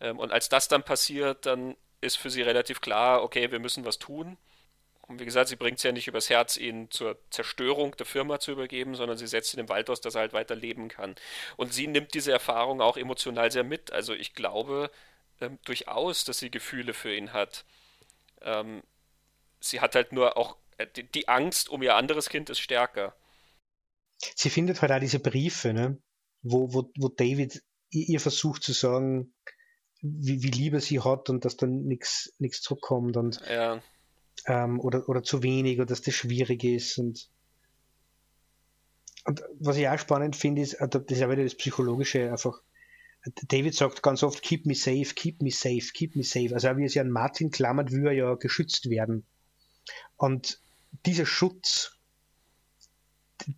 Ähm, 0.00 0.18
und 0.18 0.32
als 0.32 0.48
das 0.48 0.68
dann 0.68 0.82
passiert, 0.82 1.46
dann 1.46 1.76
ist 2.00 2.18
für 2.18 2.30
sie 2.30 2.42
relativ 2.42 2.80
klar, 2.80 3.22
okay, 3.22 3.50
wir 3.50 3.60
müssen 3.60 3.84
was 3.84 3.98
tun. 3.98 4.36
Und 5.02 5.20
wie 5.20 5.24
gesagt, 5.24 5.48
sie 5.48 5.56
bringt 5.56 5.78
es 5.78 5.82
ja 5.82 5.92
nicht 5.92 6.08
übers 6.08 6.30
Herz, 6.30 6.56
ihn 6.56 6.90
zur 6.90 7.18
Zerstörung 7.30 7.96
der 7.96 8.06
Firma 8.06 8.38
zu 8.38 8.52
übergeben, 8.52 8.94
sondern 8.94 9.18
sie 9.18 9.26
setzt 9.26 9.52
ihn 9.54 9.60
im 9.60 9.68
Wald 9.68 9.90
aus, 9.90 10.00
dass 10.00 10.14
er 10.14 10.22
halt 10.22 10.32
weiter 10.32 10.54
leben 10.54 10.88
kann. 10.88 11.16
Und 11.56 11.74
sie 11.74 11.86
nimmt 11.86 12.14
diese 12.14 12.32
Erfahrung 12.32 12.80
auch 12.80 12.96
emotional 12.96 13.50
sehr 13.50 13.64
mit. 13.64 13.92
Also 13.92 14.14
ich 14.14 14.34
glaube 14.34 14.90
ähm, 15.40 15.58
durchaus, 15.64 16.24
dass 16.24 16.38
sie 16.38 16.50
Gefühle 16.50 16.94
für 16.94 17.14
ihn 17.14 17.32
hat. 17.32 17.64
Ähm, 18.42 18.82
sie 19.60 19.80
hat 19.80 19.94
halt 19.94 20.12
nur 20.12 20.36
auch 20.36 20.56
äh, 20.78 20.86
die, 20.86 21.04
die, 21.04 21.28
Angst 21.28 21.68
um 21.68 21.82
ihr 21.82 21.96
anderes 21.96 22.28
Kind 22.28 22.50
ist 22.50 22.60
stärker. 22.60 23.14
Sie 24.36 24.50
findet 24.50 24.82
halt 24.82 24.92
auch 24.92 25.00
diese 25.00 25.20
Briefe, 25.20 25.72
ne? 25.72 25.98
wo, 26.42 26.72
wo, 26.72 26.90
wo 26.98 27.08
David 27.08 27.62
ihr 27.90 28.20
versucht 28.20 28.62
zu 28.62 28.72
sagen, 28.72 29.34
wie, 30.00 30.42
wie 30.42 30.50
lieb 30.50 30.74
er 30.74 30.80
sie 30.80 31.00
hat 31.00 31.28
und 31.30 31.44
dass 31.44 31.56
dann 31.56 31.84
nichts 31.84 32.32
zurückkommt. 32.62 33.16
Und 33.16 33.40
ja 33.48 33.82
ähm, 34.46 34.80
oder, 34.80 35.08
oder 35.08 35.22
zu 35.22 35.42
wenig 35.42 35.78
oder 35.78 35.86
dass 35.86 36.02
das 36.02 36.14
schwierig 36.14 36.64
ist. 36.64 36.98
Und, 36.98 37.28
und 39.24 39.42
was 39.58 39.76
ich 39.76 39.88
auch 39.88 39.98
spannend 39.98 40.36
finde, 40.36 40.62
ist, 40.62 40.74
äh, 40.74 40.88
das 40.88 41.04
ist 41.08 41.20
ja 41.20 41.30
wieder 41.30 41.44
das 41.44 41.54
Psychologische 41.54 42.30
einfach. 42.30 42.60
David 43.46 43.74
sagt 43.74 44.02
ganz 44.02 44.24
oft, 44.24 44.42
keep 44.42 44.66
me 44.66 44.74
safe, 44.74 45.14
keep 45.14 45.42
me 45.42 45.52
safe, 45.52 45.92
keep 45.94 46.16
me 46.16 46.24
safe. 46.24 46.52
Also 46.52 46.76
wie 46.76 46.82
er 46.82 46.88
sich 46.88 47.00
an 47.00 47.10
Martin 47.10 47.52
klammert, 47.52 47.92
will 47.92 48.06
er 48.06 48.12
ja 48.12 48.34
geschützt 48.34 48.90
werden. 48.90 49.24
Und 50.16 50.60
dieser 51.06 51.26
Schutz, 51.26 51.98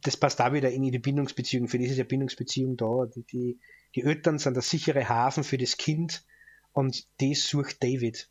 das 0.03 0.17
passt 0.17 0.41
da 0.41 0.53
wieder 0.53 0.71
in 0.71 0.83
die 0.83 0.99
Bindungsbeziehung. 0.99 1.69
Für 1.69 1.79
diese 1.79 2.05
Bindungsbeziehung 2.05 2.77
da. 2.77 3.07
Die, 3.07 3.23
die, 3.23 3.59
die 3.95 4.03
Eltern 4.03 4.39
sind 4.39 4.55
der 4.55 4.63
sichere 4.63 5.09
Hafen 5.09 5.45
für 5.45 5.59
das 5.59 5.77
Kind 5.77 6.25
und 6.73 7.07
das 7.21 7.47
sucht 7.47 7.83
David. 7.83 8.29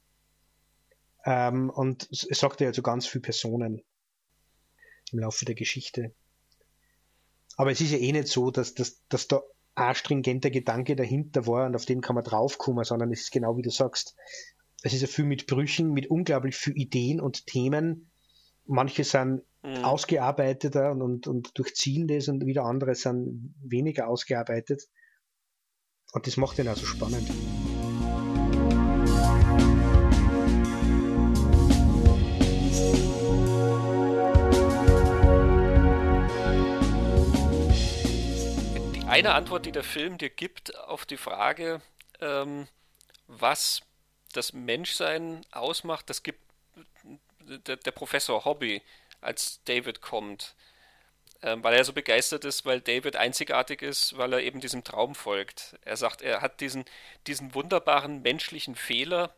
Ähm, 1.25 1.69
und 1.69 2.09
es 2.11 2.27
sagt 2.39 2.61
ja 2.61 2.73
zu 2.73 2.84
ganz 2.84 3.07
vielen 3.07 3.21
Personen 3.21 3.81
im 5.11 5.19
Laufe 5.19 5.45
der 5.45 5.55
Geschichte. 5.55 6.13
Aber 7.55 7.71
es 7.71 7.81
ist 7.81 7.91
ja 7.91 7.97
eh 7.97 8.11
nicht 8.11 8.27
so, 8.27 8.51
dass, 8.51 8.73
dass, 8.73 9.01
dass 9.07 9.27
da 9.27 9.41
ein 9.75 9.95
stringenter 9.95 10.49
Gedanke 10.49 10.95
dahinter 10.95 11.47
war 11.47 11.65
und 11.65 11.75
auf 11.75 11.85
den 11.85 12.01
kann 12.01 12.15
man 12.15 12.23
draufkommen, 12.23 12.84
sondern 12.84 13.11
es 13.11 13.21
ist 13.21 13.31
genau 13.31 13.57
wie 13.57 13.61
du 13.61 13.69
sagst. 13.69 14.15
Es 14.81 14.93
ist 14.93 15.01
ja 15.01 15.07
viel 15.07 15.25
mit 15.25 15.47
Brüchen, 15.47 15.93
mit 15.93 16.07
unglaublich 16.07 16.55
viel 16.55 16.77
Ideen 16.77 17.21
und 17.21 17.47
Themen. 17.47 18.11
Manche 18.65 19.03
sind 19.03 19.44
mhm. 19.61 19.84
ausgearbeiteter 19.84 20.91
und, 20.91 21.02
und, 21.02 21.27
und 21.27 21.57
durchziehen 21.57 22.07
das 22.07 22.27
und 22.27 22.45
wieder 22.45 22.65
andere 22.65 22.95
sind 22.95 23.56
weniger 23.61 24.07
ausgearbeitet. 24.07 24.84
Und 26.14 26.27
das 26.27 26.38
macht 26.38 26.57
den 26.57 26.68
auch 26.68 26.77
so 26.77 26.85
spannend. 26.85 27.30
eine 39.14 39.35
Antwort, 39.35 39.68
die 39.68 39.72
der 39.72 39.84
Film 39.84 40.18
dir 40.18 40.31
gibt 40.31 40.76
auf 40.76 41.06
die 41.06 41.18
Frage, 41.18 41.84
ähm, 42.19 42.68
was 43.27 43.81
das 44.34 44.53
Menschsein 44.53 45.45
ausmacht, 45.52 46.10
das 46.10 46.23
gibt 46.23 46.41
der, 47.59 47.77
der 47.77 47.91
Professor 47.91 48.45
Hobby, 48.45 48.81
als 49.21 49.61
David 49.65 50.01
kommt. 50.01 50.55
Ähm, 51.41 51.63
weil 51.63 51.75
er 51.75 51.84
so 51.84 51.93
begeistert 51.93 52.45
ist, 52.45 52.65
weil 52.65 52.80
David 52.80 53.15
einzigartig 53.17 53.81
ist, 53.81 54.17
weil 54.17 54.31
er 54.34 54.41
eben 54.41 54.61
diesem 54.61 54.84
Traum 54.84 55.13
folgt. 55.13 55.77
Er 55.84 55.97
sagt, 55.97 56.21
er 56.21 56.41
hat 56.41 56.61
diesen, 56.61 56.85
diesen 57.27 57.53
wunderbaren 57.53 58.21
menschlichen 58.21 58.75
Fehler, 58.75 59.35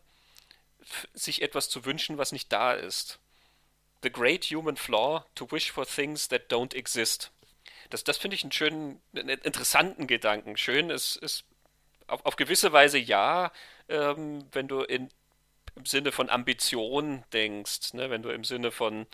sich 1.13 1.41
etwas 1.41 1.69
zu 1.69 1.83
wünschen, 1.85 2.19
was 2.19 2.31
nicht 2.31 2.51
da 2.51 2.73
ist. 2.73 3.19
The 4.03 4.11
great 4.11 4.45
human 4.45 4.77
flaw 4.77 5.23
to 5.33 5.51
wish 5.51 5.71
for 5.71 5.85
things 5.85 6.27
that 6.27 6.51
don't 6.51 6.75
exist. 6.75 7.31
Das, 7.89 8.03
das 8.03 8.17
finde 8.17 8.35
ich 8.35 8.43
einen 8.43 8.51
schönen, 8.51 9.01
einen 9.15 9.29
interessanten 9.29 10.05
Gedanken. 10.05 10.57
Schön 10.57 10.91
ist, 10.91 11.15
ist 11.15 11.45
auf, 12.07 12.23
auf 12.25 12.35
gewisse 12.35 12.71
Weise 12.71 12.99
ja, 12.99 13.51
ähm, 13.89 14.45
wenn 14.51 14.67
du 14.67 14.81
in, 14.81 15.09
im 15.75 15.85
Sinne 15.85 16.11
von 16.11 16.29
Ambition 16.29 17.23
denkst, 17.33 17.93
ne? 17.93 18.09
wenn 18.09 18.23
du 18.23 18.29
im 18.29 18.43
Sinne 18.43 18.71
von 18.71 19.05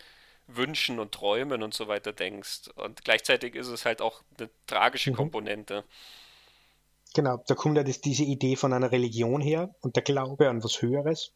Wünschen 0.47 0.99
und 0.99 1.11
Träumen 1.11 1.63
und 1.63 1.73
so 1.73 1.87
weiter 1.87 2.13
denkst. 2.13 2.69
Und 2.75 3.03
gleichzeitig 3.03 3.55
ist 3.55 3.67
es 3.67 3.85
halt 3.85 4.01
auch 4.01 4.21
eine 4.37 4.49
tragische 4.67 5.11
mhm. 5.11 5.15
Komponente. 5.15 5.83
Genau, 7.13 7.43
da 7.47 7.55
kommt 7.55 7.77
ja 7.77 7.83
das, 7.83 8.01
diese 8.01 8.23
Idee 8.23 8.55
von 8.55 8.73
einer 8.73 8.91
Religion 8.91 9.41
her 9.41 9.73
und 9.81 9.95
der 9.95 10.03
Glaube 10.03 10.49
an 10.49 10.63
was 10.63 10.81
Höheres. 10.81 11.33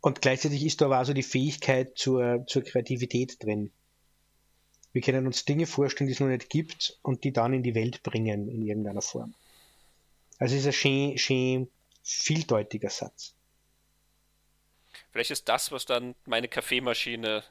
Und 0.00 0.20
gleichzeitig 0.20 0.64
ist 0.64 0.80
da 0.80 0.86
aber 0.86 0.98
also 0.98 1.14
die 1.14 1.22
Fähigkeit 1.22 1.96
zur, 1.96 2.44
zur 2.46 2.62
Kreativität 2.62 3.42
drin. 3.42 3.72
Wir 4.92 5.00
können 5.00 5.26
uns 5.26 5.44
Dinge 5.44 5.66
vorstellen, 5.66 6.08
die 6.08 6.12
es 6.12 6.20
noch 6.20 6.28
nicht 6.28 6.50
gibt 6.50 6.98
und 7.02 7.24
die 7.24 7.32
dann 7.32 7.54
in 7.54 7.62
die 7.62 7.74
Welt 7.74 8.02
bringen 8.02 8.48
in 8.48 8.62
irgendeiner 8.62 9.02
Form. 9.02 9.34
Also 10.38 10.54
es 10.54 10.62
ist 10.62 10.66
ein 10.66 10.72
schön, 10.72 11.18
schön 11.18 11.70
vieldeutiger 12.02 12.90
Satz. 12.90 13.34
Vielleicht 15.14 15.30
ist 15.30 15.48
das, 15.48 15.70
was 15.70 15.84
dann 15.84 16.16
meine 16.26 16.48
Kaffeemaschine 16.48 17.44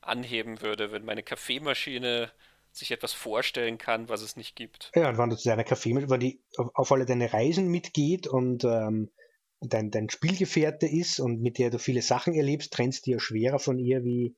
anheben 0.00 0.60
würde, 0.60 0.90
wenn 0.90 1.04
meine 1.04 1.22
Kaffeemaschine 1.22 2.32
sich 2.72 2.90
etwas 2.90 3.12
vorstellen 3.12 3.78
kann, 3.78 4.08
was 4.08 4.22
es 4.22 4.34
nicht 4.34 4.56
gibt. 4.56 4.90
Ja, 4.96 5.08
und 5.08 5.16
wenn 5.16 5.30
du 5.30 5.36
zu 5.36 5.48
deiner 5.48 5.62
Kaffeemaschine, 5.62 6.10
wenn 6.10 6.18
die 6.18 6.42
auf 6.56 6.90
alle 6.90 7.06
deine 7.06 7.32
Reisen 7.32 7.68
mitgeht 7.68 8.26
und 8.26 8.64
ähm, 8.64 9.12
dein, 9.60 9.92
dein 9.92 10.10
Spielgefährte 10.10 10.88
ist 10.88 11.20
und 11.20 11.40
mit 11.40 11.58
der 11.58 11.70
du 11.70 11.78
viele 11.78 12.02
Sachen 12.02 12.34
erlebst, 12.34 12.72
trennst 12.72 13.06
du 13.06 13.12
ja 13.12 13.20
schwerer 13.20 13.60
von 13.60 13.78
ihr, 13.78 14.02
wie 14.02 14.34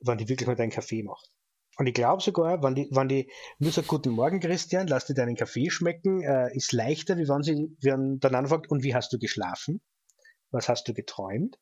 wenn 0.00 0.18
die 0.18 0.28
wirklich 0.28 0.46
mal 0.46 0.54
deinen 0.54 0.70
Kaffee 0.70 1.02
macht. 1.02 1.28
Und 1.76 1.88
ich 1.88 1.94
glaube 1.94 2.22
sogar, 2.22 2.62
wenn 2.62 2.76
die, 2.76 2.86
wenn 2.92 3.08
die 3.08 3.32
nur 3.58 3.72
sagt, 3.72 3.88
guten 3.88 4.10
Morgen 4.10 4.38
Christian, 4.38 4.86
lass 4.86 5.06
dir 5.06 5.14
deinen 5.14 5.34
Kaffee 5.34 5.70
schmecken, 5.70 6.22
äh, 6.22 6.56
ist 6.56 6.70
leichter, 6.70 7.16
wie 7.16 7.26
wenn 7.26 7.42
sie 7.42 7.76
wenn 7.80 8.20
dann 8.20 8.36
anfragt, 8.36 8.70
und 8.70 8.84
wie 8.84 8.94
hast 8.94 9.12
du 9.12 9.18
geschlafen? 9.18 9.80
Was 10.50 10.68
hast 10.68 10.88
du 10.88 10.94
geträumt? 10.94 11.58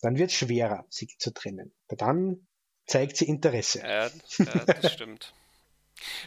Dann 0.00 0.18
wird 0.18 0.30
es 0.30 0.36
schwerer, 0.36 0.84
sie 0.88 1.08
zu 1.18 1.32
trennen. 1.32 1.74
Dann 1.88 2.46
zeigt 2.86 3.16
sie 3.16 3.26
Interesse. 3.26 3.80
Ja, 3.80 4.06
ja 4.06 4.64
das 4.64 4.92
stimmt. 4.92 5.34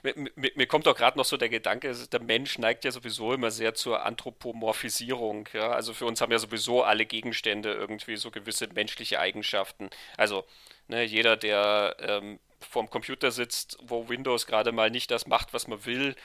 Mir, 0.01 0.15
mir, 0.15 0.51
mir, 0.55 0.65
kommt 0.65 0.87
auch 0.87 0.95
gerade 0.95 1.15
noch 1.15 1.25
so 1.25 1.37
der 1.37 1.47
Gedanke, 1.47 1.93
der 1.93 2.23
Mensch 2.23 2.57
neigt 2.57 2.85
ja 2.85 2.91
sowieso 2.91 3.33
immer 3.33 3.51
sehr 3.51 3.75
zur 3.75 4.03
Anthropomorphisierung. 4.03 5.47
Ja? 5.53 5.69
Also 5.69 5.93
für 5.93 6.07
uns 6.07 6.21
haben 6.21 6.31
ja 6.31 6.39
sowieso 6.39 6.81
alle 6.81 7.05
Gegenstände 7.05 7.71
irgendwie 7.73 8.17
so 8.17 8.31
gewisse 8.31 8.67
menschliche 8.69 9.19
Eigenschaften. 9.19 9.91
Also 10.17 10.43
Ne, 10.89 11.03
jeder, 11.03 11.37
der 11.37 11.95
ähm, 11.99 12.39
vorm 12.59 12.89
Computer 12.89 13.29
sitzt, 13.29 13.77
wo 13.79 14.09
Windows 14.09 14.47
gerade 14.47 14.71
mal 14.71 14.89
nicht 14.89 15.11
das 15.11 15.27
macht, 15.27 15.53
was 15.53 15.67
man 15.67 15.85
will, 15.85 16.15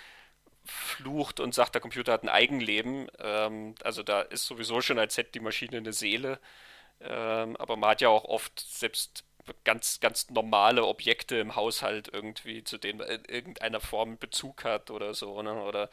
flucht 0.65 1.41
und 1.41 1.55
sagt, 1.55 1.75
der 1.75 1.83
Computer 1.83 2.13
hat 2.13 2.23
ein 2.23 2.29
Eigenleben. 2.29 3.09
Ähm, 3.19 3.75
also 3.83 4.03
da 4.03 4.23
ist 4.23 4.47
sowieso 4.47 4.81
schon, 4.81 4.99
als 4.99 5.17
hätte 5.17 5.33
die 5.33 5.41
Maschine 5.41 5.79
eine 5.79 5.93
Seele. 5.93 6.41
Ähm, 7.01 7.57
aber 7.57 7.77
man 7.77 7.91
hat 7.91 8.01
ja 8.01 8.09
auch 8.09 8.25
oft 8.25 8.61
selbst 8.61 9.25
ganz, 9.65 10.01
ganz 10.01 10.31
normale 10.31 10.87
Objekte 10.87 11.37
im 11.37 11.55
Haushalt 11.55 12.09
irgendwie, 12.13 12.65
zu 12.65 12.79
denen 12.79 12.99
man 12.99 13.09
in 13.09 13.25
irgendeiner 13.27 13.81
Form 13.81 14.17
Bezug 14.19 14.65
hat 14.65 14.91
oder 14.91 15.15
so, 15.15 15.43
ne? 15.43 15.63
Oder 15.63 15.91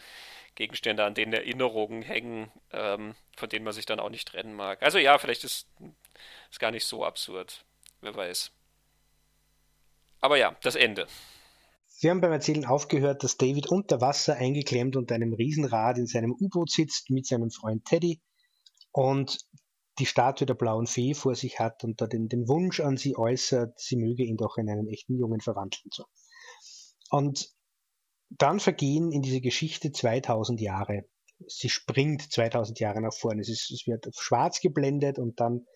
Gegenstände, 0.56 1.04
an 1.04 1.16
denen 1.16 1.34
Erinnerungen 1.34 2.02
hängen, 2.02 2.52
ähm, 2.72 3.16
von 3.36 3.50
denen 3.50 3.66
man 3.66 3.74
sich 3.74 3.86
dann 3.86 4.00
auch 4.00 4.10
nicht 4.10 4.28
trennen 4.28 4.54
mag. 4.54 4.82
Also 4.84 5.00
ja, 5.00 5.18
vielleicht 5.18 5.44
ist 5.44 5.68
es 6.52 6.60
gar 6.60 6.72
nicht 6.72 6.86
so 6.86 7.06
absurd. 7.06 7.64
Wer 8.02 8.16
weiß. 8.16 8.52
Aber 10.22 10.38
ja, 10.38 10.56
das 10.62 10.76
Ende. 10.76 11.08
Wir 12.02 12.10
haben 12.10 12.22
beim 12.22 12.32
Erzählen 12.32 12.66
aufgehört, 12.66 13.24
dass 13.24 13.38
David 13.38 13.68
unter 13.68 14.02
Wasser 14.02 14.36
eingeklemmt 14.36 14.96
unter 14.96 15.14
einem 15.14 15.34
Riesenrad 15.34 16.00
in 16.00 16.08
seinem 16.08 16.32
U-Boot 16.32 16.72
sitzt 16.72 17.12
mit 17.12 17.28
seinem 17.28 17.52
Freund 17.52 17.86
Teddy 17.86 18.20
und 18.92 19.38
die 20.00 20.08
Statue 20.08 20.48
der 20.48 20.56
blauen 20.56 20.88
Fee 20.88 21.14
vor 21.14 21.36
sich 21.36 21.60
hat 21.60 21.84
und 21.84 22.02
da 22.02 22.08
den, 22.08 22.28
den 22.28 22.48
Wunsch 22.48 22.80
an 22.80 22.98
sie 22.98 23.16
äußert, 23.16 23.80
sie 23.80 23.98
möge 23.98 24.24
ihn 24.24 24.36
doch 24.36 24.58
in 24.58 24.68
einen 24.68 24.88
echten 24.88 25.16
Jungen 25.16 25.42
verwandeln. 25.42 25.92
So. 25.94 26.06
Und 27.12 27.54
dann 28.30 28.60
vergehen 28.60 29.12
in 29.12 29.22
dieser 29.22 29.42
Geschichte 29.42 29.92
2000 29.92 30.60
Jahre. 30.60 31.06
Sie 31.46 31.70
springt 31.70 32.34
2000 32.34 32.80
Jahre 32.80 33.02
nach 33.02 33.14
vorne. 33.14 33.42
Es, 33.42 33.50
ist, 33.50 33.70
es 33.70 33.86
wird 33.86 34.08
schwarz 34.18 34.60
geblendet 34.60 35.20
und 35.20 35.40
dann 35.40 35.68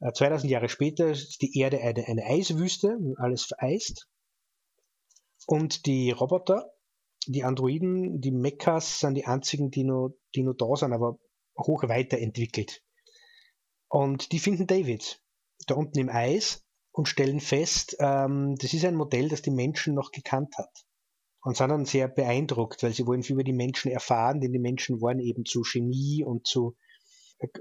2000 0.00 0.50
äh, 0.50 0.52
Jahre 0.52 0.68
später 0.68 1.10
ist 1.10 1.40
die 1.42 1.56
Erde 1.60 1.80
eine, 1.80 2.04
eine 2.08 2.24
Eiswüste, 2.24 2.98
alles 3.18 3.44
vereist. 3.44 4.08
Und 5.46 5.86
die 5.86 6.10
Roboter, 6.10 6.72
die 7.26 7.44
Androiden, 7.44 8.20
die 8.20 8.30
Mechas 8.30 9.00
sind 9.00 9.14
die 9.14 9.26
einzigen, 9.26 9.70
die 9.70 9.84
nur, 9.84 10.16
die 10.34 10.48
da 10.56 10.76
sind, 10.76 10.92
aber 10.92 11.18
hoch 11.58 11.82
weiterentwickelt. 11.84 12.82
Und 13.88 14.32
die 14.32 14.38
finden 14.38 14.66
David 14.66 15.20
da 15.66 15.74
unten 15.74 15.98
im 15.98 16.08
Eis 16.08 16.64
und 16.92 17.08
stellen 17.08 17.40
fest, 17.40 17.96
ähm, 18.00 18.56
das 18.56 18.72
ist 18.72 18.84
ein 18.84 18.94
Modell, 18.94 19.28
das 19.28 19.42
die 19.42 19.50
Menschen 19.50 19.94
noch 19.94 20.10
gekannt 20.10 20.56
hat. 20.56 20.84
Und 21.42 21.56
sind 21.56 21.70
dann 21.70 21.86
sehr 21.86 22.08
beeindruckt, 22.08 22.82
weil 22.82 22.92
sie 22.92 23.06
wollen 23.06 23.22
viel 23.22 23.34
über 23.34 23.44
die 23.44 23.54
Menschen 23.54 23.90
erfahren, 23.90 24.40
denn 24.40 24.52
die 24.52 24.58
Menschen 24.58 25.00
waren 25.00 25.20
eben 25.20 25.44
zu 25.46 25.62
Chemie 25.64 26.22
und 26.22 26.46
zu 26.46 26.76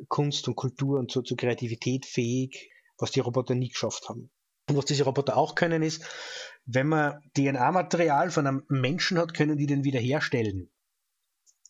Kunst 0.10 0.47
und 0.49 0.56
Kultur 0.56 0.99
und 0.99 1.11
so 1.11 1.22
zu 1.22 1.38
Kreativität 1.38 2.06
fähig, 2.06 2.69
was 2.97 3.11
die 3.11 3.22
Roboter 3.22 3.56
nie 3.56 3.69
geschafft 3.69 4.10
haben. 4.10 4.30
Und 4.70 4.78
was 4.78 4.86
diese 4.86 5.04
Roboter 5.04 5.36
auch 5.36 5.56
können, 5.56 5.82
ist, 5.82 6.06
wenn 6.66 6.88
man 6.88 7.20
DNA-Material 7.36 8.30
von 8.30 8.46
einem 8.46 8.64
Menschen 8.70 9.18
hat, 9.18 9.34
können 9.34 9.58
die 9.58 9.66
den 9.66 9.84
wiederherstellen. 9.84 10.70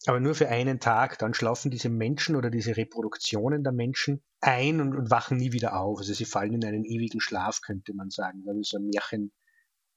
Aber 0.06 0.20
nur 0.20 0.36
für 0.36 0.50
einen 0.50 0.80
Tag. 0.80 1.18
Dann 1.20 1.34
schlafen 1.34 1.72
diese 1.72 1.90
Menschen 1.90 2.36
oder 2.36 2.50
diese 2.50 2.78
Reproduktionen 2.78 3.64
der 3.64 3.74
Menschen 3.74 4.22
ein 4.42 4.82
und, 4.82 4.96
und 4.96 5.12
wachen 5.12 5.38
nie 5.38 5.52
wieder 5.52 5.80
auf. 5.80 6.00
Also 6.00 6.14
sie 6.14 6.26
fallen 6.26 6.54
in 6.54 6.66
einen 6.66 6.86
ewigen 6.86 7.22
Schlaf, 7.22 7.62
könnte 7.62 7.94
man 7.94 8.10
sagen. 8.10 8.44
Das 8.46 8.58
ist 8.58 8.76
ein 8.76 8.90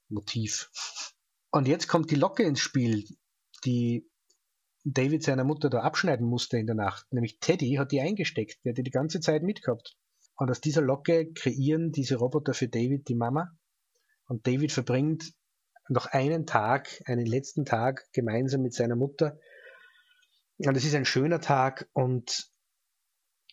Märchenmotiv. 0.09 0.69
Und 1.51 1.67
jetzt 1.67 1.87
kommt 1.87 2.11
die 2.11 2.15
Locke 2.15 2.43
ins 2.43 2.59
Spiel, 2.59 3.05
die 3.65 4.09
David 4.85 5.23
seiner 5.23 5.43
Mutter 5.43 5.69
da 5.69 5.81
abschneiden 5.81 6.27
musste 6.27 6.57
in 6.57 6.65
der 6.65 6.75
Nacht. 6.75 7.11
Nämlich 7.11 7.39
Teddy 7.39 7.75
hat 7.75 7.91
die 7.91 8.01
eingesteckt, 8.01 8.63
der 8.65 8.71
hat 8.71 8.77
die 8.77 8.83
die 8.83 8.91
ganze 8.91 9.21
Zeit 9.21 9.43
mitgehabt. 9.43 9.97
Und 10.35 10.49
aus 10.49 10.61
dieser 10.61 10.81
Locke 10.81 11.31
kreieren 11.33 11.91
diese 11.91 12.15
Roboter 12.15 12.53
für 12.53 12.67
David 12.67 13.07
die 13.07 13.15
Mama. 13.15 13.51
Und 14.25 14.47
David 14.47 14.71
verbringt 14.71 15.33
noch 15.89 16.07
einen 16.07 16.45
Tag, 16.45 17.01
einen 17.05 17.25
letzten 17.25 17.65
Tag 17.65 18.05
gemeinsam 18.13 18.61
mit 18.61 18.73
seiner 18.73 18.95
Mutter. 18.95 19.39
Und 20.57 20.75
es 20.75 20.85
ist 20.85 20.95
ein 20.95 21.05
schöner 21.05 21.41
Tag 21.41 21.89
und 21.93 22.51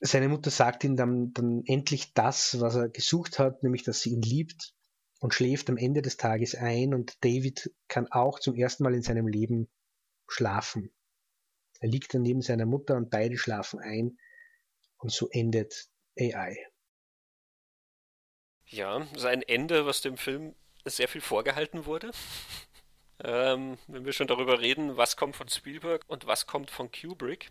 seine 0.01 0.29
Mutter 0.29 0.51
sagt 0.51 0.85
ihm 0.85 0.97
dann, 0.97 1.33
dann 1.35 1.63
endlich 1.67 2.15
das, 2.15 2.61
was 2.61 2.77
er 2.77 2.89
gesucht 2.89 3.39
hat, 3.39 3.63
nämlich 3.63 3.83
dass 3.83 4.01
sie 4.01 4.11
ihn 4.11 4.23
liebt 4.23 4.75
und 5.21 5.35
schläft 5.35 5.69
am 5.69 5.77
Ende 5.77 6.01
des 6.01 6.17
Tages 6.17 6.55
ein 6.55 6.95
und 6.95 7.23
David 7.23 7.75
kann 7.89 8.07
auch 8.11 8.39
zum 8.39 8.55
ersten 8.55 8.85
Mal 8.85 8.95
in 8.95 9.03
seinem 9.03 9.27
Leben 9.27 9.69
schlafen. 10.27 10.91
Er 11.81 11.89
liegt 11.89 12.15
dann 12.15 12.23
neben 12.23 12.41
seiner 12.41 12.67
Mutter 12.67 12.97
und 12.97 13.11
beide 13.11 13.37
schlafen 13.37 13.81
ein 13.81 14.19
und 14.99 15.13
so 15.13 15.29
endet, 15.31 15.89
AI. 16.19 16.70
Ja, 18.71 19.01
das 19.01 19.23
ist 19.23 19.25
ein 19.25 19.43
Ende, 19.43 19.85
was 19.85 20.01
dem 20.01 20.17
Film 20.17 20.55
sehr 20.85 21.09
viel 21.09 21.21
vorgehalten 21.21 21.87
wurde. 21.87 22.13
ähm, 23.25 23.79
wenn 23.89 24.05
wir 24.05 24.13
schon 24.13 24.29
darüber 24.29 24.61
reden, 24.61 24.97
was 24.97 25.17
kommt 25.17 25.37
von 25.37 25.49
Spielberg 25.49 26.05
und 26.07 26.27
was 26.27 26.47
kommt 26.47 26.71
von 26.71 26.91
Kubrick, 26.91 27.51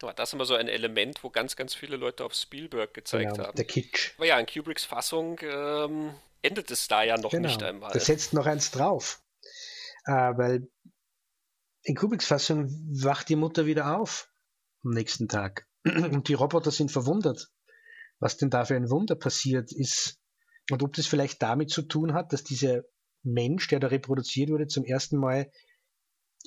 war 0.00 0.14
das 0.14 0.32
immer 0.32 0.46
so 0.46 0.54
ein 0.54 0.68
Element, 0.68 1.22
wo 1.22 1.30
ganz, 1.30 1.56
ganz 1.56 1.74
viele 1.74 1.96
Leute 1.96 2.24
auf 2.24 2.32
Spielberg 2.32 2.94
gezeigt 2.94 3.32
genau, 3.32 3.48
haben. 3.48 3.56
Der 3.56 3.66
Kitsch. 3.66 4.12
Aber 4.16 4.26
ja, 4.26 4.38
in 4.38 4.46
Kubricks 4.46 4.84
Fassung 4.84 5.38
ähm, 5.42 6.14
endet 6.40 6.70
es 6.70 6.88
da 6.88 7.02
ja 7.02 7.18
noch 7.18 7.30
genau, 7.30 7.48
nicht 7.48 7.62
einmal. 7.62 7.92
Das 7.92 8.06
setzt 8.06 8.32
noch 8.32 8.46
eins 8.46 8.70
drauf. 8.70 9.22
Äh, 10.06 10.12
weil 10.12 10.68
in 11.82 11.96
Kubricks 11.96 12.26
Fassung 12.26 12.68
wacht 13.02 13.28
die 13.28 13.36
Mutter 13.36 13.66
wieder 13.66 13.98
auf 13.98 14.30
am 14.84 14.92
nächsten 14.92 15.28
Tag. 15.28 15.66
Und 15.84 16.28
die 16.28 16.34
Roboter 16.34 16.70
sind 16.70 16.90
verwundert. 16.90 17.48
Was 18.18 18.36
denn 18.36 18.50
da 18.50 18.64
für 18.64 18.76
ein 18.76 18.90
Wunder 18.90 19.16
passiert 19.16 19.72
ist 19.72 20.19
und 20.70 20.82
ob 20.82 20.92
das 20.94 21.06
vielleicht 21.06 21.42
damit 21.42 21.70
zu 21.70 21.82
tun 21.82 22.14
hat, 22.14 22.32
dass 22.32 22.44
dieser 22.44 22.82
Mensch, 23.22 23.68
der 23.68 23.80
da 23.80 23.88
reproduziert 23.88 24.50
wurde, 24.50 24.66
zum 24.66 24.84
ersten 24.84 25.16
Mal 25.16 25.50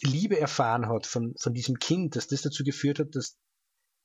Liebe 0.01 0.39
erfahren 0.39 0.87
hat 0.87 1.05
von, 1.05 1.35
von 1.39 1.53
diesem 1.53 1.77
Kind, 1.77 2.15
dass 2.15 2.27
das 2.27 2.41
dazu 2.41 2.63
geführt 2.63 2.99
hat, 2.99 3.15
dass 3.15 3.37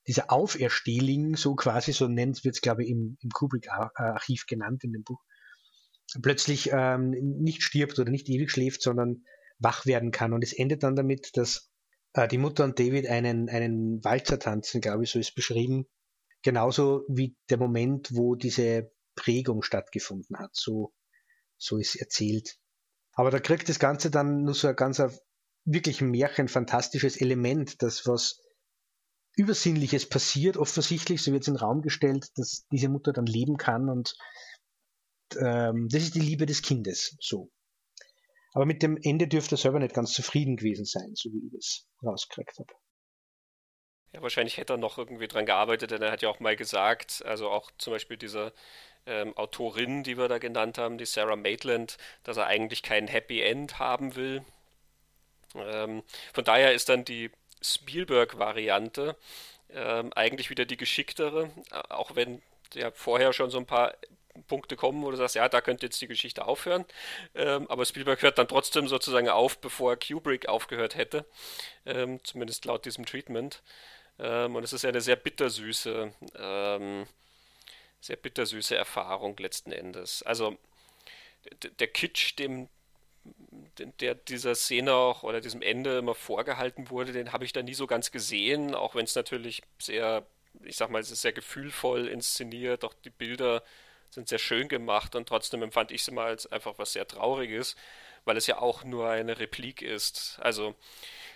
dieser 0.07 0.31
Auferstehling, 0.31 1.35
so 1.35 1.55
quasi, 1.55 1.93
so 1.93 2.07
nennt 2.07 2.43
wird 2.43 2.55
es, 2.55 2.61
glaube 2.61 2.83
ich, 2.83 2.89
im, 2.89 3.17
im 3.21 3.29
Kubrick-Archiv 3.29 4.45
genannt 4.47 4.83
in 4.83 4.93
dem 4.93 5.03
Buch, 5.03 5.19
plötzlich 6.21 6.69
ähm, 6.71 7.11
nicht 7.11 7.63
stirbt 7.63 7.99
oder 7.99 8.09
nicht 8.09 8.29
ewig 8.29 8.49
schläft, 8.49 8.81
sondern 8.81 9.23
wach 9.59 9.85
werden 9.85 10.11
kann. 10.11 10.33
Und 10.33 10.43
es 10.43 10.53
endet 10.53 10.83
dann 10.83 10.95
damit, 10.95 11.37
dass 11.37 11.69
äh, 12.13 12.27
die 12.27 12.37
Mutter 12.37 12.63
und 12.63 12.79
David 12.79 13.07
einen, 13.07 13.49
einen 13.49 14.03
Walzer 14.03 14.39
tanzen, 14.39 14.81
glaube 14.81 15.03
ich, 15.03 15.11
so 15.11 15.19
ist 15.19 15.35
beschrieben. 15.35 15.85
Genauso 16.41 17.03
wie 17.09 17.35
der 17.49 17.57
Moment, 17.57 18.15
wo 18.15 18.35
diese 18.35 18.91
Prägung 19.19 19.61
stattgefunden 19.61 20.37
hat. 20.37 20.55
So, 20.55 20.93
so 21.57 21.77
ist 21.77 21.95
erzählt. 21.95 22.57
Aber 23.13 23.31
da 23.31 23.39
kriegt 23.39 23.67
das 23.67 23.79
Ganze 23.79 24.09
dann 24.09 24.43
nur 24.43 24.53
so 24.53 24.69
ein 24.69 24.75
ganz 24.75 25.01
wirklich 25.65 26.01
Märchen, 26.01 26.47
fantastisches 26.47 27.19
Element, 27.19 27.81
das 27.81 28.07
was 28.07 28.41
Übersinnliches 29.35 30.07
passiert, 30.07 30.57
offensichtlich, 30.57 31.21
so 31.21 31.31
wird 31.31 31.43
es 31.43 31.47
in 31.47 31.55
den 31.55 31.59
Raum 31.61 31.81
gestellt, 31.81 32.27
dass 32.35 32.65
diese 32.71 32.89
Mutter 32.89 33.13
dann 33.13 33.25
leben 33.25 33.57
kann 33.57 33.89
und 33.89 34.15
ähm, 35.37 35.87
das 35.89 36.03
ist 36.03 36.15
die 36.15 36.21
Liebe 36.21 36.45
des 36.45 36.61
Kindes, 36.61 37.15
so. 37.19 37.51
Aber 38.53 38.65
mit 38.65 38.81
dem 38.81 38.97
Ende 39.01 39.27
dürfte 39.27 39.55
er 39.55 39.59
selber 39.59 39.79
nicht 39.79 39.93
ganz 39.93 40.13
zufrieden 40.13 40.55
gewesen 40.55 40.85
sein, 40.85 41.11
so 41.13 41.29
wie 41.29 41.45
ich 41.45 41.53
das 41.53 41.87
rausgekriegt 42.03 42.57
habe. 42.57 42.73
Ja, 44.13 44.21
wahrscheinlich 44.21 44.57
hätte 44.57 44.73
er 44.73 44.77
noch 44.77 44.97
irgendwie 44.97 45.27
dran 45.27 45.45
gearbeitet, 45.45 45.91
denn 45.91 46.01
er 46.01 46.11
hat 46.11 46.21
ja 46.21 46.29
auch 46.29 46.39
mal 46.39 46.55
gesagt, 46.55 47.23
also 47.25 47.49
auch 47.49 47.69
zum 47.77 47.93
Beispiel 47.93 48.17
diese 48.17 48.53
ähm, 49.05 49.37
Autorin, 49.37 50.03
die 50.03 50.17
wir 50.17 50.27
da 50.27 50.39
genannt 50.39 50.77
haben, 50.77 50.97
die 50.97 51.05
Sarah 51.05 51.35
Maitland, 51.35 51.97
dass 52.23 52.37
er 52.37 52.47
eigentlich 52.47 52.83
kein 52.83 53.07
Happy 53.07 53.41
End 53.41 53.79
haben 53.79 54.15
will. 54.15 54.43
Ähm, 55.55 56.03
von 56.33 56.43
daher 56.43 56.73
ist 56.73 56.89
dann 56.89 57.05
die 57.05 57.31
Spielberg-Variante 57.61 59.15
ähm, 59.71 60.11
eigentlich 60.13 60.49
wieder 60.49 60.65
die 60.65 60.77
geschicktere, 60.77 61.51
auch 61.89 62.15
wenn 62.15 62.41
ja 62.73 62.91
vorher 62.91 63.33
schon 63.33 63.49
so 63.49 63.57
ein 63.57 63.65
paar 63.65 63.95
Punkte 64.47 64.75
kommen, 64.75 65.03
wo 65.03 65.11
du 65.11 65.17
sagst, 65.17 65.35
ja, 65.35 65.49
da 65.49 65.61
könnte 65.61 65.85
jetzt 65.85 66.01
die 66.01 66.07
Geschichte 66.07 66.45
aufhören. 66.45 66.85
Ähm, 67.35 67.69
aber 67.69 67.85
Spielberg 67.85 68.21
hört 68.21 68.37
dann 68.37 68.47
trotzdem 68.47 68.87
sozusagen 68.87 69.29
auf, 69.29 69.59
bevor 69.59 69.97
Kubrick 69.97 70.47
aufgehört 70.47 70.95
hätte. 70.95 71.25
Ähm, 71.85 72.23
zumindest 72.23 72.65
laut 72.65 72.85
diesem 72.85 73.05
Treatment. 73.05 73.61
Ähm, 74.19 74.55
und 74.55 74.63
es 74.63 74.73
ist 74.73 74.83
ja 74.83 74.89
eine 74.89 75.01
sehr 75.01 75.15
bittersüße, 75.15 76.13
ähm, 76.35 77.07
sehr 78.01 78.17
bittersüße 78.17 78.75
Erfahrung 78.75 79.37
letzten 79.37 79.71
Endes. 79.71 80.23
Also 80.23 80.57
der 81.79 81.87
Kitsch, 81.87 82.37
dem 82.37 82.67
der 83.99 84.15
dieser 84.15 84.55
Szene 84.55 84.93
auch 84.93 85.23
oder 85.23 85.41
diesem 85.41 85.61
Ende 85.61 85.97
immer 85.99 86.15
vorgehalten 86.15 86.89
wurde, 86.89 87.11
den 87.11 87.31
habe 87.31 87.45
ich 87.45 87.53
da 87.53 87.61
nie 87.61 87.73
so 87.73 87.87
ganz 87.87 88.11
gesehen, 88.11 88.75
auch 88.75 88.95
wenn 88.95 89.05
es 89.05 89.15
natürlich 89.15 89.61
sehr, 89.77 90.25
ich 90.63 90.77
sag 90.77 90.89
mal, 90.89 90.99
es 91.01 91.11
ist 91.11 91.21
sehr 91.21 91.33
gefühlvoll 91.33 92.07
inszeniert, 92.07 92.83
auch 92.83 92.93
die 92.93 93.09
Bilder 93.09 93.63
sind 94.09 94.27
sehr 94.27 94.39
schön 94.39 94.67
gemacht 94.67 95.15
und 95.15 95.27
trotzdem 95.27 95.61
empfand 95.61 95.91
ich 95.91 96.01
es 96.01 96.07
immer 96.07 96.23
als 96.23 96.51
einfach 96.51 96.77
was 96.77 96.93
sehr 96.93 97.07
Trauriges, 97.07 97.75
weil 98.25 98.37
es 98.37 98.47
ja 98.47 98.57
auch 98.57 98.83
nur 98.83 99.07
eine 99.09 99.39
Replik 99.39 99.81
ist. 99.81 100.37
Also 100.41 100.75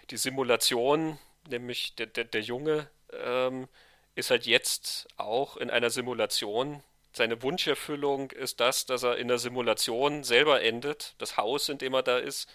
die 0.10 0.18
Simulation, 0.18 1.20
nämlich 1.50 1.96
der, 1.96 2.08
der, 2.08 2.26
der 2.26 2.42
Junge, 2.42 2.90
ähm, 3.12 3.68
ist 4.16 4.30
halt 4.30 4.46
jetzt 4.46 5.08
auch 5.18 5.58
in 5.58 5.70
einer 5.70 5.90
Simulation 5.90 6.84
seine 7.16 7.42
Wunscherfüllung 7.44 8.32
ist 8.32 8.60
das, 8.60 8.86
dass 8.86 9.04
er 9.04 9.18
in 9.18 9.28
der 9.28 9.38
Simulation 9.38 10.24
selber 10.24 10.62
endet, 10.62 11.14
das 11.20 11.38
Haus, 11.38 11.70
in 11.70 11.78
dem 11.78 11.94
er 11.94 12.04
da 12.04 12.18
ist, 12.18 12.50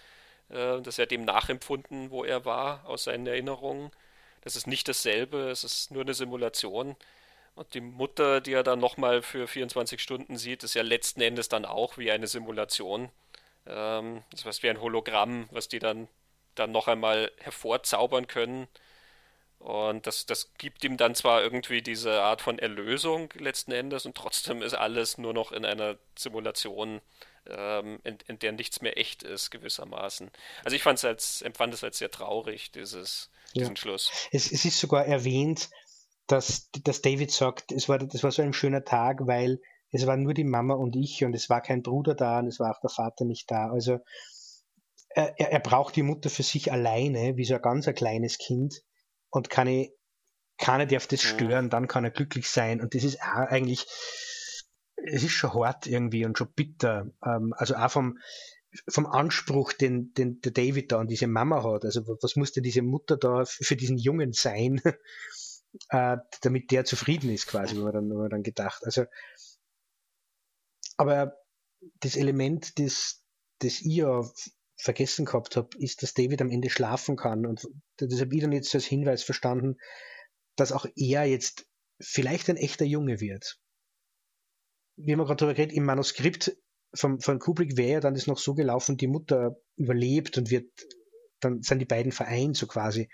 äh, 0.49 0.81
das 0.81 0.99
er 0.99 1.05
dem 1.05 1.23
nachempfunden, 1.25 2.11
wo 2.11 2.25
er 2.25 2.45
war, 2.45 2.85
aus 2.85 3.05
seinen 3.05 3.25
Erinnerungen. 3.25 3.91
Das 4.41 4.55
ist 4.55 4.67
nicht 4.67 4.87
dasselbe, 4.87 5.49
es 5.49 5.63
ist 5.63 5.91
nur 5.91 6.03
eine 6.03 6.13
Simulation. 6.13 6.95
Und 7.55 7.73
die 7.73 7.81
Mutter, 7.81 8.41
die 8.41 8.53
er 8.53 8.63
dann 8.63 8.79
nochmal 8.79 9.21
für 9.21 9.47
24 9.47 10.01
Stunden 10.01 10.37
sieht, 10.37 10.63
ist 10.63 10.75
ja 10.75 10.81
letzten 10.81 11.21
Endes 11.21 11.49
dann 11.49 11.65
auch 11.65 11.97
wie 11.97 12.11
eine 12.11 12.27
Simulation. 12.27 13.09
Ähm, 13.65 14.23
das 14.31 14.45
ist 14.45 14.63
wie 14.63 14.69
ein 14.69 14.81
Hologramm, 14.81 15.47
was 15.51 15.69
die 15.69 15.79
dann, 15.79 16.07
dann 16.59 16.71
noch 16.71 16.87
einmal 16.87 17.31
hervorzaubern 17.39 18.27
können. 18.27 18.67
Und 19.59 20.07
das, 20.07 20.25
das 20.25 20.53
gibt 20.57 20.83
ihm 20.85 20.95
dann 20.95 21.15
zwar 21.15 21.41
irgendwie 21.41 21.81
diese 21.81 22.21
Art 22.21 22.41
von 22.41 22.59
Erlösung 22.59 23.29
letzten 23.37 23.73
Endes 23.73 24.05
und 24.05 24.15
trotzdem 24.15 24.61
ist 24.61 24.73
alles 24.73 25.17
nur 25.17 25.33
noch 25.33 25.51
in 25.51 25.65
einer 25.65 25.97
Simulation, 26.17 27.01
ähm, 27.45 27.99
in, 28.05 28.17
in, 28.27 28.39
der 28.39 28.53
nichts 28.53 28.81
mehr 28.81 28.97
echt 28.97 29.23
ist, 29.23 29.49
gewissermaßen. 29.49 30.31
Also 30.63 30.75
ich 30.75 30.83
fand's 30.83 31.03
als, 31.03 31.41
empfand 31.41 31.73
es 31.73 31.83
als 31.83 31.97
sehr 31.97 32.09
traurig, 32.09 32.71
dieses, 32.71 33.31
diesen 33.53 33.75
ja. 33.75 33.81
Schluss. 33.81 34.11
Es, 34.31 34.49
es, 34.49 34.63
ist 34.63 34.79
sogar 34.79 35.05
erwähnt, 35.05 35.69
dass, 36.27 36.69
dass 36.83 37.01
David 37.01 37.31
sagt, 37.31 37.73
es 37.73 37.89
war, 37.89 37.97
das 37.97 38.23
war 38.23 38.31
so 38.31 38.41
ein 38.41 38.53
schöner 38.53 38.85
Tag, 38.85 39.27
weil 39.27 39.59
es 39.91 40.05
waren 40.07 40.23
nur 40.23 40.33
die 40.33 40.45
Mama 40.45 40.75
und 40.75 40.95
ich 40.95 41.25
und 41.25 41.33
es 41.33 41.49
war 41.49 41.61
kein 41.61 41.83
Bruder 41.83 42.15
da 42.15 42.39
und 42.39 42.47
es 42.47 42.59
war 42.59 42.71
auch 42.71 42.81
der 42.81 42.91
Vater 42.91 43.25
nicht 43.25 43.49
da. 43.51 43.69
Also 43.71 43.99
er, 45.09 45.51
er 45.51 45.59
braucht 45.59 45.95
die 45.95 46.03
Mutter 46.03 46.29
für 46.29 46.43
sich 46.43 46.71
alleine, 46.71 47.37
wie 47.37 47.45
so 47.45 47.55
ein 47.55 47.61
ganz 47.61 47.87
ein 47.87 47.95
kleines 47.95 48.37
Kind 48.37 48.81
und 49.29 49.49
keine, 49.49 49.89
keiner 50.57 50.85
darf 50.85 51.07
das 51.07 51.21
stören, 51.21 51.69
dann 51.69 51.87
kann 51.87 52.03
er 52.03 52.11
glücklich 52.11 52.49
sein. 52.49 52.81
Und 52.81 52.95
das 52.95 53.03
ist 53.03 53.21
auch 53.21 53.47
eigentlich, 53.47 53.85
es 54.95 55.23
ist 55.23 55.31
schon 55.31 55.53
hart 55.53 55.87
irgendwie 55.87 56.25
und 56.25 56.37
schon 56.37 56.51
bitter. 56.53 57.09
Ähm, 57.25 57.53
also 57.57 57.75
auch 57.75 57.91
vom, 57.91 58.19
vom 58.87 59.05
Anspruch, 59.07 59.73
den, 59.73 60.13
den 60.13 60.41
der 60.41 60.51
David 60.51 60.91
da 60.91 60.99
an 60.99 61.07
diese 61.07 61.27
Mama 61.27 61.63
hat. 61.63 61.85
Also 61.85 62.05
was 62.21 62.35
musste 62.35 62.61
diese 62.61 62.81
Mutter 62.81 63.17
da 63.17 63.45
für 63.45 63.75
diesen 63.75 63.97
Jungen 63.97 64.33
sein, 64.33 64.81
äh, 65.89 66.17
damit 66.41 66.71
der 66.71 66.85
zufrieden 66.85 67.29
ist, 67.31 67.47
quasi, 67.47 67.77
wo 67.77 67.83
man 67.83 67.93
dann, 67.93 68.09
wo 68.09 68.17
man 68.17 68.29
dann 68.29 68.43
gedacht. 68.43 68.83
Also, 68.83 69.05
aber 70.97 71.37
das 72.01 72.15
Element, 72.15 72.77
das, 72.77 73.23
das 73.59 73.81
ich 73.81 73.95
ja 73.95 74.23
vergessen 74.79 75.25
gehabt 75.25 75.57
habe, 75.57 75.69
ist, 75.77 76.01
dass 76.03 76.13
David 76.13 76.41
am 76.41 76.49
Ende 76.49 76.69
schlafen 76.69 77.17
kann. 77.17 77.45
Und 77.45 77.67
das 77.97 78.21
habe 78.21 78.33
ich 78.33 78.41
dann 78.41 78.53
jetzt 78.53 78.73
als 78.73 78.85
Hinweis 78.85 79.23
verstanden, 79.23 79.77
dass 80.55 80.71
auch 80.71 80.85
er 80.95 81.25
jetzt 81.25 81.67
vielleicht 81.99 82.49
ein 82.49 82.57
echter 82.57 82.85
Junge 82.85 83.19
wird. 83.19 83.59
Wie 84.95 85.15
man 85.15 85.25
gerade 85.25 85.37
darüber 85.37 85.55
geredet, 85.55 85.75
im 85.75 85.83
Manuskript 85.83 86.57
von, 86.93 87.19
von 87.19 87.39
Kubrick 87.39 87.77
wäre 87.77 87.91
ja 87.91 87.99
dann 87.99 88.13
das 88.13 88.27
noch 88.27 88.39
so 88.39 88.53
gelaufen, 88.53 88.97
die 88.97 89.07
Mutter 89.07 89.57
überlebt 89.75 90.37
und 90.37 90.49
wird, 90.49 90.71
dann 91.39 91.61
sind 91.61 91.79
die 91.79 91.85
beiden 91.85 92.11
vereint, 92.11 92.55
so 92.55 92.65
quasi. 92.65 93.09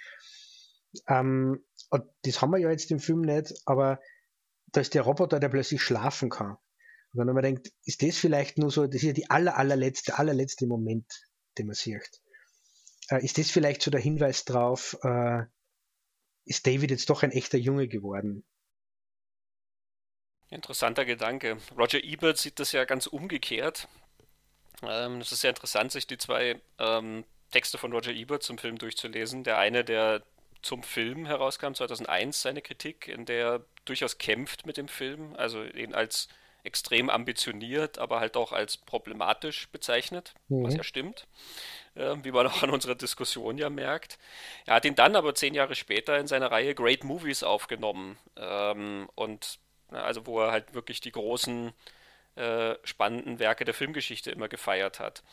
Ähm, 1.07 1.65
und 1.89 2.03
das 2.23 2.41
haben 2.41 2.51
wir 2.51 2.59
ja 2.59 2.69
jetzt 2.69 2.91
im 2.91 2.99
Film 2.99 3.21
nicht, 3.21 3.53
aber 3.65 3.99
da 4.67 4.81
ist 4.81 4.93
der 4.93 5.01
Roboter, 5.01 5.39
der 5.39 5.49
plötzlich 5.49 5.81
schlafen 5.81 6.29
kann. 6.29 6.57
Und 7.13 7.27
wenn 7.27 7.33
man 7.33 7.43
denkt, 7.43 7.71
ist 7.85 8.03
das 8.03 8.17
vielleicht 8.17 8.57
nur 8.57 8.71
so, 8.71 8.85
das 8.85 8.95
ist 8.95 9.03
ja 9.03 9.13
die 9.13 9.29
aller, 9.29 9.57
allerletzte, 9.57 10.17
allerletzte 10.17 10.67
Moment 10.67 11.05
den 11.57 11.67
man 11.67 11.75
sieht. 11.75 12.21
Äh, 13.09 13.23
ist 13.23 13.37
das 13.37 13.51
vielleicht 13.51 13.81
so 13.81 13.91
der 13.91 14.01
Hinweis 14.01 14.45
drauf, 14.45 14.97
äh, 15.03 15.43
ist 16.45 16.67
David 16.67 16.91
jetzt 16.91 17.09
doch 17.09 17.23
ein 17.23 17.31
echter 17.31 17.57
Junge 17.57 17.87
geworden? 17.87 18.45
Interessanter 20.49 21.05
Gedanke. 21.05 21.57
Roger 21.75 22.03
Ebert 22.03 22.37
sieht 22.37 22.59
das 22.59 22.71
ja 22.71 22.85
ganz 22.85 23.07
umgekehrt. 23.07 23.87
Ähm, 24.83 25.19
es 25.21 25.31
ist 25.31 25.41
sehr 25.41 25.49
interessant, 25.49 25.91
sich 25.91 26.05
die 26.05 26.17
zwei 26.17 26.61
ähm, 26.77 27.25
Texte 27.51 27.77
von 27.77 27.91
Roger 27.91 28.11
Ebert 28.11 28.43
zum 28.43 28.57
Film 28.57 28.77
durchzulesen. 28.77 29.43
Der 29.43 29.57
eine, 29.57 29.83
der 29.83 30.23
zum 30.61 30.83
Film 30.83 31.25
herauskam, 31.25 31.73
2001, 31.73 32.41
seine 32.41 32.61
Kritik, 32.61 33.07
in 33.07 33.25
der 33.25 33.45
er 33.45 33.65
durchaus 33.85 34.17
kämpft 34.17 34.65
mit 34.65 34.77
dem 34.77 34.87
Film, 34.87 35.35
also 35.35 35.63
ihn 35.63 35.93
als 35.93 36.27
extrem 36.65 37.09
ambitioniert, 37.09 37.97
aber 37.97 38.19
halt 38.19 38.37
auch 38.37 38.51
als 38.51 38.77
problematisch 38.77 39.69
bezeichnet, 39.69 40.33
mhm. 40.49 40.63
was 40.63 40.75
ja 40.75 40.83
stimmt, 40.83 41.27
äh, 41.95 42.15
wie 42.23 42.31
man 42.31 42.47
auch 42.47 42.63
an 42.63 42.69
unserer 42.69 42.95
Diskussion 42.95 43.57
ja 43.57 43.69
merkt. 43.69 44.17
Er 44.65 44.75
hat 44.75 44.85
ihn 44.85 44.95
dann 44.95 45.15
aber 45.15 45.35
zehn 45.35 45.53
Jahre 45.53 45.75
später 45.75 46.17
in 46.17 46.27
seine 46.27 46.51
Reihe 46.51 46.75
Great 46.75 47.03
Movies 47.03 47.43
aufgenommen 47.43 48.17
ähm, 48.35 49.09
und 49.15 49.59
Also 49.89 50.25
wo 50.25 50.41
er 50.41 50.51
halt 50.51 50.73
wirklich 50.73 50.99
die 50.99 51.11
großen, 51.11 51.73
äh, 52.35 52.75
spannenden 52.83 53.39
Werke 53.39 53.63
der 53.63 53.73
Filmgeschichte 53.73 54.29
immer 54.31 54.49
gefeiert 54.49 54.99
hat. 54.99 55.23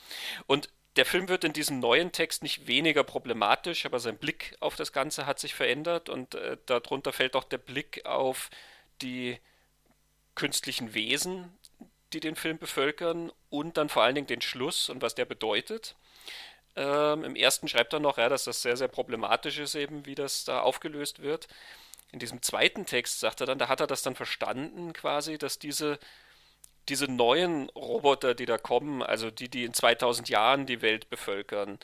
Und 0.47 0.69
der 0.97 1.05
Film 1.05 1.29
wird 1.29 1.43
in 1.43 1.53
diesem 1.53 1.81
neuen 1.81 2.13
Text 2.13 2.43
nicht 2.43 2.67
weniger 2.67 3.03
problematisch, 3.03 3.87
aber 3.87 3.99
sein 3.99 4.19
Blick 4.19 4.57
auf 4.61 4.77
das 4.77 4.93
Ganze 4.93 5.27
hat 5.27 5.39
sich 5.39 5.55
verändert 5.55 6.09
und 6.09 6.35
äh, 6.35 6.59
darunter 6.67 7.13
fällt 7.13 7.35
auch 7.35 7.45
der 7.45 7.59
Blick 7.59 8.07
auf 8.07 8.51
die 9.01 9.39
künstlichen 10.35 10.95
Wesen, 10.95 11.57
die 12.13 12.21
den 12.21 12.37
Film 12.37 12.59
bevölkern 12.59 13.33
und 13.51 13.77
dann 13.77 13.89
vor 13.89 14.03
allen 14.03 14.15
Dingen 14.15 14.27
den 14.27 14.43
Schluss 14.43 14.89
und 14.89 15.03
was 15.03 15.15
der 15.15 15.25
bedeutet. 15.25 15.97
Ähm, 16.77 17.25
Im 17.25 17.37
ersten 17.37 17.69
schreibt 17.69 17.93
er 17.93 18.01
noch, 18.01 18.19
ja, 18.19 18.29
dass 18.29 18.45
das 18.45 18.63
sehr, 18.63 18.77
sehr 18.77 18.89
problematisch 18.89 19.59
ist, 19.59 19.75
eben 19.75 20.07
wie 20.07 20.15
das 20.15 20.45
da 20.45 20.61
aufgelöst 20.61 21.21
wird. 21.23 21.49
In 22.13 22.19
diesem 22.19 22.43
zweiten 22.43 22.87
Text 22.87 23.21
sagt 23.21 23.41
er 23.41 23.47
dann, 23.47 23.59
da 23.59 23.69
hat 23.69 23.81
er 23.81 23.87
das 23.87 24.03
dann 24.03 24.15
verstanden 24.15 24.93
quasi, 24.93 25.39
dass 25.39 25.59
diese 25.59 25.99
diese 26.89 27.07
neuen 27.07 27.69
Roboter, 27.71 28.35
die 28.35 28.47
da 28.47 28.59
kommen, 28.59 29.03
also 29.03 29.31
die, 29.31 29.49
die 29.49 29.65
in 29.65 29.73
2000 29.75 30.29
Jahren 30.29 30.67
die 30.67 30.83
Welt 30.83 31.11
bevölkern, 31.11 31.79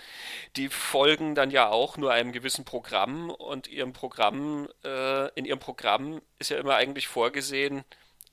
die 0.57 0.69
folgen 0.69 1.35
dann 1.35 1.51
ja 1.51 1.69
auch 1.69 1.97
nur 1.97 2.13
einem 2.13 2.33
gewissen 2.33 2.65
Programm 2.65 3.31
und 3.31 3.69
ihrem 3.69 3.93
Programm, 3.93 4.69
äh, 4.85 5.29
in 5.35 5.45
ihrem 5.45 5.61
Programm 5.61 6.21
ist 6.39 6.51
ja 6.51 6.59
immer 6.59 6.75
eigentlich 6.75 7.07
vorgesehen, 7.07 7.85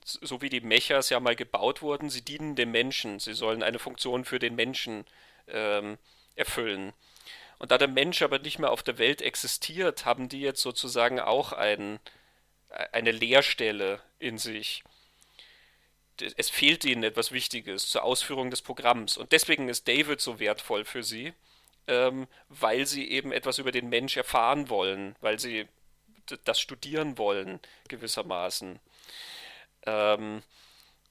so 0.06 0.40
wie 0.40 0.48
die 0.48 0.60
Mechas 0.60 1.10
ja 1.10 1.20
mal 1.20 1.36
gebaut 1.36 1.82
wurden, 1.82 2.10
sie 2.10 2.22
dienen 2.22 2.54
dem 2.54 2.70
Menschen, 2.70 3.18
sie 3.18 3.34
sollen 3.34 3.62
eine 3.62 3.78
Funktion 3.78 4.24
für 4.24 4.38
den 4.38 4.54
Menschen 4.54 5.04
ähm, 5.48 5.98
erfüllen. 6.36 6.92
Und 7.58 7.70
da 7.70 7.78
der 7.78 7.88
Mensch 7.88 8.22
aber 8.22 8.38
nicht 8.38 8.58
mehr 8.58 8.70
auf 8.70 8.82
der 8.82 8.98
Welt 8.98 9.22
existiert, 9.22 10.04
haben 10.04 10.28
die 10.28 10.40
jetzt 10.40 10.62
sozusagen 10.62 11.18
auch 11.20 11.52
ein, 11.52 11.98
eine 12.92 13.10
Leerstelle 13.10 14.00
in 14.18 14.38
sich 14.38 14.84
es 16.20 16.50
fehlt 16.50 16.84
ihnen 16.84 17.02
etwas 17.02 17.32
Wichtiges 17.32 17.88
zur 17.88 18.02
Ausführung 18.02 18.50
des 18.50 18.62
Programms. 18.62 19.16
Und 19.16 19.32
deswegen 19.32 19.68
ist 19.68 19.86
David 19.88 20.20
so 20.20 20.38
wertvoll 20.38 20.84
für 20.84 21.02
sie, 21.02 21.32
ähm, 21.86 22.26
weil 22.48 22.86
sie 22.86 23.10
eben 23.10 23.32
etwas 23.32 23.58
über 23.58 23.72
den 23.72 23.88
Mensch 23.88 24.16
erfahren 24.16 24.68
wollen, 24.68 25.16
weil 25.20 25.38
sie 25.38 25.66
das 26.44 26.60
studieren 26.60 27.18
wollen, 27.18 27.60
gewissermaßen. 27.88 28.80
Ähm, 29.86 30.42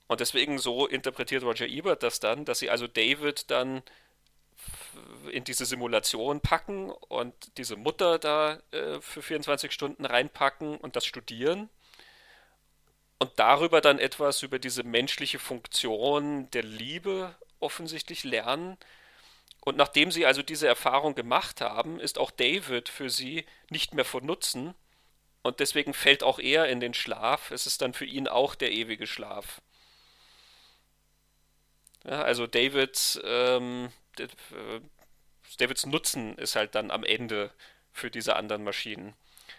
und 0.08 0.20
deswegen 0.20 0.60
so 0.60 0.86
interpretiert 0.86 1.44
Roger 1.44 1.68
Ebert 1.68 2.04
das 2.04 2.20
dann, 2.20 2.46
dass 2.46 2.60
sie 2.60 2.70
also 2.70 2.88
David 2.88 3.50
dann 3.50 3.82
in 5.32 5.44
diese 5.44 5.66
Simulation 5.66 6.42
packen 6.42 6.92
und 6.92 7.34
diese 7.58 7.76
Mutter 7.76 8.20
da 8.20 8.60
äh, 8.72 9.02
für 9.02 9.22
24 9.22 9.72
Stunden 9.72 10.06
reinpacken 10.06 10.78
und 10.78 10.96
das 10.96 11.06
studieren 11.06 11.70
und 13.20 13.32
darüber 13.38 13.82
dann 13.82 14.00
etwas 14.00 14.44
über 14.44 14.60
diese 14.60 14.84
menschliche 14.84 15.40
Funktion 15.40 16.50
der 16.52 16.64
Liebe 16.64 17.36
offensichtlich 17.60 18.24
lernen. 18.24 18.78
Und 19.62 19.78
nachdem 19.78 20.12
sie 20.12 20.26
also 20.26 20.44
diese 20.44 20.68
Erfahrung 20.68 21.16
gemacht 21.16 21.62
haben, 21.62 22.00
ist 22.00 22.20
auch 22.20 22.30
David 22.30 22.90
für 22.90 23.10
sie 23.10 23.46
nicht 23.70 23.94
mehr 23.94 24.06
von 24.06 24.26
Nutzen. 24.26 24.76
Und 25.46 25.60
deswegen 25.60 25.94
fällt 25.94 26.24
auch 26.24 26.40
er 26.40 26.70
in 26.70 26.80
den 26.80 26.96
Schlaf. 26.96 27.52
Es 27.52 27.68
ist 27.68 27.84
dann 27.84 27.94
für 27.94 28.06
ihn 28.06 28.28
auch 28.28 28.56
der 28.56 28.72
ewige 28.72 29.06
Schlaf. 29.06 29.62
Ja, 32.04 32.24
also 32.24 32.48
Davids, 32.48 33.20
ähm, 33.24 33.92
äh, 34.18 34.28
Davids 35.60 35.86
Nutzen 35.86 36.36
ist 36.40 36.56
halt 36.56 36.74
dann 36.74 36.90
am 36.90 37.04
Ende 37.04 37.52
für 37.92 38.10
diese 38.10 38.36
anderen 38.38 38.64
Maschinen. 38.64 39.14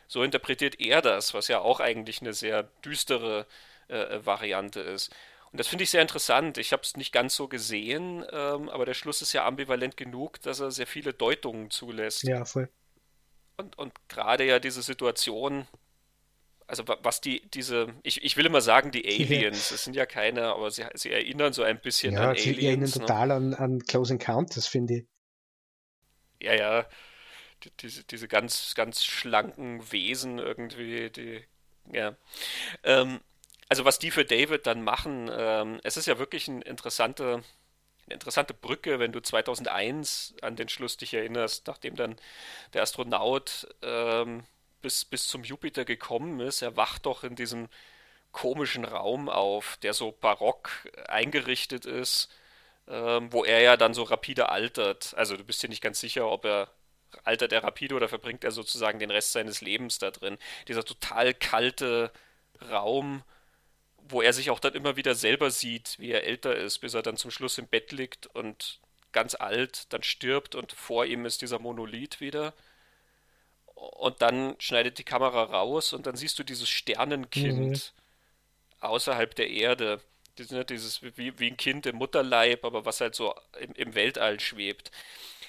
So 0.08 0.24
interpretiert 0.24 0.80
er 0.80 1.02
das, 1.02 1.34
was 1.34 1.46
ja 1.46 1.60
auch 1.60 1.78
eigentlich 1.78 2.20
eine 2.20 2.32
sehr 2.32 2.64
düstere 2.84 3.46
äh, 3.86 4.18
Variante 4.26 4.80
ist. 4.80 5.14
Und 5.52 5.60
das 5.60 5.68
finde 5.68 5.84
ich 5.84 5.90
sehr 5.90 6.02
interessant. 6.02 6.58
Ich 6.58 6.72
habe 6.72 6.82
es 6.82 6.96
nicht 6.96 7.12
ganz 7.12 7.36
so 7.36 7.46
gesehen, 7.46 8.26
ähm, 8.32 8.70
aber 8.70 8.86
der 8.86 8.94
Schluss 8.94 9.22
ist 9.22 9.32
ja 9.32 9.46
ambivalent 9.46 9.96
genug, 9.96 10.42
dass 10.42 10.58
er 10.58 10.72
sehr 10.72 10.88
viele 10.88 11.12
Deutungen 11.12 11.70
zulässt. 11.70 12.24
Ja, 12.24 12.44
voll. 12.44 12.68
Und, 13.56 13.78
und 13.78 13.92
gerade 14.08 14.44
ja 14.44 14.58
diese 14.58 14.82
Situation, 14.82 15.66
also 16.66 16.84
was 16.86 17.20
die, 17.20 17.48
diese, 17.50 17.94
ich, 18.02 18.22
ich 18.22 18.36
will 18.36 18.46
immer 18.46 18.60
sagen, 18.60 18.90
die 18.90 19.06
Aliens, 19.06 19.70
das 19.70 19.84
sind 19.84 19.94
ja 19.94 20.04
keine, 20.04 20.46
aber 20.46 20.70
sie, 20.70 20.84
sie 20.94 21.10
erinnern 21.10 21.52
so 21.52 21.62
ein 21.62 21.80
bisschen 21.80 22.14
ja, 22.14 22.30
an 22.30 22.36
sie 22.36 22.50
Aliens. 22.50 22.60
Sie 22.60 22.66
erinnern 22.66 22.90
ne? 22.90 23.00
total 23.00 23.30
an, 23.30 23.54
an 23.54 23.82
Close 23.84 24.12
Encounters, 24.12 24.66
finde 24.66 24.94
ich. 24.94 25.04
Ja, 26.42 26.54
ja, 26.54 26.86
diese, 27.80 28.04
diese 28.04 28.28
ganz, 28.28 28.74
ganz 28.74 29.04
schlanken 29.04 29.90
Wesen 29.90 30.38
irgendwie, 30.38 31.10
die, 31.10 31.42
ja. 31.92 32.16
Ähm, 32.82 33.20
also 33.68 33.84
was 33.84 33.98
die 33.98 34.10
für 34.10 34.24
David 34.24 34.66
dann 34.66 34.82
machen, 34.82 35.30
ähm, 35.32 35.80
es 35.82 35.96
ist 35.96 36.06
ja 36.06 36.18
wirklich 36.18 36.46
ein 36.48 36.62
interessante, 36.62 37.42
eine 38.06 38.14
interessante 38.14 38.54
Brücke, 38.54 38.98
wenn 38.98 39.12
du 39.12 39.20
2001 39.20 40.34
an 40.42 40.56
den 40.56 40.68
Schluss 40.68 40.96
dich 40.96 41.14
erinnerst, 41.14 41.66
nachdem 41.66 41.96
dann 41.96 42.16
der 42.72 42.82
Astronaut 42.82 43.66
ähm, 43.82 44.44
bis, 44.82 45.04
bis 45.04 45.26
zum 45.28 45.44
Jupiter 45.44 45.84
gekommen 45.84 46.40
ist, 46.40 46.62
er 46.62 46.76
wacht 46.76 47.06
doch 47.06 47.24
in 47.24 47.34
diesem 47.34 47.68
komischen 48.32 48.84
Raum 48.84 49.28
auf, 49.28 49.78
der 49.82 49.94
so 49.94 50.12
barock 50.12 50.70
eingerichtet 51.08 51.86
ist, 51.86 52.28
ähm, 52.88 53.32
wo 53.32 53.44
er 53.44 53.60
ja 53.62 53.76
dann 53.76 53.94
so 53.94 54.02
rapide 54.04 54.50
altert. 54.50 55.14
Also 55.16 55.36
du 55.36 55.44
bist 55.44 55.62
dir 55.62 55.68
nicht 55.68 55.82
ganz 55.82 56.00
sicher, 56.00 56.28
ob 56.30 56.44
er 56.44 56.70
altert 57.24 57.52
er 57.52 57.64
rapide 57.64 57.94
oder 57.94 58.08
verbringt 58.08 58.44
er 58.44 58.50
sozusagen 58.50 58.98
den 58.98 59.10
Rest 59.10 59.32
seines 59.32 59.60
Lebens 59.60 59.98
da 59.98 60.10
drin. 60.10 60.38
Dieser 60.68 60.84
total 60.84 61.34
kalte 61.34 62.12
Raum, 62.70 63.22
wo 64.08 64.22
er 64.22 64.32
sich 64.32 64.50
auch 64.50 64.60
dann 64.60 64.74
immer 64.74 64.96
wieder 64.96 65.14
selber 65.14 65.50
sieht, 65.50 65.96
wie 65.98 66.10
er 66.10 66.24
älter 66.24 66.54
ist, 66.54 66.78
bis 66.78 66.94
er 66.94 67.02
dann 67.02 67.16
zum 67.16 67.30
Schluss 67.30 67.58
im 67.58 67.66
Bett 67.66 67.92
liegt 67.92 68.26
und 68.26 68.80
ganz 69.12 69.34
alt 69.34 69.92
dann 69.92 70.02
stirbt 70.02 70.54
und 70.54 70.72
vor 70.72 71.06
ihm 71.06 71.24
ist 71.24 71.42
dieser 71.42 71.58
Monolith 71.58 72.20
wieder. 72.20 72.54
Und 73.74 74.22
dann 74.22 74.56
schneidet 74.58 74.98
die 74.98 75.04
Kamera 75.04 75.42
raus 75.44 75.92
und 75.92 76.06
dann 76.06 76.16
siehst 76.16 76.38
du 76.38 76.44
dieses 76.44 76.68
Sternenkind 76.68 77.92
mhm. 77.94 78.80
außerhalb 78.80 79.34
der 79.34 79.50
Erde. 79.50 80.00
Dieses, 80.38 81.02
wie, 81.02 81.38
wie 81.38 81.46
ein 81.46 81.56
Kind 81.56 81.86
im 81.86 81.96
Mutterleib, 81.96 82.64
aber 82.64 82.84
was 82.84 83.00
halt 83.00 83.14
so 83.14 83.34
im, 83.58 83.72
im 83.72 83.94
Weltall 83.94 84.38
schwebt 84.38 84.90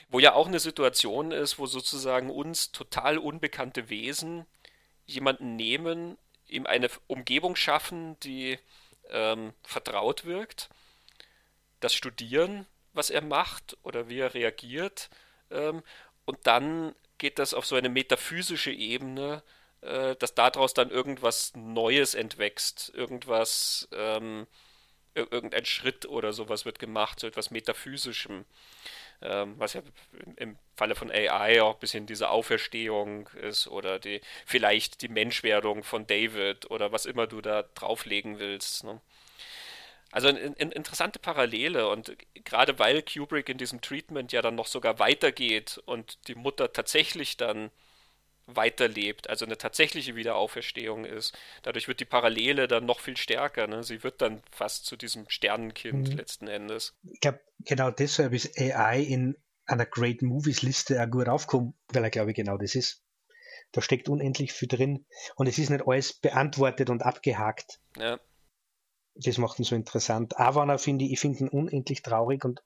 wo 0.09 0.19
ja 0.19 0.33
auch 0.33 0.47
eine 0.47 0.59
Situation 0.59 1.31
ist, 1.31 1.59
wo 1.59 1.65
sozusagen 1.65 2.29
uns 2.29 2.71
total 2.71 3.17
unbekannte 3.17 3.89
Wesen 3.89 4.45
jemanden 5.05 5.55
nehmen, 5.55 6.17
ihm 6.47 6.65
eine 6.65 6.89
Umgebung 7.07 7.55
schaffen, 7.55 8.19
die 8.21 8.59
ähm, 9.09 9.53
vertraut 9.63 10.25
wirkt, 10.25 10.69
das 11.79 11.93
Studieren, 11.93 12.65
was 12.93 13.09
er 13.09 13.21
macht 13.21 13.77
oder 13.83 14.09
wie 14.09 14.19
er 14.19 14.33
reagiert, 14.33 15.09
ähm, 15.51 15.83
und 16.25 16.45
dann 16.45 16.93
geht 17.17 17.39
das 17.39 17.53
auf 17.53 17.65
so 17.65 17.75
eine 17.75 17.89
metaphysische 17.89 18.71
Ebene, 18.71 19.43
äh, 19.81 20.15
dass 20.17 20.35
daraus 20.35 20.73
dann 20.73 20.89
irgendwas 20.89 21.53
Neues 21.55 22.15
entwächst, 22.15 22.91
irgendwas, 22.93 23.87
ähm, 23.93 24.47
irgendein 25.15 25.65
Schritt 25.65 26.05
oder 26.05 26.33
sowas 26.33 26.65
wird 26.65 26.79
gemacht, 26.79 27.19
so 27.19 27.27
etwas 27.27 27.49
Metaphysischem 27.49 28.45
ähm, 29.21 29.55
was 29.57 29.73
ja 29.73 29.81
im 30.35 30.57
Falle 30.75 30.95
von 30.95 31.11
AI 31.11 31.61
auch 31.61 31.75
ein 31.75 31.79
bisschen 31.79 32.05
diese 32.05 32.29
Auferstehung 32.29 33.29
ist 33.41 33.67
oder 33.67 33.99
die 33.99 34.21
vielleicht 34.45 35.01
die 35.01 35.07
Menschwerdung 35.07 35.83
von 35.83 36.05
David 36.05 36.69
oder 36.69 36.91
was 36.91 37.05
immer 37.05 37.27
du 37.27 37.41
da 37.41 37.63
drauflegen 37.63 38.39
willst. 38.39 38.83
Ne? 38.83 39.01
Also 40.11 40.29
eine 40.29 40.39
in, 40.39 40.71
interessante 40.71 41.19
Parallele 41.19 41.89
und 41.89 42.15
gerade 42.45 42.79
weil 42.79 43.01
Kubrick 43.01 43.49
in 43.49 43.57
diesem 43.57 43.81
Treatment 43.81 44.31
ja 44.31 44.41
dann 44.41 44.55
noch 44.55 44.67
sogar 44.67 44.99
weitergeht 44.99 45.81
und 45.85 46.27
die 46.27 46.35
Mutter 46.35 46.71
tatsächlich 46.71 47.37
dann 47.37 47.71
weiterlebt, 48.47 49.29
also 49.29 49.45
eine 49.45 49.57
tatsächliche 49.57 50.15
Wiederauferstehung 50.15 51.05
ist. 51.05 51.37
Dadurch 51.63 51.87
wird 51.87 51.99
die 51.99 52.05
Parallele 52.05 52.67
dann 52.67 52.85
noch 52.85 53.01
viel 53.01 53.17
stärker. 53.17 53.67
Ne? 53.67 53.83
Sie 53.83 54.03
wird 54.03 54.21
dann 54.21 54.41
fast 54.51 54.85
zu 54.85 54.95
diesem 54.95 55.29
Sternenkind 55.29 56.09
mhm. 56.09 56.15
letzten 56.15 56.47
Endes. 56.47 56.95
Ich 57.03 57.19
glaube, 57.19 57.41
genau 57.59 57.91
deshalb 57.91 58.33
ist 58.33 58.57
AI 58.59 59.01
in 59.01 59.35
einer 59.65 59.85
Great 59.85 60.21
Movies 60.21 60.61
Liste 60.61 61.01
auch 61.03 61.09
gut 61.09 61.27
aufgekommen, 61.27 61.73
weil 61.89 62.03
er, 62.03 62.09
glaube 62.09 62.31
ich, 62.31 62.37
genau 62.37 62.57
das 62.57 62.73
ist. 62.73 63.03
Da 63.73 63.81
steckt 63.81 64.07
unendlich 64.07 64.53
viel 64.53 64.69
drin 64.69 65.05
und 65.35 65.47
es 65.47 65.57
ist 65.57 65.69
nicht 65.69 65.85
alles 65.85 66.13
beantwortet 66.13 66.89
und 66.89 67.03
abgehakt. 67.03 67.81
Ja. 67.97 68.17
Das 69.15 69.37
macht 69.37 69.59
ihn 69.59 69.65
so 69.65 69.75
interessant. 69.75 70.37
Aber 70.37 70.77
finde 70.77 71.03
ich, 71.03 71.11
ich 71.11 71.19
finde 71.19 71.39
ihn 71.39 71.49
unendlich 71.49 72.01
traurig 72.01 72.45
und 72.45 72.63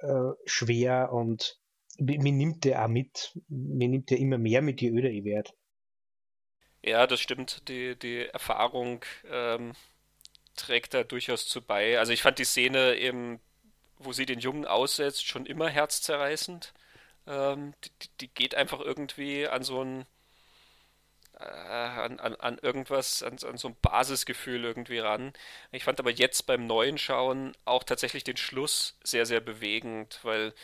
äh, 0.00 0.32
schwer 0.44 1.12
und 1.12 1.60
mir 1.98 2.32
nimmt 2.32 2.64
der 2.64 2.84
auch 2.84 2.88
mit. 2.88 3.38
Mir 3.48 3.88
nimmt 3.88 4.10
der 4.10 4.18
immer 4.18 4.38
mehr 4.38 4.62
mit, 4.62 4.80
je 4.80 4.90
öder 4.90 5.10
ich 5.10 5.24
werde. 5.24 5.50
Ja, 6.82 7.06
das 7.06 7.20
stimmt. 7.20 7.68
Die, 7.68 7.98
die 7.98 8.26
Erfahrung 8.26 9.04
ähm, 9.30 9.72
trägt 10.54 10.94
da 10.94 11.04
durchaus 11.04 11.48
zu 11.48 11.62
bei. 11.62 11.98
Also 11.98 12.12
ich 12.12 12.22
fand 12.22 12.38
die 12.38 12.44
Szene 12.44 12.96
eben, 12.96 13.40
wo 13.98 14.12
sie 14.12 14.26
den 14.26 14.40
Jungen 14.40 14.66
aussetzt, 14.66 15.26
schon 15.26 15.46
immer 15.46 15.68
herzzerreißend. 15.68 16.72
Ähm, 17.26 17.74
die, 17.84 17.90
die, 18.20 18.28
geht 18.28 18.54
einfach 18.54 18.80
irgendwie 18.80 19.48
an 19.48 19.62
so 19.62 19.82
ein 19.82 20.06
äh, 21.38 21.44
an, 21.44 22.18
an, 22.20 22.34
an 22.36 22.58
irgendwas, 22.62 23.22
an, 23.22 23.36
an 23.42 23.56
so 23.58 23.68
ein 23.68 23.76
Basisgefühl 23.82 24.64
irgendwie 24.64 24.98
ran. 24.98 25.32
Ich 25.72 25.84
fand 25.84 26.00
aber 26.00 26.10
jetzt 26.10 26.46
beim 26.46 26.66
neuen 26.66 26.98
Schauen 26.98 27.52
auch 27.64 27.84
tatsächlich 27.84 28.24
den 28.24 28.36
Schluss 28.36 28.98
sehr, 29.02 29.26
sehr 29.26 29.40
bewegend, 29.40 30.20
weil 30.22 30.54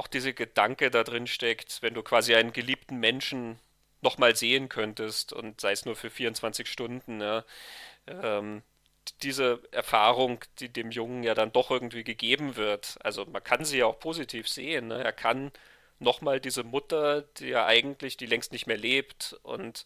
auch 0.00 0.06
dieser 0.06 0.32
Gedanke 0.32 0.90
da 0.90 1.04
drin 1.04 1.26
steckt, 1.26 1.82
wenn 1.82 1.92
du 1.92 2.02
quasi 2.02 2.34
einen 2.34 2.54
geliebten 2.54 2.96
Menschen 2.96 3.58
nochmal 4.00 4.34
sehen 4.34 4.70
könntest 4.70 5.34
und 5.34 5.60
sei 5.60 5.72
es 5.72 5.84
nur 5.84 5.94
für 5.94 6.08
24 6.08 6.66
Stunden, 6.66 7.20
ja, 7.20 7.44
ähm, 8.06 8.62
diese 9.22 9.60
Erfahrung, 9.72 10.42
die 10.58 10.70
dem 10.70 10.90
Jungen 10.90 11.22
ja 11.22 11.34
dann 11.34 11.52
doch 11.52 11.70
irgendwie 11.70 12.02
gegeben 12.04 12.56
wird. 12.56 12.96
Also 13.02 13.26
man 13.26 13.44
kann 13.44 13.66
sie 13.66 13.78
ja 13.78 13.86
auch 13.86 13.98
positiv 14.00 14.48
sehen. 14.48 14.88
Ne? 14.88 15.04
Er 15.04 15.12
kann 15.12 15.52
nochmal 15.98 16.40
diese 16.40 16.64
Mutter, 16.64 17.22
die 17.38 17.48
ja 17.48 17.66
eigentlich, 17.66 18.16
die 18.16 18.26
längst 18.26 18.52
nicht 18.52 18.66
mehr 18.66 18.78
lebt 18.78 19.38
und 19.42 19.84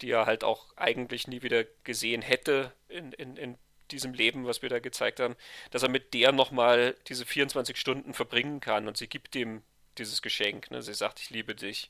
die 0.00 0.10
er 0.10 0.26
halt 0.26 0.42
auch 0.42 0.76
eigentlich 0.76 1.28
nie 1.28 1.42
wieder 1.42 1.64
gesehen 1.84 2.22
hätte 2.22 2.72
in, 2.88 3.12
in, 3.12 3.36
in 3.36 3.58
diesem 3.90 4.14
Leben, 4.14 4.46
was 4.46 4.62
wir 4.62 4.68
da 4.68 4.78
gezeigt 4.78 5.20
haben, 5.20 5.36
dass 5.70 5.82
er 5.82 5.88
mit 5.88 6.14
der 6.14 6.32
nochmal 6.32 6.96
diese 7.08 7.26
24 7.26 7.76
Stunden 7.76 8.14
verbringen 8.14 8.60
kann 8.60 8.88
und 8.88 8.96
sie 8.96 9.08
gibt 9.08 9.34
ihm 9.36 9.62
dieses 9.98 10.22
Geschenk. 10.22 10.70
Ne? 10.70 10.82
Sie 10.82 10.94
sagt, 10.94 11.20
ich 11.20 11.30
liebe 11.30 11.54
dich. 11.54 11.88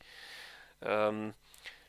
Ähm, 0.82 1.34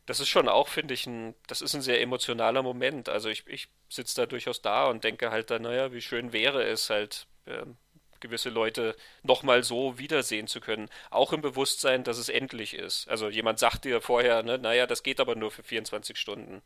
das 0.06 0.20
ist 0.20 0.30
schon 0.30 0.48
auch, 0.48 0.68
finde 0.68 0.94
ich, 0.94 1.08
ein, 1.08 1.34
das 1.48 1.62
ist 1.62 1.74
ein 1.74 1.82
sehr 1.82 2.02
emotionaler 2.02 2.62
Moment. 2.62 3.10
Also 3.10 3.30
ich, 3.30 3.48
ich 3.48 3.68
sitze 3.90 4.22
da 4.22 4.26
durchaus 4.26 4.62
da 4.62 4.88
und 4.88 5.04
denke 5.04 5.32
halt 5.32 5.50
dann, 5.50 5.64
naja, 5.64 5.92
wie 5.94 6.02
schön 6.02 6.32
wäre 6.32 6.64
es 6.64 6.90
halt, 6.90 7.28
ähm, 7.48 7.78
gewisse 8.20 8.50
Leute 8.50 8.96
nochmal 9.24 9.64
so 9.64 9.98
wiedersehen 9.98 10.48
zu 10.48 10.62
können. 10.62 10.90
Auch 11.10 11.34
im 11.34 11.42
Bewusstsein, 11.42 12.04
dass 12.04 12.18
es 12.18 12.30
endlich 12.30 12.74
ist. 12.74 13.08
Also 13.08 13.30
jemand 13.30 13.60
sagt 13.60 13.86
dir 13.86 14.02
vorher, 14.02 14.44
ne, 14.44 14.58
naja, 14.58 14.88
das 14.88 15.04
geht 15.04 15.20
aber 15.20 15.36
nur 15.36 15.52
für 15.52 15.64
24 15.64 16.18
Stunden. 16.18 16.62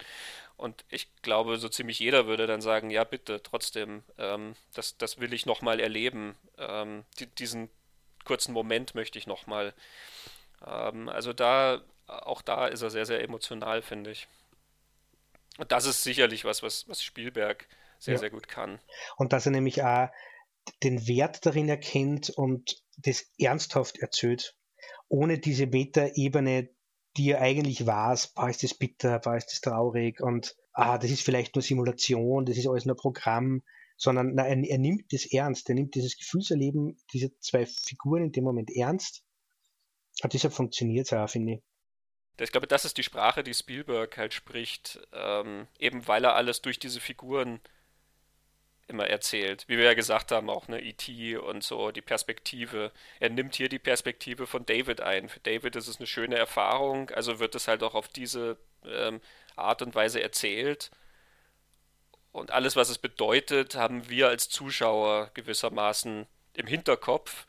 Und 0.58 0.84
ich 0.90 1.08
glaube, 1.22 1.58
so 1.58 1.70
ziemlich 1.70 2.00
jeder 2.00 2.28
würde 2.28 2.48
dann 2.48 2.62
sagen, 2.62 2.90
ja, 2.90 3.04
bitte, 3.04 3.42
trotzdem, 3.42 4.04
ähm, 4.18 4.56
das, 4.74 4.98
das 4.98 5.20
will 5.20 5.34
ich 5.34 5.46
nochmal 5.46 5.80
erleben. 5.80 6.36
Ähm, 6.58 7.06
die, 7.20 7.28
diesen 7.28 7.70
kurzen 8.26 8.54
Moment 8.54 8.96
möchte 8.96 9.18
ich 9.18 9.28
nochmal. 9.28 9.74
Ähm, 10.66 11.10
also 11.10 11.34
da, 11.34 11.82
auch 12.08 12.42
da 12.42 12.68
ist 12.68 12.82
er 12.82 12.90
sehr, 12.90 13.06
sehr 13.06 13.24
emotional, 13.24 13.82
finde 13.82 14.12
ich. 14.12 14.28
Und 15.58 15.72
das 15.72 15.86
ist 15.86 16.04
sicherlich 16.04 16.46
was, 16.46 16.64
was, 16.64 16.88
was 16.88 17.04
Spielberg 17.04 17.68
sehr, 18.00 18.14
ja. 18.14 18.20
sehr 18.20 18.30
gut 18.30 18.48
kann. 18.48 18.80
Und 19.18 19.34
dass 19.34 19.46
er 19.46 19.52
nämlich 19.52 19.84
auch 19.84 20.10
den 20.84 21.08
Wert 21.08 21.46
darin 21.46 21.70
erkennt 21.70 22.30
und 22.30 22.84
das 22.98 23.26
ernsthaft 23.38 24.00
erzählt, 24.00 24.56
ohne 25.08 25.40
diese 25.40 25.68
Meta-Ebene, 25.68 26.70
die 27.18 27.32
er 27.32 27.42
eigentlich 27.42 27.86
weiß, 27.86 28.36
war 28.36 28.50
ist 28.50 28.64
das 28.64 28.74
bitter, 28.74 29.24
war 29.26 29.38
ist 29.38 29.48
das 29.52 29.62
traurig 29.62 30.22
und 30.22 30.56
ah, 30.74 30.98
das 30.98 31.12
ist 31.12 31.24
vielleicht 31.24 31.56
nur 31.56 31.64
Simulation, 31.64 32.46
das 32.46 32.58
ist 32.58 32.68
alles 32.68 32.86
nur 32.86 32.96
Programm, 32.96 33.64
sondern 33.98 34.34
na, 34.36 34.48
er, 34.48 34.58
er, 34.58 34.78
nimmt 34.78 35.12
das 35.12 35.26
ernst, 35.26 35.68
er 35.70 35.76
nimmt 35.76 35.96
dieses 35.96 36.18
Gefühlserleben 36.18 36.98
dieser 37.12 37.30
zwei 37.40 37.66
Figuren 37.66 38.24
in 38.24 38.32
dem 38.32 38.44
Moment 38.44 38.70
ernst 38.74 39.24
und 40.24 40.34
deshalb 40.34 40.54
funktioniert 40.54 41.08
es 41.08 41.14
auch, 41.14 41.30
finde 41.30 41.54
ich. 41.54 41.62
Ich 42.42 42.52
glaube, 42.54 42.68
das 42.68 42.86
ist 42.86 42.98
die 42.98 43.04
Sprache, 43.04 43.44
die 43.44 43.54
Spielberg 43.54 44.18
halt 44.18 44.34
spricht, 44.34 45.02
ähm, 45.12 45.68
eben 45.78 46.08
weil 46.08 46.24
er 46.24 46.36
alles 46.36 46.62
durch 46.62 46.80
diese 46.80 47.02
Figuren 47.02 47.60
immer 48.90 49.08
erzählt. 49.08 49.66
Wie 49.68 49.78
wir 49.78 49.86
ja 49.86 49.94
gesagt 49.94 50.32
haben, 50.32 50.50
auch 50.50 50.68
eine 50.68 50.82
E.T. 50.82 51.38
und 51.38 51.64
so, 51.64 51.92
die 51.92 52.02
Perspektive. 52.02 52.92
Er 53.20 53.30
nimmt 53.30 53.56
hier 53.56 53.70
die 53.70 53.80
Perspektive 53.80 54.48
von 54.48 54.66
David 54.66 55.02
ein. 55.02 55.30
Für 55.30 55.40
David 55.40 55.76
ist 55.76 55.88
es 55.88 55.98
eine 55.98 56.08
schöne 56.08 56.36
Erfahrung, 56.36 57.10
also 57.12 57.40
wird 57.40 57.56
es 57.56 57.68
halt 57.68 57.84
auch 57.84 57.94
auf 57.96 58.08
diese 58.08 58.58
ähm, 58.84 59.22
Art 59.56 59.82
und 59.82 59.96
Weise 59.96 60.22
erzählt. 60.22 60.92
Und 62.32 62.52
alles, 62.52 62.76
was 62.76 62.90
es 62.90 62.98
bedeutet, 62.98 63.76
haben 63.76 64.10
wir 64.10 64.28
als 64.28 64.50
Zuschauer 64.50 65.32
gewissermaßen 65.34 66.28
im 66.54 66.68
Hinterkopf 66.68 67.46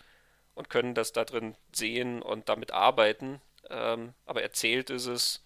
und 0.55 0.71
können 0.71 0.95
das 0.95 1.13
da 1.13 1.25
drin 1.25 1.57
sehen 1.73 2.23
und 2.23 2.49
damit 2.49 2.71
arbeiten. 2.71 3.41
Ähm, 3.69 4.15
aber 4.27 4.43
erzählt 4.43 4.91
ist 4.91 5.07
es 5.07 5.45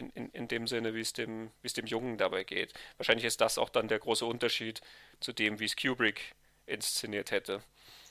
in, 0.00 0.10
in, 0.10 0.30
in 0.30 0.48
dem 0.48 0.66
Sinne, 0.66 0.94
wie 0.94 1.00
es 1.00 1.12
dem, 1.12 1.50
es 1.62 1.74
dem 1.74 1.86
Jungen 1.86 2.18
dabei 2.18 2.44
geht. 2.44 2.72
Wahrscheinlich 2.96 3.26
ist 3.26 3.40
das 3.40 3.58
auch 3.58 3.68
dann 3.68 3.88
der 3.88 3.98
große 3.98 4.24
Unterschied 4.24 4.80
zu 5.20 5.32
dem, 5.32 5.60
wie 5.60 5.66
es 5.66 5.76
Kubrick 5.76 6.34
inszeniert 6.66 7.30
hätte. 7.30 7.62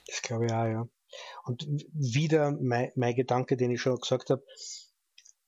Das 0.08 0.22
glaube 0.22 0.46
ich 0.46 0.52
auch, 0.52 0.66
ja. 0.66 0.88
Und 1.44 1.68
wieder 1.92 2.52
mein, 2.52 2.92
mein 2.96 3.16
Gedanke, 3.16 3.58
den 3.58 3.72
ich 3.72 3.82
schon 3.82 4.00
gesagt 4.00 4.30
habe, 4.30 4.44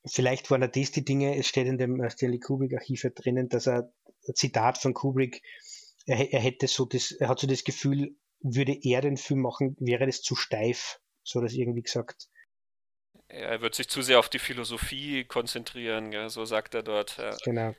vielleicht 0.06 0.50
waren 0.50 0.62
das 0.62 0.92
die 0.92 1.06
Dinge, 1.06 1.38
es 1.38 1.48
steht 1.48 1.68
in 1.68 1.78
dem 1.78 2.10
Stanley 2.10 2.40
Kubrick-Archiv 2.40 3.06
drinnen, 3.16 3.50
dass 3.50 3.68
er, 3.68 3.92
ein 4.28 4.36
Zitat 4.36 4.78
von 4.78 4.94
Kubrick, 4.94 5.42
er, 6.06 6.34
er 6.34 6.40
hätte 6.40 6.68
so 6.68 6.86
das, 6.86 7.12
er 7.12 7.30
hat 7.30 7.40
so 7.40 7.48
das 7.48 7.64
Gefühl, 7.64 8.16
würde 8.42 8.78
er 8.82 9.02
den 9.02 9.18
Film 9.18 9.42
machen, 9.42 9.76
wäre 9.80 10.08
das 10.08 10.22
zu 10.22 10.36
steif, 10.36 11.00
so 11.24 11.42
das 11.42 11.54
irgendwie 11.54 11.84
gesagt. 11.84 12.28
Er 13.34 13.62
wird 13.62 13.76
sich 13.76 13.88
zu 13.88 14.02
sehr 14.02 14.20
auf 14.20 14.30
die 14.30 14.40
Philosophie 14.40 15.24
konzentrieren, 15.24 16.12
ja, 16.12 16.30
so 16.30 16.44
sagt 16.44 16.76
er 16.76 16.84
dort. 16.84 17.18
Ja. 17.18 17.36
Genau. 17.46 17.76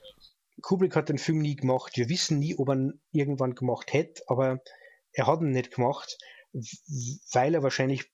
Kubrick 0.61 0.95
hat 0.95 1.09
den 1.09 1.17
Film 1.17 1.39
nie 1.39 1.55
gemacht. 1.55 1.93
Wir 1.95 2.09
wissen 2.09 2.39
nie, 2.39 2.55
ob 2.55 2.69
er 2.69 2.75
ihn 2.75 3.01
irgendwann 3.11 3.53
gemacht 3.53 3.93
hätte, 3.93 4.23
aber 4.27 4.61
er 5.11 5.27
hat 5.27 5.41
ihn 5.41 5.51
nicht 5.51 5.71
gemacht, 5.71 6.17
weil 7.33 7.53
er 7.53 7.63
wahrscheinlich 7.63 8.09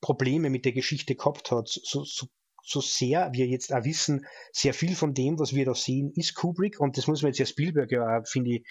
Probleme 0.00 0.50
mit 0.50 0.64
der 0.64 0.72
Geschichte 0.72 1.14
gehabt 1.14 1.50
hat. 1.50 1.68
So, 1.68 2.04
so, 2.04 2.26
so 2.62 2.80
sehr 2.80 3.32
wir 3.32 3.46
jetzt 3.46 3.72
auch 3.72 3.84
wissen, 3.84 4.26
sehr 4.52 4.74
viel 4.74 4.94
von 4.94 5.14
dem, 5.14 5.38
was 5.38 5.54
wir 5.54 5.64
da 5.64 5.74
sehen, 5.74 6.12
ist 6.14 6.34
Kubrick 6.34 6.78
und 6.80 6.98
das 6.98 7.06
muss 7.06 7.22
man 7.22 7.30
jetzt 7.30 7.38
ja 7.38 7.46
Spielberg 7.46 7.90
ja 7.90 8.22
finde 8.24 8.56
ich, 8.56 8.66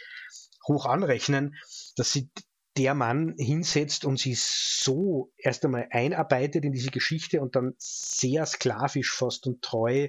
hoch 0.68 0.86
anrechnen, 0.86 1.56
dass 1.96 2.12
sie 2.12 2.30
der 2.78 2.94
Mann 2.94 3.36
hinsetzt 3.38 4.06
und 4.06 4.18
sich 4.18 4.42
so 4.42 5.32
erst 5.38 5.66
einmal 5.66 5.88
einarbeitet 5.90 6.64
in 6.64 6.72
diese 6.72 6.92
Geschichte 6.92 7.42
und 7.42 7.56
dann 7.56 7.74
sehr 7.78 8.46
sklavisch 8.46 9.14
fast 9.14 9.46
und 9.48 9.62
treu 9.62 10.08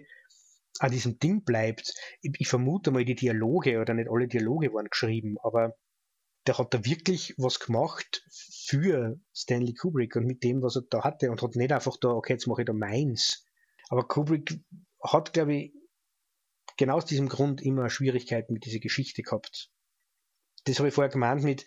an 0.78 0.90
diesem 0.90 1.18
Ding 1.18 1.44
bleibt. 1.44 1.94
Ich, 2.20 2.32
ich 2.39 2.48
vermute 2.48 2.90
mal, 2.90 3.05
die 3.05 3.14
Dialoge 3.14 3.80
oder 3.80 3.94
nicht 3.94 4.09
alle 4.10 4.28
Dialoge 4.28 4.72
waren 4.72 4.89
geschrieben, 4.89 5.36
aber 5.43 5.76
der 6.47 6.59
hat 6.59 6.74
da 6.74 6.84
wirklich 6.84 7.34
was 7.36 7.60
gemacht 7.60 8.24
für 8.30 9.20
Stanley 9.34 9.74
Kubrick 9.74 10.16
und 10.16 10.26
mit 10.26 10.43
dem, 10.43 10.62
was 10.62 10.76
er 10.76 10.82
da 10.82 11.05
hatte 11.05 11.30
und 11.30 11.43
hat 11.43 11.56
nicht 11.56 11.72
einfach 11.72 11.97
da, 12.01 12.09
okay, 12.09 12.34
jetzt 12.34 12.47
mache 12.47 12.62
ich 12.62 12.66
da 12.66 12.72
meins. 12.72 13.47
Aber 13.89 14.06
Kubrick 14.06 14.60
hat, 15.02 15.32
glaube 15.32 15.55
ich, 15.55 15.72
genau 16.76 16.97
aus 16.97 17.05
diesem 17.05 17.28
Grund 17.28 17.60
immer 17.60 17.90
Schwierigkeiten 17.90 18.55
mit 18.55 18.64
dieser 18.64 18.80
Geschichte 18.80 19.22
gehabt. 19.22 19.70
Das 20.64 20.78
habe 20.78 20.89
ich 20.89 20.94
vorher 20.94 21.12
gemeint 21.12 21.43
mit, 21.43 21.66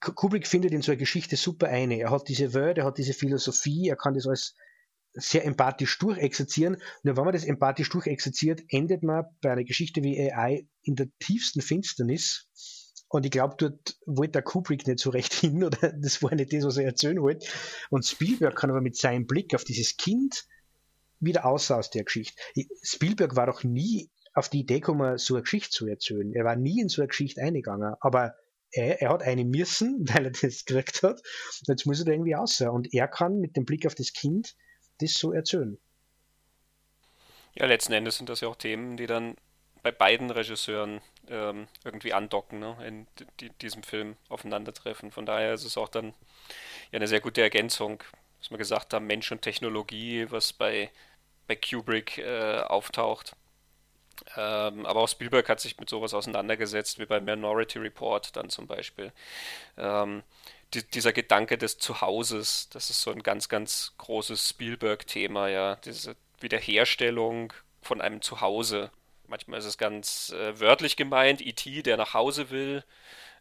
Kubrick 0.00 0.46
findet 0.46 0.72
in 0.72 0.82
so 0.82 0.92
einer 0.92 0.98
Geschichte 0.98 1.36
super 1.36 1.68
eine. 1.68 1.98
Er 1.98 2.10
hat 2.10 2.28
diese 2.28 2.54
Welt, 2.54 2.78
er 2.78 2.84
hat 2.84 2.98
diese 2.98 3.14
Philosophie, 3.14 3.88
er 3.88 3.96
kann 3.96 4.14
das 4.14 4.26
alles 4.26 4.54
sehr 5.16 5.44
empathisch 5.44 5.98
durchexerzieren. 5.98 6.74
Und 6.74 6.82
wenn 7.02 7.24
man 7.24 7.32
das 7.32 7.44
empathisch 7.44 7.88
durchexerziert, 7.88 8.62
endet 8.68 9.02
man 9.02 9.24
bei 9.40 9.52
einer 9.52 9.64
Geschichte 9.64 10.02
wie 10.02 10.30
AI 10.30 10.66
in 10.82 10.94
der 10.94 11.08
tiefsten 11.18 11.62
Finsternis. 11.62 12.48
Und 13.08 13.24
ich 13.24 13.30
glaube, 13.30 13.54
dort 13.56 13.96
wollte 14.04 14.32
der 14.32 14.42
Kubrick 14.42 14.86
nicht 14.86 14.98
so 14.98 15.10
recht 15.10 15.32
hin 15.40 15.64
oder 15.64 15.92
das 15.92 16.22
war 16.22 16.34
nicht 16.34 16.52
das, 16.52 16.64
was 16.64 16.76
er 16.76 16.84
erzählen 16.84 17.20
wollte. 17.20 17.46
Und 17.90 18.04
Spielberg 18.04 18.56
kann 18.56 18.70
aber 18.70 18.82
mit 18.82 18.96
seinem 18.96 19.26
Blick 19.26 19.54
auf 19.54 19.64
dieses 19.64 19.96
Kind 19.96 20.46
wieder 21.18 21.46
aus 21.46 21.70
aus 21.70 21.90
der 21.90 22.04
Geschichte. 22.04 22.40
Spielberg 22.82 23.36
war 23.36 23.46
doch 23.46 23.64
nie 23.64 24.10
auf 24.34 24.50
die 24.50 24.60
Idee 24.60 24.80
gekommen, 24.80 25.16
so 25.16 25.34
eine 25.34 25.42
Geschichte 25.42 25.70
zu 25.70 25.86
erzählen. 25.86 26.34
Er 26.34 26.44
war 26.44 26.56
nie 26.56 26.82
in 26.82 26.90
so 26.90 27.00
eine 27.00 27.08
Geschichte 27.08 27.40
eingegangen. 27.40 27.94
Aber 28.00 28.34
er, 28.76 29.02
er, 29.02 29.10
hat 29.10 29.22
eine 29.22 29.44
müssen, 29.44 30.06
weil 30.08 30.26
er 30.26 30.30
das 30.30 30.64
gekriegt 30.64 31.02
hat. 31.02 31.20
Jetzt 31.66 31.86
muss 31.86 32.00
er 32.00 32.06
da 32.06 32.12
irgendwie 32.12 32.34
raus. 32.34 32.60
Und 32.60 32.92
er 32.92 33.08
kann 33.08 33.38
mit 33.40 33.56
dem 33.56 33.64
Blick 33.64 33.86
auf 33.86 33.94
das 33.94 34.12
Kind 34.12 34.54
das 34.98 35.14
so 35.14 35.32
erzählen. 35.32 35.78
Ja, 37.54 37.66
letzten 37.66 37.92
Endes 37.92 38.18
sind 38.18 38.28
das 38.28 38.40
ja 38.40 38.48
auch 38.48 38.56
Themen, 38.56 38.96
die 38.96 39.06
dann 39.06 39.36
bei 39.82 39.92
beiden 39.92 40.30
Regisseuren 40.30 41.00
ähm, 41.28 41.68
irgendwie 41.84 42.12
andocken, 42.12 42.58
ne? 42.58 42.76
in 42.86 43.06
die, 43.40 43.50
diesem 43.50 43.82
Film 43.82 44.16
aufeinandertreffen. 44.28 45.10
Von 45.10 45.26
daher 45.26 45.54
ist 45.54 45.64
es 45.64 45.78
auch 45.78 45.88
dann 45.88 46.08
ja 46.90 46.96
eine 46.96 47.06
sehr 47.06 47.20
gute 47.20 47.40
Ergänzung, 47.40 48.02
was 48.38 48.50
wir 48.50 48.58
gesagt 48.58 48.92
haben, 48.92 49.06
Mensch 49.06 49.30
und 49.32 49.42
Technologie, 49.42 50.26
was 50.28 50.52
bei, 50.52 50.90
bei 51.46 51.56
Kubrick 51.56 52.18
äh, 52.18 52.60
auftaucht. 52.60 53.36
Ähm, 54.36 54.86
aber 54.86 55.00
auch 55.00 55.08
Spielberg 55.08 55.48
hat 55.48 55.60
sich 55.60 55.78
mit 55.78 55.88
sowas 55.88 56.14
auseinandergesetzt, 56.14 56.98
wie 56.98 57.06
bei 57.06 57.20
Minority 57.20 57.78
Report 57.78 58.36
dann 58.36 58.50
zum 58.50 58.66
Beispiel. 58.66 59.12
Ähm, 59.76 60.22
die, 60.74 60.82
dieser 60.82 61.12
Gedanke 61.12 61.58
des 61.58 61.78
Zuhauses, 61.78 62.68
das 62.70 62.90
ist 62.90 63.02
so 63.02 63.10
ein 63.10 63.22
ganz, 63.22 63.48
ganz 63.48 63.94
großes 63.98 64.50
Spielberg-Thema, 64.50 65.48
ja. 65.48 65.76
Diese 65.76 66.16
Wiederherstellung 66.40 67.52
von 67.82 68.00
einem 68.00 68.20
Zuhause. 68.22 68.90
Manchmal 69.28 69.58
ist 69.58 69.64
es 69.64 69.78
ganz 69.78 70.30
äh, 70.30 70.58
wörtlich 70.60 70.96
gemeint, 70.96 71.40
E.T., 71.40 71.82
der 71.82 71.96
nach 71.96 72.14
Hause 72.14 72.50
will. 72.50 72.84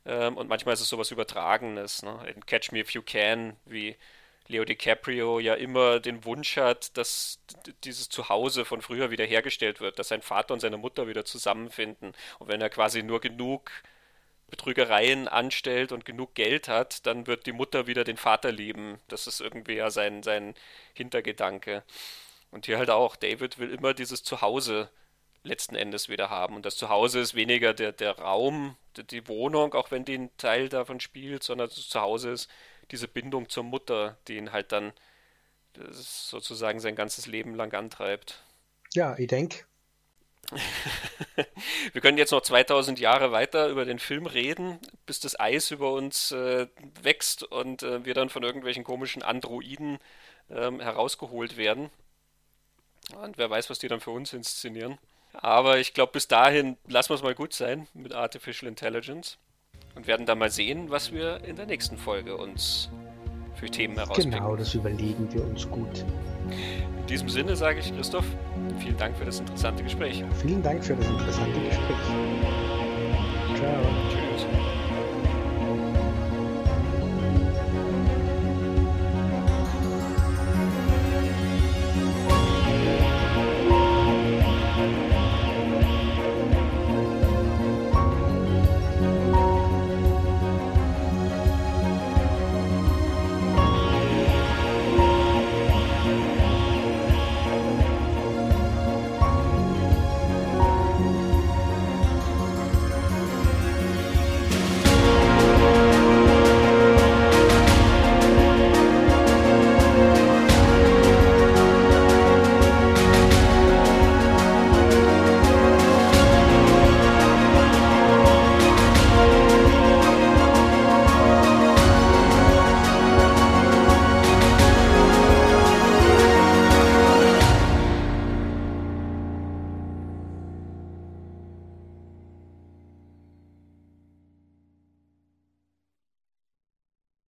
Ähm, 0.06 0.38
und 0.38 0.48
manchmal 0.48 0.74
ist 0.74 0.82
es 0.82 0.90
sowas 0.90 1.12
Übertragenes. 1.12 2.04
Ne? 2.04 2.20
In 2.34 2.46
Catch 2.46 2.72
Me 2.72 2.80
If 2.80 2.92
You 2.92 3.02
Can, 3.02 3.58
wie 3.66 3.96
Leo 4.48 4.64
DiCaprio 4.64 5.40
ja 5.40 5.56
immer 5.56 6.00
den 6.00 6.24
Wunsch 6.24 6.58
hat, 6.58 6.96
dass 6.98 7.40
dieses 7.84 8.10
Zuhause 8.10 8.64
von 8.64 8.82
früher 8.82 9.10
wiederhergestellt 9.10 9.82
wird, 9.82 9.98
dass 9.98 10.10
sein 10.10 10.22
Vater 10.22 10.54
und 10.54 10.60
seine 10.60 10.78
Mutter 10.78 11.08
wieder 11.08 11.26
zusammenfinden. 11.26 12.14
Und 12.38 12.48
wenn 12.48 12.62
er 12.62 12.70
quasi 12.70 13.02
nur 13.02 13.22
genug 13.22 13.72
Betrügereien 14.48 15.28
anstellt 15.28 15.92
und 15.92 16.06
genug 16.06 16.36
Geld 16.36 16.68
hat, 16.68 17.06
dann 17.08 17.26
wird 17.26 17.48
die 17.48 17.52
Mutter 17.52 17.88
wieder 17.88 18.04
den 18.04 18.18
Vater 18.18 18.52
lieben. 18.52 19.00
Das 19.08 19.26
ist 19.26 19.42
irgendwie 19.42 19.76
ja 19.76 19.90
sein, 19.90 20.22
sein 20.22 20.54
Hintergedanke. 20.94 21.84
Und 22.52 22.68
hier 22.68 22.78
halt 22.78 22.92
auch, 22.92 23.16
David 23.16 23.58
will 23.58 23.72
immer 23.72 23.94
dieses 23.96 24.24
Zuhause 24.24 24.90
letzten 25.44 25.76
Endes 25.76 26.10
wieder 26.10 26.30
haben. 26.30 26.56
Und 26.56 26.66
das 26.66 26.78
Zuhause 26.78 27.20
ist 27.20 27.36
weniger 27.36 27.74
der, 27.74 27.92
der 27.92 28.20
Raum, 28.20 28.78
die 29.10 29.28
Wohnung, 29.28 29.74
auch 29.74 29.92
wenn 29.92 30.06
die 30.06 30.18
ein 30.18 30.38
Teil 30.38 30.70
davon 30.70 31.00
spielt, 31.00 31.44
sondern 31.44 31.70
das 31.70 31.90
Zuhause 31.90 32.32
ist 32.32 32.50
diese 32.92 33.08
Bindung 33.08 33.50
zur 33.50 33.64
Mutter, 33.64 34.18
die 34.28 34.38
ihn 34.38 34.52
halt 34.52 34.72
dann 34.72 34.94
sozusagen 35.90 36.80
sein 36.80 36.96
ganzes 36.96 37.28
Leben 37.28 37.56
lang 37.56 37.74
antreibt. 37.74 38.44
Ja, 38.94 39.18
ich 39.18 39.28
denke. 39.28 39.66
wir 41.94 42.02
können 42.02 42.20
jetzt 42.20 42.32
noch 42.32 42.42
2000 42.42 43.00
Jahre 43.00 43.32
weiter 43.32 43.68
über 43.68 43.84
den 43.84 43.98
Film 43.98 44.28
reden, 44.28 44.80
bis 45.06 45.20
das 45.20 45.40
Eis 45.40 45.72
über 45.72 45.92
uns 45.92 46.32
äh, 46.32 46.68
wächst 47.02 47.44
und 47.44 47.82
äh, 47.84 48.06
wir 48.06 48.14
dann 48.14 48.30
von 48.30 48.44
irgendwelchen 48.44 48.84
komischen 48.84 49.24
Androiden 49.24 49.98
ähm, 50.50 50.80
herausgeholt 50.80 51.58
werden. 51.58 51.90
Und 53.16 53.38
wer 53.38 53.50
weiß, 53.50 53.70
was 53.70 53.80
die 53.80 53.88
dann 53.88 54.02
für 54.02 54.12
uns 54.12 54.34
inszenieren. 54.34 54.98
Aber 55.34 55.80
ich 55.80 55.94
glaube, 55.94 56.14
bis 56.14 56.28
dahin 56.28 56.78
lassen 56.88 57.10
wir 57.10 57.16
es 57.16 57.24
mal 57.24 57.36
gut 57.36 57.54
sein 57.54 57.88
mit 57.94 58.14
Artificial 58.14 58.70
Intelligence 58.70 59.38
und 59.96 60.08
werden 60.08 60.26
dann 60.26 60.38
mal 60.38 60.52
sehen, 60.52 60.90
was 60.90 61.12
wir 61.12 61.44
in 61.44 61.56
der 61.56 61.66
nächsten 61.66 61.98
Folge 61.98 62.38
uns 62.38 62.90
für 63.56 63.68
Themen 63.68 63.96
herausfinden. 63.96 64.38
Genau, 64.38 64.56
das 64.56 64.74
überlegen 64.76 65.28
wir 65.34 65.44
uns 65.44 65.70
gut. 65.70 66.06
In 67.00 67.08
diesem 67.08 67.30
Sinne 67.30 67.56
sage 67.56 67.80
ich 67.80 67.96
Christoph, 67.96 68.26
vielen 68.80 68.98
Dank 68.98 69.18
für 69.18 69.26
das 69.26 69.40
interessante 69.40 69.84
Gespräch. 69.84 70.24
Vielen 70.42 70.62
Dank 70.62 70.84
für 70.84 70.96
das 70.96 71.08
interessante 71.08 71.60
Gespräch. 71.62 71.98
Ciao. 73.56 74.25